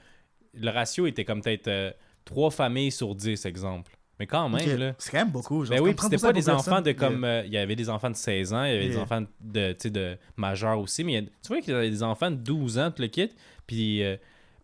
le 0.55 0.71
ratio 0.71 1.07
était 1.07 1.25
comme 1.25 1.41
peut-être 1.41 1.69
euh, 1.69 1.93
3 2.25 2.51
familles 2.51 2.91
sur 2.91 3.15
10, 3.15 3.45
exemple. 3.47 3.97
Mais 4.23 4.27
quand 4.29 4.49
même, 4.49 4.61
Ok. 4.61 4.79
là. 4.79 4.95
C'est 4.99 5.11
quand 5.11 5.19
même 5.19 5.31
beaucoup. 5.33 5.65
Genre, 5.65 5.75
Ben 5.77 5.83
oui, 5.83 5.91
c'était 6.01 6.15
30% 6.17 6.21
pas 6.23 6.33
des 6.33 6.49
enfants 6.49 6.81
de 6.81 6.93
comme. 6.93 7.25
euh, 7.25 7.43
Il 7.45 7.53
y 7.53 7.59
avait 7.59 7.75
des 7.75 7.89
enfants 7.91 8.09
de 8.09 8.15
16 8.15 8.53
ans, 8.55 8.63
il 8.63 8.73
y 8.73 8.77
avait 8.77 8.89
des 8.89 8.97
enfants 8.99 9.25
de, 9.41 9.77
de 9.89 10.17
majeurs 10.37 10.79
aussi. 10.79 11.03
Mais 11.03 11.17
a- 11.17 11.23
tu 11.23 11.29
vois 11.49 11.61
qu'il 11.61 11.75
y 11.75 11.77
avait 11.77 11.91
des 11.91 12.05
enfants 12.05 12.31
de 12.31 12.37
12 12.37 12.79
ans, 12.79 12.93
tout 12.93 13.03
le 13.03 13.09
kit. 13.09 13.31
Puis, 13.67 14.01
euh, 14.05 14.17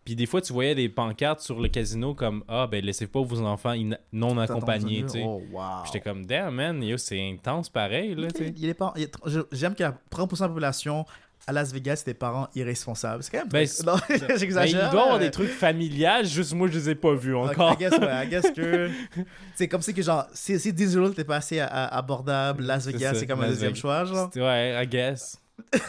puis 0.04 0.14
des 0.14 0.26
fois, 0.26 0.40
tu 0.40 0.52
voyais 0.52 0.76
des 0.76 0.88
pancartes 0.88 1.40
sur 1.40 1.60
le 1.60 1.68
casino 1.68 2.14
comme 2.14 2.44
Ah, 2.46 2.68
ben 2.70 2.84
laissez 2.84 3.08
pas 3.08 3.20
vos 3.20 3.40
enfants 3.42 3.74
non 4.12 4.38
accompagnés, 4.38 5.02
tu 5.02 5.08
sais. 5.08 5.22
Oh, 5.26 5.42
wow. 5.52 5.60
J'étais 5.86 6.00
comme 6.00 6.24
Damn, 6.24 6.54
man, 6.54 6.80
yo, 6.80 6.96
c'est 6.96 7.20
intense 7.28 7.68
pareil, 7.68 8.14
là. 8.14 8.28
Il 8.38 8.54
il 8.56 8.70
a- 8.70 8.94
je- 9.26 9.40
J'aime 9.50 9.74
qu'il 9.74 9.82
y 9.84 9.88
a 9.88 9.98
30% 10.08 10.36
de 10.38 10.42
la 10.44 10.48
population 10.50 11.04
à 11.48 11.52
Las 11.52 11.72
Vegas, 11.72 12.02
des 12.04 12.14
parents 12.14 12.48
irresponsables. 12.54 13.22
C'est 13.22 13.30
quand 13.32 13.38
même. 13.38 13.48
Ben, 13.48 13.66
non, 13.86 13.96
Ben, 14.08 14.38
j'exagère. 14.38 14.86
il 14.86 14.90
doit 14.92 15.00
y 15.00 15.04
avoir 15.04 15.18
des 15.18 15.30
trucs 15.30 15.48
familiales, 15.50 16.26
juste 16.26 16.52
moi, 16.52 16.68
je 16.68 16.78
les 16.78 16.90
ai 16.90 16.94
pas 16.94 17.14
vus 17.14 17.34
encore. 17.34 17.72
I 17.72 17.76
guess, 17.76 17.92
ouais, 17.98 18.26
I 18.26 18.28
guess 18.28 18.50
que. 18.54 18.90
C'est 19.56 19.66
comme 19.66 19.82
si 19.82 19.94
que 19.94 20.02
genre, 20.02 20.26
si, 20.32 20.58
si 20.60 20.72
Disneyland 20.72 21.10
était 21.12 21.24
passé 21.24 21.60
à, 21.60 21.66
à 21.66 21.98
abordable, 21.98 22.62
Las 22.64 22.86
Vegas, 22.86 23.14
c'est 23.14 23.26
comme 23.26 23.40
un 23.40 23.48
deuxième 23.48 23.70
Vegas. 23.70 23.80
choix, 23.80 24.04
genre. 24.04 24.30
Ouais, 24.36 24.80
I 24.82 24.86
guess. 24.86 25.40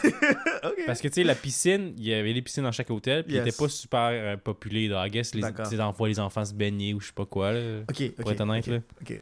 Parce 0.86 1.00
que, 1.00 1.08
tu 1.08 1.14
sais, 1.14 1.24
la 1.24 1.34
piscine, 1.36 1.94
il 1.96 2.08
y 2.08 2.14
avait 2.14 2.34
des 2.34 2.42
piscines 2.42 2.64
dans 2.64 2.72
chaque 2.72 2.90
hôtel, 2.90 3.22
puis 3.24 3.34
Yes. 3.34 3.44
il 3.44 3.48
était 3.48 3.56
pas 3.56 3.68
super 3.68 4.08
euh, 4.10 4.36
populé. 4.36 4.88
Là. 4.88 5.06
I 5.06 5.10
guess, 5.10 5.34
les, 5.34 5.42
les 5.42 6.20
enfants 6.20 6.44
se 6.44 6.52
baigner 6.54 6.94
ou 6.94 7.00
je 7.00 7.06
sais 7.08 7.12
pas 7.14 7.26
quoi, 7.26 7.52
là. 7.52 7.60
Ok, 7.88 8.00
ok. 8.00 8.14
Pour 8.16 8.32
être 8.32 8.40
honnête, 8.40 8.66
là. 8.66 8.78
ok. 9.00 9.20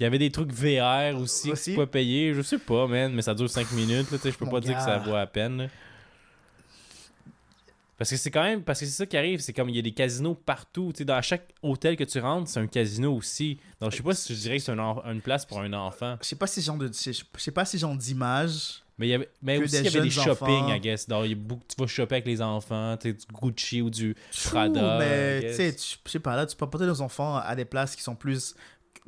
Il 0.00 0.02
y 0.02 0.06
avait 0.06 0.18
des 0.18 0.30
trucs 0.30 0.52
VR 0.52 1.16
aussi, 1.20 1.48
que 1.48 1.52
Aussi? 1.52 1.70
tu 1.70 1.76
peux 1.76 1.86
payer. 1.86 2.34
Je 2.34 2.42
sais 2.42 2.58
pas, 2.58 2.86
man, 2.86 3.12
mais 3.12 3.22
ça 3.22 3.34
dure 3.34 3.48
5 3.48 3.70
minutes, 3.72 4.10
là, 4.10 4.18
tu 4.18 4.24
sais, 4.24 4.32
je 4.32 4.38
peux 4.38 4.44
Mon 4.44 4.50
pas 4.50 4.60
dire 4.60 4.76
que 4.76 4.82
ça 4.82 4.98
vaut 4.98 5.12
la 5.12 5.26
peine, 5.26 5.56
là. 5.58 5.66
Parce 7.98 8.10
que 8.10 8.16
c'est 8.16 8.32
quand 8.32 8.42
même, 8.42 8.64
parce 8.64 8.80
que 8.80 8.86
c'est 8.86 8.92
ça 8.92 9.06
qui 9.06 9.16
arrive, 9.16 9.38
c'est 9.38 9.52
comme 9.52 9.68
il 9.68 9.76
y 9.76 9.78
a 9.78 9.82
des 9.82 9.92
casinos 9.92 10.34
partout, 10.34 10.92
dans 11.02 11.22
chaque 11.22 11.46
hôtel 11.62 11.94
que 11.96 12.02
tu 12.02 12.18
rentres, 12.18 12.50
c'est 12.50 12.58
un 12.58 12.66
casino 12.66 13.14
aussi. 13.14 13.60
Donc 13.80 13.92
je 13.92 13.98
sais 13.98 14.02
pas 14.02 14.12
si 14.12 14.34
je 14.34 14.40
dirais 14.40 14.56
que 14.56 14.64
c'est 14.64 14.72
une 14.72 15.20
place 15.22 15.46
pour 15.46 15.60
un 15.60 15.72
enfant. 15.72 16.16
Je 16.20 16.26
sais 16.26 16.34
pas 16.34 16.48
si 16.48 16.60
genre 16.62 16.78
de. 16.78 16.90
Je 16.92 17.12
sais 17.36 17.50
pas 17.52 17.64
si 17.64 17.78
genre 17.78 17.94
d'image. 17.94 18.82
Mais, 18.98 19.06
il 19.06 19.10
y 19.10 19.14
avait, 19.14 19.28
mais 19.40 19.58
Que 19.58 19.64
aussi, 19.64 19.76
il 19.76 19.82
des 19.82 19.88
y 19.88 19.96
avait 19.96 20.06
des 20.06 20.10
shopping, 20.10 20.48
enfants. 20.48 20.74
I 20.74 20.80
guess. 20.80 21.08
Donc, 21.08 21.24
il 21.24 21.30
y 21.30 21.32
a 21.32 21.36
beaucoup, 21.36 21.62
tu 21.66 21.80
vas 21.80 21.86
shopper 21.86 22.16
avec 22.16 22.26
les 22.26 22.42
enfants, 22.42 22.96
tu 23.00 23.12
du 23.12 23.24
Gucci 23.32 23.80
ou 23.80 23.88
du 23.88 24.14
Prada. 24.44 24.98
Mais 24.98 25.40
tu 25.48 25.54
sais, 25.54 25.76
je 26.04 26.10
sais 26.10 26.20
pas, 26.20 26.36
là, 26.36 26.44
tu 26.44 26.56
peux 26.56 26.68
porter 26.68 26.86
nos 26.86 27.00
enfants 27.00 27.36
à 27.36 27.54
des 27.54 27.64
places 27.64 27.94
qui 27.94 28.02
sont 28.02 28.16
plus. 28.16 28.54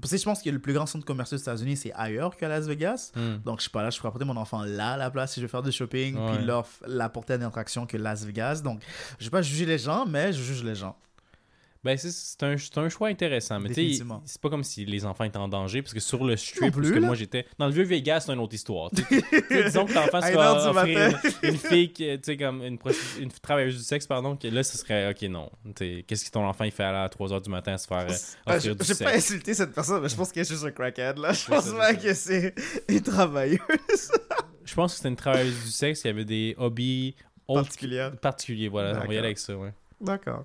Parce 0.00 0.10
que 0.10 0.16
je 0.18 0.24
pense 0.24 0.42
que 0.42 0.50
le 0.50 0.58
plus 0.58 0.72
grand 0.72 0.86
centre 0.86 1.04
commercial 1.04 1.38
aux 1.38 1.42
États-Unis, 1.42 1.76
c'est 1.76 1.92
ailleurs 1.92 2.36
qu'à 2.36 2.48
Las 2.48 2.66
Vegas. 2.66 3.12
Hmm. 3.14 3.36
Donc, 3.44 3.60
je 3.60 3.64
sais 3.64 3.70
pas, 3.70 3.82
là, 3.82 3.90
je 3.90 3.98
pourrais 3.98 4.10
porter 4.10 4.24
mon 4.24 4.36
enfant 4.36 4.62
là 4.64 4.92
à 4.92 4.96
la 4.96 5.10
place 5.10 5.32
si 5.34 5.40
je 5.40 5.46
veux 5.46 5.50
faire 5.50 5.62
du 5.62 5.70
shopping, 5.70 6.16
Ouais. 6.16 6.36
puis 6.36 6.44
leur 6.44 6.64
f- 6.64 6.86
la 6.86 7.08
porter 7.08 7.34
à 7.34 7.36
une 7.36 7.42
attraction 7.44 7.86
que 7.86 7.96
Las 7.96 8.24
Vegas. 8.24 8.60
Donc, 8.64 8.80
je 9.20 9.24
vais 9.24 9.30
pas 9.30 9.42
juger 9.42 9.66
les 9.66 9.78
gens, 9.78 10.04
mais 10.06 10.32
je 10.32 10.42
juge 10.42 10.64
les 10.64 10.74
gens. 10.74 10.96
Ben, 11.84 11.98
c'est- 11.98 12.42
un, 12.42 12.56
un 12.76 12.88
choix 12.88 13.08
intéressant. 13.08 13.60
Mais 13.60 13.68
tu 13.68 13.94
sais, 13.94 14.04
c'est 14.24 14.40
pas 14.40 14.48
comme 14.48 14.64
si 14.64 14.84
les 14.86 15.04
enfants 15.04 15.24
étaient 15.24 15.36
en 15.36 15.48
danger, 15.48 15.82
parce 15.82 15.92
que 15.92 16.00
sur 16.00 16.24
le 16.24 16.36
strip, 16.36 16.72
plus, 16.72 16.82
parce 16.82 16.90
que 16.94 16.98
là. 16.98 17.06
moi 17.06 17.14
j'étais. 17.14 17.46
Dans 17.58 17.66
le 17.66 17.72
vieux 17.72 17.84
Vegas, 17.84 18.20
c'est 18.20 18.32
une 18.32 18.38
autre 18.40 18.54
histoire. 18.54 18.90
disons 19.50 19.84
que 19.84 19.92
l'enfant 19.92 20.20
se 20.22 20.84
fait 20.86 21.42
une, 21.42 21.50
une 21.50 21.58
fille, 21.58 21.92
tu 21.92 22.18
sais, 22.22 22.36
comme 22.38 22.62
une, 22.62 22.78
une 23.20 23.30
travailleuse 23.30 23.76
du 23.76 23.82
sexe, 23.84 24.06
pardon, 24.06 24.34
que 24.36 24.48
là, 24.48 24.62
ce 24.62 24.78
serait, 24.78 25.10
ok, 25.10 25.22
non. 25.28 25.50
Qu'est-ce 25.76 26.24
que 26.24 26.30
ton 26.30 26.46
enfant 26.46 26.64
il 26.64 26.70
fait 26.72 26.84
à 26.84 27.06
3h 27.08 27.42
du 27.42 27.50
matin 27.50 27.74
à 27.74 27.78
se 27.78 27.86
faire 27.86 28.06
euh, 28.08 28.54
offrir 28.54 28.72
je 28.72 28.78
du 28.78 28.84
J'ai 28.84 29.04
pas 29.04 29.12
sexe? 29.12 29.30
insulté 29.30 29.54
cette 29.54 29.72
personne, 29.74 30.02
mais 30.02 30.08
je 30.08 30.16
pense 30.16 30.32
qu'elle 30.32 30.42
est 30.46 30.48
juste 30.48 30.64
un 30.64 30.70
crackhead, 30.70 31.18
là. 31.18 31.32
Je 31.32 31.46
pense 31.46 31.70
pas 31.72 31.94
que 31.94 32.14
c'est 32.14 32.54
une 32.88 33.00
travailleuse 33.02 33.58
Je 34.64 34.74
pense 34.74 34.92
que 34.92 34.96
c'était 34.96 35.10
une 35.10 35.16
travailleuse 35.16 35.62
du 35.64 35.70
sexe 35.70 36.00
qui 36.00 36.08
avait 36.08 36.24
des 36.24 36.54
hobbies 36.56 37.14
particuliers. 38.22 38.68
Voilà, 38.68 39.02
on 39.02 39.06
va 39.06 39.12
y 39.12 39.18
aller 39.18 39.26
avec 39.26 39.38
ça, 39.38 39.54
ouais. 39.54 39.72
D'accord. 40.00 40.44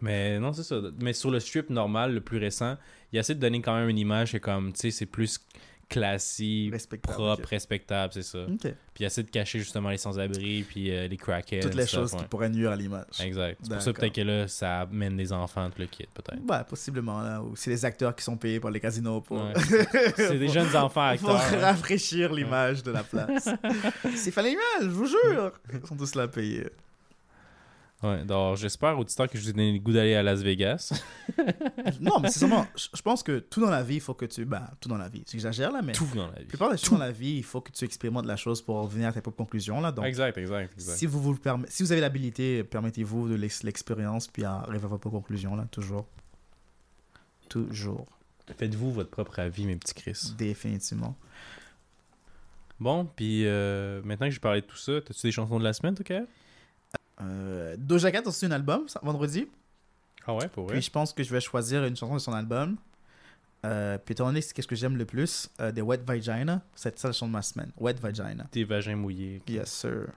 Mais 0.00 0.38
non, 0.38 0.52
c'est 0.52 0.62
ça. 0.62 0.80
Mais 1.00 1.12
sur 1.12 1.30
le 1.30 1.40
strip 1.40 1.70
normal, 1.70 2.14
le 2.14 2.20
plus 2.20 2.38
récent, 2.38 2.76
il 3.12 3.18
essaie 3.18 3.34
de 3.34 3.40
donner 3.40 3.60
quand 3.60 3.74
même 3.74 3.88
une 3.88 3.98
image 3.98 4.32
que 4.32 4.38
comme, 4.38 4.72
tu 4.72 4.80
sais, 4.80 4.90
c'est 4.90 5.06
plus 5.06 5.40
classique, 5.88 6.72
Respectable, 6.72 7.14
propre, 7.14 7.48
respectable, 7.48 8.12
c'est 8.12 8.22
ça. 8.22 8.40
Ok. 8.40 8.60
Puis 8.60 8.74
il 9.00 9.04
essaie 9.04 9.22
de 9.22 9.30
cacher 9.30 9.58
justement 9.58 9.88
les 9.88 9.96
sans-abri, 9.96 10.62
puis 10.62 10.90
euh, 10.90 11.08
les 11.08 11.16
crackheads. 11.16 11.60
Toutes 11.60 11.74
les 11.74 11.86
choses 11.86 12.12
ouais. 12.12 12.20
qui 12.20 12.24
pourraient 12.26 12.50
nuire 12.50 12.72
à 12.72 12.76
l'image. 12.76 13.06
Exact. 13.20 13.58
C'est 13.62 13.72
pour 13.72 13.82
ça 13.82 13.92
peut-être 13.92 14.14
que 14.14 14.20
là, 14.20 14.48
ça 14.48 14.80
amène 14.80 15.16
des 15.16 15.32
enfants, 15.32 15.68
tout 15.70 15.80
le 15.80 15.86
kit, 15.86 16.06
peut-être. 16.12 16.40
Ouais, 16.46 16.64
possiblement, 16.68 17.22
là. 17.22 17.42
Ou 17.42 17.56
c'est 17.56 17.70
les 17.70 17.84
acteurs 17.84 18.14
qui 18.14 18.22
sont 18.22 18.36
payés 18.36 18.60
par 18.60 18.70
les 18.70 18.80
casinos 18.80 19.22
pour. 19.22 19.38
Ouais. 19.38 19.54
C'est 20.16 20.38
des 20.38 20.48
jeunes 20.48 20.74
enfants 20.76 21.14
pour 21.16 21.30
acteurs. 21.30 21.40
hein. 21.54 21.60
rafraîchir 21.60 22.32
l'image 22.32 22.82
de 22.82 22.90
la 22.90 23.02
place. 23.02 23.48
c'est 24.14 24.30
fait 24.30 24.42
l'image, 24.42 24.82
je 24.82 24.88
vous 24.88 25.06
jure. 25.06 25.52
Ils 25.72 25.86
sont 25.86 25.96
tous 25.96 26.14
là 26.14 26.28
payés. 26.28 26.66
Ouais, 28.00 28.24
donc 28.24 28.56
j'espère, 28.56 28.96
auditeurs, 28.96 29.28
que 29.28 29.36
je 29.36 29.42
vous 29.42 29.50
ai 29.50 29.52
donné 29.52 29.72
le 29.72 29.78
goût 29.80 29.92
d'aller 29.92 30.14
à 30.14 30.22
Las 30.22 30.40
Vegas. 30.40 30.92
Non, 32.00 32.20
mais 32.20 32.30
c'est 32.30 32.40
seulement. 32.40 32.66
Je 32.94 33.02
pense 33.02 33.22
que 33.22 33.38
tout 33.40 33.60
dans 33.60 33.70
la 33.70 33.82
vie, 33.82 33.94
il 33.96 34.00
faut 34.00 34.14
que 34.14 34.26
tu. 34.26 34.44
Bah, 34.44 34.70
tout 34.80 34.88
dans 34.88 34.98
la 34.98 35.08
vie. 35.08 35.24
J'exagère 35.28 35.72
là, 35.72 35.80
mais. 35.82 35.92
Tout 35.92 36.06
dans 36.14 36.26
la 36.26 36.32
La 36.34 36.38
vie. 36.40 36.44
plupart 36.46 36.70
des 36.70 36.76
choses 36.76 36.90
dans 36.90 36.98
la 36.98 37.10
vie, 37.10 37.36
il 37.38 37.42
faut 37.42 37.60
que 37.60 37.72
tu 37.72 37.84
expérimentes 37.84 38.26
la 38.26 38.36
chose 38.36 38.62
pour 38.62 38.86
venir 38.86 39.08
à 39.08 39.12
tes 39.12 39.20
propres 39.20 39.38
conclusions. 39.38 39.80
Là. 39.80 39.90
Donc, 39.90 40.04
exact, 40.04 40.36
exact, 40.38 40.72
exact. 40.74 40.96
si 40.96 41.06
vous, 41.06 41.20
vous 41.20 41.32
le 41.32 41.38
permet- 41.38 41.66
si 41.68 41.82
vous 41.82 41.90
avez 41.90 42.00
l'habilité, 42.00 42.62
permettez-vous 42.62 43.28
de 43.28 43.34
l'ex- 43.34 43.62
l'expérience 43.64 44.28
puis 44.28 44.44
arriver 44.44 44.84
à 44.84 44.88
vos 44.88 44.98
propres 44.98 45.10
conclusions. 45.16 45.56
Là, 45.56 45.66
toujours. 45.70 46.06
Toujours. 47.48 48.06
Faites-vous 48.58 48.92
votre 48.92 49.10
propre 49.10 49.38
avis, 49.40 49.64
mes 49.66 49.76
petits 49.76 49.94
Chris. 49.94 50.34
Définitivement. 50.36 51.16
Bon, 52.80 53.06
puis 53.16 53.42
euh, 53.46 54.00
maintenant 54.04 54.26
que 54.28 54.32
j'ai 54.32 54.38
parlé 54.40 54.60
de 54.60 54.66
tout 54.66 54.76
ça, 54.76 55.00
t'as-tu 55.00 55.22
des 55.26 55.32
chansons 55.32 55.58
de 55.58 55.64
la 55.64 55.72
semaine, 55.72 55.96
ok? 55.98 56.12
Euh, 57.20 57.76
Doja 57.78 58.10
Cat 58.12 58.20
a 58.20 58.24
sorti 58.24 58.46
un 58.46 58.52
album 58.52 58.88
ça, 58.88 59.00
vendredi. 59.02 59.48
Ah 60.26 60.34
ouais, 60.34 60.48
pour 60.48 60.64
vrai? 60.64 60.74
Puis 60.74 60.82
je 60.82 60.90
pense 60.90 61.12
que 61.12 61.22
je 61.22 61.32
vais 61.32 61.40
choisir 61.40 61.84
une 61.84 61.96
chanson 61.96 62.14
de 62.14 62.20
son 62.20 62.32
album. 62.32 62.76
Euh, 63.64 63.98
puis 63.98 64.12
étant 64.12 64.26
donné 64.26 64.40
c'est 64.40 64.54
qu'est-ce 64.54 64.68
que 64.68 64.76
j'aime 64.76 64.96
le 64.96 65.04
plus, 65.04 65.50
euh, 65.60 65.72
des 65.72 65.82
Wet 65.82 65.98
Vagina, 66.06 66.62
c'est 66.76 66.96
ça 66.96 67.08
la 67.08 67.12
chanson 67.12 67.26
de 67.26 67.32
ma 67.32 67.42
semaine. 67.42 67.72
Wet 67.76 67.94
Vagina. 67.94 68.44
Tes 68.52 68.62
vagins 68.62 68.94
mouillés. 68.94 69.42
Yes, 69.48 69.72
sir. 69.72 70.12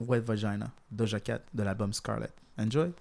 Wet 0.00 0.20
Vagina, 0.20 0.72
Doja 0.90 1.20
Cat 1.20 1.42
de 1.54 1.62
l'album 1.62 1.92
Scarlet. 1.92 2.30
Enjoy. 2.58 2.92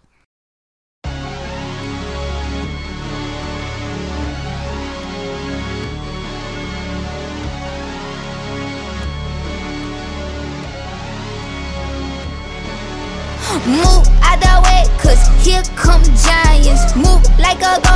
Move 13.52 14.08
out 14.24 14.39
the 14.39 14.62
way, 14.64 14.88
cause 14.97 15.20
here 15.43 15.62
come 15.76 16.02
giants. 16.16 16.95
Move 16.95 17.22
like 17.38 17.62
a 17.62 17.91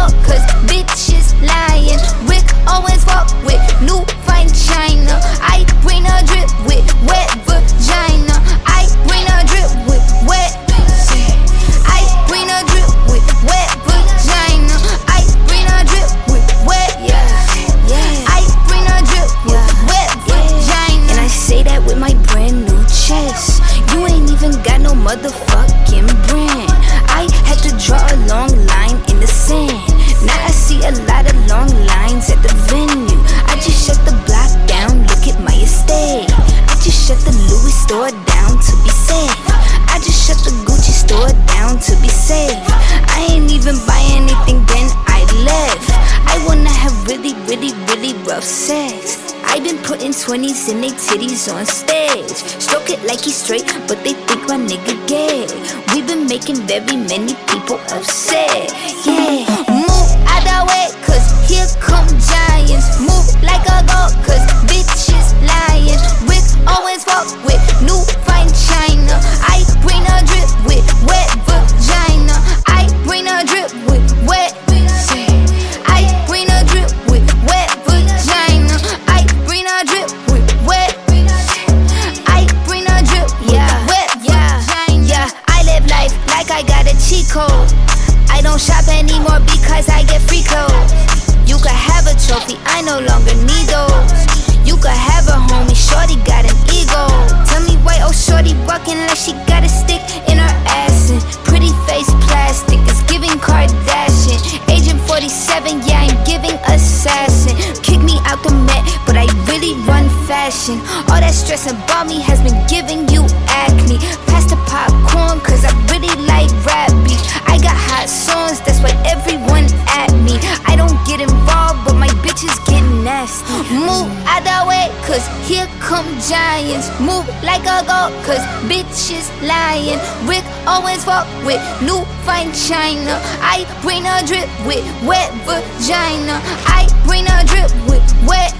giants. 126.28 126.90
Move 127.00 127.28
like 127.44 127.66
a 127.66 127.86
goat, 127.86 128.14
cause 128.26 128.42
bitches 128.70 129.30
lying. 129.42 130.00
Rick 130.28 130.46
Owens 130.68 131.04
fuck 131.06 131.28
with 131.46 131.62
new 131.82 132.04
fine 132.26 132.52
china. 132.54 133.20
I 133.42 133.66
bring 133.82 134.06
a 134.06 134.26
drip 134.26 134.50
with 134.66 134.86
wet 135.06 135.32
vagina. 135.46 136.42
I 136.66 136.90
bring 137.06 137.26
a 137.26 137.46
drip 137.46 137.72
with 137.90 138.06
wet. 138.28 138.54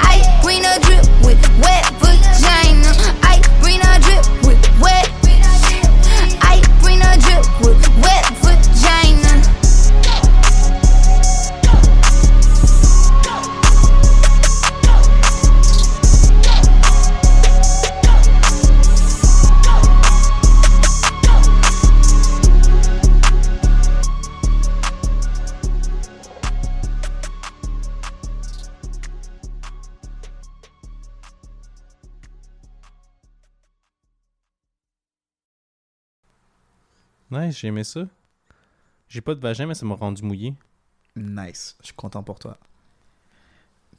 I 0.00 0.16
bring 0.42 0.64
a 0.64 0.80
drip 0.80 1.04
with 1.24 1.40
wet 1.60 1.84
vagina. 2.00 2.89
Nice, 37.30 37.58
j'ai 37.58 37.68
aimé 37.68 37.84
ça. 37.84 38.06
J'ai 39.08 39.20
pas 39.20 39.34
de 39.34 39.40
vagin, 39.40 39.66
mais 39.66 39.74
ça 39.74 39.86
m'a 39.86 39.94
rendu 39.94 40.22
mouillé. 40.22 40.54
Nice. 41.14 41.76
Je 41.80 41.86
suis 41.86 41.94
content 41.94 42.22
pour 42.22 42.38
toi. 42.38 42.56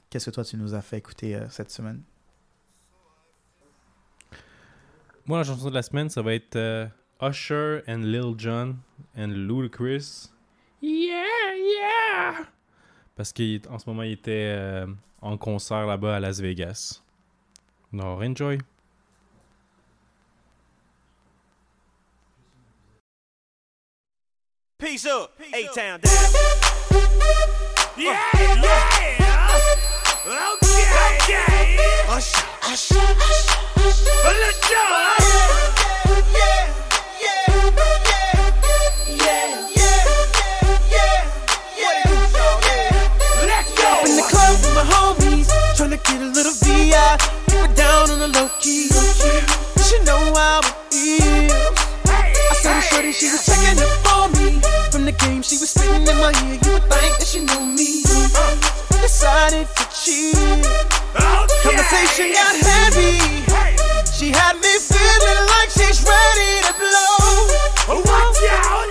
Qu'est-ce 0.10 0.26
que 0.26 0.36
toi 0.36 0.44
tu 0.44 0.58
nous 0.58 0.74
as 0.74 0.82
fait 0.82 0.98
écouter 0.98 1.36
euh, 1.36 1.48
cette 1.50 1.72
semaine? 1.72 2.02
Moi, 5.26 5.38
la 5.38 5.44
chanson 5.44 5.70
de 5.70 5.74
la 5.74 5.84
semaine, 5.84 6.10
ça 6.10 6.22
va 6.22 6.34
être 6.34 6.56
euh, 6.58 6.88
Usher 7.22 7.82
and 7.88 8.00
Lil 8.00 8.34
Jon 8.38 8.76
and 9.18 9.28
Ludacris. 9.28 10.32
Yeah, 10.82 11.56
yeah! 11.56 12.48
Parce 13.16 13.32
qu'en 13.32 13.80
ce 13.80 13.90
moment, 13.90 14.04
il 14.04 14.14
était 14.14 14.56
euh, 14.58 14.88
en 15.22 15.38
concert 15.38 15.86
là-bas 15.86 16.18
à 16.18 16.20
Las 16.20 16.42
Vegas. 16.42 17.02
Alors, 17.94 18.22
enjoy. 18.22 18.58
Peace 24.82 25.06
up. 25.06 25.32
A-Town 25.54 26.00
down. 26.00 26.12
Yeah, 27.96 28.18
yeah. 28.34 29.60
Okay, 30.26 30.86
okay. 31.22 31.78
Usher, 32.10 32.46
usher, 32.64 32.98
usher. 32.98 33.62
Let's 34.26 34.60
go. 34.68 34.82
Yeah, 36.34 36.66
yeah, 37.22 37.46
yeah, 39.08 39.46
yeah. 41.78 42.02
My 44.74 44.84
homies 44.90 45.50
get 45.78 46.22
a 46.22 46.26
little 46.26 46.54
VI, 46.54 47.18
it 47.50 47.76
down 47.76 48.10
on 48.10 48.18
the 48.18 48.28
low 48.30 48.50
key. 48.60 48.90
You 49.92 50.00
know 50.06 50.34
how 50.34 50.62
it 50.62 50.96
is. 50.96 51.52
I 52.10 52.54
saw 52.56 52.80
shorty, 52.80 53.12
she 53.12 53.30
was 53.30 53.46
checking 53.46 53.80
up 53.80 53.90
for 54.02 54.28
me. 54.40 54.71
From 55.02 55.08
the 55.08 55.26
game, 55.26 55.42
she 55.42 55.58
was 55.58 55.72
spitting 55.72 56.06
in 56.06 56.18
my 56.18 56.30
ear. 56.46 56.60
You 56.62 56.74
would 56.74 56.84
think 56.84 57.18
that 57.18 57.26
she 57.26 57.40
knew 57.40 57.66
me. 57.66 58.04
Uh, 58.06 59.02
decided 59.02 59.66
to 59.66 59.84
cheat. 59.90 60.38
Oh, 61.18 61.48
Conversation 61.64 62.30
got 62.30 62.54
heavy. 62.62 63.18
She 64.14 64.30
had 64.30 64.62
me 64.62 64.78
feeling 64.78 65.42
like 65.58 65.74
she's 65.74 66.06
ready 66.06 66.62
to 66.70 66.74
blow. 66.78 67.98
Watch 67.98 68.46
out! 68.52 68.91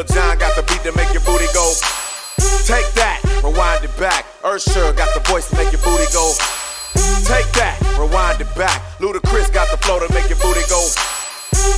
Lil 0.00 0.16
John 0.16 0.38
got 0.38 0.56
the 0.56 0.64
beat 0.64 0.80
to 0.88 0.96
make 0.96 1.12
your 1.12 1.20
booty 1.28 1.44
go. 1.52 1.76
Take 2.64 2.88
that, 2.96 3.20
rewind 3.44 3.84
it 3.84 3.92
back. 4.00 4.24
Ursher 4.40 4.96
got 4.96 5.12
the 5.12 5.20
voice 5.28 5.52
to 5.52 5.60
make 5.60 5.76
your 5.76 5.82
booty 5.84 6.08
go. 6.08 6.32
Take 7.28 7.44
that, 7.60 7.76
rewind 8.00 8.40
it 8.40 8.48
back. 8.56 8.80
Ludacris 8.96 9.52
got 9.52 9.68
the 9.68 9.76
flow 9.84 10.00
to 10.00 10.08
make 10.16 10.32
your 10.32 10.40
booty 10.40 10.64
go. 10.72 10.80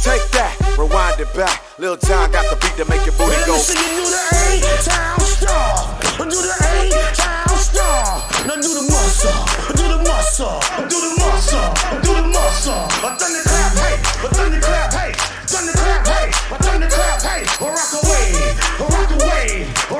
Take 0.06 0.22
that, 0.38 0.54
rewind 0.78 1.18
it 1.18 1.34
back. 1.34 1.66
Lil 1.82 1.98
John 1.98 2.30
got 2.30 2.46
the 2.46 2.54
beat 2.62 2.78
to 2.78 2.86
make 2.86 3.02
your 3.02 3.18
booty 3.18 3.34
go. 3.42 3.58
Listen, 3.58 3.82
do 3.90 4.06
the 4.06 4.22
A-Town 4.54 5.18
star. 5.26 5.98
Do 6.22 6.30
the 6.30 6.54
A-Town 6.62 7.58
star. 7.58 8.22
Now 8.46 8.54
do 8.54 8.70
the 8.70 8.86
muscle. 8.86 9.34
Do 9.74 9.82
the 9.90 9.98
muscle. 9.98 10.62
Do 10.86 10.94
the 10.94 11.10
muscle. 11.18 11.66
Do 12.06 12.10
the 12.22 12.30
muscle. 12.30 12.86
A 13.02 13.18
thunderclap, 13.18 13.74
hey. 13.82 13.98
A 13.98 14.28
thunderclap, 14.30 14.94
hey. 14.94 15.10
Thunderclap, 15.50 16.06
hey. 16.06 16.30
A 16.30 16.56
thunderclap, 16.62 17.18
hey. 17.18 17.42
A 17.42 18.01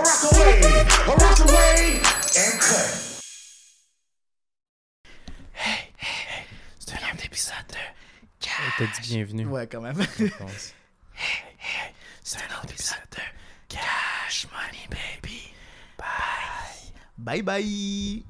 rock 0.03 0.32
away. 0.32 0.61
A 0.62 1.14
rock 1.14 1.38
away. 1.40 2.00
And 2.36 2.59
cut. 2.61 2.90
C'est 6.78 6.94
un 6.94 7.24
épisode 7.24 7.55
de 7.68 7.76
T'as 8.78 8.86
dit 8.86 9.00
bienvenue. 9.03 9.46
Ouais, 9.46 9.66
quand 9.66 9.80
même. 9.80 9.96
je 10.18 10.26
pense. 10.26 10.74
C'est 12.22 12.38
un 12.38 12.57
autre 12.57 12.70
épisode 12.72 12.98
de 13.12 13.22
Cash 13.68 14.46
Money 14.53 14.88
Baby. 14.90 15.53
Bye. 15.98 16.92
Bye 17.18 17.42
bye. 17.42 18.24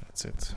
That's 0.00 0.24
it. 0.24 0.56